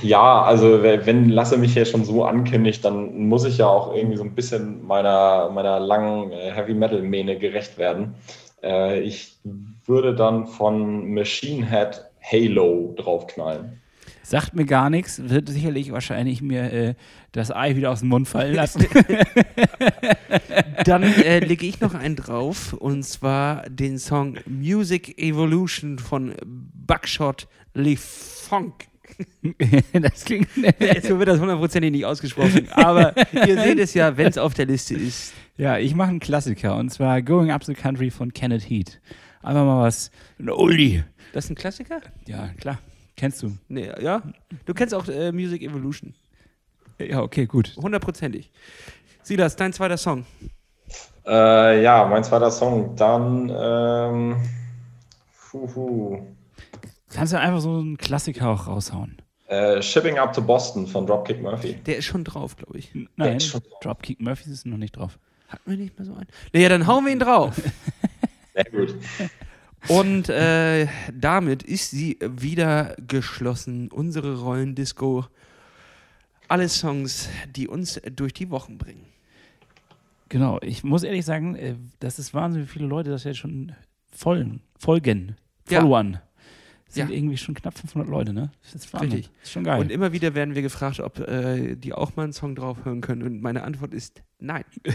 Ja, 0.00 0.42
also 0.42 0.82
we- 0.82 1.04
wenn 1.04 1.28
Lasse 1.28 1.58
mich 1.58 1.74
hier 1.74 1.84
schon 1.84 2.04
so 2.04 2.24
ankündigt, 2.24 2.82
dann 2.84 3.26
muss 3.28 3.44
ich 3.44 3.58
ja 3.58 3.66
auch 3.66 3.94
irgendwie 3.94 4.16
so 4.16 4.24
ein 4.24 4.34
bisschen 4.34 4.86
meiner, 4.86 5.50
meiner 5.50 5.78
langen 5.80 6.32
äh, 6.32 6.50
Heavy 6.52 6.72
Metal 6.72 7.02
Mähne 7.02 7.36
gerecht 7.38 7.76
werden. 7.76 8.14
Äh, 8.62 9.00
ich 9.00 9.36
würde 9.84 10.14
dann 10.14 10.46
von 10.46 11.12
Machine 11.12 11.68
Head 11.68 12.04
Halo 12.22 12.94
draufknallen. 12.96 13.80
Sagt 14.30 14.54
mir 14.54 14.64
gar 14.64 14.90
nichts, 14.90 15.28
wird 15.28 15.48
sicherlich 15.48 15.90
wahrscheinlich 15.90 16.40
mir 16.40 16.72
äh, 16.72 16.94
das 17.32 17.50
Ei 17.50 17.74
wieder 17.74 17.90
aus 17.90 17.98
dem 17.98 18.10
Mund 18.10 18.28
fallen 18.28 18.54
lassen. 18.54 18.86
Dann 20.84 21.02
äh, 21.02 21.40
lege 21.40 21.66
ich 21.66 21.80
noch 21.80 21.94
einen 21.94 22.14
drauf 22.14 22.72
und 22.72 23.02
zwar 23.02 23.68
den 23.68 23.98
Song 23.98 24.38
Music 24.46 25.18
Evolution 25.18 25.98
von 25.98 26.36
Buckshot 26.46 27.48
Le 27.74 27.96
Funk. 27.96 28.84
das 30.00 30.24
klingt. 30.24 30.46
Jetzt 30.78 31.08
wird 31.08 31.26
das 31.26 31.40
hundertprozentig 31.40 31.90
nicht 31.90 32.04
ausgesprochen, 32.04 32.68
aber 32.70 33.12
ihr 33.32 33.60
seht 33.60 33.80
es 33.80 33.94
ja, 33.94 34.16
wenn 34.16 34.28
es 34.28 34.38
auf 34.38 34.54
der 34.54 34.66
Liste 34.66 34.94
ist. 34.94 35.32
Ja, 35.56 35.78
ich 35.78 35.96
mache 35.96 36.10
einen 36.10 36.20
Klassiker 36.20 36.76
und 36.76 36.90
zwar 36.90 37.20
Going 37.20 37.50
Up 37.50 37.64
the 37.64 37.74
Country 37.74 38.12
von 38.12 38.32
Kenneth 38.32 38.70
Heat. 38.70 39.00
Einfach 39.42 39.64
mal 39.64 39.82
was. 39.82 40.12
Ein 40.38 40.50
Oldie. 40.50 41.02
Das 41.32 41.46
ist 41.46 41.50
ein 41.50 41.56
Klassiker? 41.56 42.00
Ja, 42.28 42.50
klar. 42.60 42.78
Kennst 43.20 43.42
du? 43.42 43.52
Nee, 43.68 43.92
ja. 44.00 44.22
Du 44.64 44.72
kennst 44.72 44.94
auch 44.94 45.06
äh, 45.06 45.30
Music 45.30 45.60
Evolution. 45.60 46.14
Ja, 46.98 47.20
okay, 47.20 47.44
gut. 47.44 47.76
Hundertprozentig. 47.76 48.50
Silas, 49.22 49.56
dein 49.56 49.74
zweiter 49.74 49.98
Song. 49.98 50.24
Äh, 51.26 51.82
ja, 51.82 52.06
mein 52.06 52.24
zweiter 52.24 52.50
Song. 52.50 52.96
Dann, 52.96 53.52
ähm, 53.54 54.36
huhu, 55.52 56.22
Kannst 57.12 57.34
du 57.34 57.38
einfach 57.38 57.60
so 57.60 57.76
einen 57.76 57.98
Klassiker 57.98 58.48
auch 58.48 58.66
raushauen? 58.66 59.20
äh, 59.48 59.82
Shipping 59.82 60.18
Up 60.18 60.32
to 60.32 60.40
Boston 60.40 60.86
von 60.86 61.06
Dropkick 61.06 61.42
Murphy. 61.42 61.74
Der 61.74 61.98
ist 61.98 62.06
schon 62.06 62.24
drauf, 62.24 62.56
glaube 62.56 62.78
ich. 62.78 62.90
Nein, 63.16 63.38
Dropkick 63.82 64.18
Murphys 64.18 64.46
ist 64.46 64.64
noch 64.64 64.78
nicht 64.78 64.96
drauf. 64.96 65.18
Hatten 65.48 65.70
wir 65.70 65.76
nicht 65.76 65.98
mehr 65.98 66.06
so 66.06 66.14
einen? 66.14 66.28
Naja, 66.54 66.70
dann 66.70 66.86
hauen 66.86 67.04
wir 67.04 67.12
ihn 67.12 67.18
drauf. 67.18 67.54
Sehr 68.54 68.64
gut. 68.64 68.94
Und 69.88 70.28
äh, 70.28 70.86
damit 71.12 71.62
ist 71.62 71.90
sie 71.90 72.18
wieder 72.20 72.94
geschlossen. 73.06 73.88
Unsere 73.90 74.38
Rollendisco. 74.40 75.26
Alle 76.48 76.68
Songs, 76.68 77.28
die 77.54 77.68
uns 77.68 78.00
durch 78.14 78.34
die 78.34 78.50
Wochen 78.50 78.76
bringen. 78.76 79.06
Genau, 80.28 80.58
ich 80.62 80.84
muss 80.84 81.02
ehrlich 81.02 81.24
sagen, 81.24 81.54
äh, 81.56 81.74
das 81.98 82.18
ist 82.18 82.34
wahnsinnig 82.34 82.70
viele 82.70 82.86
Leute, 82.86 83.10
das 83.10 83.24
jetzt 83.24 83.38
schon 83.38 83.72
folgen, 84.12 84.60
folgen, 84.78 85.36
Ja. 85.68 85.80
followern. 85.80 86.20
Sind 86.88 87.08
Ja. 87.08 87.16
irgendwie 87.16 87.36
schon 87.36 87.54
knapp 87.54 87.78
500 87.78 88.08
Leute, 88.08 88.32
ne? 88.32 88.50
Das 88.62 88.74
ist. 88.74 89.00
Richtig. 89.00 89.26
Das 89.38 89.44
ist 89.44 89.52
schon 89.52 89.62
geil. 89.64 89.80
Und 89.80 89.92
immer 89.92 90.12
wieder 90.12 90.34
werden 90.34 90.56
wir 90.56 90.62
gefragt, 90.62 90.98
ob 91.00 91.20
äh, 91.20 91.76
die 91.76 91.92
auch 91.92 92.16
mal 92.16 92.24
einen 92.24 92.32
Song 92.32 92.56
drauf 92.56 92.84
hören 92.84 93.00
können. 93.00 93.22
Und 93.22 93.40
meine 93.42 93.62
Antwort 93.62 93.94
ist 93.94 94.22
nein. 94.40 94.64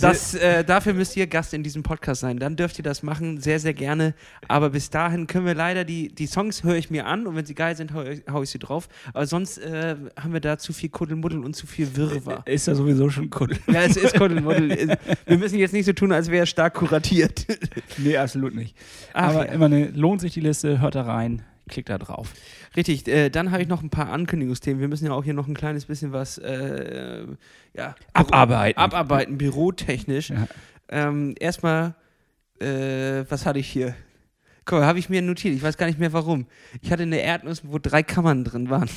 das, 0.00 0.34
äh, 0.34 0.64
dafür 0.64 0.94
müsst 0.94 1.16
ihr 1.16 1.26
Gast 1.26 1.54
in 1.54 1.62
diesem 1.62 1.82
Podcast 1.82 2.20
sein. 2.20 2.38
Dann 2.38 2.56
dürft 2.56 2.78
ihr 2.78 2.82
das 2.84 3.02
machen, 3.02 3.40
sehr, 3.40 3.58
sehr 3.60 3.74
gerne. 3.74 4.14
Aber 4.48 4.70
bis 4.70 4.90
dahin 4.90 5.26
können 5.26 5.46
wir 5.46 5.54
leider 5.54 5.84
die, 5.84 6.08
die 6.14 6.26
Songs 6.26 6.62
höre 6.64 6.76
ich 6.76 6.90
mir 6.90 7.06
an 7.06 7.26
und 7.26 7.36
wenn 7.36 7.44
sie 7.46 7.54
geil 7.54 7.76
sind, 7.76 7.92
hau, 7.94 8.02
ich- 8.02 8.22
hau 8.30 8.42
ich 8.42 8.50
sie 8.50 8.58
drauf. 8.58 8.88
Aber 9.12 9.26
sonst 9.26 9.58
äh, 9.58 9.96
haben 10.20 10.32
wir 10.32 10.40
da 10.40 10.58
zu 10.58 10.72
viel 10.72 10.88
Kuddelmuddel 10.88 11.44
und 11.44 11.54
zu 11.54 11.66
viel 11.66 11.96
Wirrwarr. 11.96 12.46
ist 12.46 12.66
ja 12.66 12.74
sowieso 12.74 13.08
schon 13.10 13.30
cool. 13.40 13.50
Ja, 13.66 13.82
es 13.82 13.96
ist 13.96 14.16
Kuddelmuddel. 14.16 14.96
Wir 15.26 15.38
müssen 15.38 15.58
jetzt 15.58 15.72
nicht 15.72 15.86
so 15.86 15.92
tun, 15.92 16.12
als 16.12 16.30
wäre 16.30 16.44
es 16.44 16.50
stark 16.50 16.74
kuratiert. 16.74 17.46
nee, 17.98 18.16
absolut 18.16 18.54
nicht. 18.54 18.76
Ach 19.12 19.30
Aber 19.30 19.46
ja. 19.46 19.52
immer 19.52 19.66
eine, 19.66 19.86
lohnt 19.90 20.20
sich 20.20 20.32
die 20.34 20.40
Liste, 20.40 20.80
hört 20.80 20.94
da 20.94 21.02
rein, 21.02 21.42
klickt 21.68 21.88
da 21.88 21.98
drauf. 21.98 22.32
Richtig, 22.76 23.06
äh, 23.08 23.30
dann 23.30 23.50
habe 23.50 23.62
ich 23.62 23.68
noch 23.68 23.82
ein 23.82 23.90
paar 23.90 24.10
Ankündigungsthemen. 24.10 24.80
Wir 24.80 24.88
müssen 24.88 25.06
ja 25.06 25.12
auch 25.12 25.24
hier 25.24 25.34
noch 25.34 25.48
ein 25.48 25.54
kleines 25.54 25.86
bisschen 25.86 26.12
was 26.12 26.38
äh, 26.38 27.26
ja, 27.74 27.94
Abarbeiten. 28.12 28.78
abarbeiten, 28.78 29.38
bürotechnisch. 29.38 30.30
Ja. 30.30 30.46
Ähm, 30.88 31.34
erstmal, 31.38 31.94
äh, 32.60 33.24
was 33.28 33.46
hatte 33.46 33.58
ich 33.58 33.68
hier? 33.68 33.94
Guck 34.66 34.78
mal, 34.78 34.86
habe 34.86 34.98
ich 34.98 35.10
mir 35.10 35.20
notiert. 35.20 35.54
Ich 35.54 35.62
weiß 35.62 35.76
gar 35.76 35.84
nicht 35.86 35.98
mehr 35.98 36.14
warum. 36.14 36.46
Ich 36.80 36.90
hatte 36.90 37.02
eine 37.02 37.18
Erdnuss, 37.20 37.60
wo 37.64 37.78
drei 37.78 38.02
Kammern 38.02 38.44
drin 38.44 38.70
waren. 38.70 38.88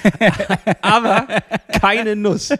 Aber 0.80 1.26
keine 1.80 2.16
Nuss. 2.16 2.50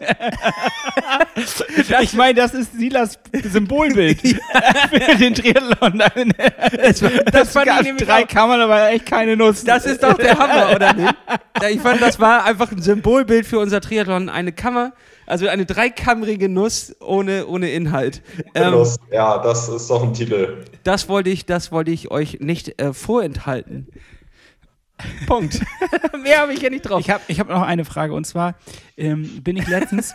ich 2.03 2.13
meine, 2.15 2.35
das 2.35 2.55
ist 2.55 2.73
Silas 2.75 3.19
Symbolbild 3.43 4.21
für 4.91 5.17
den 5.17 5.35
Triathlon. 5.35 6.03
Das, 6.77 7.03
das 7.33 7.53
fand 7.53 7.69
ich 7.69 7.83
nämlich 7.83 8.07
drei 8.07 8.25
auch- 8.25 8.29
Kammern, 8.29 8.61
aber 8.61 8.91
echt 8.91 9.07
keine 9.07 9.37
Nuss. 9.37 9.65
Das 9.65 9.87
ist 9.87 10.03
doch 10.03 10.15
der 10.19 10.37
Hammer, 10.39 10.75
oder 10.75 10.93
nicht? 10.93 11.15
Ich 11.71 11.81
fand, 11.81 12.01
das 12.03 12.19
war 12.21 12.45
einfach 12.45 12.71
ein 12.73 12.83
Symbolbild 12.83 13.47
für 13.47 13.59
unser 13.59 13.81
Triathlon. 13.81 14.29
Eine 14.29 14.53
Kammer, 14.53 14.93
also 15.33 15.49
eine 15.49 15.65
dreikammerige 15.65 16.51
Nuss 16.51 16.95
ohne, 17.01 17.47
ohne 17.47 17.71
Inhalt. 17.71 18.23
Ähm. 18.55 18.87
Ja, 19.11 19.39
das 19.39 19.67
ist 19.67 19.89
doch 19.89 20.03
ein 20.03 20.13
Titel. 20.13 20.65
das 20.85 21.09
wollte 21.09 21.31
ich, 21.31 21.47
das 21.47 21.73
wollte 21.73 21.91
ich 21.91 22.11
euch 22.11 22.41
nicht 22.41 22.81
äh, 22.81 22.93
vorenthalten. 22.93 23.89
Punkt. 25.27 25.61
Mehr 26.23 26.41
habe 26.41 26.53
ich 26.53 26.61
ja 26.61 26.69
nicht 26.69 26.83
drauf. 26.83 27.01
Ich 27.01 27.09
habe 27.09 27.23
ich 27.29 27.41
hab 27.41 27.49
noch 27.49 27.63
eine 27.63 27.87
Frage 27.87 28.13
und 28.13 28.27
zwar 28.27 28.57
ähm, 28.99 29.43
bin 29.43 29.57
ich 29.57 29.67
letztens, 29.69 30.13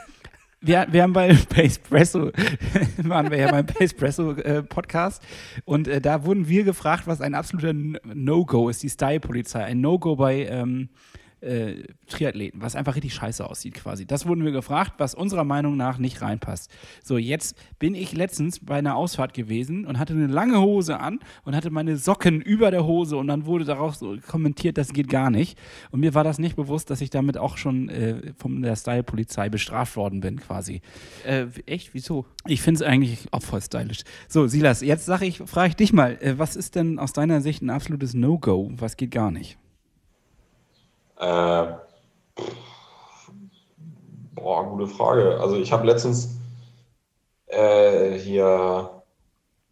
wir, 0.62 0.86
wir 0.92 1.02
haben 1.02 1.14
bei 1.14 1.34
Pacepresso, 1.34 2.32
waren 2.98 3.32
wir 3.32 3.40
ja 3.40 3.50
beim 3.50 3.66
Pacepresso 3.66 4.34
äh, 4.34 4.62
Podcast 4.62 5.24
und 5.66 5.88
äh, 5.88 6.00
da 6.00 6.26
wurden 6.26 6.48
wir 6.48 6.64
gefragt, 6.64 7.08
was 7.08 7.22
ein 7.22 7.34
absoluter 7.34 7.74
No-Go 7.74 8.70
ist, 8.70 8.84
die 8.84 8.90
Style-Polizei. 8.90 9.64
Ein 9.64 9.82
No-Go 9.82 10.16
bei 10.16 10.46
ähm, 10.46 10.90
äh, 11.42 11.84
Triathleten, 12.08 12.62
was 12.62 12.76
einfach 12.76 12.96
richtig 12.96 13.14
scheiße 13.14 13.48
aussieht 13.48 13.76
quasi. 13.76 14.06
Das 14.06 14.26
wurden 14.26 14.44
wir 14.44 14.52
gefragt, 14.52 14.94
was 14.98 15.14
unserer 15.14 15.44
Meinung 15.44 15.78
nach 15.78 15.98
nicht 15.98 16.22
reinpasst. 16.22 16.72
So, 17.04 17.18
jetzt 17.18 17.56
bin 17.80 17.96
ich 17.96 18.14
letztens 18.14 18.60
bei 18.60 18.76
einer 18.78 18.96
Ausfahrt 18.96 19.34
gewesen 19.34 19.86
und 19.86 20.00
hatte 20.00 20.14
eine 20.14 20.28
lange 20.28 20.60
Hose 20.60 21.00
an 21.00 21.20
und 21.44 21.56
hatte 21.56 21.70
meine 21.70 21.98
Socken 21.98 22.42
über 22.42 22.72
der 22.72 22.86
Hose 22.86 23.18
und 23.18 23.28
dann 23.28 23.46
wurde 23.46 23.66
darauf 23.66 23.96
so 23.96 24.18
kommentiert, 24.28 24.78
das 24.78 24.94
geht 24.94 25.10
gar 25.10 25.30
nicht. 25.30 25.58
Und 25.92 26.00
mir 26.00 26.14
war 26.14 26.24
das 26.24 26.40
nicht 26.40 26.56
bewusst, 26.56 26.90
dass 26.90 27.02
ich 27.02 27.10
damit 27.10 27.38
auch 27.38 27.58
schon 27.58 27.90
äh, 27.90 28.34
von 28.38 28.62
der 28.62 28.76
Style-Polizei 28.76 29.50
bestraft 29.50 29.96
worden 29.96 30.22
bin 30.22 30.40
quasi. 30.40 30.82
äh, 31.26 31.46
echt? 31.66 31.94
Wieso? 31.94 32.26
Ich 32.46 32.62
finde 32.62 32.84
es 32.84 32.88
eigentlich 32.88 33.28
auch 33.32 33.44
voll 33.44 33.62
stylisch. 33.62 34.04
So, 34.28 34.48
Silas, 34.48 34.82
jetzt 34.82 35.06
sage 35.06 35.26
ich, 35.26 35.38
frage 35.46 35.70
ich 35.70 35.76
dich 35.76 35.94
mal, 35.94 36.18
äh, 36.22 36.38
was 36.38 36.56
ist 36.56 36.76
denn 36.76 37.00
aus 37.00 37.14
deiner 37.14 37.42
Sicht 37.42 37.62
ein 37.62 37.70
absolutes 37.70 38.14
No-Go? 38.14 38.72
Was 38.78 38.98
geht 38.98 39.12
gar 39.12 39.32
nicht? 39.32 39.58
Äh, 41.20 41.66
boah, 44.34 44.64
gute 44.70 44.88
Frage. 44.88 45.40
Also 45.40 45.58
ich 45.58 45.72
habe 45.72 45.88
letztens 45.88 46.38
äh, 47.48 48.18
hier, 48.20 48.90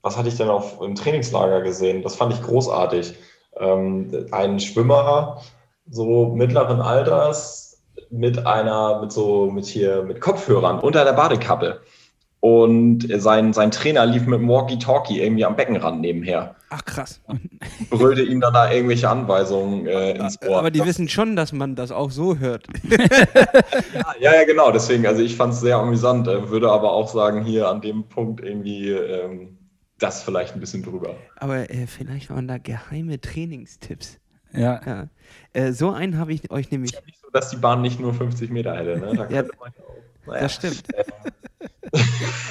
was 0.02 0.18
hatte 0.18 0.30
ich 0.30 0.38
denn 0.38 0.50
auf 0.50 0.82
im 0.82 0.96
Trainingslager 0.96 1.62
gesehen? 1.62 2.02
Das 2.02 2.16
fand 2.16 2.34
ich 2.34 2.42
großartig. 2.42 3.16
Ähm, 3.58 4.28
ein 4.32 4.60
Schwimmer 4.60 5.42
so 5.90 6.28
mittleren 6.36 6.82
Alters 6.82 7.84
mit 8.10 8.46
einer, 8.46 9.02
mit 9.02 9.12
so, 9.12 9.50
mit 9.52 9.66
hier, 9.66 10.04
mit 10.04 10.20
Kopfhörern 10.22 10.80
unter 10.80 11.06
der 11.06 11.14
Badekappe. 11.14 11.82
Und 12.42 13.08
sein, 13.22 13.54
sein 13.54 13.72
Trainer 13.72 14.06
lief 14.06 14.28
mit 14.28 14.40
dem 14.40 14.48
Walkie-Talkie 14.48 15.20
irgendwie 15.20 15.46
am 15.46 15.56
Beckenrand 15.56 16.02
nebenher. 16.02 16.56
Ach 16.70 16.86
krass. 16.86 17.20
Brüllte 17.90 18.22
ihm 18.22 18.40
dann 18.40 18.54
da 18.54 18.72
irgendwelche 18.72 19.10
Anweisungen 19.10 19.88
äh, 19.88 20.12
ins 20.12 20.40
Ohr. 20.44 20.60
Aber 20.60 20.70
die 20.70 20.80
Das- 20.80 20.88
wissen 20.90 21.10
schon, 21.10 21.36
dass 21.36 21.54
man 21.54 21.76
das 21.76 21.92
auch 21.92 22.12
so 22.12 22.38
hört. 22.38 22.68
Ja, 24.20 24.34
ja, 24.34 24.46
genau. 24.46 24.72
Deswegen, 24.72 25.06
also 25.08 25.22
ich 25.22 25.36
fand 25.36 25.54
es 25.54 25.60
sehr 25.62 25.78
amüsant, 25.78 26.28
äh, 26.28 26.50
würde 26.50 26.70
aber 26.72 26.92
auch 26.92 27.08
sagen, 27.08 27.44
hier 27.44 27.68
an 27.68 27.82
dem 27.82 28.04
Punkt 28.08 28.42
irgendwie 28.44 28.90
ähm, 28.92 29.58
das 30.00 30.24
vielleicht 30.24 30.54
ein 30.56 30.60
bisschen 30.60 30.84
drüber. 30.84 31.16
Aber 31.38 31.70
äh, 31.70 31.88
vielleicht 31.88 32.30
waren 32.30 32.48
da 32.48 32.58
geheime 32.58 33.20
Trainingstipps. 33.20 34.20
Ja. 34.54 34.82
Ja. 34.86 35.08
Äh, 35.54 35.72
so 35.74 35.92
einen 35.92 36.18
habe 36.18 36.34
ich 36.34 36.50
euch 36.52 36.72
nämlich. 36.72 36.92
Nicht 37.06 37.20
so, 37.22 37.30
dass 37.34 37.50
die 37.50 37.58
Bahn 37.58 37.82
nicht 37.82 38.00
nur 38.00 38.14
50 38.14 38.50
Meter 38.52 38.76
hätte. 38.76 38.98
Ne? 39.00 39.14
Da 39.16 39.24
Ja, 39.30 39.42
könnte 39.44 39.58
man 39.60 39.72
ja 39.78 39.84
auch, 39.84 40.28
naja. 40.28 40.42
Das 40.42 40.54
stimmt. 40.54 40.84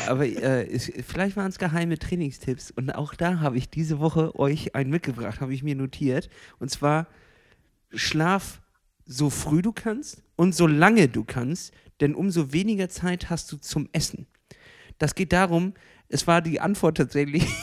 Aber 0.06 0.26
äh, 0.26 0.78
vielleicht 0.78 1.36
waren 1.36 1.48
es 1.48 1.58
geheime 1.58 1.98
Trainingstipps. 1.98 2.70
Und 2.70 2.94
auch 2.94 3.14
da 3.14 3.40
habe 3.40 3.56
ich 3.56 3.70
diese 3.70 3.98
Woche 3.98 4.38
euch 4.38 4.74
einen 4.74 4.90
mitgebracht, 4.90 5.40
habe 5.40 5.54
ich 5.54 5.62
mir 5.62 5.74
notiert. 5.74 6.28
Und 6.58 6.70
zwar: 6.70 7.06
Schlaf 7.92 8.60
so 9.06 9.30
früh 9.30 9.62
du 9.62 9.72
kannst 9.72 10.22
und 10.36 10.54
so 10.54 10.66
lange 10.66 11.08
du 11.08 11.24
kannst, 11.24 11.72
denn 12.00 12.14
umso 12.14 12.52
weniger 12.52 12.88
Zeit 12.88 13.30
hast 13.30 13.52
du 13.52 13.56
zum 13.56 13.88
Essen. 13.92 14.26
Das 14.98 15.14
geht 15.14 15.32
darum, 15.32 15.74
es 16.08 16.26
war 16.26 16.40
die 16.40 16.60
Antwort 16.60 16.96
tatsächlich. 16.96 17.46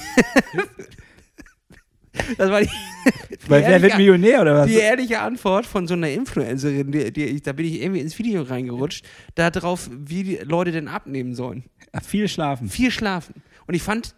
das 2.37 2.49
war 2.49 2.61
die, 2.61 2.67
die 3.29 3.49
Weil 3.49 3.61
wer 3.63 3.81
wird 3.81 3.93
ehrliche- 3.93 3.97
Millionär 3.97 4.41
oder 4.41 4.55
was? 4.55 4.67
die 4.67 4.75
ehrliche 4.75 5.19
Antwort 5.21 5.65
von 5.65 5.87
so 5.87 5.93
einer 5.93 6.09
Influencerin, 6.09 6.91
die, 6.91 7.11
die, 7.11 7.41
da 7.41 7.53
bin 7.53 7.65
ich 7.65 7.81
irgendwie 7.81 8.01
ins 8.01 8.17
Video 8.19 8.41
reingerutscht, 8.43 9.05
darauf, 9.35 9.89
wie 9.91 10.23
die 10.23 10.35
Leute 10.43 10.71
denn 10.71 10.87
abnehmen 10.87 11.33
sollen. 11.35 11.63
Viel 12.05 12.27
schlafen. 12.27 12.69
Viel 12.69 12.91
schlafen. 12.91 13.41
Und 13.67 13.73
ich 13.75 13.83
fand, 13.83 14.15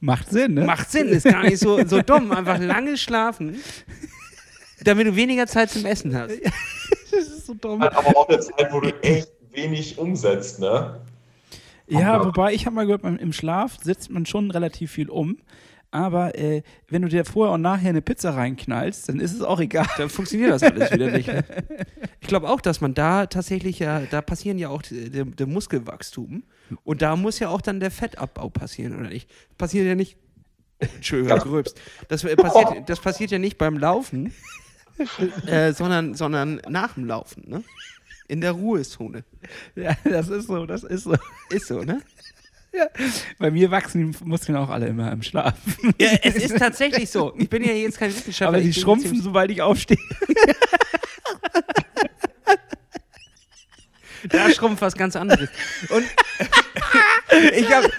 Macht 0.00 0.30
Sinn, 0.30 0.54
ne? 0.54 0.64
macht 0.64 0.90
Sinn, 0.90 1.08
ist 1.08 1.24
gar 1.24 1.44
nicht 1.44 1.58
so, 1.58 1.84
so 1.86 2.02
dumm. 2.06 2.32
Einfach 2.32 2.58
lange 2.58 2.96
schlafen, 2.96 3.56
damit 4.82 5.06
du 5.06 5.14
weniger 5.14 5.46
Zeit 5.46 5.70
zum 5.70 5.84
Essen 5.86 6.14
hast. 6.16 6.32
Das 7.14 7.26
ist 7.28 7.44
so 7.46 7.52
dumm. 7.52 7.82
Hat 7.82 7.94
aber 7.94 8.16
auch 8.16 8.26
eine 8.26 8.40
Zeit, 8.40 8.72
wo 8.72 8.80
du 8.80 8.88
echt 9.02 9.28
wenig 9.52 9.98
umsetzt, 9.98 10.60
ne? 10.60 10.98
Ja, 11.86 12.24
wobei 12.24 12.54
ich 12.54 12.64
habe 12.64 12.74
mal 12.74 12.86
gehört, 12.86 13.04
im 13.04 13.32
Schlaf 13.34 13.76
setzt 13.82 14.10
man 14.10 14.24
schon 14.24 14.50
relativ 14.50 14.92
viel 14.92 15.10
um. 15.10 15.36
Aber 15.92 16.36
äh, 16.38 16.62
wenn 16.88 17.02
du 17.02 17.08
dir 17.08 17.24
vorher 17.24 17.52
und 17.54 17.60
nachher 17.62 17.90
eine 17.90 18.00
Pizza 18.02 18.34
reinknallst, 18.34 19.08
dann 19.10 19.20
ist 19.20 19.32
es 19.34 19.42
auch 19.42 19.60
egal. 19.60 19.86
Dann 19.98 20.08
funktioniert 20.08 20.50
das 20.50 20.62
alles 20.62 20.90
wieder 20.90 21.10
nicht. 21.10 21.28
Ne? 21.28 21.44
Ich 22.20 22.28
glaube 22.28 22.48
auch, 22.48 22.60
dass 22.60 22.80
man 22.80 22.94
da 22.94 23.26
tatsächlich 23.26 23.78
ja, 23.80 24.00
da 24.10 24.22
passieren 24.22 24.56
ja 24.58 24.68
auch 24.70 24.80
die- 24.82 25.10
der, 25.10 25.24
der 25.26 25.46
Muskelwachstum. 25.46 26.44
Und 26.84 27.02
da 27.02 27.14
muss 27.16 27.38
ja 27.40 27.48
auch 27.50 27.60
dann 27.60 27.78
der 27.80 27.90
Fettabbau 27.90 28.48
passieren, 28.48 28.98
oder 28.98 29.08
nicht? 29.10 29.28
Passiert 29.58 29.86
ja 29.86 29.94
nicht. 29.94 30.16
Entschuldigung, 30.78 31.36
Ja. 31.36 31.42
gröbst. 31.42 31.78
Das, 32.08 32.24
äh, 32.24 32.34
passiert, 32.36 32.88
das 32.88 33.00
passiert 33.00 33.30
ja 33.32 33.38
nicht 33.38 33.58
beim 33.58 33.76
Laufen, 33.76 34.32
äh, 35.46 35.72
sondern, 35.72 36.14
sondern 36.14 36.60
nach 36.68 36.94
dem 36.94 37.04
Laufen, 37.06 37.44
ne? 37.48 37.62
In 38.28 38.40
der 38.40 38.52
Ruhezone. 38.52 39.24
Ja, 39.74 39.94
das 40.04 40.28
ist 40.28 40.46
so, 40.46 40.64
das 40.64 40.84
ist 40.84 41.04
so. 41.04 41.14
Ist 41.50 41.66
so, 41.66 41.82
ne? 41.82 42.00
Bei 43.38 43.50
mir 43.50 43.70
wachsen 43.70 44.12
die 44.12 44.24
Muskeln 44.24 44.56
auch 44.56 44.70
alle 44.70 44.86
immer 44.86 45.12
im 45.12 45.22
Schlaf. 45.22 45.54
Ja, 45.98 46.10
es 46.22 46.36
ist 46.36 46.56
tatsächlich 46.56 47.10
so. 47.10 47.34
Ich 47.36 47.48
bin 47.48 47.62
ja 47.62 47.72
jetzt 47.72 47.98
kein 47.98 48.10
Wissenschaftler. 48.10 48.48
Aber 48.48 48.60
sie 48.62 48.72
schrumpfen, 48.72 49.20
sobald 49.20 49.50
ich 49.50 49.62
aufstehe. 49.62 49.98
Da 54.28 54.50
schrumpft 54.50 54.82
was 54.82 54.94
ganz 54.94 55.16
anderes. 55.16 55.48
Und 55.88 56.04
ich 57.56 57.70
hab. 57.72 57.90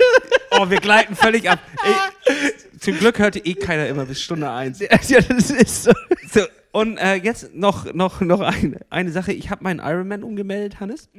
Oh, 0.52 0.70
wir 0.70 0.80
gleiten 0.80 1.16
völlig 1.16 1.50
ab. 1.50 1.60
Ich, 1.84 2.80
zum 2.80 2.98
Glück 2.98 3.20
hörte 3.20 3.40
eh 3.40 3.56
keiner 3.56 3.88
immer 3.88 4.06
bis 4.06 4.22
Stunde 4.22 4.50
eins. 4.50 4.80
ja, 4.80 5.20
das 5.22 5.52
ist 5.52 5.84
so. 5.84 5.92
So, 6.32 6.42
und 6.72 6.98
äh, 6.98 7.16
jetzt 7.16 7.54
noch, 7.54 7.94
noch, 7.94 8.22
noch 8.22 8.42
eine, 8.42 8.80
eine 8.90 9.12
Sache. 9.12 9.34
Ich 9.34 9.50
habe 9.50 9.64
meinen 9.64 9.80
Ironman 9.80 10.24
umgemeldet, 10.24 10.80
Hannes. 10.80 11.10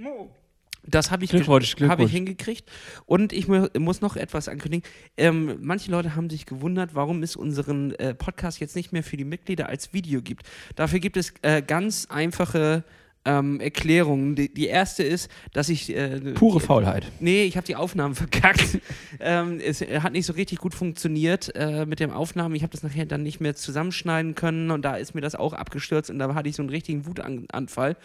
Das 0.86 1.10
habe 1.10 1.24
ich, 1.24 1.30
Glückwunsch, 1.30 1.76
hab 1.80 2.00
ich 2.00 2.10
hingekriegt. 2.10 2.70
Und 3.06 3.32
ich 3.32 3.48
mu 3.48 3.66
muss 3.78 4.00
noch 4.00 4.16
etwas 4.16 4.48
ankündigen. 4.48 4.88
Ähm, 5.16 5.58
manche 5.60 5.90
Leute 5.90 6.14
haben 6.14 6.28
sich 6.28 6.46
gewundert, 6.46 6.94
warum 6.94 7.22
es 7.22 7.36
unseren 7.36 7.92
äh, 7.92 8.14
Podcast 8.14 8.60
jetzt 8.60 8.76
nicht 8.76 8.92
mehr 8.92 9.02
für 9.02 9.16
die 9.16 9.24
Mitglieder 9.24 9.68
als 9.68 9.92
Video 9.92 10.20
gibt. 10.22 10.46
Dafür 10.76 11.00
gibt 11.00 11.16
es 11.16 11.32
äh, 11.42 11.62
ganz 11.62 12.06
einfache 12.10 12.84
ähm, 13.24 13.60
Erklärungen. 13.60 14.34
Die, 14.34 14.52
die 14.52 14.66
erste 14.66 15.02
ist, 15.02 15.30
dass 15.52 15.68
ich. 15.68 15.94
Äh, 15.94 16.20
Pure 16.34 16.60
Faulheit. 16.60 17.10
Nee, 17.20 17.44
ich 17.44 17.56
habe 17.56 17.66
die 17.66 17.76
Aufnahmen 17.76 18.14
verkackt. 18.14 18.78
ähm, 19.20 19.60
es 19.64 19.80
hat 19.80 20.12
nicht 20.12 20.26
so 20.26 20.32
richtig 20.34 20.58
gut 20.58 20.74
funktioniert 20.74 21.54
äh, 21.54 21.86
mit 21.86 22.00
den 22.00 22.10
Aufnahmen. 22.10 22.54
Ich 22.54 22.62
habe 22.62 22.72
das 22.72 22.82
nachher 22.82 23.06
dann 23.06 23.22
nicht 23.22 23.40
mehr 23.40 23.54
zusammenschneiden 23.54 24.34
können 24.34 24.70
und 24.70 24.82
da 24.84 24.96
ist 24.96 25.14
mir 25.14 25.20
das 25.20 25.34
auch 25.34 25.52
abgestürzt 25.52 26.10
und 26.10 26.18
da 26.18 26.34
hatte 26.34 26.48
ich 26.48 26.56
so 26.56 26.62
einen 26.62 26.70
richtigen 26.70 27.06
Wutanfall. 27.06 27.96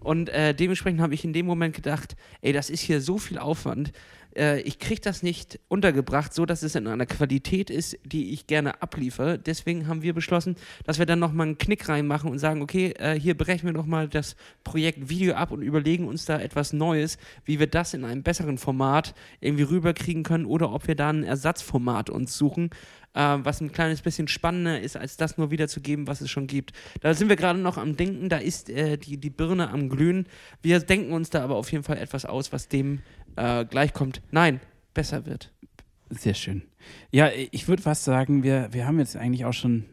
Und 0.00 0.28
äh, 0.30 0.54
dementsprechend 0.54 1.00
habe 1.00 1.14
ich 1.14 1.24
in 1.24 1.32
dem 1.32 1.46
Moment 1.46 1.74
gedacht, 1.74 2.16
ey, 2.40 2.52
das 2.52 2.70
ist 2.70 2.80
hier 2.80 3.00
so 3.00 3.18
viel 3.18 3.38
Aufwand. 3.38 3.92
Äh, 4.38 4.60
ich 4.60 4.78
kriege 4.78 5.00
das 5.00 5.22
nicht 5.22 5.58
untergebracht, 5.68 6.32
so 6.32 6.46
dass 6.46 6.62
es 6.62 6.74
in 6.74 6.86
einer 6.86 7.06
Qualität 7.06 7.70
ist, 7.70 7.98
die 8.04 8.32
ich 8.32 8.46
gerne 8.46 8.80
abliefere. 8.80 9.38
Deswegen 9.38 9.88
haben 9.88 10.02
wir 10.02 10.14
beschlossen, 10.14 10.56
dass 10.84 10.98
wir 10.98 11.06
dann 11.06 11.18
nochmal 11.18 11.48
einen 11.48 11.58
Knick 11.58 11.88
reinmachen 11.88 12.30
und 12.30 12.38
sagen, 12.38 12.62
okay, 12.62 12.94
äh, 12.98 13.18
hier 13.18 13.36
brechen 13.36 13.66
wir 13.66 13.72
nochmal 13.72 14.08
das 14.08 14.36
Projekt 14.64 15.08
Video 15.08 15.34
ab 15.34 15.50
und 15.50 15.62
überlegen 15.62 16.06
uns 16.06 16.24
da 16.24 16.38
etwas 16.40 16.72
Neues, 16.72 17.18
wie 17.44 17.58
wir 17.58 17.66
das 17.66 17.94
in 17.94 18.04
einem 18.04 18.22
besseren 18.22 18.58
Format 18.58 19.14
irgendwie 19.40 19.64
rüberkriegen 19.64 20.22
können 20.22 20.46
oder 20.46 20.72
ob 20.72 20.86
wir 20.86 20.94
da 20.94 21.10
ein 21.10 21.24
Ersatzformat 21.24 22.10
uns 22.10 22.38
suchen, 22.38 22.70
äh, 23.14 23.38
was 23.42 23.60
ein 23.60 23.72
kleines 23.72 24.02
bisschen 24.02 24.28
spannender 24.28 24.80
ist, 24.80 24.96
als 24.96 25.16
das 25.16 25.38
nur 25.38 25.50
wiederzugeben, 25.50 26.06
was 26.06 26.20
es 26.20 26.30
schon 26.30 26.46
gibt. 26.46 26.72
Da 27.00 27.14
sind 27.14 27.28
wir 27.28 27.36
gerade 27.36 27.58
noch 27.58 27.76
am 27.76 27.96
Denken, 27.96 28.28
da 28.28 28.38
ist 28.38 28.70
äh, 28.70 28.96
die, 28.96 29.18
die 29.18 29.30
Birne 29.30 29.70
am 29.70 29.88
Glühen. 29.88 30.26
Wir 30.62 30.78
denken 30.80 31.12
uns 31.12 31.30
da 31.30 31.42
aber 31.42 31.56
auf 31.56 31.72
jeden 31.72 31.84
Fall 31.84 31.98
etwas 31.98 32.24
aus, 32.24 32.52
was 32.52 32.68
dem 32.68 33.00
äh, 33.36 33.64
gleichkommt. 33.64 34.22
Nein, 34.30 34.60
besser 34.94 35.26
wird. 35.26 35.52
Sehr 36.10 36.34
schön. 36.34 36.62
Ja, 37.10 37.28
ich 37.50 37.68
würde 37.68 37.82
fast 37.82 38.04
sagen, 38.04 38.42
wir, 38.42 38.68
wir 38.72 38.86
haben 38.86 38.98
jetzt 38.98 39.16
eigentlich 39.16 39.44
auch 39.44 39.52
schon 39.52 39.84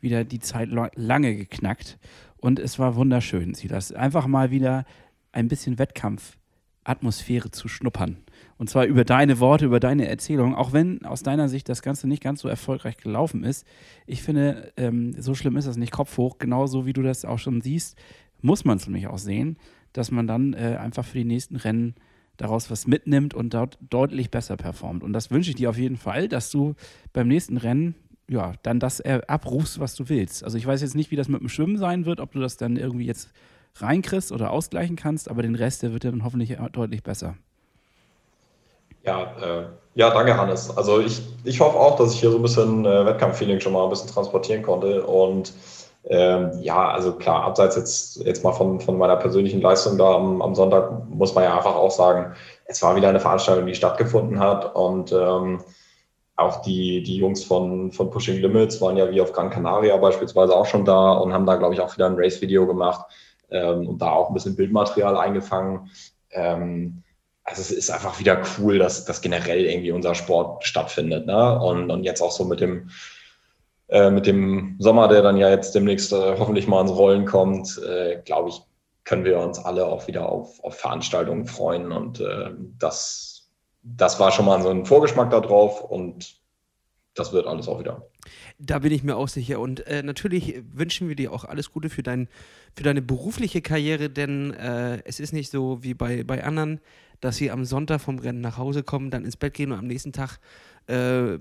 wieder 0.00 0.24
die 0.24 0.40
Zeit 0.40 0.70
lange 0.96 1.36
geknackt. 1.36 1.98
Und 2.36 2.58
es 2.58 2.78
war 2.78 2.96
wunderschön, 2.96 3.54
Silas. 3.54 3.92
Einfach 3.92 4.26
mal 4.26 4.50
wieder 4.50 4.84
ein 5.30 5.46
bisschen 5.48 5.78
Wettkampfatmosphäre 5.78 7.52
zu 7.52 7.68
schnuppern. 7.68 8.16
Und 8.58 8.68
zwar 8.68 8.84
über 8.84 9.04
deine 9.04 9.38
Worte, 9.38 9.64
über 9.64 9.80
deine 9.80 10.08
Erzählung, 10.08 10.54
auch 10.54 10.72
wenn 10.72 11.04
aus 11.04 11.22
deiner 11.22 11.48
Sicht 11.48 11.68
das 11.68 11.82
Ganze 11.82 12.08
nicht 12.08 12.22
ganz 12.22 12.40
so 12.40 12.48
erfolgreich 12.48 12.96
gelaufen 12.96 13.44
ist. 13.44 13.66
Ich 14.06 14.22
finde, 14.22 14.72
ähm, 14.76 15.14
so 15.20 15.34
schlimm 15.34 15.56
ist 15.56 15.68
das 15.68 15.76
nicht 15.76 15.92
Kopf 15.92 16.16
hoch. 16.16 16.38
Genauso 16.38 16.84
wie 16.84 16.92
du 16.92 17.02
das 17.02 17.24
auch 17.24 17.38
schon 17.38 17.60
siehst, 17.60 17.96
muss 18.40 18.64
man 18.64 18.76
es 18.76 18.86
nämlich 18.86 19.06
auch 19.06 19.18
sehen, 19.18 19.56
dass 19.92 20.10
man 20.10 20.26
dann 20.26 20.52
äh, 20.54 20.76
einfach 20.80 21.04
für 21.04 21.18
die 21.18 21.24
nächsten 21.24 21.56
Rennen 21.56 21.94
daraus 22.42 22.70
was 22.70 22.88
mitnimmt 22.88 23.34
und 23.34 23.54
dort 23.54 23.78
deutlich 23.88 24.30
besser 24.30 24.56
performt. 24.56 25.04
Und 25.04 25.12
das 25.12 25.30
wünsche 25.30 25.50
ich 25.50 25.56
dir 25.56 25.70
auf 25.70 25.78
jeden 25.78 25.96
Fall, 25.96 26.28
dass 26.28 26.50
du 26.50 26.74
beim 27.12 27.28
nächsten 27.28 27.56
Rennen 27.56 27.94
ja, 28.28 28.54
dann 28.62 28.80
das 28.80 29.00
abrufst, 29.00 29.78
was 29.78 29.94
du 29.94 30.08
willst. 30.08 30.42
Also 30.42 30.58
ich 30.58 30.66
weiß 30.66 30.82
jetzt 30.82 30.96
nicht, 30.96 31.10
wie 31.10 31.16
das 31.16 31.28
mit 31.28 31.40
dem 31.40 31.48
Schwimmen 31.48 31.78
sein 31.78 32.04
wird, 32.04 32.18
ob 32.18 32.32
du 32.32 32.40
das 32.40 32.56
dann 32.56 32.76
irgendwie 32.76 33.06
jetzt 33.06 33.30
reinkriegst 33.76 34.32
oder 34.32 34.50
ausgleichen 34.50 34.96
kannst, 34.96 35.30
aber 35.30 35.42
den 35.42 35.54
Rest, 35.54 35.82
der 35.82 35.92
wird 35.92 36.04
dann 36.04 36.24
hoffentlich 36.24 36.56
deutlich 36.72 37.02
besser. 37.02 37.36
Ja, 39.04 39.22
äh, 39.40 39.66
ja, 39.94 40.10
danke 40.10 40.36
Hannes. 40.36 40.76
Also 40.76 41.00
ich, 41.00 41.22
ich 41.44 41.60
hoffe 41.60 41.78
auch, 41.78 41.96
dass 41.96 42.14
ich 42.14 42.20
hier 42.20 42.30
so 42.30 42.38
ein 42.38 42.42
bisschen 42.42 42.84
äh, 42.84 43.06
Wettkampffeeling 43.06 43.60
schon 43.60 43.72
mal 43.72 43.84
ein 43.84 43.90
bisschen 43.90 44.10
transportieren 44.10 44.62
konnte 44.62 45.04
und 45.06 45.52
ähm, 46.08 46.50
ja, 46.60 46.90
also 46.90 47.12
klar, 47.12 47.44
abseits 47.44 47.76
jetzt, 47.76 48.16
jetzt 48.24 48.42
mal 48.42 48.52
von, 48.52 48.80
von 48.80 48.98
meiner 48.98 49.16
persönlichen 49.16 49.60
Leistung 49.60 49.98
da 49.98 50.14
am, 50.14 50.42
am 50.42 50.54
Sonntag, 50.54 51.08
muss 51.08 51.34
man 51.34 51.44
ja 51.44 51.56
einfach 51.56 51.76
auch 51.76 51.90
sagen, 51.90 52.34
es 52.66 52.82
war 52.82 52.96
wieder 52.96 53.08
eine 53.08 53.20
Veranstaltung, 53.20 53.66
die 53.66 53.74
stattgefunden 53.74 54.40
hat 54.40 54.74
und 54.74 55.12
ähm, 55.12 55.62
auch 56.36 56.62
die, 56.62 57.02
die 57.02 57.16
Jungs 57.16 57.44
von, 57.44 57.92
von 57.92 58.10
Pushing 58.10 58.40
Limits 58.40 58.80
waren 58.80 58.96
ja 58.96 59.10
wie 59.10 59.20
auf 59.20 59.32
Gran 59.32 59.50
Canaria 59.50 59.96
beispielsweise 59.96 60.56
auch 60.56 60.66
schon 60.66 60.84
da 60.84 61.12
und 61.12 61.32
haben 61.32 61.46
da, 61.46 61.56
glaube 61.56 61.74
ich, 61.74 61.80
auch 61.80 61.94
wieder 61.94 62.06
ein 62.06 62.16
Race-Video 62.16 62.66
gemacht 62.66 63.06
ähm, 63.50 63.86
und 63.86 64.02
da 64.02 64.10
auch 64.10 64.28
ein 64.28 64.34
bisschen 64.34 64.56
Bildmaterial 64.56 65.16
eingefangen. 65.16 65.90
Ähm, 66.30 67.02
also 67.44 67.60
es 67.60 67.70
ist 67.70 67.90
einfach 67.90 68.18
wieder 68.18 68.40
cool, 68.58 68.78
dass, 68.78 69.04
dass 69.04 69.20
generell 69.20 69.64
irgendwie 69.64 69.92
unser 69.92 70.14
Sport 70.14 70.64
stattfindet. 70.64 71.26
Ne? 71.26 71.60
Und, 71.60 71.90
und 71.90 72.04
jetzt 72.04 72.22
auch 72.22 72.32
so 72.32 72.44
mit 72.44 72.60
dem, 72.60 72.90
äh, 73.92 74.10
mit 74.10 74.26
dem 74.26 74.76
Sommer, 74.78 75.06
der 75.06 75.20
dann 75.20 75.36
ja 75.36 75.50
jetzt 75.50 75.74
demnächst 75.74 76.12
äh, 76.12 76.36
hoffentlich 76.38 76.66
mal 76.66 76.80
ins 76.80 76.96
Rollen 76.96 77.26
kommt, 77.26 77.78
äh, 77.86 78.22
glaube 78.24 78.48
ich, 78.48 78.62
können 79.04 79.24
wir 79.24 79.38
uns 79.38 79.58
alle 79.58 79.84
auch 79.84 80.06
wieder 80.06 80.26
auf, 80.30 80.64
auf 80.64 80.76
Veranstaltungen 80.76 81.44
freuen. 81.44 81.92
Und 81.92 82.18
äh, 82.20 82.52
das, 82.78 83.50
das 83.82 84.18
war 84.18 84.32
schon 84.32 84.46
mal 84.46 84.62
so 84.62 84.70
ein 84.70 84.86
Vorgeschmack 84.86 85.30
darauf 85.30 85.82
und 85.82 86.40
das 87.14 87.34
wird 87.34 87.46
alles 87.46 87.68
auch 87.68 87.80
wieder. 87.80 88.08
Da 88.58 88.78
bin 88.78 88.92
ich 88.92 89.02
mir 89.02 89.16
auch 89.16 89.28
sicher. 89.28 89.60
Und 89.60 89.86
äh, 89.86 90.02
natürlich 90.02 90.62
wünschen 90.72 91.08
wir 91.08 91.16
dir 91.16 91.30
auch 91.30 91.44
alles 91.44 91.70
Gute 91.70 91.90
für, 91.90 92.02
dein, 92.02 92.28
für 92.74 92.84
deine 92.84 93.02
berufliche 93.02 93.60
Karriere, 93.60 94.08
denn 94.08 94.54
äh, 94.54 95.02
es 95.04 95.20
ist 95.20 95.34
nicht 95.34 95.50
so 95.50 95.82
wie 95.82 95.92
bei, 95.92 96.24
bei 96.24 96.42
anderen, 96.42 96.80
dass 97.20 97.36
sie 97.36 97.50
am 97.50 97.66
Sonntag 97.66 98.00
vom 98.00 98.18
Rennen 98.18 98.40
nach 98.40 98.56
Hause 98.56 98.82
kommen, 98.82 99.10
dann 99.10 99.26
ins 99.26 99.36
Bett 99.36 99.52
gehen 99.52 99.72
und 99.72 99.78
am 99.78 99.86
nächsten 99.86 100.12
Tag 100.12 100.38
äh, 100.88 101.38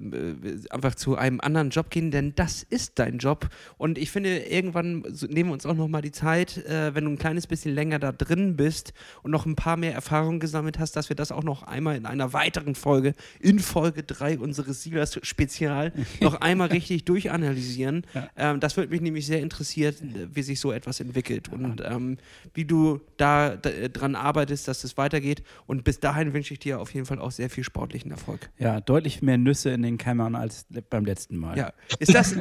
einfach 0.70 0.96
zu 0.96 1.16
einem 1.16 1.40
anderen 1.42 1.70
Job 1.70 1.90
gehen, 1.90 2.12
denn 2.12 2.34
das 2.36 2.64
ist 2.64 3.00
dein 3.00 3.18
Job. 3.18 3.50
Und 3.78 3.98
ich 3.98 4.12
finde, 4.12 4.38
irgendwann 4.38 5.04
nehmen 5.30 5.50
wir 5.50 5.54
uns 5.54 5.66
auch 5.66 5.74
nochmal 5.74 6.02
die 6.02 6.12
Zeit, 6.12 6.58
äh, 6.66 6.94
wenn 6.94 7.06
du 7.06 7.12
ein 7.12 7.18
kleines 7.18 7.48
bisschen 7.48 7.74
länger 7.74 8.00
da 8.00 8.12
drin 8.12 8.56
bist 8.56 8.94
und 9.24 9.32
noch 9.32 9.46
ein 9.46 9.56
paar 9.56 9.78
mehr 9.78 9.94
Erfahrungen 9.94 10.40
gesammelt 10.40 10.80
hast, 10.80 10.96
dass 10.96 11.10
wir 11.10 11.16
das 11.16 11.32
auch 11.32 11.44
noch 11.44 11.64
einmal 11.64 11.96
in 11.96 12.06
einer 12.06 12.34
weiteren 12.34 12.76
Folge, 12.76 13.14
in 13.40 13.60
Folge 13.60 14.04
3 14.04 14.40
unseres 14.40 14.84
Silas 14.84 15.20
Spezial, 15.24 15.92
noch 16.22 16.36
einmal 16.42 16.68
richtig 16.68 17.06
durchanalysieren. 17.06 18.06
Ja. 18.14 18.30
Ähm, 18.38 18.60
das 18.60 18.78
würde 18.78 18.92
mich 18.92 19.02
nämlich 19.02 19.26
sehr 19.26 19.42
interessieren, 19.42 20.30
wie 20.34 20.44
sich 20.44 20.60
so 20.60 20.72
etwas 20.72 21.00
entwickelt 21.00 21.50
und 21.50 21.82
ähm, 21.84 22.18
wie 22.54 22.66
du 22.66 23.02
da, 23.18 23.56
da 23.56 23.70
dran 23.88 24.16
arbeitest, 24.16 24.68
dass 24.68 24.84
es 24.84 24.98
weitergeht. 24.98 25.44
Und 25.66 25.84
bis 25.84 26.00
dahin 26.00 26.34
wünsche 26.34 26.54
ich 26.54 26.60
dir 26.60 26.80
auf 26.80 26.94
jeden 26.94 27.06
Fall 27.06 27.20
auch 27.20 27.32
sehr 27.32 27.50
viel 27.50 27.64
sportlichen 27.64 28.12
Erfolg. 28.12 28.50
Ja, 28.60 28.82
deutlich 28.82 29.22
mehr 29.22 29.31
mehr 29.32 29.38
Nüsse 29.38 29.70
in 29.70 29.82
den 29.82 29.98
Kämmern 29.98 30.36
als 30.36 30.66
beim 30.90 31.06
letzten 31.06 31.38
Mal. 31.38 31.58
Ja. 31.58 31.72
Ist 32.00 32.14
das, 32.14 32.36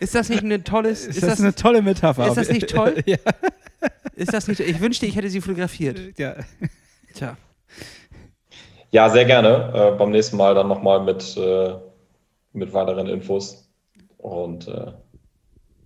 ist 0.00 0.14
das 0.16 0.28
nicht 0.28 0.42
eine 0.42 0.64
tolles. 0.64 1.06
Ist, 1.06 1.08
ist 1.16 1.22
das, 1.22 1.30
das, 1.30 1.40
eine 1.40 1.54
tolle 1.54 1.80
Metapher? 1.80 2.26
Ist 2.26 2.36
das 2.36 2.50
nicht 2.50 2.68
toll? 2.68 2.96
ja. 3.06 3.18
Ist 4.16 4.34
das 4.34 4.48
nicht. 4.48 4.60
Ich 4.60 4.80
wünschte, 4.80 5.06
ich 5.06 5.14
hätte 5.14 5.30
sie 5.30 5.40
fotografiert. 5.40 6.00
Ja. 6.18 6.36
Tja. 7.14 7.36
Ja, 8.90 9.08
sehr 9.08 9.24
gerne. 9.24 9.92
Äh, 9.94 9.98
beim 9.98 10.10
nächsten 10.10 10.36
Mal 10.36 10.54
dann 10.54 10.66
nochmal 10.66 11.02
mit, 11.04 11.36
äh, 11.36 11.74
mit 12.52 12.72
weiteren 12.72 13.06
Infos. 13.06 13.68
Und 14.18 14.66
äh, 14.66 14.92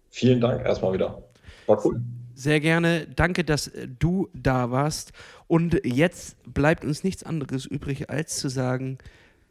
vielen 0.08 0.40
Dank 0.40 0.64
erstmal 0.64 0.94
wieder. 0.94 1.22
War 1.66 1.84
cool. 1.84 2.00
Sehr 2.34 2.60
gerne. 2.60 3.06
Danke, 3.14 3.44
dass 3.44 3.70
du 3.98 4.28
da 4.32 4.70
warst. 4.70 5.12
Und 5.46 5.80
jetzt 5.84 6.36
bleibt 6.44 6.84
uns 6.84 7.04
nichts 7.04 7.22
anderes 7.22 7.66
übrig, 7.66 8.08
als 8.08 8.38
zu 8.38 8.48
sagen, 8.48 8.98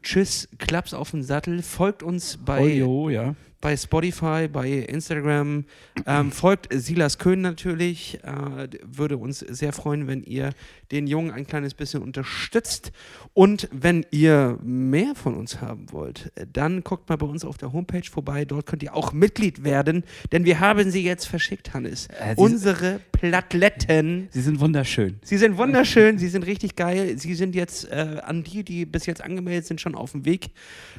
Tschüss, 0.02 0.48
Klaps 0.58 0.94
auf 0.94 1.10
den 1.10 1.22
Sattel. 1.22 1.62
Folgt 1.62 2.02
uns 2.02 2.38
bei, 2.38 2.60
Ojo, 2.60 3.10
ja. 3.10 3.34
Bei 3.60 3.76
Spotify, 3.76 4.48
bei 4.48 4.68
Instagram. 4.68 5.64
Ähm, 6.06 6.32
folgt 6.32 6.68
Silas 6.72 7.18
Köhn 7.18 7.40
natürlich. 7.40 8.20
Äh, 8.22 8.68
würde 8.84 9.16
uns 9.16 9.40
sehr 9.40 9.72
freuen, 9.72 10.06
wenn 10.06 10.22
ihr 10.22 10.50
den 10.92 11.06
Jungen 11.06 11.32
ein 11.32 11.46
kleines 11.46 11.74
bisschen 11.74 12.02
unterstützt. 12.02 12.92
Und 13.34 13.68
wenn 13.72 14.06
ihr 14.10 14.58
mehr 14.62 15.14
von 15.14 15.34
uns 15.34 15.60
haben 15.60 15.90
wollt, 15.92 16.32
dann 16.52 16.84
guckt 16.84 17.08
mal 17.08 17.16
bei 17.16 17.26
uns 17.26 17.44
auf 17.44 17.58
der 17.58 17.72
Homepage 17.72 18.08
vorbei. 18.08 18.44
Dort 18.44 18.66
könnt 18.66 18.82
ihr 18.82 18.94
auch 18.94 19.12
Mitglied 19.12 19.64
werden, 19.64 20.04
denn 20.30 20.44
wir 20.44 20.60
haben 20.60 20.90
sie 20.90 21.02
jetzt 21.02 21.26
verschickt, 21.26 21.74
Hannes. 21.74 22.06
Äh, 22.18 22.34
Unsere 22.36 23.00
Platletten. 23.12 24.28
Sie 24.30 24.40
sind 24.40 24.60
wunderschön. 24.60 25.18
Sie 25.22 25.36
sind 25.36 25.56
wunderschön, 25.58 26.18
sie 26.18 26.28
sind 26.28 26.46
richtig 26.46 26.76
geil. 26.76 27.18
Sie 27.18 27.34
sind 27.34 27.56
jetzt 27.56 27.90
äh, 27.90 28.20
an 28.24 28.44
die, 28.44 28.62
die 28.62 28.86
bis 28.86 29.06
jetzt 29.06 29.22
angemeldet 29.22 29.66
sind, 29.66 29.80
schon 29.80 29.96
auf 29.96 30.12
dem 30.12 30.24
Weg. 30.24 30.50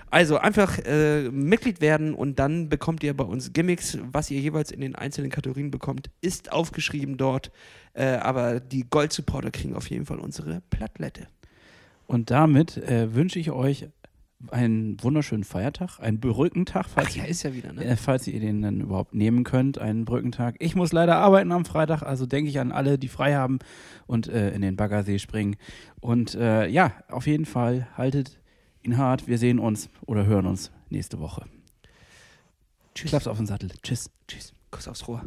Also 0.10 0.38
einfach 0.38 0.78
äh, 0.80 1.30
Mitglied 1.30 1.82
werden 1.82 2.14
und 2.14 2.40
dann 2.40 2.49
bekommt 2.70 3.04
ihr 3.04 3.16
bei 3.16 3.24
uns 3.24 3.54
Gimmicks, 3.54 3.98
was 4.12 4.32
ihr 4.32 4.40
jeweils 4.40 4.72
in 4.72 4.82
den 4.82 4.96
einzelnen 4.96 5.30
Kategorien 5.30 5.72
bekommt, 5.72 6.10
ist 6.22 6.52
aufgeschrieben 6.52 7.18
dort. 7.18 7.52
Äh, 7.94 8.16
aber 8.18 8.60
die 8.60 8.86
Gold-Supporter 8.90 9.52
kriegen 9.52 9.76
auf 9.76 9.90
jeden 9.90 10.06
Fall 10.06 10.20
unsere 10.20 10.62
Plattlette. 10.70 11.28
Und 12.08 12.32
damit 12.32 12.78
äh, 12.78 13.14
wünsche 13.14 13.40
ich 13.40 13.52
euch 13.52 13.88
einen 14.52 15.02
wunderschönen 15.04 15.44
Feiertag, 15.44 16.00
einen 16.00 16.20
Brückentag, 16.20 16.88
falls, 16.88 17.10
Ach, 17.12 17.16
ja, 17.16 17.24
ist 17.26 17.44
ja 17.44 17.54
wieder, 17.54 17.74
ne? 17.74 17.84
äh, 17.84 17.96
falls 17.96 18.26
ihr 18.28 18.40
den 18.40 18.62
dann 18.62 18.80
überhaupt 18.80 19.14
nehmen 19.14 19.44
könnt, 19.44 19.78
einen 19.78 20.06
Brückentag. 20.06 20.56
Ich 20.60 20.76
muss 20.76 20.94
leider 20.94 21.18
arbeiten 21.18 21.52
am 21.52 21.66
Freitag, 21.66 22.02
also 22.04 22.26
denke 22.26 22.50
ich 22.50 22.60
an 22.60 22.72
alle, 22.72 22.98
die 22.98 23.10
frei 23.10 23.36
haben 23.36 23.60
und 24.08 24.28
äh, 24.28 24.52
in 24.52 24.62
den 24.62 24.76
Baggersee 24.76 25.20
springen. 25.20 25.58
Und 26.00 26.36
äh, 26.36 26.68
ja, 26.68 26.94
auf 27.10 27.28
jeden 27.28 27.46
Fall 27.46 27.88
haltet 27.98 28.40
ihn 28.82 28.98
hart. 28.98 29.28
Wir 29.28 29.38
sehen 29.38 29.60
uns 29.60 29.90
oder 30.06 30.26
hören 30.26 30.46
uns 30.46 30.72
nächste 30.90 31.20
Woche. 31.20 31.44
Tschüss. 33.00 33.12
Klaps 33.12 33.28
auf 33.28 33.38
den 33.38 33.46
Sattel. 33.46 33.70
Tschüss. 33.82 34.10
Tschüss. 34.28 34.54
Kuss 34.72 34.90
aufs 34.90 35.08
Rohr. 35.08 35.24